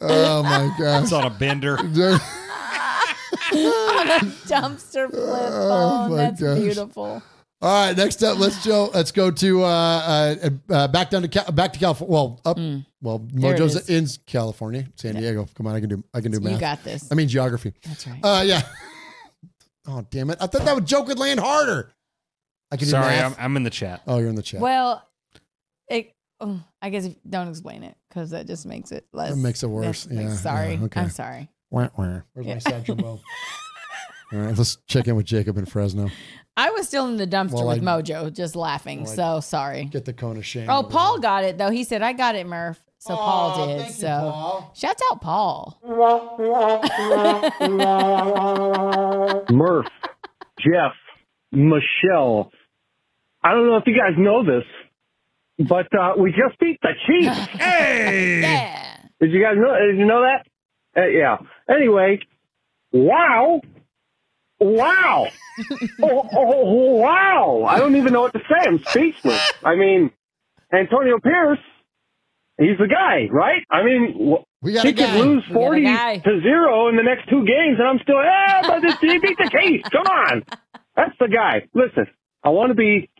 [0.00, 1.02] Oh my gosh.
[1.04, 1.78] It's on a bender.
[3.52, 6.10] On a dumpster flip Oh, phone.
[6.10, 6.58] my That's gosh.
[6.58, 7.22] beautiful.
[7.62, 8.90] All right, next up, let's go.
[8.92, 12.12] Let's go to uh, uh, uh, back down to Cal- back to California.
[12.12, 12.56] Well, up.
[13.00, 13.40] Well, Mm.
[13.40, 15.48] There Mojo's in California, San Diego.
[15.56, 16.04] Come on, I can do.
[16.14, 16.52] I can do math.
[16.54, 17.10] You got this.
[17.10, 17.72] I mean geography.
[17.84, 18.20] That's right.
[18.22, 18.62] Uh, yeah.
[19.84, 20.38] Oh damn it!
[20.40, 21.90] I thought that would joke would land harder.
[22.70, 23.34] I can do Sorry, I'm.
[23.36, 24.00] I'm in the chat.
[24.06, 24.60] oh, you're in the chat.
[24.60, 25.04] Well,
[25.88, 29.30] it, oh, I guess if, don't explain it because that just makes it less.
[29.30, 30.04] That makes it worse.
[30.04, 30.74] that makes- Yeah, sorry.
[30.74, 31.00] yeah, okay.
[31.00, 31.48] I'm sorry.
[31.70, 32.20] Wah, wah.
[32.32, 32.54] Where's Yeah.
[32.54, 33.18] my Sancho bow?
[34.32, 36.08] All right, let's check in with Jacob in Fresno.
[36.56, 39.04] I was still in the dumpster Well, with I- Mojo, just laughing.
[39.04, 39.84] well, I- so sorry.
[39.86, 40.68] Get the cone of shame.
[40.68, 41.70] Oh, over Paul got it though.
[41.70, 43.78] He said, "I got it, Murph." So Paul did.
[43.80, 44.72] thank you, so Paul.
[44.76, 45.78] shouts out Paul.
[49.50, 49.86] Murph,
[50.60, 50.92] Jeff,
[51.50, 52.50] Michelle.
[53.42, 54.64] I don't know if you guys know this,
[55.68, 57.36] but uh, we just beat the Chiefs.
[57.58, 58.76] hey!
[59.20, 59.74] Did you guys know?
[59.90, 60.46] Did you know that?
[61.00, 61.38] Uh, yeah.
[61.68, 62.20] Anyway,
[62.92, 63.60] wow,
[64.60, 65.26] wow,
[66.02, 67.66] oh, oh, wow!
[67.68, 68.56] I don't even know what to say.
[68.66, 69.42] I'm speechless.
[69.64, 70.10] I mean,
[70.72, 71.58] Antonio Pierce,
[72.58, 73.62] he's the guy, right?
[73.70, 75.06] I mean, wh- We got he a guy.
[75.06, 75.84] could lose We got a forty
[76.24, 79.38] to zero in the next two games, and I'm still, eh, but this, he beat
[79.38, 79.88] the Chiefs.
[79.92, 80.42] Come on,
[80.96, 81.68] that's the guy.
[81.74, 82.06] Listen,
[82.44, 83.10] I want to be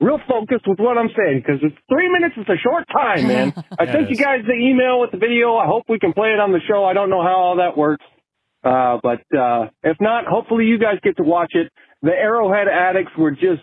[0.00, 3.52] real focused with what I'm saying because it's three minutes is a short time, man.
[3.78, 5.56] I Yeah, sent you guys the email with the video.
[5.56, 6.84] I hope we can play it on the show.
[6.84, 8.04] I don't know how all that works.
[8.64, 11.72] Uh, but, uh, if not, hopefully you guys get to watch it.
[12.02, 13.62] The Arrowhead addicts were just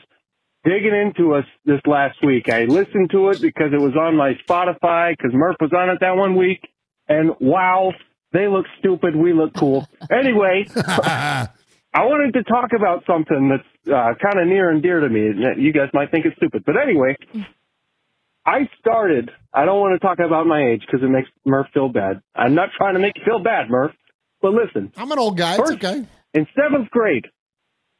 [0.63, 2.49] digging into us this last week.
[2.49, 5.99] I listened to it because it was on my Spotify because Murph was on it
[6.01, 6.61] that one week.
[7.07, 7.91] And wow,
[8.31, 9.15] they look stupid.
[9.15, 9.87] We look cool.
[10.11, 15.09] Anyway, I wanted to talk about something that's uh, kind of near and dear to
[15.09, 15.31] me.
[15.57, 17.15] You guys might think it's stupid, but anyway,
[18.45, 19.31] I started.
[19.53, 22.21] I don't want to talk about my age because it makes Murph feel bad.
[22.35, 23.91] I'm not trying to make you feel bad, Murph.
[24.41, 25.57] But listen, I'm an old guy.
[25.59, 26.05] It's okay.
[26.33, 27.25] In seventh grade,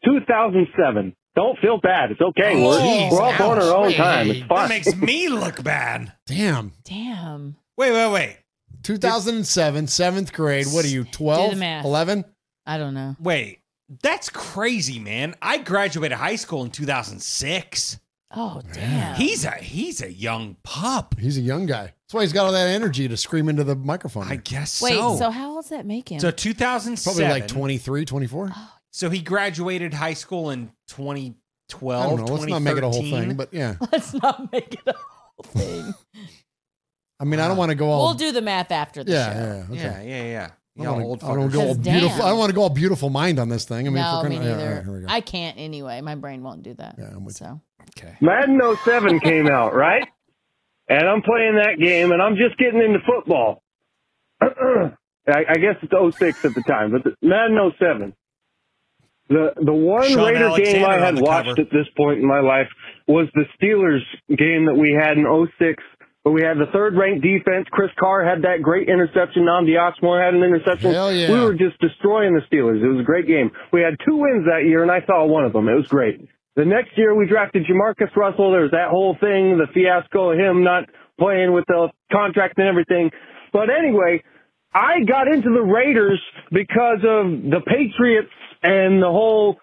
[0.06, 1.16] 2007.
[1.36, 2.12] Don't feel bad.
[2.12, 2.62] It's okay.
[2.64, 3.96] Oh, we're, geez, we're all born our own ouch.
[3.96, 4.32] time.
[4.32, 6.12] It's That makes me look bad.
[6.26, 6.74] Damn.
[6.84, 7.56] Damn.
[7.78, 8.38] Wait, wait, wait.
[8.84, 10.68] 2007, seventh grade.
[10.68, 11.58] What are you, 12?
[11.58, 11.86] math.
[11.86, 12.26] 11?
[12.66, 13.16] I don't know.
[13.20, 13.60] Wait,
[14.02, 15.36] that's crazy, man.
[15.42, 18.00] I graduated high school in 2006.
[18.36, 19.16] Oh, damn.
[19.16, 21.16] He's a he's a young pup.
[21.20, 21.94] He's a young guy.
[22.10, 24.28] That's why he's got all that energy to scream into the microphone.
[24.28, 26.20] I guess Wait, so, how does that make him?
[26.20, 27.18] So 2007.
[27.18, 28.52] Probably like 23, 24.
[29.00, 32.04] So he graduated high school in 2012.
[32.04, 32.34] I don't know.
[32.34, 33.76] Let's not make it a whole thing, but yeah.
[33.94, 35.94] Let's not make it a whole thing.
[37.18, 38.08] I mean, I don't want to go all.
[38.08, 39.40] we'll do the math after the yeah, show.
[39.40, 40.10] yeah, okay.
[40.10, 40.50] Yeah, yeah, yeah.
[40.78, 42.10] I Y'all don't old wanna- I don't go all beautiful.
[42.10, 42.22] Damn.
[42.26, 43.88] I don't want to go all beautiful mind on this thing.
[43.88, 45.06] I mean, if no, we're me gonna, yeah, right, here we go.
[45.08, 46.02] I can't anyway.
[46.02, 46.96] My brain won't do that.
[46.98, 47.62] Yeah, I'm with so.
[47.98, 48.18] Okay.
[48.20, 50.10] Madden 07 came out, right?
[50.90, 53.64] And I'm playing that game, and I'm just getting into football.
[54.42, 54.92] I,
[55.26, 58.14] I guess it's 06 at the time, but the, Madden 07.
[59.30, 61.62] The the one Sean Raider game I had watched cover.
[61.62, 62.68] at this point in my life
[63.08, 65.26] was the Steelers game that we had in
[65.60, 65.84] 06.
[66.24, 67.68] But we had the third ranked defense.
[67.72, 69.44] Chris Carr had that great interception.
[69.44, 70.92] Nnamdi Oxmore had an interception.
[70.92, 71.32] Hell yeah.
[71.32, 72.84] We were just destroying the Steelers.
[72.84, 73.52] It was a great game.
[73.72, 75.70] We had two wins that year, and I saw one of them.
[75.70, 76.28] It was great.
[76.58, 78.52] The next year, we drafted JaMarcus Russell.
[78.52, 82.68] There was that whole thing, the fiasco of him not playing with the contract and
[82.68, 83.12] everything.
[83.54, 84.22] But anyway,
[84.74, 88.30] I got into the Raiders because of the Patriots
[88.62, 89.58] and the whole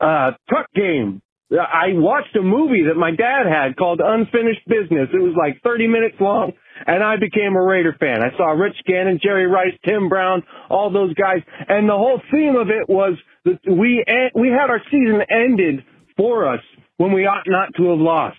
[0.00, 1.22] uh, truck game.
[1.52, 5.08] I watched a movie that my dad had called Unfinished Business.
[5.12, 6.52] It was like 30 minutes long,
[6.86, 8.22] and I became a Raider fan.
[8.22, 12.56] I saw Rich Gannon, Jerry Rice, Tim Brown, all those guys, and the whole theme
[12.56, 14.02] of it was that we
[14.34, 15.84] we had our season ended
[16.16, 16.60] for us
[16.96, 18.38] when we ought not to have lost.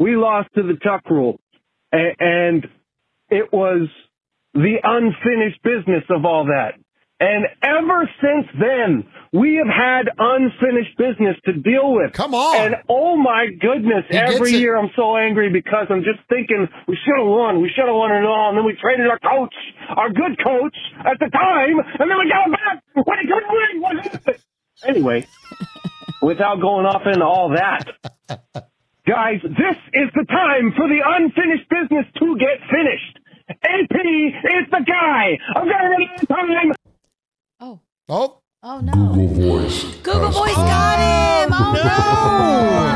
[0.00, 1.38] We lost to the Tuck Rule,
[1.92, 2.66] and
[3.30, 3.88] it was
[4.58, 6.74] the unfinished business of all that.
[7.20, 12.12] And ever since then, we have had unfinished business to deal with.
[12.12, 12.54] Come on.
[12.56, 16.96] And oh my goodness, He every year I'm so angry because I'm just thinking we
[17.02, 17.60] should have won.
[17.60, 18.50] We should have won it all.
[18.50, 19.54] And then we traded our coach,
[19.90, 22.82] our good coach at the time, and then we got him back.
[22.94, 23.82] What did we win?
[23.82, 24.38] What happened?
[24.86, 25.26] Anyway,
[26.22, 27.82] without going off into all that,
[29.06, 33.18] guys, this is the time for the unfinished business to get finished.
[33.48, 35.38] AP is the guy.
[35.56, 36.72] I'm gonna run out of time.
[37.60, 37.80] Oh.
[38.08, 38.38] Oh.
[38.62, 38.92] Oh no.
[38.92, 39.28] Google
[39.60, 39.84] Voice.
[40.02, 41.50] Google Voice got him.
[41.54, 42.88] Oh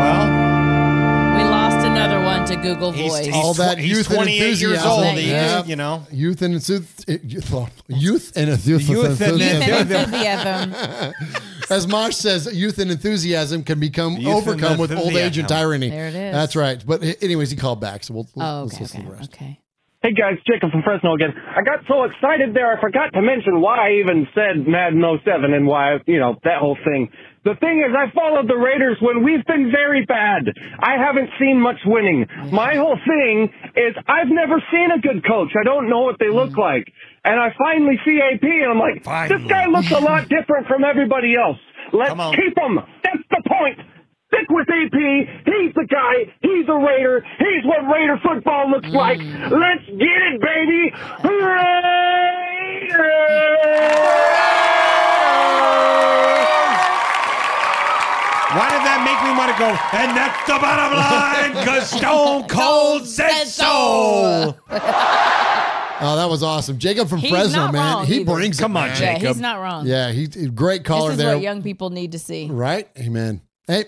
[0.00, 0.26] Well,
[1.36, 3.26] We lost another one to Google He's- Voice.
[3.26, 4.90] he's all that tw- he's youth and 28 years enthusiasm.
[4.90, 5.06] old.
[5.18, 5.48] He yeah.
[5.56, 5.94] just, you know.
[5.94, 7.66] Eh, oh, youth and enthusiasm.
[7.88, 8.96] Youth and enthusiasm.
[8.96, 11.14] Youth and enthusiasm.
[11.70, 15.90] As Mosh says, youth and enthusiasm can become Youth overcome with old age and tyranny.
[15.90, 16.32] There it is.
[16.32, 16.82] That's right.
[16.84, 19.34] But anyways, he called back, so we'll, we'll Oh, let's okay, listen to the rest.
[19.34, 19.60] okay.
[20.02, 21.28] Hey guys, Jacob from Fresno again.
[21.36, 25.52] I got so excited there, I forgot to mention why I even said Madden 07
[25.52, 27.10] and why, you know, that whole thing.
[27.44, 30.48] The thing is, I followed the Raiders when we've been very bad.
[30.80, 32.26] I haven't seen much winning.
[32.50, 35.52] My whole thing is I've never seen a good coach.
[35.52, 36.58] I don't know what they look mm.
[36.58, 36.88] like.
[37.24, 40.84] And I finally see AP and I'm like, this guy looks a lot different from
[40.84, 41.58] everybody else.
[41.92, 42.78] Let's keep him.
[43.04, 43.78] That's the point.
[44.28, 45.44] Stick with AP.
[45.44, 46.32] He's the guy.
[46.40, 47.24] He's a Raider.
[47.38, 49.18] He's what Raider football looks like.
[49.18, 50.92] Let's get it, baby.
[58.50, 59.70] Why did that make me want to go?
[59.96, 64.56] And that's the bottom line because Stone Cold said so.
[66.00, 66.78] Oh, that was awesome.
[66.78, 67.94] Jacob from He's Fresno, not man.
[67.96, 68.32] wrong He either.
[68.32, 68.62] brings it.
[68.62, 69.00] Come on, man.
[69.00, 69.28] Yeah, Jacob.
[69.28, 69.86] he's not wrong.
[69.86, 71.34] Yeah, he great caller This caller is there.
[71.34, 72.48] what young people need to see.
[72.50, 72.88] Right?
[72.98, 73.42] Amen.
[73.66, 73.84] Hey,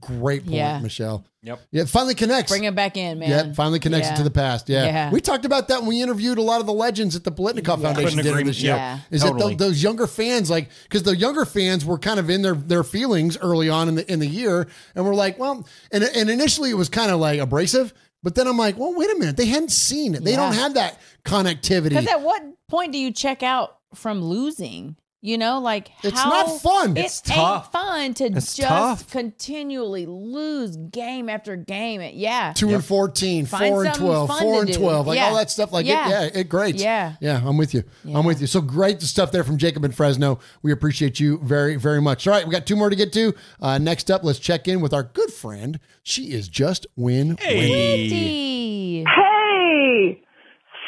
[0.00, 0.80] great point, Yeah.
[0.80, 1.24] Michelle.
[1.42, 1.60] Yep.
[1.72, 2.50] Yeah, finally connects.
[2.50, 3.28] Bring it back in, man.
[3.28, 4.14] Yeah, finally connects Yeah.
[4.14, 4.68] it to the past.
[4.70, 4.84] Yeah.
[4.86, 5.10] Yeah.
[5.10, 7.76] We talked about that when we interviewed a lot of the legends at the Biletnikoff
[7.80, 7.92] Yeah.
[7.92, 8.76] Foundation Couldn't dinner agree- this year.
[8.76, 8.98] yeah.
[9.10, 9.52] Is Totally.
[9.54, 12.54] that tho- those younger fans, like, because the younger fans were kind of in their
[12.54, 16.30] their feelings early on in the in the year, and we're like, well, and and
[16.30, 17.92] initially it was kind of like abrasive,
[18.24, 20.74] but then I'm like, well, wait a minute, they hadn't seen it, they don't have
[20.74, 21.90] that connectivity.
[21.90, 24.96] Because at what point do you check out from losing?
[25.26, 26.98] You know, like It's how- not fun.
[26.98, 27.72] It It's ain't tough.
[27.72, 29.10] fun to It's just tough.
[29.10, 32.02] continually lose game after game.
[32.02, 34.74] It- Yeah, Two and 14, Find four and something 12, fun four to and do.
[34.78, 35.28] 12, like Yeah.
[35.28, 35.72] all that stuff.
[35.72, 36.06] Like, Yeah.
[36.06, 36.74] it, yeah, it great.
[36.74, 37.14] Yeah.
[37.22, 37.84] Yeah, I'm with you.
[38.12, 38.46] I'm with you.
[38.46, 40.40] So great stuff there from Jacob and Fresno.
[40.62, 42.26] We appreciate you very, very much.
[42.28, 43.34] All right, we got two more to get to.
[43.62, 45.80] Uh, next up, let's check in with our good friend.
[46.02, 49.04] She is just Win Wendy.
[49.04, 50.20] Hey,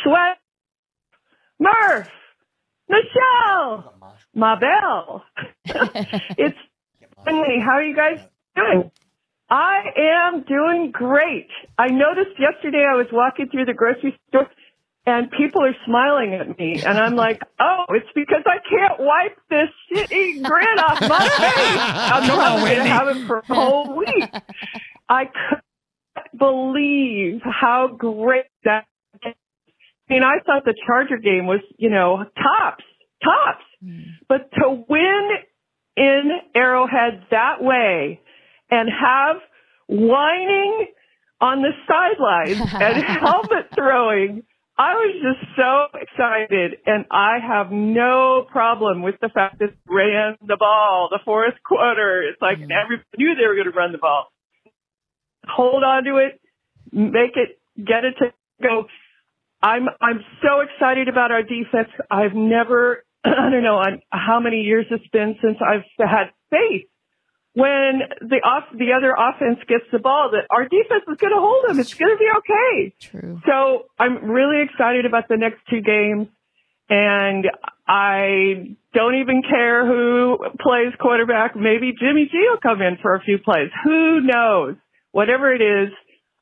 [0.02, 0.36] Sweat,
[1.58, 2.10] Murph,
[2.90, 3.94] Michelle,
[4.36, 5.22] Mabel.
[5.64, 6.58] it's
[7.24, 7.58] Wendy.
[7.58, 8.20] How are you guys
[8.54, 8.90] doing?
[9.48, 11.48] I am doing great.
[11.78, 14.48] I noticed yesterday I was walking through the grocery store
[15.06, 19.38] and people are smiling at me and I'm like, oh, it's because I can't wipe
[19.48, 21.80] this shitty grin off my face.
[21.80, 24.30] I'm not going to have it for a whole week.
[25.08, 28.84] I couldn't believe how great that
[30.08, 32.84] I mean, I thought the Charger game was, you know, tops,
[33.24, 33.64] tops.
[33.84, 34.04] Mm.
[34.28, 35.30] But to win
[35.96, 38.20] in Arrowhead that way
[38.70, 39.36] and have
[39.88, 40.86] whining
[41.40, 44.42] on the sidelines and helmet throwing,
[44.78, 46.78] I was just so excited.
[46.84, 51.54] And I have no problem with the fact that they ran the ball the fourth
[51.66, 52.22] quarter.
[52.22, 54.26] It's like everybody knew they were going to run the ball.
[55.48, 56.40] Hold on to it,
[56.92, 58.32] make it, get it to
[58.62, 58.86] go.
[59.62, 61.88] I'm I'm so excited about our defense.
[62.10, 63.05] I've never
[63.38, 66.88] I don't know on how many years it's been since I've had faith
[67.56, 71.40] when the off the other offense gets the ball that our defense is going to
[71.40, 71.80] hold them.
[71.80, 72.94] It's going to be okay.
[73.00, 73.40] True.
[73.46, 76.28] So I'm really excited about the next two games,
[76.90, 77.46] and
[77.88, 81.56] I don't even care who plays quarterback.
[81.56, 83.70] Maybe Jimmy G will come in for a few plays.
[83.84, 84.76] Who knows?
[85.12, 85.94] Whatever it is,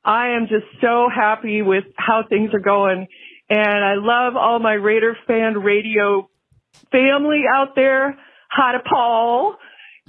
[0.04, 3.06] I am just so happy with how things are going.
[3.48, 6.28] And I love all my Raider fan radio
[6.90, 8.18] family out there.
[8.50, 9.56] Hi to Paul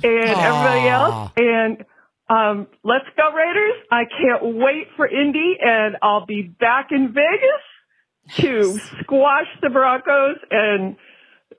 [0.04, 1.32] and everybody else.
[1.38, 1.86] And
[2.30, 3.74] um, let's go Raiders.
[3.92, 10.38] I can't wait for Indy and I'll be back in Vegas to squash the Broncos
[10.50, 10.96] and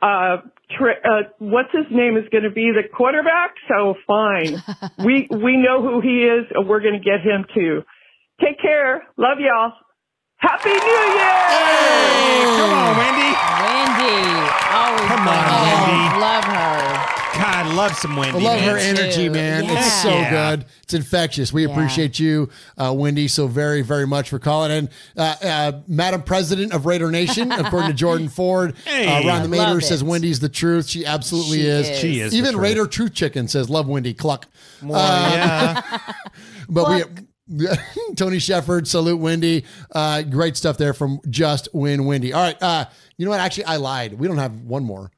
[0.03, 0.39] uh,
[0.77, 3.55] tra- uh, what's his name is going to be the quarterback.
[3.69, 4.63] So fine.
[5.05, 7.83] we, we know who he is and we're going to get him too.
[8.41, 9.03] Take care.
[9.17, 9.73] Love y'all.
[10.39, 12.57] Happy New Year!
[12.59, 13.86] Come on, Wendy.
[14.07, 14.51] Wendy.
[14.73, 15.91] Always Come on, fun.
[15.91, 16.21] Wendy.
[16.21, 17.13] Love her.
[17.37, 18.39] God, love some Wendy.
[18.39, 18.69] I love man.
[18.71, 19.65] her energy, man.
[19.67, 20.31] It's so Yeah.
[20.57, 20.65] good.
[20.85, 21.53] It's infectious.
[21.53, 21.73] We Yeah.
[21.73, 24.71] appreciate you, uh, Wendy, so very, very much for calling.
[24.73, 29.07] And uh, uh, Madam President of Raider Nation, according to Jordan Ford, Hey.
[29.07, 30.89] uh, Ron the I Mater says Wendy's the truth.
[30.89, 31.89] She absolutely She is.
[31.91, 31.99] is.
[32.01, 32.63] She is the Even truth.
[32.63, 34.47] Raider Truth Chicken says, "Love Wendy." Cluck.
[34.83, 35.99] Well, Uh, yeah.
[36.69, 37.05] But we.
[38.17, 39.65] Tony Shepard, salute Wendy.
[39.93, 42.33] Uh, great stuff there from Just Win Wendy.
[42.33, 42.87] All right, uh,
[43.19, 43.41] you know what?
[43.41, 44.15] Actually, I lied.
[44.15, 45.11] We don't have one more.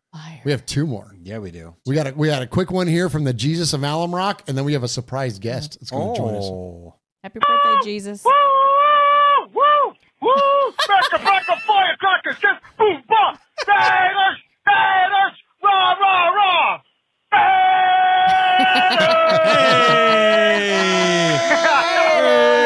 [0.45, 1.15] We have two more.
[1.23, 1.75] Yeah, we do.
[1.87, 4.43] We got a we got a quick one here from the Jesus of Alum Rock,
[4.49, 6.45] and then we have a surprise guest that's going to join us.
[6.45, 6.95] Oh.
[7.23, 8.25] Happy birthday, Jesus.
[8.25, 8.33] Woo!
[9.53, 9.93] Woo!
[10.23, 10.73] Woo!
[10.79, 13.39] Cracker, cracker, firecrackers, just boom, bop!
[13.67, 14.39] Raiders!
[14.67, 15.35] Raiders!
[15.63, 16.81] Rah, rah, rah!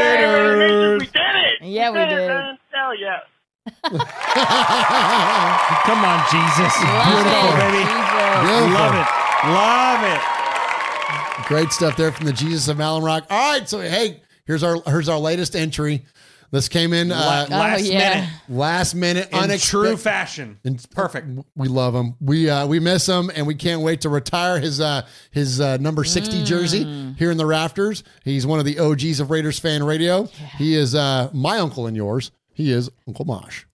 [0.03, 0.93] Raiders!
[1.03, 1.63] We did it!
[1.63, 2.29] Yeah, we did it, did.
[2.29, 2.59] man.
[2.73, 3.19] Hell yeah.
[3.93, 3.99] Come
[6.05, 6.73] on, Jesus.
[6.79, 7.83] Beautiful, baby.
[7.83, 8.73] Beautiful.
[8.73, 9.07] Love it.
[9.49, 10.21] Love it.
[11.49, 13.25] Great stuff there from the Jesus of Alum Rock.
[13.29, 16.05] All right, so hey, here's our here's our latest entry.
[16.53, 17.99] This came in uh, La- last yeah.
[17.99, 18.29] minute.
[18.51, 19.69] last minute, In unexpected.
[19.89, 20.59] true fashion.
[20.65, 21.27] And Perfect.
[21.57, 22.15] We love him.
[22.21, 25.03] We uh, we miss him, and we can't wait to retire his uh,
[25.33, 26.85] his uh, number sixty jersey
[27.19, 28.05] here in the rafters.
[28.25, 30.25] He's one of the OGs of Raiders fan radio.
[30.59, 32.31] He is uh, my uncle and yours.
[32.55, 33.65] He is Uncle Mosh.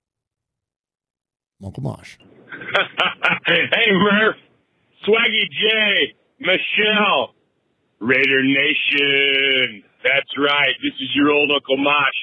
[1.65, 2.17] Uncle Mosh.
[3.47, 4.39] hey, Murf,
[5.07, 7.35] Swaggy J, Michelle,
[7.99, 9.83] Raider Nation.
[10.05, 10.75] That's right.
[10.83, 12.19] This is your old Uncle Mosh.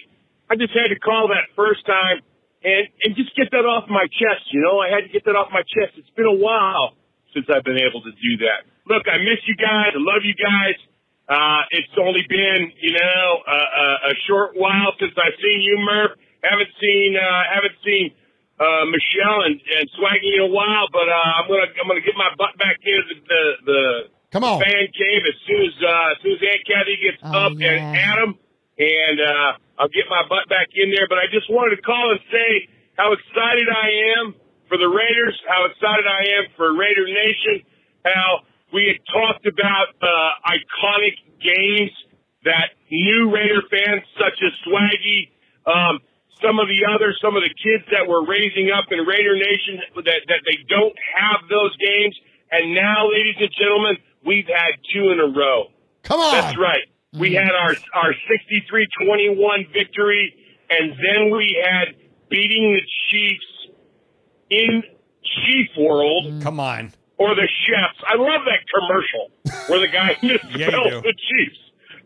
[0.49, 2.23] I just had to call that first time
[2.63, 4.47] and, and just get that off my chest.
[4.55, 5.99] You know, I had to get that off my chest.
[5.99, 6.95] It's been a while
[7.33, 8.63] since I've been able to do that.
[8.87, 9.91] Look, I miss you guys.
[9.91, 10.77] I love you guys.
[11.27, 15.75] Uh, it's only been, you know, a, a, a short while since I've seen you,
[15.81, 16.15] Murf.
[16.45, 18.13] Haven't seen, uh, haven't seen,
[18.59, 22.15] uh, Michelle and, and Swaggy in a while, but, uh, I'm gonna, I'm gonna get
[22.15, 23.79] my butt back into the, the,
[24.31, 24.59] Come on.
[24.59, 27.63] fan cave as soon as uh, as soon as Aunt Kathy gets up and
[27.95, 28.35] at 'em,
[28.75, 31.07] and uh, I'll get my butt back in there.
[31.07, 32.67] But I just wanted to call and say
[32.99, 33.87] how excited I
[34.19, 34.35] am
[34.67, 37.63] for the Raiders, how excited I am for Raider Nation,
[38.03, 38.43] how
[38.73, 41.95] we had talked about uh, iconic games
[42.43, 45.31] that new Raider fans such as Swaggy,
[45.65, 45.99] um,
[46.41, 49.79] some of the others, some of the kids that were raising up in Raider Nation
[49.95, 52.15] that, that they don't have those games.
[52.51, 55.71] And now, ladies and gentlemen, we've had two in a row.
[56.03, 56.31] Come on.
[56.33, 56.85] That's right.
[57.13, 57.43] We mm.
[57.43, 60.35] had our, our 63-21 victory,
[60.69, 61.95] and then we had
[62.29, 63.51] beating the Chiefs
[64.49, 64.83] in
[65.23, 66.25] Chief World.
[66.25, 66.41] Mm.
[66.41, 66.91] Come on.
[67.17, 68.03] Or the Chefs.
[68.03, 71.59] I love that commercial where the guy misspells Yeah, the Chiefs.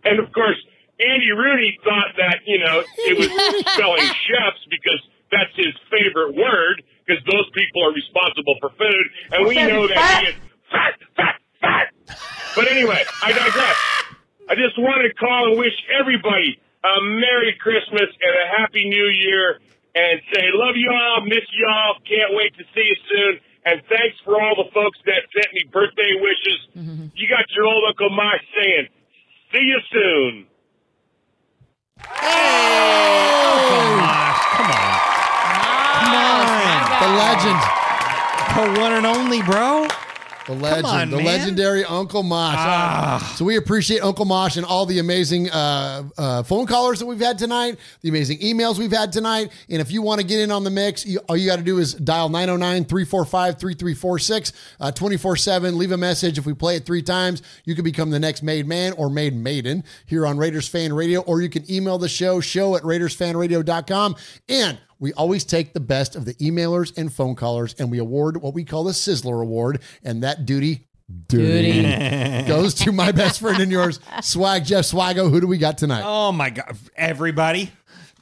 [0.05, 0.57] And of course,
[0.99, 3.27] Andy Rooney thought that, you know, it was
[3.73, 9.05] spelling chefs because that's his favorite word because those people are responsible for food.
[9.31, 10.35] And we know that he is
[10.69, 11.87] fat, fat, fat.
[12.55, 13.77] But anyway, I digress.
[14.49, 19.07] I just wanted to call and wish everybody a Merry Christmas and a Happy New
[19.07, 19.59] Year
[19.95, 23.33] and say, love you all, miss you all, can't wait to see you soon.
[23.65, 26.59] And thanks for all the folks that sent me birthday wishes.
[26.75, 27.05] Mm-hmm.
[27.13, 28.87] You got your old Uncle Mike saying,
[29.51, 30.47] see you soon.
[32.03, 32.21] Come
[34.01, 34.33] on.
[34.55, 36.39] Come on.
[36.99, 37.59] The legend.
[38.55, 39.87] The one and only, bro.
[40.49, 41.25] The legend, on, the man.
[41.25, 42.55] legendary Uncle Mosh.
[42.57, 43.35] Ah.
[43.37, 47.19] So we appreciate Uncle Mosh and all the amazing uh, uh, phone callers that we've
[47.19, 49.51] had tonight, the amazing emails we've had tonight.
[49.69, 51.63] And if you want to get in on the mix, you, all you got to
[51.63, 54.53] do is dial 909 345 3346
[54.95, 55.77] 24 7.
[55.77, 56.39] Leave a message.
[56.39, 59.35] If we play it three times, you can become the next made man or made
[59.35, 64.15] maiden here on Raiders Fan Radio, or you can email the show, show at RaidersFanRadio.com.
[64.49, 68.41] And we always take the best of the emailers and phone callers and we award
[68.41, 69.81] what we call the Sizzler Award.
[70.03, 70.87] And that duty,
[71.27, 71.81] duty,
[72.47, 75.29] goes to my best friend and yours, Swag Jeff Swago.
[75.29, 76.03] Who do we got tonight?
[76.05, 77.71] Oh my god, everybody.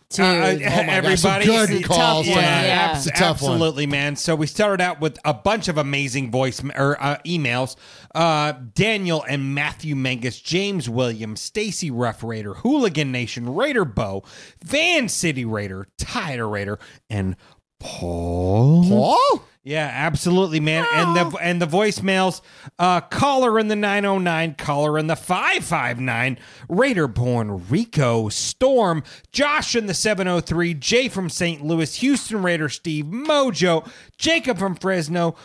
[0.09, 0.23] Dude.
[0.23, 1.45] Uh, Oh my gosh, everybody.
[1.45, 2.65] good It's calls tough tonight.
[2.67, 3.51] Yeah, It's a tough one.
[3.53, 4.15] absolutely, man.
[4.15, 7.75] So we started out with a bunch of amazing voice or uh, emails.
[8.15, 14.23] Uh, Daniel and Matthew Mangus, James Williams, Stacy Rough Raider, Hooligan Nation, Raider Bow,
[14.63, 16.79] Van City Raider, Tider Raider,
[17.09, 17.35] and
[17.79, 18.85] Paul.
[18.87, 19.43] Paul?
[19.67, 20.85] Yeah, absolutely, man.
[20.93, 22.39] And the and the voicemails,
[22.79, 26.39] uh, caller in the 909, caller in the 559,
[26.69, 31.65] Raiderborn, Rico, Storm, Josh in the 703, Jay from St.
[31.65, 33.85] Louis, Houston Raider Steve, Mojo,
[34.17, 35.35] Jacob from Fresno,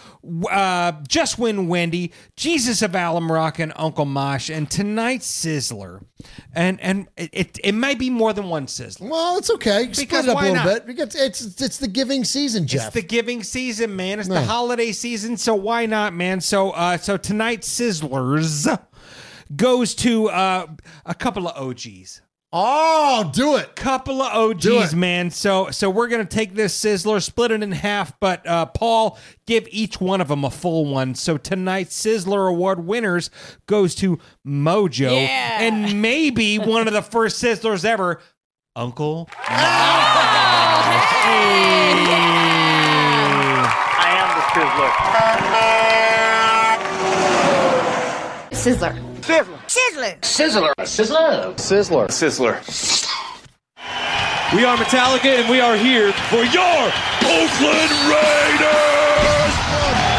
[0.48, 6.04] uh, Just Win Wendy, Jesus of Alum Rock, and Uncle Mosh, and tonight's Sizzler.
[6.54, 9.08] And and it, it, might be more than one Sizzler.
[9.08, 9.92] Well, it's okay.
[9.92, 10.66] Split it up a little not?
[10.66, 10.86] bit.
[10.86, 12.86] Because it's it's the giving season, Jeff.
[12.86, 14.11] It's the giving season, man.
[14.18, 14.34] It's No.
[14.36, 16.40] the holiday season, so why not, man?
[16.40, 18.78] So, uh, so tonight's Sizzlers
[19.54, 20.66] goes to uh,
[21.06, 22.22] a couple of OGs.
[22.54, 23.74] Oh, do it.
[23.76, 25.30] Couple of OGs, man.
[25.30, 29.66] So, so we're gonna take this Sizzler, split it in half, but uh, Paul, give
[29.70, 31.14] each one of them a full one.
[31.14, 33.30] So tonight's Sizzler Award winners
[33.66, 35.62] goes to Mojo, Yeah.
[35.62, 38.20] and maybe one of the first Sizzlers ever,
[38.76, 39.30] Uncle.
[41.24, 42.58] I
[44.72, 44.80] am
[48.50, 48.94] the Sizzler.
[49.20, 49.58] Sizzler.
[49.66, 50.20] Sizzler.
[50.20, 50.72] Sizzler.
[50.78, 51.54] Sizzler.
[51.56, 52.06] Sizzler.
[52.08, 52.08] Sizzler.
[52.08, 53.08] Sizzler.
[54.54, 56.92] We are Metallica, and we are here for your
[57.24, 59.52] Oakland Raiders.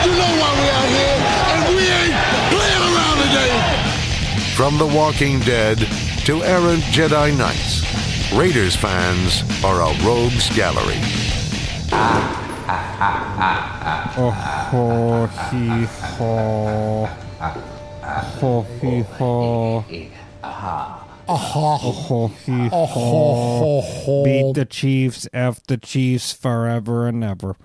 [0.03, 1.17] You know why we out here,
[1.53, 2.17] and we ain't
[2.49, 3.53] playing around today.
[4.55, 5.77] From The Walking Dead
[6.25, 7.83] to errant Jedi Knights,
[8.33, 10.99] Raiders fans are a rogues gallery.
[14.15, 15.85] Oh, he,
[16.17, 17.09] ho.
[18.39, 19.85] Ho, he, ho.
[21.25, 24.23] Oh, he, Oh, ho.
[24.23, 27.55] Beat the Chiefs, F the Chiefs forever and ever.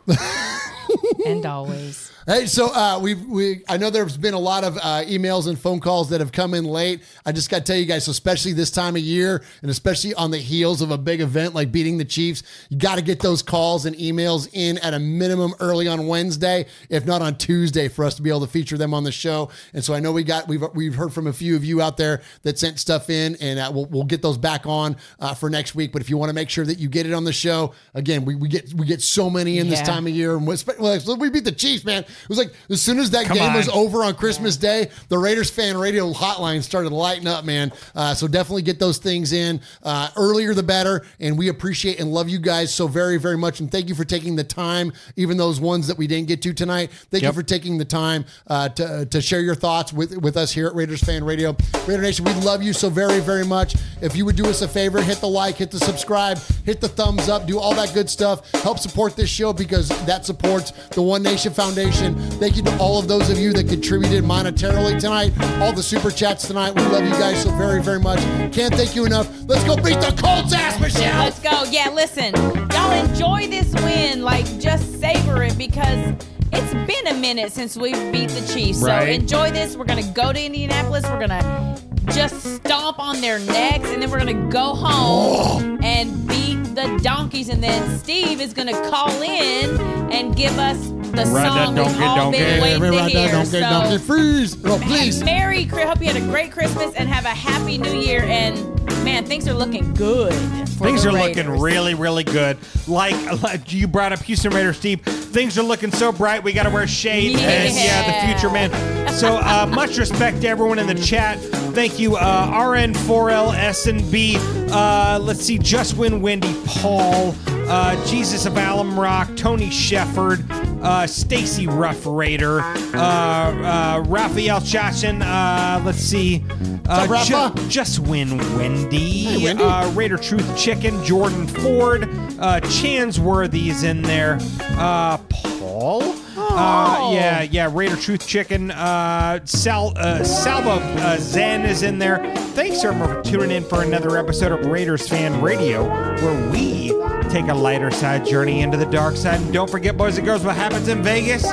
[1.27, 2.13] and always.
[2.31, 5.59] Hey, so uh, we've we I know there's been a lot of uh, emails and
[5.59, 7.03] phone calls that have come in late.
[7.25, 10.31] I just got to tell you guys, especially this time of year, and especially on
[10.31, 13.41] the heels of a big event like beating the Chiefs, you got to get those
[13.41, 18.05] calls and emails in at a minimum early on Wednesday, if not on Tuesday, for
[18.05, 19.49] us to be able to feature them on the show.
[19.73, 21.97] And so I know we got we've we've heard from a few of you out
[21.97, 25.49] there that sent stuff in, and uh, we'll we'll get those back on uh, for
[25.49, 25.93] next week.
[25.93, 28.27] But if you want to make sure that you get it on the show, again,
[28.27, 31.31] we, we get we get so many in this time of year, and well, we
[31.31, 32.05] beat the Chiefs, man.
[32.23, 33.57] It was like as soon as that Come game on.
[33.57, 37.73] was over on Christmas Day, the Raiders fan radio hotline started lighting up, man.
[37.95, 41.05] Uh, so definitely get those things in uh, earlier the better.
[41.21, 43.61] And we appreciate and love you guys so very, very much.
[43.61, 46.53] And thank you for taking the time, even those ones that we didn't get to
[46.53, 46.91] tonight.
[47.11, 47.33] Thank Yep.
[47.35, 50.67] you for taking the time uh, to to share your thoughts with with us here
[50.67, 51.57] at Raiders Fan Radio.
[51.87, 53.75] Raider Nation, we love you so very, very much.
[54.01, 56.89] If you would do us a favor, hit the like, hit the subscribe, hit the
[56.89, 58.51] thumbs up, do all that good stuff.
[58.63, 62.08] Help support this show because that supports the One Nation Foundation.
[62.39, 66.11] Thank you to all of those of you that contributed monetarily tonight, all the super
[66.11, 66.75] chats tonight.
[66.75, 68.21] We love you guys so very, very much.
[68.53, 69.29] Can't thank you enough.
[69.47, 71.25] Let's go beat the Colts ass, Michelle.
[71.25, 71.65] Let's go.
[71.71, 72.35] Yeah, listen,
[72.73, 74.23] y'all enjoy this win.
[74.23, 76.15] Like, just savor it because
[76.53, 78.81] it's been a minute since we beat the Chiefs.
[78.81, 79.09] So Right.
[79.11, 79.77] enjoy this.
[79.77, 81.05] We're gonna go to Indianapolis.
[81.05, 81.77] We're gonna
[82.13, 87.49] just stomp on their necks, and then we're gonna go home and beat the donkeys.
[87.49, 89.81] And then Steve is gonna call in
[90.13, 91.33] and give us the Ride that
[91.67, 92.39] song we've donkey, all donkey.
[92.39, 93.31] been waiting Ride to that hear.
[93.33, 94.57] donkey, so, donkey, freeze.
[94.67, 95.23] Oh, please.
[95.25, 98.23] Merry, Chri- hope you had a great Christmas and have a happy New Year.
[98.25, 98.57] And
[99.05, 100.33] man, things are looking good.
[100.35, 101.37] For Things the are Raiders.
[101.37, 102.57] looking really, really good.
[102.87, 105.01] Like, like you brought up Houston Raiders, Steve.
[105.03, 106.43] Things are looking so bright.
[106.45, 107.41] We got to wear shades.
[107.41, 108.71] And yeah, the future, man.
[109.13, 111.39] So uh, much respect to everyone in the chat.
[111.75, 114.37] Thank you, uh, RN4L SNB.
[114.71, 117.35] Uh, let's see, Just Win Wendy, Paul,
[117.69, 120.49] uh, Jesus of Alum Rock, Tony Shefford,
[120.83, 125.23] uh, Stacy Rough Raider, uh, uh, Raphael Chachin.
[125.23, 126.45] Uh, let's see,
[126.89, 129.65] uh, Ju- Just Win Wendy, Hey, Wendy.
[129.65, 134.39] Uh, Raider Truth Chicken, Jordan Ford, uh, Chansworthy is in there,
[134.79, 136.15] uh, Paul.
[136.37, 137.71] Uh, yeah, yeah.
[137.73, 138.71] Raider Truth Chicken.
[138.71, 142.19] Uh, Sal, uh, Salva uh, Zen is in there.
[142.55, 146.89] Thanks, everyone, for tuning in for another episode of Raiders Fan Radio, where we
[147.29, 149.41] take a lighter side journey into the dark side.
[149.41, 151.45] And don't forget, boys and girls, what happens in Vegas?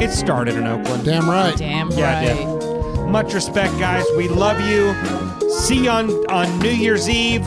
[0.00, 1.04] It started in Oakland.
[1.04, 1.56] Damn right.
[1.56, 2.60] Damn Yeah, it right.
[2.60, 3.08] did.
[3.08, 4.04] Much respect, guys.
[4.16, 5.50] We love you.
[5.50, 7.44] See you on, on New Year's Eve.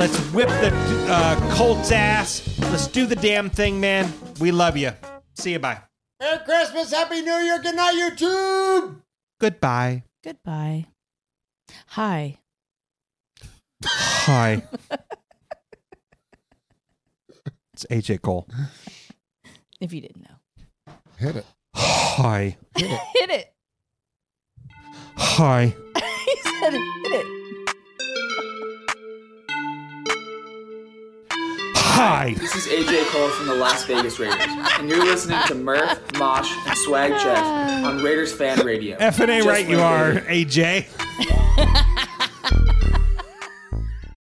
[0.00, 0.72] Let's whip the
[1.10, 2.58] uh, Colts ass.
[2.58, 4.10] Let's do the damn thing, man.
[4.40, 4.92] We love you.
[5.34, 5.58] See you.
[5.58, 5.82] Bye.
[6.18, 9.02] Merry Christmas, Happy New Year, good night, YouTube.
[9.38, 10.04] Goodbye.
[10.24, 10.86] Goodbye.
[11.88, 12.38] Hi.
[13.84, 14.62] Hi.
[17.74, 18.48] it's AJ Cole.
[19.82, 20.94] If you didn't know.
[21.18, 21.46] Hit it.
[21.74, 22.56] Hi.
[22.74, 23.00] Hit it.
[23.16, 23.52] Hit it.
[25.18, 25.74] Hi.
[26.24, 26.72] he said.
[26.72, 27.39] Hit it.
[31.92, 32.34] Hi.
[32.38, 34.38] This is AJ Cole from the Las Vegas Raiders,
[34.78, 37.44] and you're listening to Murf, Mosh, and Swag Jeff
[37.84, 38.96] on Raiders Fan Radio.
[38.98, 40.44] F and A Just right you are, baby.
[40.46, 42.06] AJ.